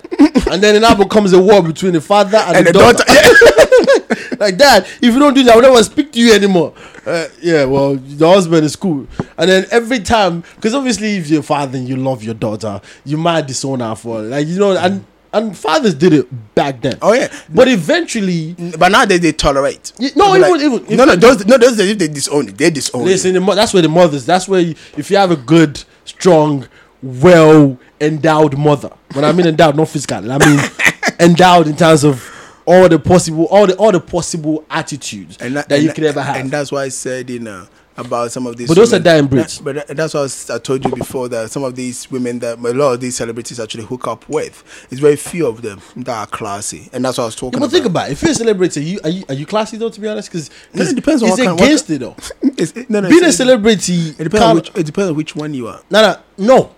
and 0.52 0.64
then 0.64 0.76
it 0.76 0.80
now 0.82 0.96
becomes 0.96 1.32
a 1.34 1.40
war 1.40 1.62
between 1.62 1.94
the 1.94 2.02
father 2.02 2.38
and, 2.38 2.58
And 2.58 2.68
the, 2.68 2.72
the 2.74 2.80
daughter. 2.80 3.04
daughter, 3.06 4.36
like 4.40 4.58
that. 4.58 4.88
If 5.02 5.14
you 5.14 5.20
don't 5.20 5.34
do 5.36 5.44
that, 5.44 5.56
I'll 5.56 5.62
never 5.62 5.84
speak 5.84 6.12
to 6.14 6.20
you 6.20 6.34
anymore. 6.34 6.74
Uh, 7.06 7.28
yeah, 7.42 7.66
well, 7.66 7.96
the 7.96 8.28
husband 8.28 8.66
is 8.66 8.76
cool, 8.76 9.08
and 9.38 9.50
then 9.50 9.66
every 9.72 10.00
time, 10.00 10.42
because 10.56 10.74
obviously, 10.74 11.18
if 11.18 11.30
you're 11.30 11.42
a 11.42 11.44
father 11.44 11.78
and 11.78 11.88
you 11.88 11.98
love 11.98 12.24
your 12.24 12.34
daughter, 12.34 12.82
you 13.06 13.18
might 13.18 13.46
disown 13.48 13.80
her 13.82 13.96
for 13.96 14.22
like 14.22 14.48
you 14.48 14.58
know, 14.60 14.76
and 14.76 15.06
and 15.32 15.56
fathers 15.56 15.94
did 15.94 16.14
it 16.14 16.56
back 16.56 16.82
then. 16.82 16.98
Oh, 17.04 17.14
yeah. 17.14 17.32
but 17.50 17.68
eventually, 17.68 18.54
but 18.80 18.90
nowadays 18.92 19.20
they 19.20 19.32
they 19.32 19.38
tolerate. 19.38 19.94
Yeah, 20.00 20.10
no, 20.16 20.34
They'll 20.34 20.58
be 20.58 20.66
even- 20.66 20.86
even- 20.86 20.98
no, 20.98 21.06
no, 21.06 21.16
those 21.16 21.46
no, 21.46 21.58
those 21.60 21.78
days 21.78 21.90
if 21.92 22.00
they 22.00 22.08
disown 22.08 22.48
it, 22.50 22.58
they 22.58 22.72
disown 22.72 23.02
it. 23.02 23.06
Listen, 23.06 23.34
the 23.36 23.40
mo- 23.40 23.54
that's 23.54 23.72
where 23.72 23.84
the 23.84 23.90
mothers. 23.90 24.26
That's 24.26 24.48
where 24.48 24.62
you, 24.62 24.74
if 24.98 25.12
you 25.12 25.18
have 25.18 25.30
a 25.30 25.36
good, 25.36 25.84
strong, 26.06 26.68
well 27.04 27.78
endowed 28.02 28.58
mother. 28.58 28.92
When 29.14 29.26
I 29.26 29.32
mean 29.32 29.48
endowed, 29.48 29.76
not 29.76 29.90
physical. 29.90 30.32
I 30.32 30.38
mean 30.38 30.60
endowed 31.20 31.68
in 31.68 31.76
terms 31.76 32.04
of 32.04 32.30
all 32.66 32.88
the 32.88 33.00
possible, 33.00 33.46
all 33.46 33.66
the 33.68 33.76
all 33.78 33.92
the 33.92 34.00
possible 34.00 34.64
attitudes 34.70 35.38
and 35.40 35.56
that, 35.56 35.72
and 35.72 35.84
you 35.84 35.92
could 35.94 36.04
ever 36.04 36.22
have. 36.22 36.36
And 36.38 36.52
that's 36.52 36.72
why 36.72 36.84
I 36.84 36.90
said, 36.90 37.30
you 37.30 37.40
know, 37.40 37.68
about 37.98 38.32
some 38.32 38.46
of 38.46 38.56
these. 38.56 38.68
But 38.68 38.76
those 38.76 38.92
women- 38.92 39.02
are 39.02 39.12
dying 39.12 39.26
breeds. 39.28 39.58
That- 39.60 39.88
but 39.88 39.98
that's 39.98 40.14
what 40.14 40.20
I, 40.22 40.24
was- 40.24 40.50
I 40.52 40.60
told 40.60 40.86
you 40.86 40.92
before 40.92 41.28
that 41.30 41.50
some 41.52 41.64
of 41.64 41.76
these 41.76 42.10
women 42.12 42.38
that 42.40 42.60
a 42.60 42.62
lot 42.74 42.94
of 42.94 43.02
these 43.02 43.16
celebrities 43.18 43.60
actually 43.60 43.84
hook 43.86 44.08
up 44.08 44.30
with, 44.30 44.64
it's 44.92 45.02
very 45.02 45.16
few 45.16 45.48
of 45.48 45.62
them 45.64 45.82
that 45.98 46.16
are 46.16 46.28
classy, 46.28 46.90
and 46.94 47.04
that's 47.04 47.18
what 47.18 47.24
I 47.24 47.26
was 47.26 47.36
talking 47.36 47.54
Yeah, 47.60 47.60
but 47.60 47.66
about. 47.66 47.72
think 47.74 47.86
about 47.88 48.10
it. 48.10 48.12
If 48.14 48.22
you're 48.22 48.32
a 48.32 48.36
celebrity, 48.36 48.84
you 48.86 49.00
are 49.04 49.10
you 49.10 49.24
are 49.30 49.36
you 49.36 49.46
classy 49.48 49.76
though? 49.78 49.90
To 49.90 50.00
be 50.00 50.08
honest, 50.08 50.30
because 50.30 50.50
No, 50.74 50.84
it 50.84 50.96
depends 50.96 51.24
on 51.24 51.30
it's 51.30 51.40
what 51.40 51.46
kind- 51.46 51.60
what- 51.60 51.66
against 51.68 51.90
it 51.90 52.00
though. 52.00 52.16
It's- 52.44 52.72
it- 52.76 52.90
no, 52.90 53.00
no, 53.00 53.10
Being 53.10 53.24
a 53.24 53.32
celebrity, 53.34 54.10
It 54.10 54.24
depends. 54.26 54.44
On 54.46 54.56
which, 54.58 54.70
it 54.76 54.86
depends 54.86 55.10
on 55.10 55.16
which 55.16 55.36
one 55.36 55.54
you 55.56 55.68
are. 55.68 55.82
No, 55.90 56.02
no, 56.02 56.18
no. 56.38 56.72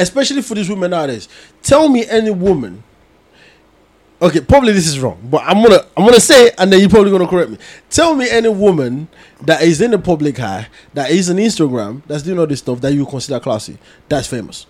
Especially 0.00 0.42
for 0.42 0.54
these 0.54 0.68
women 0.68 0.90
nowadays. 0.90 1.28
Tell 1.62 1.88
me 1.88 2.06
any 2.08 2.30
woman. 2.30 2.82
Okay, 4.22 4.40
probably 4.42 4.72
this 4.72 4.86
is 4.86 5.00
wrong, 5.00 5.18
but 5.30 5.42
I'm 5.46 5.62
gonna 5.62 5.82
I'm 5.96 6.04
gonna 6.04 6.20
say, 6.20 6.48
it 6.48 6.54
and 6.58 6.70
then 6.70 6.80
you're 6.80 6.90
probably 6.90 7.10
gonna 7.10 7.26
correct 7.26 7.50
me. 7.52 7.58
Tell 7.88 8.14
me 8.14 8.28
any 8.28 8.50
woman 8.50 9.08
that 9.42 9.62
is 9.62 9.80
in 9.80 9.92
the 9.92 9.98
public 9.98 10.38
eye, 10.38 10.68
that 10.92 11.10
is 11.10 11.30
on 11.30 11.36
Instagram, 11.36 12.02
that's 12.06 12.22
doing 12.22 12.38
all 12.38 12.46
this 12.46 12.58
stuff 12.58 12.82
that 12.82 12.92
you 12.92 13.06
consider 13.06 13.40
classy, 13.40 13.78
that's 14.10 14.26
famous. 14.26 14.66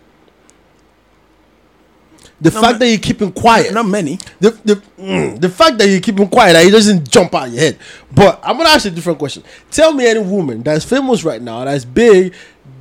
The 2.41 2.51
No, 2.51 2.61
fact 2.61 2.72
ma- 2.74 2.78
that 2.78 2.89
you're 2.89 2.99
keeping 2.99 3.33
quiet, 3.33 3.74
Not 3.74 3.87
many. 3.87 4.18
the 4.39 4.51
the, 4.64 4.83
mm, 4.99 5.41
the 5.41 5.49
fact 5.49 5.78
that 5.78 5.89
you 5.89 6.01
keep 6.01 6.18
him 6.18 6.28
quiet, 6.28 6.53
that 6.53 6.64
he 6.64 6.70
doesn't 6.70 7.11
jump 7.11 7.35
out 7.35 7.51
your 7.51 7.61
head. 7.61 7.78
But 8.14 8.39
I'm 8.45 8.57
gonna 8.57 8.68
ask 8.70 8.85
you 8.85 8.93
a 8.93 8.95
different 8.95 9.18
question. 9.18 9.43
Tell 9.70 9.93
me 9.93 10.07
any 10.07 10.20
woman 10.20 10.62
that's 10.62 10.85
famous 10.85 11.24
right 11.24 11.43
now, 11.43 11.64
that's 11.64 11.85
big, 11.85 12.35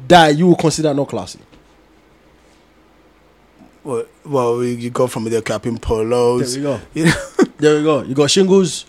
that 0.08 0.38
you 0.38 0.48
would 0.48 0.60
consider 0.60 0.94
not 0.94 1.10
classy. 1.10 1.40
Well, 3.84 4.06
well, 4.26 4.64
you 4.64 4.90
go 4.90 5.08
from 5.08 5.24
the 5.24 5.42
Akuapem 5.42 5.80
Poloos. 5.80 6.56
There 6.56 6.80
we 6.96 7.04
go. 7.04 7.12
There 7.60 7.76
we 7.76 7.84
go. 7.84 8.04
You 8.04 8.16
got 8.16 8.32
shingles, 8.32 8.86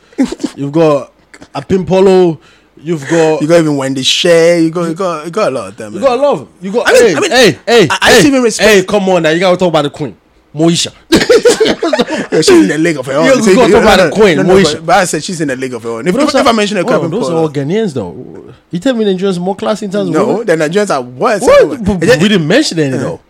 you've 0.55 0.71
got 0.71 1.13
a 1.53 1.61
pimpolo, 1.61 2.41
you've 2.77 3.03
got 3.09 3.43
you 3.43 3.49
got 3.49 3.59
even 3.59 3.77
Wendy 3.77 4.05
Shay. 4.05 4.63
You 4.63 4.71
got, 4.71 4.89
you 4.89 4.95
got, 4.95 5.25
you 5.25 5.31
got 5.33 5.49
a 5.49 5.51
lot 5.51 5.69
of 5.71 5.77
them. 5.77 5.95
you 5.95 5.99
man. 5.99 6.09
got 6.09 6.19
a 6.19 6.23
lot 6.23 6.41
of. 6.41 6.49
You 6.61 6.73
got 6.73 6.87
I 6.89 6.93
mean- 6.93 7.03
hey, 7.03 7.17
I 7.17 7.21
mean, 7.21 7.31
hey, 7.31 7.51
hey, 7.67 7.89
I- 7.91 7.99
I 8.01 8.13
hey, 8.13 8.29
even 8.29 8.43
respect- 8.43 8.71
hey, 8.71 8.85
come 8.85 9.09
on 9.09 9.25
now. 9.25 9.31
You 9.31 9.41
gotta 9.41 9.57
talk 9.57 9.71
about 9.71 9.83
the 9.83 9.91
queen. 9.91 10.17
Moesha. 10.55 10.95
Yeah, 12.33 12.43
she's 12.43 12.63
in 12.63 12.69
the 12.69 12.79
league 12.79 12.97
of 12.97 13.07
her 13.07 13.13
own. 13.15 13.25
Yeah, 13.25 13.35
we 13.35 13.55
gotta 13.57 13.73
talk 13.73 13.83
about 13.83 14.11
the 14.11 14.11
queen, 14.15 14.37
no, 14.37 14.43
no, 14.45 14.55
Moesha. 14.55 14.75
but, 14.75 14.87
but 14.87 14.97
I 14.99 15.05
said 15.05 15.25
she's 15.25 15.41
in 15.41 15.49
the 15.49 15.57
league 15.57 15.75
of 15.75 15.83
her 15.83 15.89
own. 15.89 16.07
If, 16.07 16.15
if, 16.15 16.35
if 16.35 16.47
I 16.47 16.53
mention 16.53 16.77
a 16.77 16.83
hold 16.83 16.93
on, 16.93 16.95
oh, 16.95 17.01
capping 17.01 17.11
those 17.11 17.29
are 17.29 17.33
polo, 17.33 17.43
all 17.43 17.49
Ghanaians 17.51 17.95
though. 17.95 18.55
You 18.71 18.79
tell 18.79 18.95
me 18.95 19.05
Nigerians 19.05 19.37
are 19.37 19.41
more 19.41 19.57
classy 19.57 19.87
in 19.87 19.91
terms 19.93 20.09
of 20.09 20.15
no, 20.15 20.27
women? 20.27 20.47
the 20.47 20.57
Nigerians 20.57 20.91
are 20.91 21.03
worse. 21.03 21.43
What? 21.43 21.81
We 22.01 22.29
didn't 22.29 22.47
mention 22.47 22.79
any 22.79 22.95
uh-huh. 22.95 23.03
though. 23.03 23.21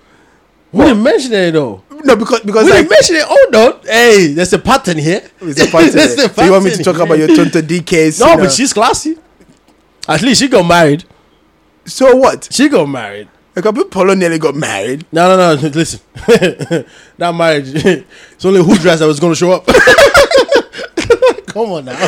We 0.73 0.85
didn't 0.85 1.03
mention 1.03 1.33
any 1.33 1.51
though. 1.51 1.83
No, 2.05 2.17
because 2.17 2.41
because 2.41 2.65
We 2.65 2.71
like, 2.71 2.81
didn't 2.81 2.91
mention 2.91 3.17
it. 3.17 3.25
Hold 3.27 3.55
on. 3.57 3.81
Hey, 3.83 4.29
there's 4.29 4.53
a 4.53 4.59
pattern 4.59 4.99
here. 4.99 5.23
it's 5.41 5.61
a 5.61 5.71
party. 5.71 5.91
There's 5.91 6.13
a 6.19 6.29
so 6.29 6.45
you 6.45 6.53
want 6.53 6.65
me 6.65 6.71
to 6.71 6.83
talk 6.83 6.97
about 6.97 7.19
your 7.19 7.29
Tonto 7.29 7.61
Dikehs? 7.61 8.21
No, 8.21 8.31
you 8.31 8.37
know? 8.37 8.43
but 8.45 8.53
she's 8.53 8.73
classy. 8.73 9.19
At 10.09 10.23
least 10.23 10.41
she 10.41 10.49
got 10.49 10.67
married. 10.67 11.05
so 11.85 12.17
what? 12.17 12.49
She 12.53 12.69
got 12.69 12.89
married. 12.89 13.29
Akuapem 13.55 13.91
Poloo 13.91 14.17
nearly 14.17 14.39
got 14.39 14.55
married. 14.55 15.05
No, 15.13 15.37
no, 15.37 15.57
no. 15.57 15.69
Listen, 15.75 16.01
that 17.19 17.35
marriage. 17.35 17.73
It's 17.75 18.45
only 18.45 18.63
who 18.63 18.77
dress 18.79 19.01
that 19.01 19.07
was 19.07 19.21
going 19.21 19.33
to 19.33 19.37
show 19.39 19.53
up. 19.53 19.67
Come 21.47 21.73
on 21.73 21.85
now. 21.85 21.99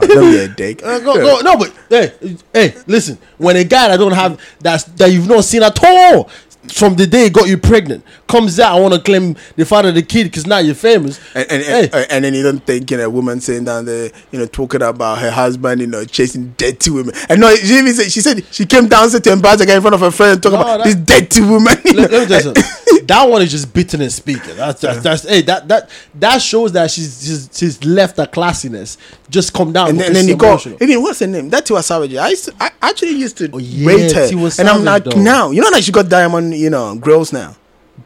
Don't 0.00 0.30
be 0.30 0.38
a 0.38 0.48
dick. 0.48 0.82
Uh, 0.82 0.98
go, 1.00 1.14
go, 1.16 1.40
no, 1.40 1.56
but 1.58 1.72
hey, 1.90 2.36
hey, 2.52 2.74
listen. 2.86 3.18
When 3.36 3.56
a 3.56 3.64
guy 3.64 3.88
that 3.88 3.98
don't 3.98 4.12
have 4.12 4.40
that's 4.58 4.84
that 4.84 5.12
you've 5.12 5.28
not 5.28 5.44
seen 5.44 5.62
at 5.62 5.78
all 5.84 6.30
from 6.72 6.96
the 6.96 7.06
day 7.06 7.24
he 7.24 7.30
got 7.30 7.48
you 7.48 7.58
pregnant 7.58 8.04
comes 8.28 8.58
out, 8.60 8.76
I 8.76 8.80
want 8.80 8.94
to 8.94 9.00
claim 9.00 9.36
the 9.56 9.64
father 9.64 9.90
of 9.90 9.94
the 9.94 10.02
kid 10.02 10.24
because 10.24 10.46
now 10.46 10.58
you're 10.58 10.74
famous. 10.74 11.20
And 11.34 11.50
and, 11.50 11.62
Hey. 11.62 11.90
and, 11.92 12.06
and 12.10 12.24
then 12.24 12.34
you 12.34 12.42
don't 12.42 12.60
think 12.64 12.90
you 12.90 12.96
know, 12.96 13.06
a 13.06 13.10
woman 13.10 13.40
sitting 13.40 13.64
down 13.64 13.84
there, 13.84 14.10
you 14.32 14.38
know, 14.38 14.46
talking 14.46 14.82
about 14.82 15.18
her 15.18 15.30
husband, 15.30 15.80
you 15.80 15.86
know, 15.86 16.04
chasing 16.04 16.54
dirty 16.56 16.90
women. 16.90 17.14
And 17.28 17.40
no, 17.40 17.54
she 17.54 17.74
even 17.78 17.92
said 17.94 18.10
she 18.10 18.20
said 18.20 18.44
she 18.50 18.66
came 18.66 18.88
downstairs 18.88 19.22
to 19.22 19.32
embarrass 19.32 19.60
the 19.60 19.66
guy 19.66 19.76
in 19.76 19.80
front 19.80 19.94
of 19.94 20.00
her 20.00 20.10
friend 20.10 20.32
and 20.34 20.42
talk 20.42 20.52
No, 20.52 20.60
about 20.60 20.84
that- 20.84 21.06
this 21.06 21.20
dirty 21.20 21.40
woman. 21.42 21.76
let, 21.94 22.10
let 22.10 22.28
me 22.30 22.40
tell 22.40 22.54
you 22.54 23.02
that 23.06 23.24
one 23.28 23.42
is 23.42 23.50
just 23.50 23.72
beating 23.72 24.00
and 24.00 24.12
speaking. 24.12 24.56
That's 24.56 24.80
that's, 24.80 25.00
that's 25.02 25.22
hey 25.28 25.42
that 25.42 25.68
that 25.68 25.90
that 26.16 26.38
shows 26.42 26.72
that 26.72 26.90
she's 26.90 27.24
she's, 27.24 27.48
she's 27.52 27.84
left 27.84 28.16
her 28.16 28.26
classiness. 28.26 28.96
Just 29.28 29.52
come 29.52 29.72
down. 29.72 29.88
and 29.90 29.98
then, 30.00 30.06
and 30.08 30.16
then 30.16 30.28
you 30.28 30.36
go, 30.36 30.50
emotional. 30.50 30.78
even 30.80 31.02
what's 31.02 31.18
her 31.20 31.26
name? 31.26 31.50
That 31.50 31.66
Tiwa 31.66 31.82
Savage. 31.82 32.14
I, 32.14 32.28
used 32.30 32.44
to, 32.46 32.54
I 32.60 32.70
actually 32.82 33.10
used 33.12 33.36
to 33.38 33.50
Oh, 33.52 33.58
yeah, 33.58 33.86
rate 33.88 34.12
her, 34.12 34.28
Tiwa 34.28 34.58
and 34.58 34.68
I'm 34.68 34.84
like 34.84 35.06
now, 35.16 35.50
you 35.50 35.60
know, 35.62 35.68
like 35.68 35.82
she 35.82 35.90
got 35.92 36.08
diamond, 36.08 36.54
you 36.56 36.70
know, 36.70 36.94
grills 36.96 37.32
now. 37.32 37.56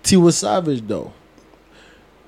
Tiwa 0.03 0.33
Savage 0.33 0.87
though. 0.87 1.13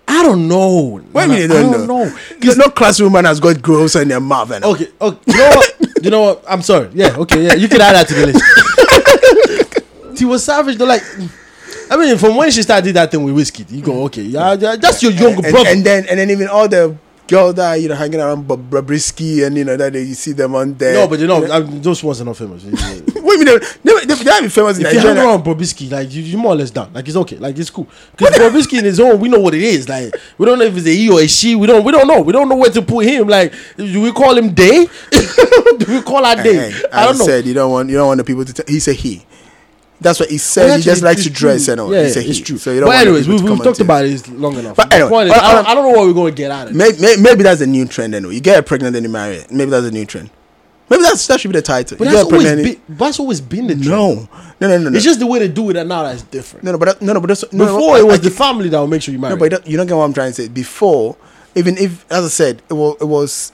I 0.06 0.22
don't 0.24 0.48
know. 0.48 0.98
Why 1.12 1.24
I, 1.24 1.26
mean 1.26 1.38
you 1.38 1.44
I 1.44 1.46
don't, 1.48 1.86
know? 1.86 2.04
know. 2.04 2.16
No, 2.42 2.52
no 2.54 2.68
class 2.70 3.00
woman 3.00 3.24
has 3.24 3.40
got 3.40 3.62
grills 3.62 3.96
in 3.96 4.08
their 4.08 4.20
mouth. 4.20 4.50
And 4.50 4.64
Okay, 4.64 4.88
okay. 5.00 5.20
You 5.26 5.38
know 5.38 5.50
what? 5.50 6.04
You 6.04 6.10
know 6.10 6.20
what? 6.22 6.44
I'm 6.48 6.62
sorry. 6.62 6.90
Yeah, 6.92 7.16
okay, 7.18 7.44
yeah. 7.46 7.54
You 7.54 7.68
can 7.68 7.80
add 7.80 7.94
that 7.94 8.08
to 8.08 8.14
the 8.14 8.26
list. 8.26 8.44
Tiwa 10.20 10.38
Savage, 10.38 10.76
though, 10.76 10.84
like, 10.84 11.02
I 11.90 11.96
mean, 11.96 12.18
from 12.18 12.36
when 12.36 12.50
she 12.50 12.62
started 12.62 12.94
that 12.94 13.10
thing 13.10 13.22
with 13.22 13.34
Wizkid, 13.34 13.70
you 13.70 13.82
go, 13.82 14.04
okay, 14.04 14.22
yeah, 14.22 14.54
yeah 14.54 14.76
that's 14.76 15.02
your 15.02 15.12
younger 15.12 15.42
and, 15.44 15.52
brother. 15.52 15.68
and 15.70 15.84
then 15.84 16.06
and 16.08 16.18
then 16.18 16.30
even 16.30 16.48
all 16.48 16.68
the 16.68 16.96
girl 17.28 17.52
that 17.52 17.74
you 17.76 17.88
know 17.88 17.94
hanging 17.94 18.20
around 18.20 18.46
Bob 18.46 18.68
Bobrisky 18.70 19.46
and 19.46 19.56
you 19.56 19.64
know 19.64 19.76
that 19.76 19.92
they, 19.92 20.02
you 20.02 20.14
see 20.14 20.32
them 20.32 20.54
on 20.54 20.74
there. 20.74 20.94
No, 20.94 21.08
but 21.08 21.18
you 21.18 21.26
know, 21.26 21.44
I 21.50 21.60
mean, 21.60 21.80
those 21.80 22.02
ones 22.02 22.20
are 22.20 22.24
not 22.24 22.36
famous. 22.36 22.64
if 22.64 23.14
Wait 23.22 23.36
a 23.36 23.44
minute, 23.44 23.78
they, 23.84 23.92
they, 23.92 24.04
they 24.06 24.14
haven't 24.14 24.42
been 24.44 24.50
famous 24.50 24.78
in 24.78 24.84
you 24.84 24.98
hang 25.00 25.16
around 25.18 25.42
Bobrisky, 25.44 25.90
like 25.90 26.12
you, 26.12 26.22
you 26.22 26.36
more 26.36 26.52
or 26.52 26.56
less 26.56 26.70
done. 26.70 26.92
Like 26.92 27.06
it's 27.06 27.16
okay, 27.16 27.36
like 27.36 27.58
it's 27.58 27.70
cool. 27.70 27.88
Because 28.16 28.36
Bobrisky 28.36 28.78
in 28.78 28.84
his 28.84 29.00
own, 29.00 29.20
we 29.20 29.28
know 29.28 29.40
what 29.40 29.54
it 29.54 29.62
is. 29.62 29.88
Like 29.88 30.14
we 30.38 30.46
don't 30.46 30.58
know 30.58 30.64
if 30.64 30.76
it's 30.76 30.86
a 30.86 30.90
he 30.90 31.10
or 31.10 31.20
a 31.20 31.28
she. 31.28 31.54
We 31.54 31.66
don't. 31.66 31.84
We 31.84 31.92
don't 31.92 32.06
know. 32.06 32.20
We 32.22 32.32
don't 32.32 32.48
know 32.48 32.56
where 32.56 32.70
to 32.70 32.82
put 32.82 33.06
him. 33.06 33.28
Like 33.28 33.52
do 33.76 34.00
we 34.02 34.12
call 34.12 34.36
him 34.36 34.52
Day? 34.52 34.86
do 35.78 35.86
we 35.88 36.02
call 36.02 36.24
her 36.24 36.42
Day? 36.42 36.70
Hey, 36.70 36.82
I 36.92 37.06
don't 37.06 37.18
know. 37.18 37.24
said 37.24 37.46
you 37.46 37.54
don't 37.54 37.70
want 37.70 37.88
you 37.88 37.96
don't 37.96 38.08
want 38.08 38.18
the 38.18 38.24
people 38.24 38.44
to. 38.44 38.52
T- 38.52 38.72
he 38.72 38.80
said 38.80 38.96
he. 38.96 39.24
That's 40.02 40.20
what 40.20 40.30
he 40.30 40.38
said. 40.38 40.66
Well, 40.66 40.76
he 40.78 40.82
just 40.82 41.02
likes 41.02 41.22
to 41.24 41.30
dress 41.30 41.64
true. 41.64 41.72
and 41.72 41.80
all. 41.80 41.94
Yeah, 41.94 42.04
he 42.04 42.10
said 42.10 42.26
it's 42.26 42.40
true. 42.40 42.58
So 42.58 42.72
you 42.72 42.80
don't 42.80 42.88
but 42.88 42.96
anyways, 42.96 43.28
we've, 43.28 43.42
we've 43.42 43.62
talked 43.62 43.80
about 43.80 44.04
it 44.04 44.28
long 44.28 44.56
enough. 44.56 44.76
But 44.76 44.92
anyway, 44.92 45.08
point 45.10 45.28
is, 45.28 45.34
I, 45.34 45.54
don't, 45.54 45.66
I 45.68 45.74
don't 45.74 45.84
know 45.90 45.98
what 45.98 46.06
we're 46.06 46.12
going 46.12 46.34
to 46.34 46.36
get 46.36 46.50
out 46.50 46.68
of 46.68 46.74
it. 46.74 46.76
Maybe, 46.76 47.22
maybe 47.22 47.42
that's 47.42 47.60
a 47.60 47.66
new 47.66 47.86
trend. 47.86 48.14
Anyway, 48.14 48.34
you 48.34 48.40
get 48.40 48.66
pregnant, 48.66 48.94
then 48.94 49.04
you 49.04 49.08
marry 49.08 49.36
it. 49.36 49.50
Maybe 49.50 49.70
that's 49.70 49.86
a 49.86 49.90
new 49.90 50.04
trend. 50.04 50.30
Maybe 50.90 51.04
that's 51.04 51.26
that 51.28 51.40
should 51.40 51.52
be 51.52 51.58
the 51.58 51.62
title. 51.62 51.96
But 51.96 52.04
that's 52.04 52.30
always, 52.30 52.52
been, 52.54 52.82
that's 52.88 53.18
always 53.18 53.40
been 53.40 53.66
the 53.68 53.74
trend. 53.74 53.88
no, 53.88 54.28
no, 54.60 54.68
no, 54.68 54.78
no, 54.78 54.90
no. 54.90 54.96
It's 54.96 55.04
just 55.04 55.20
the 55.20 55.26
way 55.26 55.38
they 55.38 55.48
do 55.48 55.70
it 55.70 55.76
and 55.76 55.88
now 55.88 56.02
that's 56.02 56.22
different. 56.22 56.64
no, 56.64 56.72
no, 56.72 56.78
but 56.78 56.84
that, 56.86 57.02
no, 57.02 57.14
no, 57.14 57.20
but 57.20 57.28
that's, 57.28 57.50
no, 57.52 57.64
no, 57.64 57.74
Before 57.76 57.98
it 57.98 58.06
was 58.06 58.18
I- 58.18 58.22
the 58.24 58.30
family 58.30 58.68
that 58.68 58.78
will 58.78 58.88
make 58.88 59.00
sure 59.00 59.12
you 59.12 59.18
marry. 59.18 59.34
No, 59.34 59.38
but 59.38 59.50
that- 59.50 59.66
you 59.66 59.76
don't 59.78 59.86
get 59.86 59.96
what 59.96 60.04
I'm 60.04 60.12
trying 60.12 60.32
to 60.32 60.34
say. 60.34 60.48
Before, 60.48 61.16
even 61.54 61.78
if, 61.78 62.04
as 62.10 62.24
I 62.24 62.28
said, 62.28 62.62
it 62.68 62.74
was, 62.74 62.96
it 63.00 63.06
was 63.06 63.52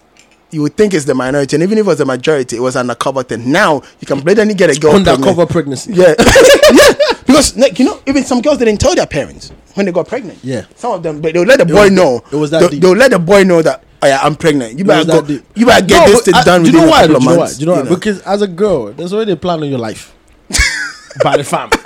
you 0.50 0.62
would 0.62 0.76
think 0.76 0.94
it's 0.94 1.04
the 1.04 1.14
minority, 1.14 1.56
and 1.56 1.62
even 1.62 1.76
if 1.78 1.84
it 1.84 1.86
was 1.88 1.98
the 1.98 2.06
majority, 2.06 2.56
it 2.56 2.60
was 2.60 2.74
undercover 2.76 3.22
thing. 3.22 3.50
Now 3.52 3.82
you 4.00 4.06
can 4.06 4.20
blatantly 4.20 4.54
get 4.54 4.74
a 4.74 4.80
girl 4.80 4.94
undercover 4.96 5.46
pregnant. 5.46 5.84
pregnancy. 5.84 5.92
Yeah, 5.94 6.14
yeah. 6.72 7.14
Because 7.26 7.56
like 7.56 7.78
you 7.78 7.84
know, 7.84 8.00
even 8.06 8.24
some 8.24 8.40
girls 8.40 8.58
didn't 8.58 8.78
tell 8.78 8.94
their 8.94 9.06
parents 9.06 9.50
when 9.74 9.86
they 9.86 9.92
got 9.92 10.08
pregnant. 10.08 10.38
Yeah. 10.42 10.64
some 10.76 10.92
of 10.92 11.02
them, 11.02 11.20
but 11.20 11.34
they'll 11.34 11.42
let 11.44 11.58
the 11.58 11.66
boy 11.66 11.74
was- 11.84 11.90
know. 11.92 12.22
it 12.32 12.36
was 12.36 12.50
that 12.50 12.60
They'll, 12.60 12.68
deep. 12.70 12.80
they'll 12.82 12.96
let 12.96 13.10
the 13.10 13.18
boy 13.18 13.42
know 13.44 13.60
that. 13.62 13.84
Oh 14.00 14.06
yeah, 14.06 14.20
I'm 14.22 14.36
pregnant. 14.36 14.78
You 14.78 14.84
It 14.84 14.86
better 14.86 15.04
go. 15.10 15.22
deep. 15.22 15.44
You 15.56 15.66
better 15.66 15.84
get 15.84 16.06
No, 16.06 16.12
this 16.12 16.22
thing 16.22 16.34
done 16.44 16.62
do 16.62 16.70
you 16.70 16.76
know 16.78 16.84
a 16.86 16.88
why? 16.90 17.06
couple 17.06 17.20
though? 17.20 17.20
of 17.20 17.22
Do 17.24 17.26
you 17.26 17.34
know 17.34 17.36
months. 17.40 17.60
You 17.60 17.66
know 17.66 17.76
you 17.78 17.82
know. 17.84 17.94
Because 17.96 18.20
as 18.22 18.42
a 18.42 18.46
girl, 18.48 18.92
there's 18.92 19.12
already 19.12 19.32
a 19.32 19.36
plan 19.36 19.60
on 19.62 19.68
your 19.68 19.78
life 19.80 20.14
by 21.22 21.36
the 21.36 21.44
family. 21.44 21.76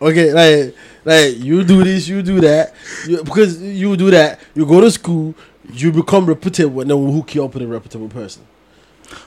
Okay, 0.00 0.32
like 0.32 0.74
like 1.04 1.38
you 1.38 1.64
do 1.64 1.84
this, 1.84 2.08
you 2.08 2.22
do 2.22 2.40
that, 2.40 2.74
you, 3.06 3.22
because 3.22 3.60
you 3.62 3.96
do 3.96 4.10
that, 4.10 4.40
you 4.54 4.66
go 4.66 4.80
to 4.80 4.90
school, 4.90 5.34
you 5.72 5.92
become 5.92 6.26
reputable, 6.26 6.80
and 6.80 6.90
then 6.90 7.02
we'll 7.02 7.12
hook 7.12 7.34
you 7.34 7.44
up 7.44 7.54
with 7.54 7.62
a 7.62 7.66
reputable 7.66 8.08
person. 8.08 8.46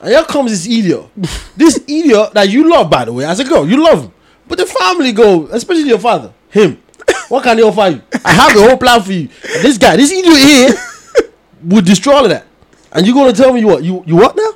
And 0.00 0.10
here 0.10 0.24
comes 0.24 0.50
this 0.50 0.66
idiot, 0.66 1.06
this 1.56 1.78
idiot 1.88 2.32
that 2.34 2.48
you 2.48 2.70
love, 2.70 2.90
by 2.90 3.04
the 3.04 3.12
way, 3.12 3.24
as 3.24 3.40
a 3.40 3.44
girl, 3.44 3.68
you 3.68 3.82
love 3.82 4.04
him, 4.04 4.12
but 4.46 4.58
the 4.58 4.66
family 4.66 5.12
go, 5.12 5.46
especially 5.46 5.88
your 5.88 5.98
father, 5.98 6.32
him. 6.50 6.80
What 7.28 7.44
can 7.44 7.56
he 7.56 7.64
offer 7.64 7.88
you? 7.88 8.02
I 8.24 8.32
have 8.32 8.54
a 8.56 8.60
whole 8.60 8.76
plan 8.76 9.00
for 9.00 9.12
you. 9.12 9.28
And 9.54 9.64
this 9.64 9.78
guy, 9.78 9.96
this 9.96 10.12
idiot 10.12 10.36
here, 10.36 10.74
would 11.64 11.84
destroy 11.84 12.14
all 12.14 12.24
of 12.24 12.30
that. 12.30 12.46
And 12.92 13.06
you 13.06 13.14
gonna 13.14 13.32
tell 13.32 13.52
me 13.52 13.60
you 13.60 13.68
what? 13.68 13.82
You 13.82 14.04
you 14.06 14.16
what 14.16 14.36
now? 14.36 14.52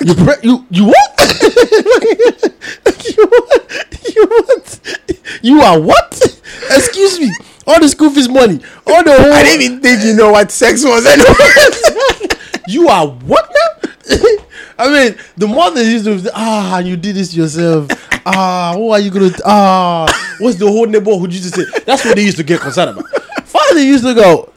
You 0.00 0.14
pre- 0.14 0.36
you 0.42 0.64
you 0.70 0.84
what? 0.86 1.20
you 3.16 3.26
what? 3.26 4.14
You 4.14 4.26
what? 4.28 4.99
You 5.42 5.60
are 5.62 5.80
what? 5.80 6.12
Excuse 6.70 7.20
me. 7.20 7.32
All 7.66 7.80
the 7.80 7.88
school 7.88 8.10
fees 8.10 8.28
money. 8.28 8.60
All 8.86 9.04
the 9.04 9.14
whole. 9.16 9.32
I 9.32 9.42
didn't 9.42 9.62
even 9.62 9.80
think 9.80 10.04
you 10.04 10.14
know 10.14 10.32
what 10.32 10.50
sex 10.50 10.84
was. 10.84 11.06
You 12.68 12.88
are 12.88 13.08
what 13.08 13.50
now? 13.52 13.90
I 14.78 14.88
mean, 14.88 15.18
the 15.36 15.48
mother 15.48 15.82
used 15.82 16.04
to 16.04 16.30
ah, 16.34 16.78
you 16.78 16.96
did 16.96 17.16
this 17.16 17.34
yourself. 17.34 17.88
Ah, 18.24 18.74
what 18.76 19.00
are 19.00 19.04
you 19.04 19.10
gonna? 19.10 19.30
Ah, 19.44 20.36
what's 20.38 20.56
the 20.56 20.66
whole 20.66 20.86
neighborhood 20.86 21.32
used 21.32 21.52
to 21.52 21.64
say? 21.64 21.80
That's 21.84 22.04
what 22.04 22.14
they 22.14 22.22
used 22.22 22.36
to 22.36 22.44
get 22.44 22.60
concerned 22.60 22.96
about. 22.96 23.10
Father 23.44 23.80
used 23.80 24.04
to 24.04 24.14
go, 24.14 24.52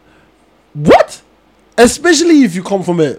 what? 0.74 1.22
Especially 1.76 2.44
if 2.44 2.54
you 2.54 2.62
come 2.62 2.84
from 2.84 3.00
a 3.02 3.18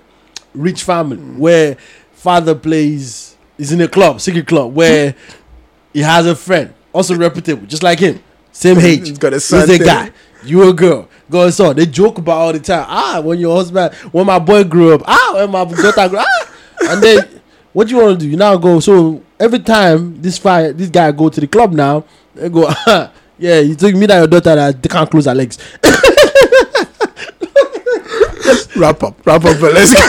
rich 0.54 0.84
family 0.84 1.16
where 1.16 1.76
father 2.12 2.54
plays 2.54 3.36
is 3.58 3.72
in 3.72 3.80
a 3.80 3.88
club, 3.88 4.20
secret 4.20 4.46
club, 4.46 4.74
where 4.74 5.16
he 5.92 6.00
has 6.00 6.26
a 6.26 6.36
friend, 6.36 6.72
also 6.94 7.16
reputable, 7.16 7.66
just 7.66 7.82
like 7.82 7.98
him, 7.98 8.22
same 8.52 8.78
age. 8.90 9.08
He's 9.08 9.18
got 9.18 9.32
a 9.34 9.36
He's 9.36 9.52
a 9.52 9.78
guy. 9.78 10.12
You 10.44 10.68
a 10.68 10.72
girl. 10.72 11.08
Go 11.30 11.48
so 11.50 11.72
they 11.72 11.86
joke 11.86 12.18
about 12.18 12.36
all 12.38 12.52
the 12.52 12.60
time. 12.60 12.84
Ah, 12.88 13.20
when 13.22 13.38
your 13.38 13.56
husband, 13.56 13.94
when 14.12 14.26
my 14.26 14.38
boy 14.38 14.62
grew 14.64 14.94
up. 14.94 15.02
Ah, 15.06 15.32
when 15.34 15.50
my 15.50 15.64
daughter 15.64 16.08
grew 16.08 16.18
ah. 16.18 16.54
And 16.82 17.02
then 17.02 17.40
what 17.72 17.88
do 17.88 17.94
you 17.96 18.02
want 18.02 18.20
to 18.20 18.24
do? 18.26 18.30
You 18.30 18.36
now 18.36 18.56
go. 18.56 18.78
So 18.80 19.22
every 19.40 19.60
time 19.60 20.20
this 20.20 20.36
fire, 20.38 20.72
this 20.72 20.90
guy 20.90 21.10
go 21.12 21.30
to 21.30 21.40
the 21.40 21.46
club 21.46 21.72
now, 21.72 22.04
they 22.34 22.48
go. 22.48 22.70
Ah, 22.86 23.10
yeah, 23.36 23.58
you 23.58 23.74
took 23.74 23.94
me 23.96 24.06
that 24.06 24.18
your 24.18 24.28
daughter 24.28 24.54
that 24.54 24.80
they 24.80 24.88
can't 24.88 25.10
close 25.10 25.24
her 25.24 25.34
legs. 25.34 25.58
wrap 28.76 29.02
up, 29.02 29.26
wrap 29.26 29.44
up, 29.44 29.60
let's 29.60 29.92
go. 29.92 30.00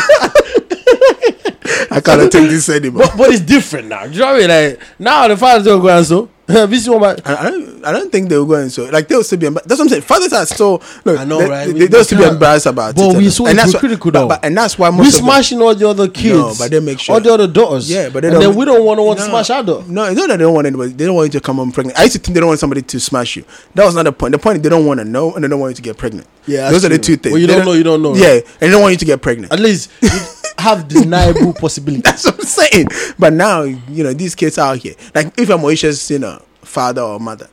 I 1.90 2.02
cannot 2.02 2.32
take 2.32 2.50
this 2.50 2.70
anymore. 2.70 3.04
But, 3.08 3.18
but 3.18 3.32
it's 3.32 3.40
different 3.42 3.88
now. 3.88 4.06
Do 4.06 4.14
you 4.14 4.20
know 4.20 4.34
what 4.34 4.36
I 4.36 4.40
mean? 4.40 4.70
Like 4.70 4.80
now 5.00 5.28
the 5.28 5.38
fathers 5.38 5.66
don't 5.66 5.82
go 5.82 5.88
and 5.98 6.06
so. 6.06 6.30
this 6.48 6.88
one, 6.88 7.02
my 7.02 7.18
I 7.26 7.36
I 7.48 7.50
don't, 7.50 7.86
I 7.86 7.92
don't 7.92 8.12
think 8.12 8.30
they 8.30 8.38
were 8.38 8.46
going 8.46 8.70
so. 8.70 8.86
Like 8.86 9.08
they'll 9.08 9.24
still 9.24 9.40
be. 9.40 9.48
Embar- 9.48 9.64
that's 9.64 9.80
what 9.80 9.86
I'm 9.86 9.90
saying. 9.90 10.02
Fathers 10.04 10.32
are 10.32 10.46
still. 10.46 10.82
Look, 11.04 11.20
I 11.20 11.26
know, 11.26 11.40
they, 11.40 11.50
right? 11.50 11.66
They, 11.66 11.74
We- 11.74 11.88
they'll 11.88 12.04
still 12.04 12.20
be 12.20 12.24
embarrassed 12.26 12.68
about 12.68 12.96
But 12.96 13.16
it. 13.16 13.18
we 13.18 13.24
and- 13.26 13.34
so 13.34 13.48
and 13.48 13.58
that's 13.58 13.72
hypocritical 13.72 14.12
why, 14.12 14.20
though. 14.20 14.28
But, 14.28 14.42
but, 14.42 14.46
and 14.48 14.56
that's 14.56 14.78
why 14.78 14.90
we 14.92 14.98
most 14.98 15.08
of 15.08 15.14
them- 15.14 15.24
smashing 15.26 15.62
all 15.62 15.74
the 15.74 15.90
other 15.90 16.08
kids. 16.08 16.38
No, 16.38 16.54
but 16.58 16.70
they 16.70 16.80
make 16.80 17.00
sure 17.00 17.16
all 17.16 17.22
the 17.22 17.34
other 17.34 17.48
daughters. 17.48 17.90
Yeah, 17.90 18.10
but 18.10 18.22
they 18.22 18.28
and 18.28 18.36
don't. 18.36 18.44
then 18.44 18.56
we 18.56 18.64
don't 18.66 18.86
want 18.86 19.00
to 19.00 19.04
want 19.04 19.18
to 19.20 19.26
No. 19.26 19.32
smash 19.32 19.50
our 19.50 19.64
daughter. 19.64 19.86
No, 19.92 20.04
it's 20.06 20.16
not 20.20 20.28
that 20.28 20.38
they 20.38 20.44
don't 20.44 20.54
want 20.54 20.68
anybody. 20.68 20.92
They 20.94 21.06
don't 21.08 21.16
want 21.16 21.34
you 21.34 21.40
to 21.40 21.44
come 21.44 21.56
home 21.56 21.72
pregnant. 21.72 21.98
I 21.98 22.04
used 22.04 22.16
to 22.16 22.20
think 22.22 22.36
they 22.36 22.40
don't 22.42 22.50
want 22.50 22.60
somebody 22.60 22.84
to 22.84 23.00
smash 23.00 23.36
you. 23.38 23.44
That 23.74 23.86
was 23.86 23.96
not 23.96 24.04
the 24.04 24.12
point. 24.14 24.34
The 24.34 24.38
point 24.40 24.58
is 24.58 24.62
they 24.62 24.70
don't 24.70 24.86
want 24.86 25.00
to 25.00 25.06
know 25.06 25.34
and 25.34 25.44
they 25.44 25.48
don't 25.48 25.60
want 25.60 25.72
you 25.72 25.76
to 25.78 25.82
get 25.82 25.98
pregnant. 25.98 26.28
Yeah, 26.46 26.70
those 26.70 26.84
that's 26.84 26.94
are 26.94 26.98
the 26.98 27.04
two 27.04 27.18
things. 27.18 27.34
When 27.34 27.42
you 27.42 27.48
They 27.48 27.56
don't 27.56 27.66
know, 27.66 27.74
you 27.74 27.84
don't 27.84 28.04
know, 28.04 28.12
right? 28.12 28.22
Yeah, 28.22 28.34
and 28.36 28.44
they 28.60 28.70
don't 28.70 28.82
want 28.84 28.92
you 28.92 29.00
to 29.00 29.06
get 29.06 29.20
pregnant. 29.22 29.52
At 29.52 29.60
least 29.60 29.90
you 30.00 30.10
have 30.58 30.88
deniable 30.88 31.54
possibility. 31.60 32.02
That's 32.02 32.26
what 32.26 32.36
I'm 32.36 32.42
saying. 32.42 32.88
But 33.20 33.34
now, 33.34 33.64
you 33.64 34.04
know, 34.04 34.14
these 34.14 34.36
kids 34.36 34.58
out 34.58 34.78
here. 34.78 34.96
Like, 35.14 35.38
if 35.38 35.50
I'm 35.50 35.60
Moesha's, 35.60 36.10
you 36.10 36.20
know, 36.20 36.42
father 36.62 37.02
or 37.02 37.20
mother, 37.20 37.50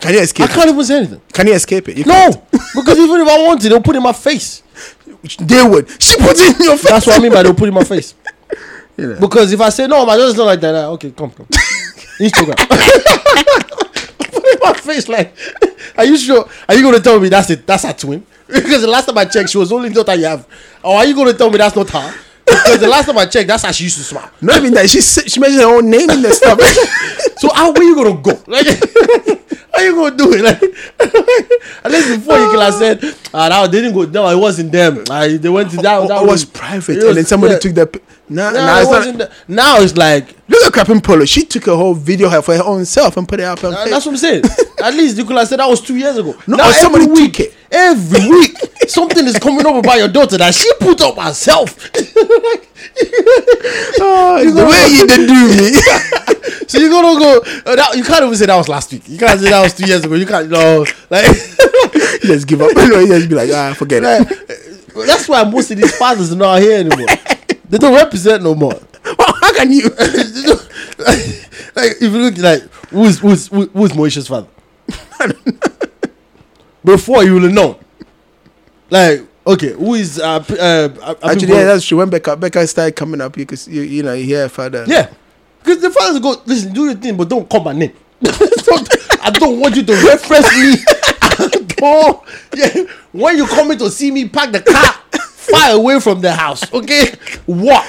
can 0.00 0.14
you 0.14 0.20
escape? 0.20 0.50
I 0.50 0.52
can't 0.52 0.68
it? 0.68 0.72
even 0.72 0.84
say 0.84 0.96
anything. 0.98 1.20
Can 1.32 1.46
you 1.46 1.54
escape 1.54 1.88
it? 1.88 1.96
You 1.96 2.04
No, 2.04 2.30
because 2.74 2.98
even 2.98 3.20
if 3.20 3.28
I 3.28 3.42
want 3.42 3.62
to, 3.62 3.68
they'll 3.68 3.80
put 3.80 3.94
it 3.94 3.98
in 3.98 4.02
my 4.02 4.12
face. 4.12 4.62
They 5.38 5.62
would. 5.62 5.88
She 6.02 6.16
put 6.18 6.38
it 6.38 6.60
in 6.60 6.66
your 6.66 6.76
face. 6.76 6.90
That's 6.90 7.06
what 7.06 7.18
I 7.18 7.22
mean 7.22 7.32
by 7.32 7.42
they'll 7.42 7.54
put 7.54 7.64
it 7.64 7.68
in 7.68 7.74
my 7.74 7.84
face. 7.84 8.14
You 8.96 9.08
know. 9.08 9.18
Because 9.18 9.52
if 9.52 9.60
I 9.60 9.70
say 9.70 9.88
no, 9.88 10.06
my 10.06 10.16
daughter's 10.16 10.36
not 10.36 10.44
like 10.44 10.60
that. 10.60 10.72
Okay, 10.72 11.10
come, 11.10 11.28
come. 11.32 11.46
Instagram. 12.20 12.54
put 12.68 14.44
it 14.44 14.54
in 14.54 14.58
my 14.62 14.72
face 14.74 15.08
like, 15.08 15.36
are 15.96 16.04
you 16.04 16.16
sure? 16.16 16.48
Are 16.68 16.76
you 16.76 16.82
going 16.82 16.94
to 16.94 17.00
tell 17.00 17.18
me 17.18 17.28
that's 17.28 17.50
it? 17.50 17.66
That's 17.66 17.82
her 17.82 17.92
twin? 17.92 18.24
Because 18.54 18.82
the 18.82 18.88
last 18.88 19.06
time 19.06 19.18
I 19.18 19.24
checked, 19.24 19.50
she 19.50 19.58
was 19.58 19.68
the 19.70 19.74
only 19.76 19.90
daughter 19.90 20.14
you 20.14 20.26
have. 20.26 20.46
Or 20.82 20.96
are 20.96 21.04
you 21.04 21.14
going 21.14 21.30
to 21.32 21.36
tell 21.36 21.50
me 21.50 21.58
that's 21.58 21.74
not 21.74 21.90
her? 21.90 22.14
Because 22.46 22.80
the 22.80 22.88
last 22.88 23.06
time 23.06 23.18
I 23.18 23.26
checked, 23.26 23.48
that's 23.48 23.64
how 23.64 23.72
she 23.72 23.84
used 23.84 23.96
to 23.98 24.04
smile. 24.04 24.30
Not 24.40 24.58
even 24.58 24.74
that. 24.74 24.88
She 24.88 25.00
she 25.00 25.40
mentioned 25.40 25.62
her 25.62 25.76
own 25.76 25.88
name 25.90 26.10
in 26.10 26.22
the 26.22 26.30
stuff. 26.40 26.60
So 27.38 27.48
how 27.54 27.72
where 27.72 27.82
you 27.82 27.94
gonna 27.94 28.20
go? 28.20 28.38
Like 28.46 28.66
how 29.72 29.80
you 29.82 29.94
gonna 29.94 30.16
do 30.16 30.32
it? 30.34 30.42
Like 30.42 30.62
at 31.84 31.90
least 31.90 32.20
before 32.20 32.38
you 32.38 32.50
could 32.50 32.60
have 32.60 32.74
said, 32.74 33.02
ah, 33.32 33.48
that 33.48 33.72
they 33.72 33.80
didn't 33.80 33.94
go. 33.94 34.04
No, 34.04 34.28
it 34.28 34.38
wasn't 34.38 34.72
them. 34.72 35.04
Ah, 35.10 35.26
they 35.26 35.48
went 35.48 35.70
to 35.70 35.76
that. 35.78 36.00
Oh, 36.00 36.06
that 36.08 36.22
it 36.22 36.26
was 36.26 36.44
private, 36.44 37.02
and 37.02 37.16
then 37.16 37.24
somebody 37.24 37.58
took 37.58 37.74
the. 37.74 38.00
Nah, 38.26 38.50
No, 38.50 38.56
nah, 38.66 38.80
it 38.80 38.84
not- 38.84 38.90
wasn't. 38.90 39.18
the- 39.18 39.30
now 39.48 39.76
it's 39.80 39.96
like 39.96 40.34
Look 40.48 40.76
at 40.76 40.86
Akuapem 40.86 41.00
Poloo. 41.00 41.26
She 41.28 41.44
took 41.44 41.66
a 41.66 41.76
whole 41.76 41.94
video 41.94 42.28
for 42.42 42.54
her 42.56 42.62
own 42.64 42.84
self 42.84 43.16
and 43.16 43.26
put 43.28 43.40
it 43.40 43.44
up 43.44 43.62
on 43.64 43.74
uh, 43.74 43.84
that's 43.86 44.04
what 44.06 44.12
I'm 44.12 44.16
saying. 44.18 44.44
At 44.82 44.92
least 44.94 45.16
you 45.16 45.24
could 45.24 45.36
have 45.36 45.48
said 45.48 45.58
that 45.58 45.68
was 45.68 45.80
two 45.80 45.96
years 45.96 46.16
ago. 46.18 46.34
No, 46.46 46.56
now 46.56 46.70
somebody 46.70 47.04
every 47.04 47.14
week, 47.22 47.32
took 47.34 47.46
it. 47.46 47.54
every 47.70 48.28
week, 48.30 48.56
something 48.88 49.26
is 49.26 49.38
coming 49.38 49.64
up 49.66 49.74
about 49.76 49.96
your 49.98 50.08
daughter 50.08 50.36
that 50.38 50.54
she 50.54 50.70
put 50.80 51.00
up 51.02 51.16
herself. 51.18 51.90
Oh, 52.96 54.36
it's 54.40 54.52
the 54.54 54.60
gonna- 54.60 54.70
way 54.70 54.86
you 54.90 55.06
did 55.06 55.26
do 55.28 55.48
me. 55.56 55.72
so 56.68 56.78
you're 56.78 56.90
gonna 56.90 57.18
go. 57.18 57.38
Uh, 57.66 57.76
that, 57.76 57.96
you 57.96 58.04
can't 58.04 58.22
even 58.24 58.34
say 58.36 58.46
that 58.46 58.56
was 58.56 58.68
last 58.68 58.92
week. 58.92 59.08
You 59.08 59.18
can't 59.18 59.40
say 59.40 59.50
that 59.50 59.62
was 59.62 59.74
two 59.74 59.86
years 59.86 60.04
ago. 60.04 60.14
You 60.14 60.26
can't. 60.26 60.48
No, 60.50 60.84
like. 61.10 61.26
You 62.22 62.28
just 62.30 62.46
give 62.46 62.60
up. 62.62 62.74
No, 62.76 63.00
you 63.00 63.06
just 63.08 63.28
be 63.28 63.34
like, 63.34 63.50
ah, 63.52 63.74
forget 63.74 64.02
it. 64.04 64.94
That's 64.94 65.28
why 65.28 65.42
most 65.44 65.70
of 65.70 65.76
these 65.78 65.96
fathers 65.96 66.32
are 66.32 66.36
not 66.36 66.60
here 66.60 66.78
anymore. 66.80 67.06
They 67.68 67.78
don't 67.78 67.94
represent 67.94 68.42
no 68.42 68.54
more. 68.54 68.78
How 69.04 69.52
can 69.54 69.72
you? 69.72 69.82
like 69.88 69.98
if 71.76 72.00
you 72.02 72.08
look 72.10 72.36
like 72.38 72.62
who's 72.90 73.18
who's 73.18 73.48
who's 73.48 73.92
Moesha's 73.92 74.28
father? 74.28 74.48
Before 76.84 77.24
you 77.24 77.34
will 77.34 77.50
know. 77.50 77.78
Like 78.90 79.22
okay, 79.46 79.72
who 79.72 79.94
is 79.94 80.18
uh, 80.18 80.44
uh, 80.60 81.14
Actually, 81.22 81.48
yeah, 81.52 81.64
that's 81.64 81.86
true. 81.86 81.98
When 81.98 82.10
Becca 82.10 82.36
Becca 82.36 82.66
started 82.66 82.96
coming 82.96 83.20
up, 83.20 83.36
you 83.36 83.46
could 83.46 83.66
you, 83.66 83.82
you 83.82 84.02
know 84.02 84.12
you 84.12 84.24
hear 84.24 84.42
her 84.42 84.48
father. 84.48 84.84
yeah. 84.86 85.10
Because 85.62 85.80
the 85.80 85.90
fathers 85.90 86.20
go 86.20 86.36
listen, 86.44 86.74
do 86.74 86.84
your 86.84 86.94
thing, 86.94 87.16
but 87.16 87.28
don't 87.28 87.48
call 87.48 87.64
my 87.64 87.72
name. 87.72 87.92
I 88.26 89.30
don't 89.32 89.58
want 89.60 89.76
you 89.76 89.82
to 89.82 89.92
reference 89.94 90.52
me. 90.54 90.76
Don't. 91.76 92.22
Yeah, 92.54 92.84
when 93.12 93.36
you 93.38 93.46
come 93.46 93.70
in 93.70 93.78
to 93.78 93.90
see 93.90 94.10
me 94.10 94.28
park 94.28 94.52
the 94.52 94.60
car 94.60 94.94
far 95.44 95.76
away 95.76 96.00
from 96.00 96.20
the 96.20 96.32
house. 96.32 96.72
Okay, 96.72 97.14
walk. 97.46 97.86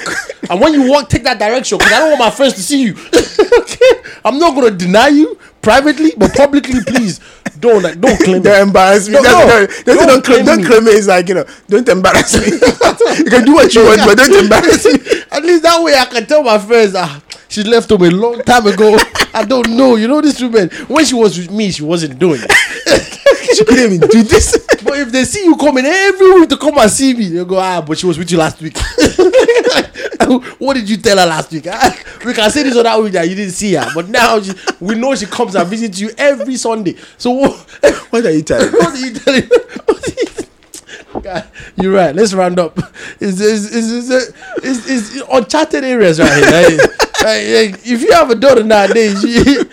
And 0.49 0.61
when 0.61 0.73
you 0.73 0.89
walk, 0.89 1.09
take 1.09 1.23
that 1.23 1.39
direction 1.39 1.77
because 1.77 1.93
I 1.93 1.99
don't 1.99 2.09
want 2.09 2.19
my 2.19 2.29
friends 2.31 2.53
to 2.55 2.61
see 2.61 2.83
you. 2.83 2.93
okay, 3.59 4.09
I'm 4.23 4.37
not 4.37 4.55
gonna 4.55 4.71
deny 4.71 5.07
you 5.07 5.37
privately, 5.65 6.11
but 6.15 6.31
publicly, 6.35 6.79
please 6.85 7.19
don't 7.59 7.81
like 7.81 7.99
don't 7.99 8.17
claim 8.21 8.45
it. 8.45 8.61
embarrass 8.61 9.07
me. 9.07 9.15
No, 9.15 9.21
no, 9.21 9.31
no, 9.31 9.65
don't, 9.65 9.85
don't 9.85 10.07
don't, 10.07 10.25
claim, 10.25 10.45
claim 10.45 10.45
don't 10.45 10.65
claim 10.65 10.85
me. 10.85 10.91
It's 10.91 11.07
like 11.07 11.27
you 11.27 11.35
know, 11.35 11.45
don't 11.67 11.89
embarrass 11.89 12.37
me. 12.37 12.45
you 13.25 13.29
can 13.33 13.43
do 13.43 13.53
what 13.55 13.73
you 13.73 13.83
want, 13.83 14.01
but 14.05 14.15
don't 14.17 14.43
embarrass 14.43 14.85
me. 14.85 14.93
At 15.31 15.43
least 15.43 15.63
that 15.63 15.81
way 15.81 15.95
I 15.95 16.05
can 16.05 16.25
tell 16.27 16.43
my 16.43 16.59
friends 16.59 16.93
ah 16.95 17.21
she 17.49 17.63
left 17.63 17.89
home 17.89 18.03
a 18.03 18.11
long 18.11 18.41
time 18.43 18.67
ago. 18.67 18.97
I 19.33 19.43
don't 19.43 19.69
know. 19.71 19.95
You 19.95 20.07
know 20.07 20.21
this 20.21 20.41
woman 20.41 20.69
when 20.87 21.05
she 21.05 21.15
was 21.15 21.37
with 21.37 21.49
me, 21.51 21.71
she 21.71 21.83
wasn't 21.83 22.19
doing 22.19 22.41
it. 22.43 22.51
She 23.55 23.63
couldn't 23.63 23.93
even 23.93 24.07
do 24.09 24.23
this. 24.23 24.57
But 24.83 24.99
if 24.99 25.11
they 25.11 25.23
see 25.23 25.45
you 25.45 25.55
coming 25.55 25.85
every 25.85 26.39
week 26.39 26.49
to 26.49 26.57
come 26.57 26.77
and 26.77 26.91
see 26.91 27.13
me, 27.13 27.29
they 27.29 27.45
go, 27.45 27.57
ah, 27.57 27.81
but 27.81 27.97
she 27.97 28.05
was 28.05 28.17
with 28.17 28.29
you 28.31 28.37
last 28.37 28.61
week. 28.61 28.77
what 30.59 30.73
did 30.73 30.89
you 30.89 30.97
tell 30.97 31.17
her 31.17 31.25
last 31.25 31.51
week? 31.51 31.65
Ah, 31.69 31.95
we 32.25 32.33
can 32.33 32.49
say 32.49 32.63
this 32.63 32.75
or 32.75 32.83
that 32.83 33.01
week 33.01 33.13
that 33.13 33.29
you 33.29 33.35
didn't 33.35 33.53
see 33.53 33.73
her, 33.73 33.89
but 33.93 34.09
now 34.09 34.41
she, 34.41 34.51
we 34.79 34.95
know 34.95 35.15
she 35.15 35.25
comes 35.25 35.54
and 35.55 35.67
visits 35.69 35.99
you 35.99 36.11
every 36.17 36.55
Sunday. 36.55 36.95
So 37.17 37.31
what, 37.31 38.25
are 38.25 38.31
you 38.31 38.43
telling? 38.43 38.71
what 38.71 38.93
are 38.93 38.97
you 38.97 39.13
telling? 39.13 39.49
God, 41.21 41.47
you're 41.75 41.93
right. 41.93 42.15
Let's 42.15 42.33
round 42.33 42.59
up. 42.59 42.77
It's, 43.19 43.39
it's, 43.39 43.73
it's, 43.73 44.09
it's, 44.09 44.33
it's, 44.63 44.89
it's 44.89 45.23
uncharted 45.31 45.83
areas 45.83 46.19
right 46.19 46.33
here. 46.33 46.51
Like, 46.51 46.77
like, 46.77 47.17
like, 47.23 47.87
if 47.87 48.01
you 48.01 48.11
have 48.13 48.29
a 48.29 48.35
daughter 48.35 48.63
nowadays, 48.63 49.23
you, 49.23 49.63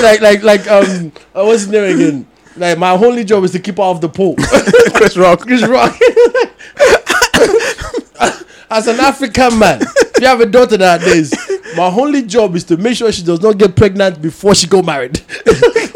like 0.02 0.20
like 0.20 0.42
like 0.42 0.66
um, 0.68 1.12
uh, 1.34 1.44
what's 1.44 1.62
his 1.62 1.68
name 1.68 1.96
again? 1.96 2.26
Like 2.56 2.78
my 2.78 2.90
only 2.90 3.24
job 3.24 3.44
is 3.44 3.52
to 3.52 3.58
keep 3.58 3.76
her 3.76 3.82
off 3.82 4.00
the 4.00 4.08
pole. 4.08 4.36
Chris 4.94 5.16
Rock. 5.16 5.40
Chris 5.40 5.66
Rock. 5.66 5.96
As 8.70 8.88
an 8.88 9.00
African 9.00 9.58
man, 9.58 9.82
if 9.82 10.20
you 10.20 10.26
have 10.26 10.40
a 10.40 10.46
daughter 10.46 10.78
nowadays, 10.78 11.30
my 11.76 11.86
only 11.86 12.22
job 12.22 12.54
is 12.56 12.64
to 12.64 12.76
make 12.76 12.96
sure 12.96 13.10
she 13.12 13.22
does 13.22 13.40
not 13.40 13.58
get 13.58 13.74
pregnant 13.76 14.20
before 14.20 14.54
she 14.54 14.66
go 14.66 14.82
married. 14.82 15.20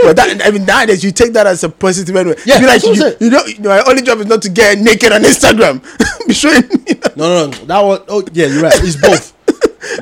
But 0.06 0.14
that, 0.16 0.40
I 0.44 0.50
mean, 0.52 0.64
nowadays 0.64 1.02
you 1.02 1.10
take 1.10 1.32
that 1.32 1.48
as 1.48 1.64
a 1.64 1.68
positive 1.68 2.14
anyway. 2.14 2.36
Yeah, 2.44 2.58
like, 2.58 2.80
you, 2.84 2.94
you 3.18 3.28
know, 3.30 3.44
you 3.44 3.58
know, 3.58 3.70
my 3.70 3.82
only 3.88 4.02
job 4.02 4.18
is 4.20 4.26
not 4.26 4.40
to 4.42 4.48
get 4.48 4.78
naked 4.78 5.10
on 5.10 5.22
Instagram. 5.22 5.82
Be 6.28 6.32
showing. 6.34 6.62
You 6.86 6.94
know, 6.94 7.10
No, 7.16 7.50
no, 7.50 7.50
no. 7.50 7.64
That 7.66 7.80
one, 7.80 8.00
oh 8.06 8.22
yeah, 8.32 8.46
you're 8.46 8.62
right. 8.62 8.72
It's 8.76 8.94
both. 8.94 9.34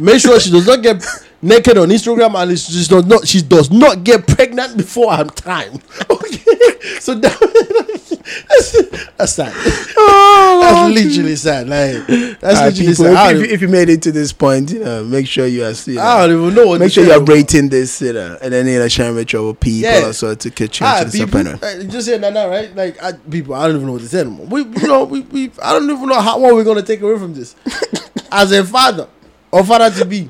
Make 0.00 0.20
sure 0.20 0.38
she 0.40 0.50
does 0.50 0.66
not 0.66 0.82
get 0.82 1.02
naked 1.44 1.76
on 1.78 1.88
Instagram 1.90 2.34
and 2.40 2.58
she 2.58 2.84
does 2.88 3.06
not 3.06 3.26
she 3.28 3.42
does 3.42 3.70
not 3.70 4.02
get 4.02 4.26
pregnant 4.26 4.76
before 4.76 5.14
her 5.14 5.24
time. 5.24 5.80
Okay, 6.10 7.00
so 7.00 7.14
that, 7.14 7.38
that's, 8.48 9.12
that's 9.16 9.32
sad. 9.32 9.52
that's 9.52 10.94
literally 10.94 11.36
sad. 11.36 11.68
Like 11.68 12.06
that's 12.40 12.60
Uh, 12.60 12.64
literally 12.66 12.88
people, 12.92 13.04
sad. 13.04 13.36
If, 13.36 13.50
if, 13.50 13.62
you 13.62 13.68
made 13.68 13.88
it 13.88 14.02
to 14.02 14.12
this 14.12 14.32
point, 14.32 14.70
you 14.72 14.80
know, 14.80 15.04
make 15.04 15.26
sure 15.26 15.46
you 15.46 15.64
are. 15.64 15.72
You 15.86 15.94
know, 15.94 16.02
I 16.02 16.26
don't 16.26 16.42
even 16.42 16.54
know. 16.54 16.66
What 16.68 16.80
make 16.80 16.92
sure 16.92 17.04
you 17.04 17.12
are 17.12 17.22
rating 17.22 17.68
this, 17.68 18.00
you 18.02 18.12
know, 18.12 18.38
and 18.42 18.52
then 18.52 18.66
you 18.66 18.78
know, 18.78 18.88
sharing 18.88 19.14
with 19.16 19.32
your 19.32 19.54
people 19.54 19.90
Yeah. 19.90 20.02
also 20.06 20.34
to 20.34 20.50
catch 20.50 20.80
you 20.80 20.86
Ah, 20.86 21.04
people, 21.10 21.40
uh, 21.46 21.82
just 21.84 22.06
saying 22.06 22.20
that 22.22 22.32
now, 22.32 22.48
right? 22.48 22.74
Like 22.74 23.02
I, 23.02 23.12
people, 23.12 23.54
I 23.54 23.66
don't 23.66 23.76
even 23.76 23.86
know 23.86 23.92
what 23.94 24.02
to 24.02 24.08
say 24.08 24.20
anymore. 24.20 24.46
We, 24.46 24.62
you 24.62 24.88
know, 24.88 25.04
we, 25.04 25.20
we, 25.20 25.50
I 25.62 25.72
don't 25.72 25.90
even 25.90 26.08
know 26.08 26.20
how 26.20 26.38
what 26.38 26.54
we're 26.54 26.64
gonna 26.64 26.82
take 26.82 27.00
away 27.00 27.18
from 27.18 27.34
this. 27.34 27.54
As 28.32 28.50
a 28.52 28.64
father 28.64 29.08
or 29.52 29.64
father 29.64 29.90
to 29.98 30.04
be, 30.04 30.28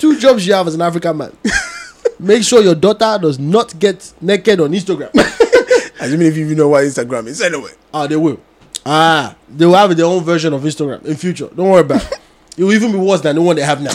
two 0.00 0.18
jobs 0.18 0.46
you 0.46 0.54
have 0.54 0.66
as 0.66 0.74
an 0.74 0.82
African 0.82 1.16
man. 1.16 1.36
Make 2.18 2.42
sure 2.42 2.62
your 2.62 2.74
daughter 2.74 3.18
does 3.22 3.38
not 3.38 3.78
get 3.78 4.12
naked 4.20 4.60
on 4.60 4.72
Instagram. 4.72 5.10
Assuming 6.00 6.26
if 6.26 6.36
you 6.36 6.46
even 6.46 6.58
know 6.58 6.68
what 6.68 6.84
Instagram 6.84 7.26
is, 7.26 7.40
anyway. 7.40 7.70
Ah, 7.94 8.06
they 8.06 8.16
will. 8.16 8.40
Ah, 8.84 9.36
they 9.48 9.66
will 9.66 9.74
have 9.74 9.94
their 9.96 10.06
own 10.06 10.24
version 10.24 10.52
of 10.52 10.62
Instagram 10.62 11.04
in 11.04 11.14
future. 11.16 11.48
Don't 11.54 11.68
worry 11.70 11.82
about 11.82 12.02
it. 12.10 12.18
It 12.56 12.64
will 12.64 12.72
even 12.72 12.92
be 12.92 12.98
worse 12.98 13.20
than 13.20 13.36
the 13.36 13.42
one 13.42 13.56
they 13.56 13.62
have 13.62 13.80
now. 13.80 13.92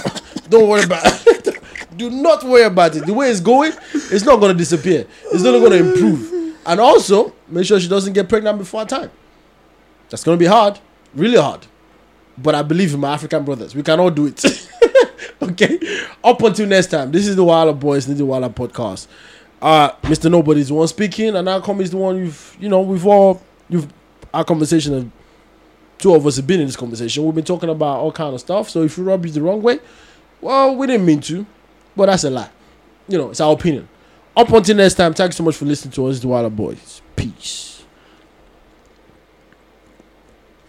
Don't 0.49 0.69
worry 0.69 0.83
about 0.83 1.01
it. 1.27 1.59
Do 1.97 2.09
not 2.09 2.43
worry 2.43 2.63
about 2.63 2.95
it. 2.95 3.05
The 3.05 3.13
way 3.13 3.29
it's 3.29 3.39
going, 3.39 3.71
it's 3.93 4.25
not 4.25 4.39
going 4.39 4.51
to 4.51 4.57
disappear. 4.57 5.07
It's 5.31 5.43
only 5.45 5.59
going 5.59 5.71
to 5.71 5.89
improve. 5.89 6.55
And 6.65 6.79
also, 6.79 7.33
make 7.47 7.65
sure 7.65 7.79
she 7.79 7.87
doesn't 7.87 8.13
get 8.13 8.27
pregnant 8.27 8.57
before 8.57 8.81
her 8.81 8.85
time. 8.85 9.11
That's 10.09 10.23
going 10.23 10.37
to 10.37 10.39
be 10.39 10.47
hard. 10.47 10.79
Really 11.13 11.37
hard. 11.37 11.65
But 12.37 12.53
I 12.55 12.63
believe 12.63 12.93
in 12.93 12.99
my 12.99 13.13
African 13.13 13.45
brothers. 13.45 13.73
We 13.75 13.81
can 13.83 13.99
all 13.99 14.11
do 14.11 14.27
it. 14.27 14.43
okay? 15.41 15.79
Up 16.23 16.41
until 16.41 16.67
next 16.67 16.87
time, 16.87 17.11
this 17.11 17.27
is 17.27 17.35
the 17.35 17.43
Wilder 17.43 17.73
Boys, 17.73 18.05
this 18.05 18.13
is 18.13 18.19
the 18.19 18.25
Wilder 18.25 18.49
Podcast. 18.49 19.07
Uh, 19.61 19.91
Mr. 20.03 20.29
Nobody's 20.29 20.67
the 20.67 20.73
one 20.73 20.87
speaking, 20.87 21.35
and 21.35 21.47
Alcom 21.47 21.81
is 21.81 21.91
the 21.91 21.97
one 21.97 22.17
you've, 22.17 22.57
you 22.59 22.69
know, 22.69 22.81
we've 22.81 23.05
all, 23.05 23.41
you've, 23.69 23.91
our 24.33 24.43
conversation, 24.43 24.93
of, 24.93 25.11
two 25.97 26.13
of 26.13 26.25
us 26.27 26.35
have 26.35 26.45
been 26.45 26.59
in 26.59 26.67
this 26.67 26.75
conversation. 26.75 27.23
We've 27.25 27.35
been 27.35 27.43
talking 27.43 27.69
about 27.69 27.99
all 27.99 28.11
kind 28.11 28.33
of 28.33 28.39
stuff. 28.39 28.69
So 28.69 28.83
if 28.83 28.97
you 28.97 29.03
rub 29.03 29.25
you 29.25 29.31
the 29.31 29.41
wrong 29.41 29.61
way, 29.61 29.79
well, 30.41 30.75
we 30.75 30.87
didn't 30.87 31.05
mean 31.05 31.21
to, 31.21 31.45
but 31.95 32.07
that's 32.07 32.23
a 32.25 32.29
lie. 32.29 32.49
You 33.07 33.17
know, 33.17 33.29
it's 33.31 33.41
our 33.41 33.53
opinion. 33.53 33.87
Up 34.37 34.51
until 34.51 34.75
next 34.75 34.95
time, 34.95 35.13
thanks 35.13 35.37
so 35.37 35.43
much 35.43 35.55
for 35.55 35.65
listening 35.65 35.93
to 35.93 36.07
us, 36.07 36.19
the 36.19 36.27
Wilder 36.27 36.49
Boys. 36.49 37.01
Peace. 37.15 37.74